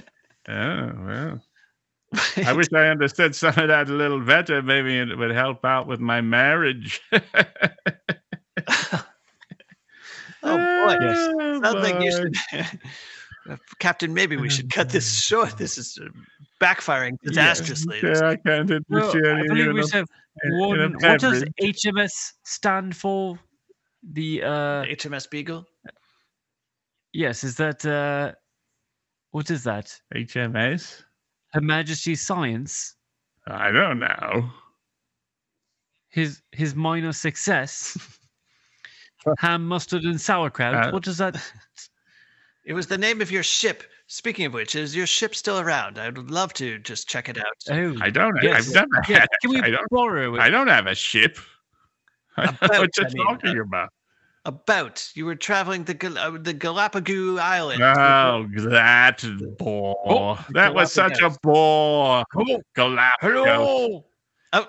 Oh, 0.49 0.91
well. 1.05 1.41
I 2.45 2.53
wish 2.53 2.67
I 2.73 2.87
understood 2.87 3.35
some 3.35 3.49
of 3.57 3.67
that 3.67 3.87
a 3.89 3.93
little 3.93 4.19
better. 4.19 4.61
Maybe 4.63 4.97
it 4.97 5.15
would 5.17 5.31
help 5.31 5.63
out 5.63 5.85
with 5.87 5.99
my 5.99 6.21
marriage. 6.21 7.01
Oh 10.41 10.55
boy. 10.57 10.97
Yes. 11.01 11.63
Sounds 11.63 11.73
like 11.75 12.01
you 12.03 12.11
should, 12.11 12.35
Uh, 13.49 13.57
Captain. 13.79 14.13
Maybe 14.13 14.37
we 14.37 14.49
should 14.49 14.71
cut 14.71 14.89
this 14.89 15.21
short. 15.21 15.57
This 15.57 15.77
is 15.77 15.97
uh, 16.01 16.05
backfiring 16.61 17.17
disastrously. 17.23 17.99
Yeah, 18.03 18.29
I 18.29 18.35
can't 18.35 18.69
well, 18.89 19.09
appreciate 19.09 19.33
I 19.33 19.39
it. 19.41 19.47
believe 19.47 19.73
we 19.73 19.81
a- 19.81 19.87
have 19.95 20.05
in. 20.43 20.93
What 20.99 21.19
does. 21.19 21.43
HMS 21.61 22.11
stand 22.43 22.95
for? 22.95 23.39
The 24.13 24.43
uh, 24.43 24.83
HMS 24.85 25.29
Beagle. 25.29 25.65
yes, 27.11 27.43
is 27.43 27.55
that 27.55 27.85
uh, 27.85 28.33
what 29.31 29.49
is 29.51 29.63
that? 29.63 29.99
HMS? 30.13 31.03
Her 31.53 31.61
Majesty's 31.61 32.21
Science. 32.21 32.95
I 33.47 33.71
don't 33.71 33.99
know. 33.99 34.49
His 36.09 36.41
his 36.51 36.75
minor 36.75 37.13
success. 37.13 37.97
Ham, 39.39 39.67
mustard, 39.67 40.03
and 40.03 40.19
sauerkraut. 40.19 40.73
Uh, 40.73 40.91
what 40.91 41.03
does 41.03 41.17
that? 41.17 41.35
It 42.65 42.73
was 42.73 42.85
the 42.85 42.99
name 42.99 43.19
of 43.19 43.31
your 43.31 43.41
ship. 43.41 43.83
Speaking 44.05 44.45
of 44.45 44.53
which, 44.53 44.75
is 44.75 44.95
your 44.95 45.07
ship 45.07 45.33
still 45.33 45.59
around? 45.59 45.97
I 45.97 46.09
would 46.09 46.29
love 46.29 46.53
to 46.55 46.77
just 46.77 47.07
check 47.09 47.27
it 47.27 47.39
out. 47.39 47.45
Oh, 47.71 47.95
I 47.99 48.11
don't. 48.11 48.37
Yes. 48.43 48.67
I've 48.67 48.75
never 48.75 49.03
yeah. 49.07 49.19
had. 49.21 49.27
Can 49.41 49.49
we 49.49 49.59
I 49.59 49.75
borrow 49.89 50.35
it? 50.35 50.39
I 50.39 50.51
don't 50.51 50.67
have 50.67 50.85
a 50.85 50.93
ship. 50.93 51.39
I 52.37 52.45
don't 52.45 52.61
know 52.61 52.67
boat, 52.67 52.79
what 52.79 52.97
you're 52.97 53.07
I 53.07 53.13
mean. 53.13 53.27
talking 53.27 53.59
about. 53.59 53.89
About 54.45 55.05
you 55.15 55.25
were 55.25 55.35
traveling 55.35 55.83
the 55.83 55.93
Gal- 55.93 56.17
uh, 56.17 56.31
the 56.39 56.53
Galapagos 56.53 57.39
Islands. 57.39 57.81
Oh, 57.83 58.47
that 58.69 59.21
bore. 59.57 60.39
that 60.51 60.73
was 60.73 60.93
such 60.93 61.21
a 61.21 61.29
bore. 61.43 62.23
Oh, 62.35 62.61
Galapagos. 62.75 63.19
hello. 63.21 64.05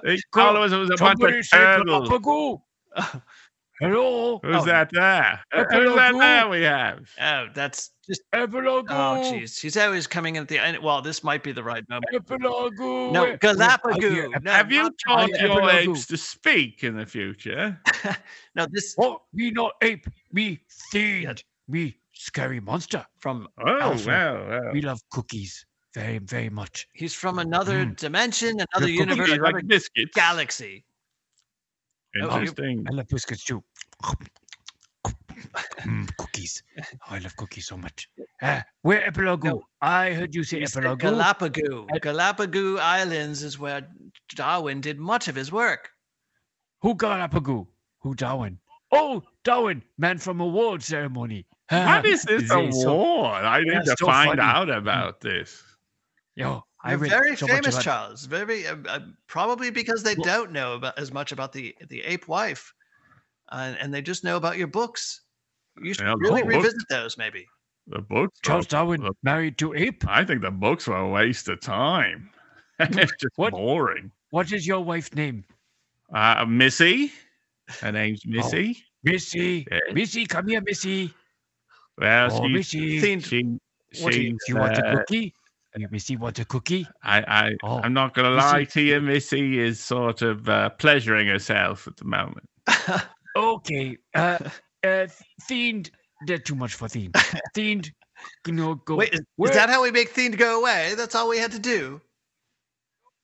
They 0.03 0.19
called 0.33 0.57
us, 0.57 0.73
it 0.73 0.77
was 0.77 0.91
a 0.91 0.97
bunch 0.97 1.23
of 1.23 1.51
turtles. 1.51 2.09
Hello. 3.81 4.41
Who's 4.43 4.57
Oh. 4.57 4.65
that 4.67 4.91
there? 4.93 5.41
Who's 5.53 5.95
that 5.95 6.13
there 6.19 6.49
we 6.49 6.63
have? 6.63 6.99
Oh, 7.19 7.47
that's 7.55 7.93
just 8.11 8.23
Epilogo. 8.33 8.91
oh, 8.91 9.23
jeez. 9.33 9.61
He's 9.61 9.77
always 9.77 10.07
coming 10.07 10.37
in 10.37 10.43
at 10.43 10.49
the 10.49 10.59
end. 10.59 10.77
Well, 10.83 11.01
this 11.01 11.23
might 11.25 11.43
be 11.43 11.53
the 11.53 11.63
right 11.63 11.89
moment. 11.89 12.05
Epilogo. 12.13 13.13
No, 13.13 13.23
Wait, 13.25 13.41
Galapagos. 13.41 14.03
wait, 14.03 14.31
I- 14.35 14.39
No, 14.43 14.51
have 14.51 14.71
you 14.73 14.83
not- 14.83 14.93
taught 15.07 15.29
your 15.31 15.39
Epilogo. 15.39 15.73
apes 15.75 16.07
to 16.07 16.17
speak 16.17 16.83
in 16.85 16.97
the 16.97 17.07
future? 17.07 17.81
No, 18.57 18.67
this 18.71 18.97
Oh, 18.99 19.23
me 19.33 19.53
not 19.53 19.73
ape. 19.81 20.07
Me 20.33 20.61
fiend. 20.91 21.45
Me 21.69 21.97
scary 22.13 22.59
monster. 22.61 23.07
from 23.21 23.47
Oh, 23.65 23.81
Alfred. 23.81 24.07
well, 24.07 24.47
well. 24.49 24.73
We 24.73 24.81
love 24.83 25.01
cookies 25.11 25.65
very, 25.95 26.19
very 26.19 26.51
much. 26.51 26.89
he's 26.95 27.15
from 27.15 27.39
another 27.39 27.85
Mm. 27.87 27.97
dimension, 27.97 28.51
another 28.61 28.87
cookies 28.87 28.99
universe, 28.99 29.27
Cookies 29.29 29.39
another 29.39 29.63
biscuits. 29.63 30.11
galaxy. 30.15 30.85
Oh, 32.17 32.19
you- 32.19 32.31
Interesting. 32.41 32.87
I 32.89 32.93
love 32.93 33.07
biscuits 33.09 33.45
too. 33.45 33.63
Mm, 35.81 36.17
cookies. 36.17 36.63
Oh, 36.79 37.15
I 37.15 37.19
love 37.19 37.37
cookies 37.37 37.67
so 37.67 37.77
much. 37.77 38.09
Uh, 38.43 38.61
where 38.83 39.03
Epilogo? 39.11 39.45
No. 39.45 39.63
I 39.81 40.13
heard 40.13 40.35
you 40.35 40.45
say 40.45 40.65
Galapagos. 40.65 41.87
Galapagos 42.01 42.79
Islands 42.81 43.43
is 43.43 43.59
where 43.59 43.89
Darwin 44.35 44.81
did 44.81 44.99
much 44.99 45.29
of 45.29 45.35
his 45.35 45.51
work. 45.53 45.91
Who 46.83 46.95
Galapagos? 46.95 47.67
Who 48.01 48.15
Darwin? 48.15 48.59
Oh, 48.93 49.23
Darwin, 49.45 49.83
man 49.99 50.19
from 50.19 50.41
award 50.41 50.83
ceremony. 50.83 51.47
What 51.71 52.05
is 52.07 52.23
this 52.25 52.43
They 52.49 52.71
so- 52.73 52.91
award? 52.91 53.45
I 53.45 53.61
need 53.61 53.85
to 53.85 53.97
so 53.99 54.07
find 54.07 54.39
funny. 54.39 54.43
out 54.43 54.69
about 54.71 55.21
this. 55.21 55.63
Yo, 56.35 56.65
I 56.83 56.95
read 56.95 57.11
very 57.11 57.37
so 57.37 57.47
famous, 57.47 57.75
about- 57.75 57.83
Charles. 57.85 58.25
Very 58.27 58.67
uh, 58.67 58.77
uh, 58.89 59.01
probably 59.29 59.71
because 59.71 60.03
they 60.03 60.15
Well- 60.17 60.25
don't 60.25 60.53
know 60.53 60.75
about 60.75 60.99
as 60.99 61.13
much 61.13 61.31
about 61.33 61.53
the 61.53 61.75
the 61.89 62.03
ape 62.03 62.27
wife, 62.27 62.73
uh, 63.53 63.75
and 63.79 63.93
they 63.95 64.03
just 64.03 64.25
know 64.25 64.37
about 64.37 64.57
your 64.59 64.67
books. 64.69 65.21
You 65.81 65.95
should 65.95 66.05
Yeah, 66.07 66.15
really 66.19 66.43
books. 66.43 66.55
revisit 66.57 66.89
those, 66.89 67.17
maybe. 67.19 67.47
The 67.87 68.01
books. 68.01 68.39
were- 68.39 68.43
Charles 68.45 68.67
Darwin 68.67 69.03
Look. 69.03 69.17
married 69.23 69.59
to 69.59 69.75
ape. 69.75 70.05
I 70.07 70.25
think 70.25 70.43
the 70.43 70.51
books 70.51 70.87
were 70.87 70.97
a 70.97 71.09
waste 71.09 71.49
of 71.49 71.61
time. 71.61 72.31
it's 72.79 73.13
just 73.21 73.33
What? 73.37 73.53
boring. 73.53 74.11
What 74.31 74.53
is 74.53 74.67
your 74.67 74.81
wife's 74.85 75.13
name? 75.15 75.45
Uh, 76.15 76.45
Missy. 76.47 77.13
Her 77.81 77.93
name's 77.93 78.25
Missy. 78.27 78.79
Missy. 79.05 79.67
Yeah. 79.71 79.79
Missy, 79.93 80.27
come 80.27 80.49
here, 80.49 80.61
Missy. 80.61 81.13
Well, 81.99 82.29
Oh, 82.33 82.43
she, 82.47 82.49
Missy. 82.53 83.01
Fiend, 83.01 83.25
she, 83.25 83.43
what 84.01 84.13
do 84.13 84.23
you- 84.23 84.31
she's, 84.31 84.39
Do 84.47 84.53
you 84.53 84.59
want 84.59 84.79
a 84.79 84.87
uh, 84.87 84.97
cookie? 84.99 85.35
Uh, 85.75 85.87
Missy 85.91 86.17
want 86.17 86.39
a 86.39 86.45
cookie? 86.45 86.87
I, 87.03 87.21
I, 87.23 87.51
Oh, 87.63 87.79
I'm 87.81 87.93
not 87.93 88.15
going 88.15 88.29
to 88.29 88.35
lie 88.37 88.65
to 88.65 88.81
you. 88.81 89.01
Missy 89.01 89.59
is 89.59 89.79
sort 89.81 90.23
of 90.23 90.49
uh, 90.49 90.71
pleasuring 90.71 91.29
herself 91.29 91.87
at 91.89 91.97
the 91.97 92.05
moment. 92.05 92.49
Okay. 93.37 93.97
Uh, 94.13 94.39
uh, 94.85 95.07
Fiend. 95.47 95.91
They're 96.27 96.39
too 96.39 96.55
much 96.55 96.75
for 96.75 96.89
Fiend. 96.95 97.15
Fiend, 97.55 97.91
you 98.47 98.53
know, 98.53 98.75
go. 98.75 98.97
Wait, 98.97 99.13
is, 99.15 99.21
is 99.21 99.51
that 99.53 99.71
how 99.71 99.83
we 99.83 99.91
make 99.91 100.09
Fiend 100.11 100.37
go 100.39 100.61
away? 100.61 100.95
That's 100.97 101.15
all 101.15 101.29
we 101.29 101.39
had 101.39 101.53
to 101.53 101.59
do. 101.59 102.01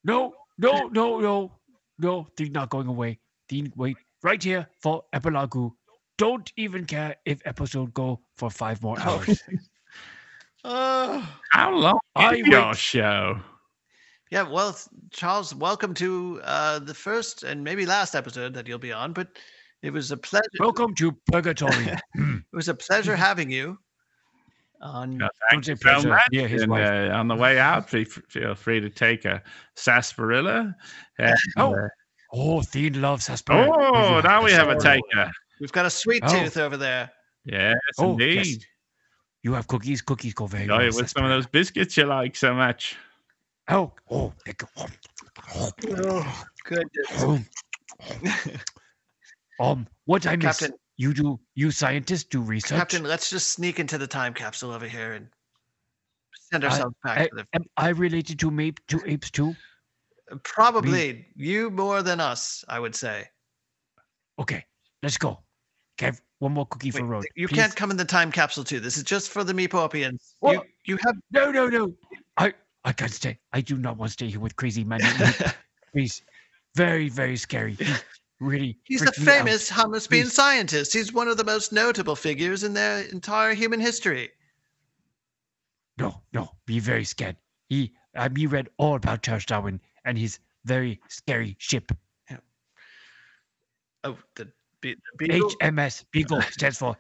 No, 0.05 0.33
no, 0.59 0.89
no, 0.89 1.21
no, 1.21 1.53
no. 1.99 2.27
Fiend 2.37 2.53
not 2.53 2.71
going 2.71 2.87
away. 2.87 3.19
Fiend, 3.49 3.73
wait 3.77 3.97
right 4.23 4.43
here 4.43 4.67
for 4.83 5.05
Epilogue. 5.13 5.73
Don't 6.19 6.51
even 6.57 6.85
care 6.87 7.15
if 7.27 7.41
episode 7.47 7.93
go 7.93 8.21
for 8.37 8.51
five 8.51 8.83
more 8.83 8.97
Oh. 9.01 9.11
hours. 9.27 9.43
Oh, 10.65 11.39
How 11.53 11.73
long 11.73 11.99
I 12.17 12.35
is 12.35 12.47
your 12.47 12.67
wait- 12.69 12.77
show? 12.77 13.41
yeah. 14.33 14.43
Well, 14.43 14.77
Charles, 15.13 15.55
welcome 15.55 15.95
to 15.95 16.41
uh, 16.43 16.81
the 16.81 16.95
first 16.95 17.45
and 17.45 17.63
maybe 17.63 17.87
last 17.87 18.17
episode 18.17 18.53
that 18.55 18.67
you'll 18.67 18.79
be 18.81 18.91
on. 18.93 19.13
But 19.13 19.29
it 19.83 19.93
was 19.93 20.11
a 20.11 20.17
pleasure. 20.17 20.49
Welcome 20.61 20.95
to 20.97 21.13
Purgatory. 21.31 21.97
It 22.17 22.57
was 22.57 22.69
a 22.69 22.75
pleasure 22.75 23.17
having 23.17 23.51
you. 23.51 23.79
On 24.83 25.21
Uh, 25.23 25.29
thank 25.51 25.67
you 25.69 25.77
so 25.77 26.03
much. 26.03 26.23
Yeah, 26.31 26.47
his 26.47 26.63
and, 26.63 26.71
wife. 26.71 26.87
uh, 26.87 27.15
on 27.15 27.29
the 27.29 27.35
way 27.35 27.59
out, 27.59 27.89
feel 27.91 28.55
free 28.55 28.81
to 28.81 28.91
take 28.91 29.25
a 29.25 29.43
sarsaparilla. 29.75 30.75
And, 31.19 31.37
Oh, 31.57 31.75
uh, 31.75 31.89
Oh, 32.33 32.61
Fiend 32.63 32.97
loves 33.01 33.25
sarsaparilla. 33.27 33.71
Will 33.71 33.97
oh, 33.97 34.21
now 34.21 34.43
we 34.45 34.53
have 34.53 34.69
a 34.69 34.79
taker. 34.79 35.31
we've 35.61 35.73
got 35.73 35.87
a 35.87 35.91
sweet 35.91 36.23
Oh. 36.27 36.29
tooth 36.33 36.57
over 36.57 36.77
there. 36.77 37.11
Yes, 37.45 37.77
Oh, 37.99 38.19
yes. 38.19 38.37
indeed. 38.47 38.65
You 39.43 39.53
have 39.55 39.67
cookies. 39.69 40.03
Cookies 40.03 40.35
go 40.35 40.47
very 40.47 40.65
Oh, 40.69 40.77
well. 40.79 40.81
it 40.89 40.95
with 40.95 41.09
some 41.11 41.25
of 41.25 41.31
those 41.31 41.47
biscuits 41.47 41.97
you 41.97 42.05
like 42.05 42.35
so 42.37 42.53
much. 42.55 42.97
sarsaparilla. 43.69 43.77
Oh, 43.79 43.93
oh, 44.11 44.33
they 44.45 44.53
go. 44.53 44.67
Oh, 45.55 45.71
goodness. 46.65 47.47
Um, 49.61 49.87
what 50.05 50.27
I 50.27 50.37
miss? 50.37 50.59
Captain, 50.59 50.77
You 50.97 51.13
do. 51.15 51.41
You 51.55 51.71
scientists 51.71 52.25
do 52.25 52.41
research. 52.41 52.77
Captain, 52.79 53.03
let's 53.05 53.31
just 53.31 53.49
sneak 53.53 53.79
into 53.81 53.99
the 53.99 54.07
time 54.07 54.35
capsule 54.35 54.71
over 54.73 54.87
here 54.87 55.15
and 55.15 55.29
send 56.51 56.65
I- 56.65 56.69
ourselves 56.69 56.95
back 57.05 57.19
I, 57.19 57.27
to 57.27 57.35
the. 57.37 57.47
am 57.55 57.65
I 57.77 57.89
related 57.91 58.39
to 58.41 58.51
mape 58.51 58.81
to 58.89 59.01
apes 59.07 59.31
too? 59.31 59.55
Probably 60.43 61.27
you 61.37 61.71
more 61.71 62.03
than 62.03 62.21
us, 62.21 62.65
I 62.69 62.81
would 62.81 62.95
say. 62.95 63.29
Okay, 64.39 64.65
let's 65.03 65.17
go. 65.17 65.39
Kev, 65.99 66.21
one 66.41 66.53
more 66.53 66.67
cookie 66.67 66.91
Wait, 66.91 66.99
for 67.01 67.07
road. 67.07 67.25
you 67.37 67.49
please. 67.49 67.57
can't 67.57 67.75
come 67.77 67.91
in 67.91 67.97
the 67.97 68.05
time 68.05 68.31
capsule 68.33 68.65
too. 68.65 68.81
This 68.81 68.97
is 68.97 69.03
just 69.05 69.31
for 69.31 69.45
the 69.45 69.53
Meeporpians. 69.55 70.35
You, 70.43 70.63
you 70.85 70.99
have 71.05 71.15
No, 71.31 71.51
no, 71.51 71.69
no. 71.69 71.95
I 72.37 72.53
I 72.85 72.93
can't 72.93 73.13
stay. 73.13 73.39
I 73.53 73.61
do 73.61 73.79
not 73.79 73.97
want 73.97 74.11
to 74.11 74.13
stay 74.13 74.29
here 74.29 74.41
with 74.41 74.55
crazy 74.57 74.85
man. 74.85 75.01
Please, 75.93 76.23
very, 76.75 77.09
very 77.09 77.37
scary. 77.37 77.79
Really. 78.41 78.79
He's 78.85 79.03
a 79.03 79.07
freaked 79.07 79.21
out. 79.21 79.25
famous 79.25 79.71
hummus 79.71 80.09
bean 80.09 80.25
Please. 80.25 80.33
scientist. 80.33 80.93
He's 80.93 81.13
one 81.13 81.29
of 81.29 81.37
the 81.37 81.45
most 81.45 81.73
notable 81.73 82.17
figures 82.17 82.63
in 82.63 82.75
their 82.75 83.01
entire 83.01 83.55
human 83.55 83.81
history. 83.81 84.31
No, 85.99 86.23
no, 86.33 86.51
be 86.67 86.79
very 86.79 87.05
scared. 87.05 87.37
He, 87.69 87.93
I 88.15 88.29
me 88.29 88.47
read 88.47 88.69
all 88.77 88.97
about 88.97 89.23
Charles 89.23 89.47
Darwin 89.47 89.81
and 90.05 90.19
his 90.19 90.39
very 90.65 91.01
scary 91.09 91.57
ship. 91.59 91.93
Oh, 94.05 94.17
the, 94.37 94.49
be- 94.81 94.95
the 94.95 95.27
beagle. 95.27 95.51
HMS 95.61 96.05
Beagle 96.13 96.43
stands 96.51 96.79
for 96.79 96.97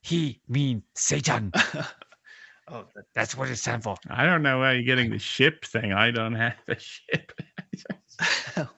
He 0.00 0.40
mean 0.48 0.82
Satan. 0.94 1.52
oh, 2.68 2.84
the, 2.94 3.02
That's 3.14 3.36
what 3.36 3.50
it 3.50 3.56
stands 3.56 3.84
for. 3.84 3.96
I 4.08 4.24
don't 4.24 4.42
know 4.42 4.60
where 4.60 4.74
you're 4.74 4.84
getting 4.84 5.10
the 5.10 5.18
ship 5.18 5.64
thing. 5.66 5.92
I 5.92 6.10
don't 6.10 6.34
have 6.34 6.56
a 6.68 6.78
ship. 6.78 7.32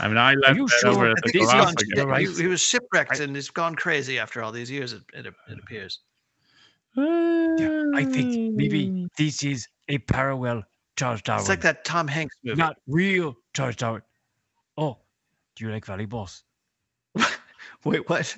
I 0.00 0.08
mean, 0.08 0.18
I 0.18 0.34
left 0.34 0.56
you 0.56 0.66
that 0.66 0.78
sure 0.80 0.90
over 0.90 1.08
I 1.08 1.10
at 1.12 1.16
the 1.22 1.30
he's 1.32 1.46
gone. 1.46 1.74
Galapagos. 1.94 2.04
Right. 2.06 2.28
He, 2.28 2.42
he 2.42 2.46
was 2.48 2.60
shipwrecked 2.60 3.20
I- 3.20 3.24
and 3.24 3.34
he's 3.34 3.50
gone 3.50 3.74
crazy 3.74 4.18
after 4.18 4.42
all 4.42 4.52
these 4.52 4.70
years. 4.70 4.92
It, 4.92 5.02
it, 5.12 5.26
it 5.26 5.58
appears. 5.58 6.00
Yeah, 6.96 7.84
I 7.94 8.04
think 8.04 8.54
maybe 8.54 9.08
this 9.18 9.42
is 9.42 9.66
a 9.88 9.98
parallel 9.98 10.62
Charles 10.96 11.22
Darwin. 11.22 11.40
It's 11.40 11.48
like 11.48 11.60
that 11.62 11.84
Tom 11.84 12.06
Hanks 12.06 12.36
movie. 12.44 12.56
not 12.56 12.76
real 12.86 13.36
Charles 13.52 13.76
Darwin. 13.76 14.02
Oh, 14.76 14.98
do 15.56 15.64
you 15.64 15.72
like 15.72 15.84
volleyballs? 15.86 16.42
Wait, 17.84 18.08
what? 18.08 18.36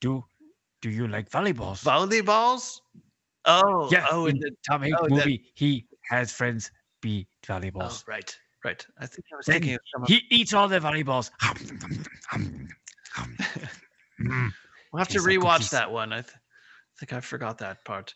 Do 0.00 0.24
do 0.80 0.90
you 0.90 1.06
like 1.06 1.30
volleyballs? 1.30 1.84
Volleyballs? 1.84 2.80
Oh, 3.44 3.88
yeah, 3.90 4.06
oh, 4.10 4.26
in 4.26 4.38
the, 4.38 4.50
Tom 4.68 4.82
Hanks 4.82 4.98
oh, 5.00 5.04
that- 5.04 5.10
movie, 5.10 5.44
he 5.54 5.86
has 6.10 6.32
friends 6.32 6.70
be 7.00 7.26
oh, 7.48 7.52
volleyballs. 7.52 8.06
right, 8.08 8.36
right. 8.64 8.86
I 8.98 9.06
think 9.06 9.24
I 9.32 9.36
was 9.36 9.46
Then 9.46 9.54
thinking 9.54 9.74
of 9.74 9.80
someone. 9.92 10.08
He 10.10 10.22
eats 10.30 10.52
all 10.54 10.68
the 10.68 10.78
volleyballs. 10.80 11.30
Mm. 14.20 14.50
We'll 14.92 14.98
have 14.98 15.08
to 15.08 15.14
tastes 15.14 15.26
like 15.26 15.38
rewatch 15.38 15.70
that 15.70 15.90
one. 15.90 16.12
I 16.12 16.20
th- 16.22 16.34
think 16.98 17.12
I 17.12 17.20
forgot 17.20 17.58
that 17.58 17.84
part. 17.84 18.14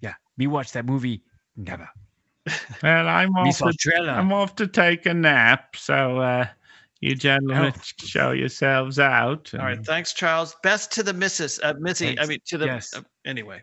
yeah, 0.00 0.14
me 0.36 0.46
watch 0.46 0.72
that 0.72 0.86
movie. 0.86 1.22
Never. 1.56 1.88
Well, 2.82 3.08
I'm 3.08 3.34
off, 3.34 3.58
to. 3.58 4.08
I'm 4.08 4.32
off 4.32 4.54
to 4.56 4.68
take 4.68 5.04
a 5.06 5.12
nap. 5.14 5.74
So, 5.74 6.18
uh, 6.20 6.46
you 7.00 7.16
gentlemen 7.16 7.72
Oh. 7.76 7.80
show 7.98 8.30
yourselves 8.30 9.00
out. 9.00 9.52
All 9.54 9.60
right, 9.64 9.84
thanks, 9.84 10.12
Charles. 10.12 10.54
Best 10.62 10.92
to 10.92 11.02
the 11.02 11.12
missus, 11.12 11.58
uh, 11.64 11.74
Missy. 11.80 12.16
I 12.18 12.26
mean, 12.26 12.38
to 12.46 12.58
the. 12.58 12.66
Yes. 12.66 12.94
Uh, 12.94 13.02
anyway, 13.24 13.62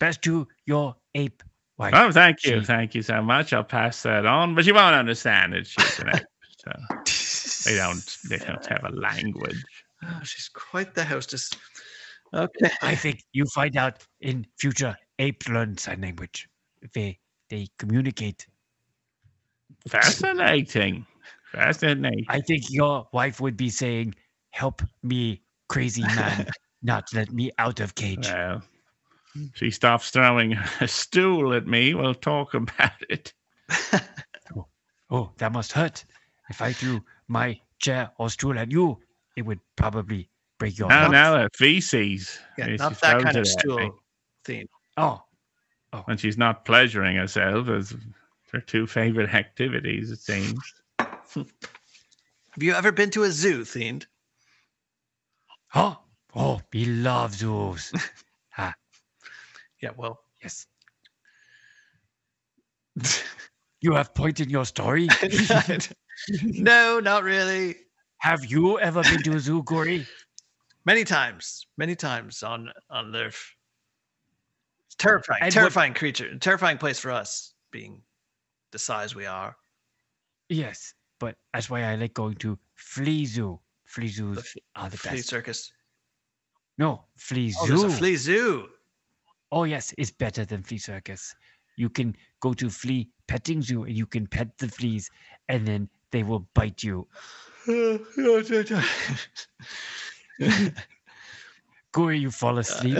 Best 0.00 0.22
to 0.22 0.48
your 0.64 0.96
ape 1.14 1.42
wife. 1.82 1.94
Oh, 1.96 2.10
thank 2.12 2.44
you. 2.44 2.60
She- 2.60 2.66
Thank 2.66 2.94
you 2.94 3.02
so 3.02 3.20
much. 3.22 3.52
I'll 3.52 3.64
pass 3.64 4.02
that 4.04 4.26
on, 4.26 4.54
but 4.54 4.64
you 4.66 4.74
won't 4.74 4.94
understand 4.94 5.54
it. 5.54 5.66
She's 5.66 5.98
an 6.00 6.08
ape. 6.14 6.22
So 6.58 7.70
they 7.70 7.76
don't, 7.76 8.18
they 8.28 8.38
don't 8.38 8.64
have 8.66 8.84
a 8.84 8.90
language. 8.94 9.62
oh, 10.04 10.20
she's 10.22 10.48
quite 10.48 10.94
the 10.94 11.04
hostess. 11.04 11.50
Okay. 12.34 12.70
I 12.82 12.94
think 12.94 13.22
you 13.32 13.44
find 13.46 13.76
out 13.76 14.06
in 14.20 14.46
future 14.58 14.96
apes 15.18 15.48
learn 15.48 15.76
sign 15.76 16.00
language. 16.00 16.48
They 16.94 17.18
they 17.50 17.66
communicate. 17.78 18.46
Fascinating. 19.88 21.04
Fascinating. 21.52 22.24
I 22.28 22.40
think 22.40 22.70
your 22.70 23.06
wife 23.12 23.40
would 23.40 23.56
be 23.56 23.68
saying 23.68 24.14
help 24.50 24.82
me, 25.02 25.42
crazy 25.68 26.02
man, 26.02 26.48
not 26.82 27.04
let 27.12 27.30
me 27.32 27.50
out 27.58 27.80
of 27.80 27.94
cage. 27.94 28.26
Well, 28.28 28.62
she 29.54 29.70
stops 29.70 30.10
throwing 30.10 30.54
a 30.80 30.88
stool 30.88 31.52
at 31.54 31.66
me. 31.66 31.94
We'll 31.94 32.14
talk 32.14 32.54
about 32.54 32.92
it. 33.08 33.32
Oh, 35.10 35.30
that 35.36 35.52
must 35.52 35.72
hurt. 35.72 36.06
If 36.48 36.62
I 36.62 36.72
threw 36.72 37.04
my 37.28 37.60
chair 37.78 38.10
or 38.18 38.30
stool 38.30 38.58
at 38.58 38.72
you, 38.72 38.98
it 39.36 39.42
would 39.42 39.60
probably 39.76 40.30
break 40.58 40.78
your 40.78 40.88
No, 40.88 41.00
heart. 41.10 41.12
no, 41.12 41.48
feces. 41.54 42.40
Yeah, 42.56 42.68
She 42.68 42.76
not 42.78 42.98
that 43.02 43.22
kind 43.22 43.36
of 43.36 43.42
it 43.46 43.50
at 43.50 43.66
me. 43.66 43.72
stool 43.72 44.02
thing. 44.46 44.68
Oh, 44.96 45.22
oh, 45.92 46.04
and 46.08 46.18
she's 46.18 46.38
not 46.38 46.64
pleasuring 46.64 47.16
herself, 47.16 47.68
as 47.68 47.94
her 48.52 48.60
two 48.62 48.86
favorite 48.86 49.34
activities, 49.34 50.10
it 50.10 50.20
seems. 50.20 50.62
Have 50.98 52.62
you 52.62 52.72
ever 52.72 52.90
been 52.90 53.10
to 53.10 53.24
a 53.24 53.30
zoo, 53.30 53.64
Themed? 53.64 54.06
oh, 55.74 55.98
oh, 56.34 56.60
he 56.72 56.86
loves 56.86 57.40
those. 57.40 57.92
ah, 58.56 58.74
Yeah, 59.82 59.90
well, 59.96 60.20
yes. 60.42 60.66
You 63.84 63.94
have 63.94 64.14
point 64.14 64.38
in 64.38 64.48
your 64.48 64.64
story. 64.64 65.08
no, 66.44 67.00
not 67.00 67.24
really. 67.24 67.74
have 68.18 68.44
you 68.44 68.78
ever 68.78 69.02
been 69.02 69.24
to 69.24 69.32
a 69.34 69.40
zoo, 69.40 69.64
Gory? 69.64 70.06
Many 70.84 71.02
times, 71.02 71.66
many 71.76 71.96
times 71.96 72.44
on 72.44 72.70
on 72.90 73.06
Lurf. 73.06 73.34
It's 74.86 74.94
terrifying, 74.96 75.40
And 75.42 75.48
what- 75.52 75.60
terrifying 75.60 75.94
creature, 75.94 76.38
terrifying 76.38 76.78
place 76.78 77.00
for 77.00 77.10
us, 77.10 77.54
being 77.72 78.02
the 78.70 78.78
size 78.78 79.16
we 79.16 79.26
are. 79.26 79.56
Yes, 80.48 80.94
but 81.18 81.34
that's 81.52 81.68
why 81.68 81.82
I 81.82 81.96
like 81.96 82.14
going 82.14 82.36
to 82.36 82.56
Flea 82.76 83.26
Zoo. 83.26 83.58
Flea 83.86 84.06
zoos 84.08 84.36
The 84.36 84.42
f- 84.42 84.56
are 84.76 84.90
the 84.90 84.96
Flea 84.96 85.16
best. 85.16 85.28
circus. 85.28 85.72
No, 86.78 87.04
Flea 87.16 87.52
Oh, 87.58 87.66
Zoo. 87.66 87.78
there's 87.78 87.94
a 87.94 87.96
flea 87.96 88.14
zoo. 88.16 88.68
Oh 89.52 89.64
yes, 89.64 89.94
it's 89.98 90.10
better 90.10 90.44
than 90.46 90.62
flea 90.62 90.78
circus. 90.78 91.34
You 91.76 91.90
can 91.90 92.16
go 92.40 92.54
to 92.54 92.70
flea 92.70 93.10
petting 93.28 93.60
zoo 93.62 93.84
and 93.84 93.94
you 93.96 94.06
can 94.06 94.26
pet 94.26 94.56
the 94.58 94.66
fleas, 94.68 95.10
and 95.48 95.68
then 95.68 95.90
they 96.10 96.22
will 96.22 96.48
bite 96.54 96.82
you. 96.82 97.06
Gory, 101.92 102.18
you 102.18 102.30
fall 102.30 102.58
asleep. 102.58 102.98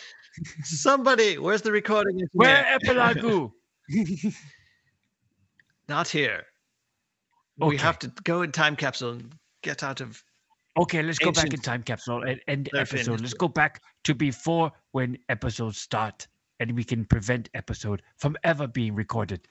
Somebody, 0.64 1.38
where's 1.38 1.62
the 1.62 1.72
recording 1.72 2.20
Where 2.32 2.66
engineer? 2.66 3.48
Not 5.88 6.08
here. 6.08 6.44
We 7.56 7.76
have 7.78 7.98
to 8.00 8.12
go 8.24 8.42
in 8.42 8.52
time 8.52 8.76
capsule 8.76 9.12
and 9.12 9.32
get 9.62 9.82
out 9.82 10.00
of. 10.00 10.22
Okay, 10.78 11.02
let's 11.02 11.18
go 11.18 11.32
back 11.32 11.52
in 11.52 11.60
time 11.60 11.82
capsule 11.82 12.22
and 12.22 12.40
end 12.46 12.70
Lurf 12.72 12.92
episode. 12.92 13.20
Let's 13.20 13.34
go 13.34 13.48
back 13.48 13.82
to 14.04 14.14
before 14.14 14.70
when 14.92 15.18
episodes 15.28 15.78
start, 15.78 16.26
and 16.60 16.74
we 16.76 16.84
can 16.84 17.04
prevent 17.04 17.48
episode 17.54 18.02
from 18.16 18.36
ever 18.44 18.66
being 18.66 18.94
recorded. 18.94 19.48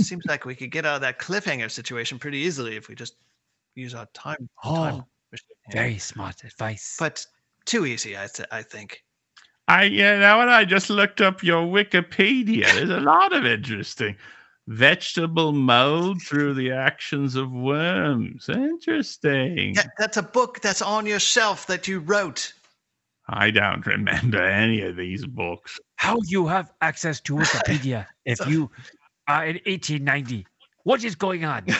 Seems 0.00 0.24
like 0.26 0.44
we 0.44 0.54
could 0.54 0.70
get 0.70 0.84
out 0.84 0.96
of 0.96 1.00
that 1.00 1.18
cliffhanger 1.18 1.70
situation 1.70 2.18
pretty 2.18 2.38
easily 2.38 2.76
if 2.76 2.88
we 2.88 2.94
just 2.94 3.16
use 3.74 3.94
our 3.94 4.06
time. 4.12 4.48
Oh, 4.62 4.74
time 4.74 5.04
machine 5.32 5.56
very 5.70 5.98
smart 5.98 6.44
advice. 6.44 6.96
But 6.98 7.24
too 7.64 7.86
easy, 7.86 8.16
I, 8.16 8.28
th- 8.32 8.48
I 8.52 8.62
think. 8.62 9.02
I, 9.68 9.84
you 9.84 10.02
know 10.02 10.38
what? 10.38 10.48
I 10.48 10.64
just 10.64 10.90
looked 10.90 11.20
up 11.20 11.42
your 11.42 11.64
Wikipedia. 11.64 12.72
There's 12.72 12.90
a 12.90 13.00
lot 13.00 13.32
of 13.32 13.44
interesting. 13.44 14.16
Vegetable 14.68 15.52
mold 15.52 16.20
through 16.22 16.54
the 16.54 16.72
actions 16.72 17.36
of 17.36 17.52
worms. 17.52 18.48
Interesting. 18.48 19.74
Yeah, 19.74 19.84
that's 19.98 20.16
a 20.16 20.22
book 20.22 20.60
that's 20.60 20.82
on 20.82 21.06
your 21.06 21.20
shelf 21.20 21.66
that 21.68 21.86
you 21.86 22.00
wrote. 22.00 22.52
I 23.28 23.50
don't 23.50 23.84
remember 23.86 24.42
any 24.44 24.82
of 24.82 24.96
these 24.96 25.24
books. 25.26 25.78
How 25.96 26.18
you 26.26 26.46
have 26.46 26.72
access 26.80 27.20
to 27.22 27.34
Wikipedia 27.36 28.06
if 28.24 28.38
So- 28.38 28.48
you 28.48 28.70
are 29.28 29.44
in 29.46 29.56
1890? 29.66 30.46
What 30.84 31.02
is 31.04 31.14
going 31.14 31.44
on? 31.44 31.64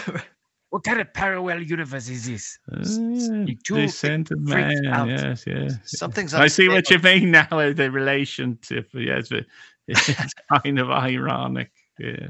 What 0.70 0.82
kind 0.82 1.00
of 1.00 1.14
parallel 1.14 1.62
universe 1.62 2.08
is 2.08 2.26
this? 2.26 2.58
You 2.90 3.56
two 3.64 3.76
Descent 3.76 4.32
of 4.32 4.40
man. 4.40 4.84
out. 4.88 5.08
Yes, 5.08 5.44
yes. 5.46 5.78
Something's 5.84 6.34
I 6.34 6.48
see 6.48 6.68
what 6.68 6.90
you 6.90 6.98
mean 6.98 7.30
now. 7.30 7.46
uh, 7.50 7.72
The 7.72 7.88
relationship. 7.90 8.90
Yes, 8.92 9.28
but 9.28 9.46
it's 9.88 10.34
kind 10.64 10.78
of 10.80 10.90
ironic. 10.90 11.70
Yeah. 12.00 12.28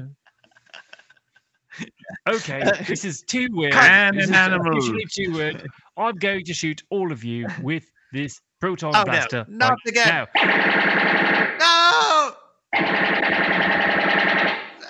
Okay, 2.29 2.61
uh, 2.61 2.71
this 2.87 3.03
is 3.05 3.21
too 3.21 3.47
weird. 3.51 3.73
Man 3.73 4.15
This 4.15 4.25
and 4.27 4.35
is 4.35 4.37
uh, 4.37 4.39
animal. 4.39 4.81
too 5.11 5.31
weird. 5.33 5.67
I'm 5.97 6.15
going 6.15 6.45
to 6.45 6.53
shoot 6.53 6.81
all 6.89 7.11
of 7.11 7.23
you 7.23 7.47
with 7.61 7.83
this 8.13 8.39
proton 8.61 8.91
Oh, 8.95 9.03
no, 9.03 9.45
not 9.47 9.69
right 9.71 9.77
again. 9.87 10.07
now. 10.07 10.27
No! 11.59 12.33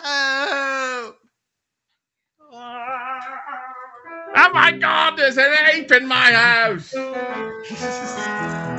No! 0.03 1.13
Oh 4.39 4.49
my 4.53 4.71
god, 4.71 5.17
there's 5.17 5.37
an 5.37 5.51
ape 5.73 5.91
in 5.91 6.07
my 6.07 6.31
house! 6.31 6.93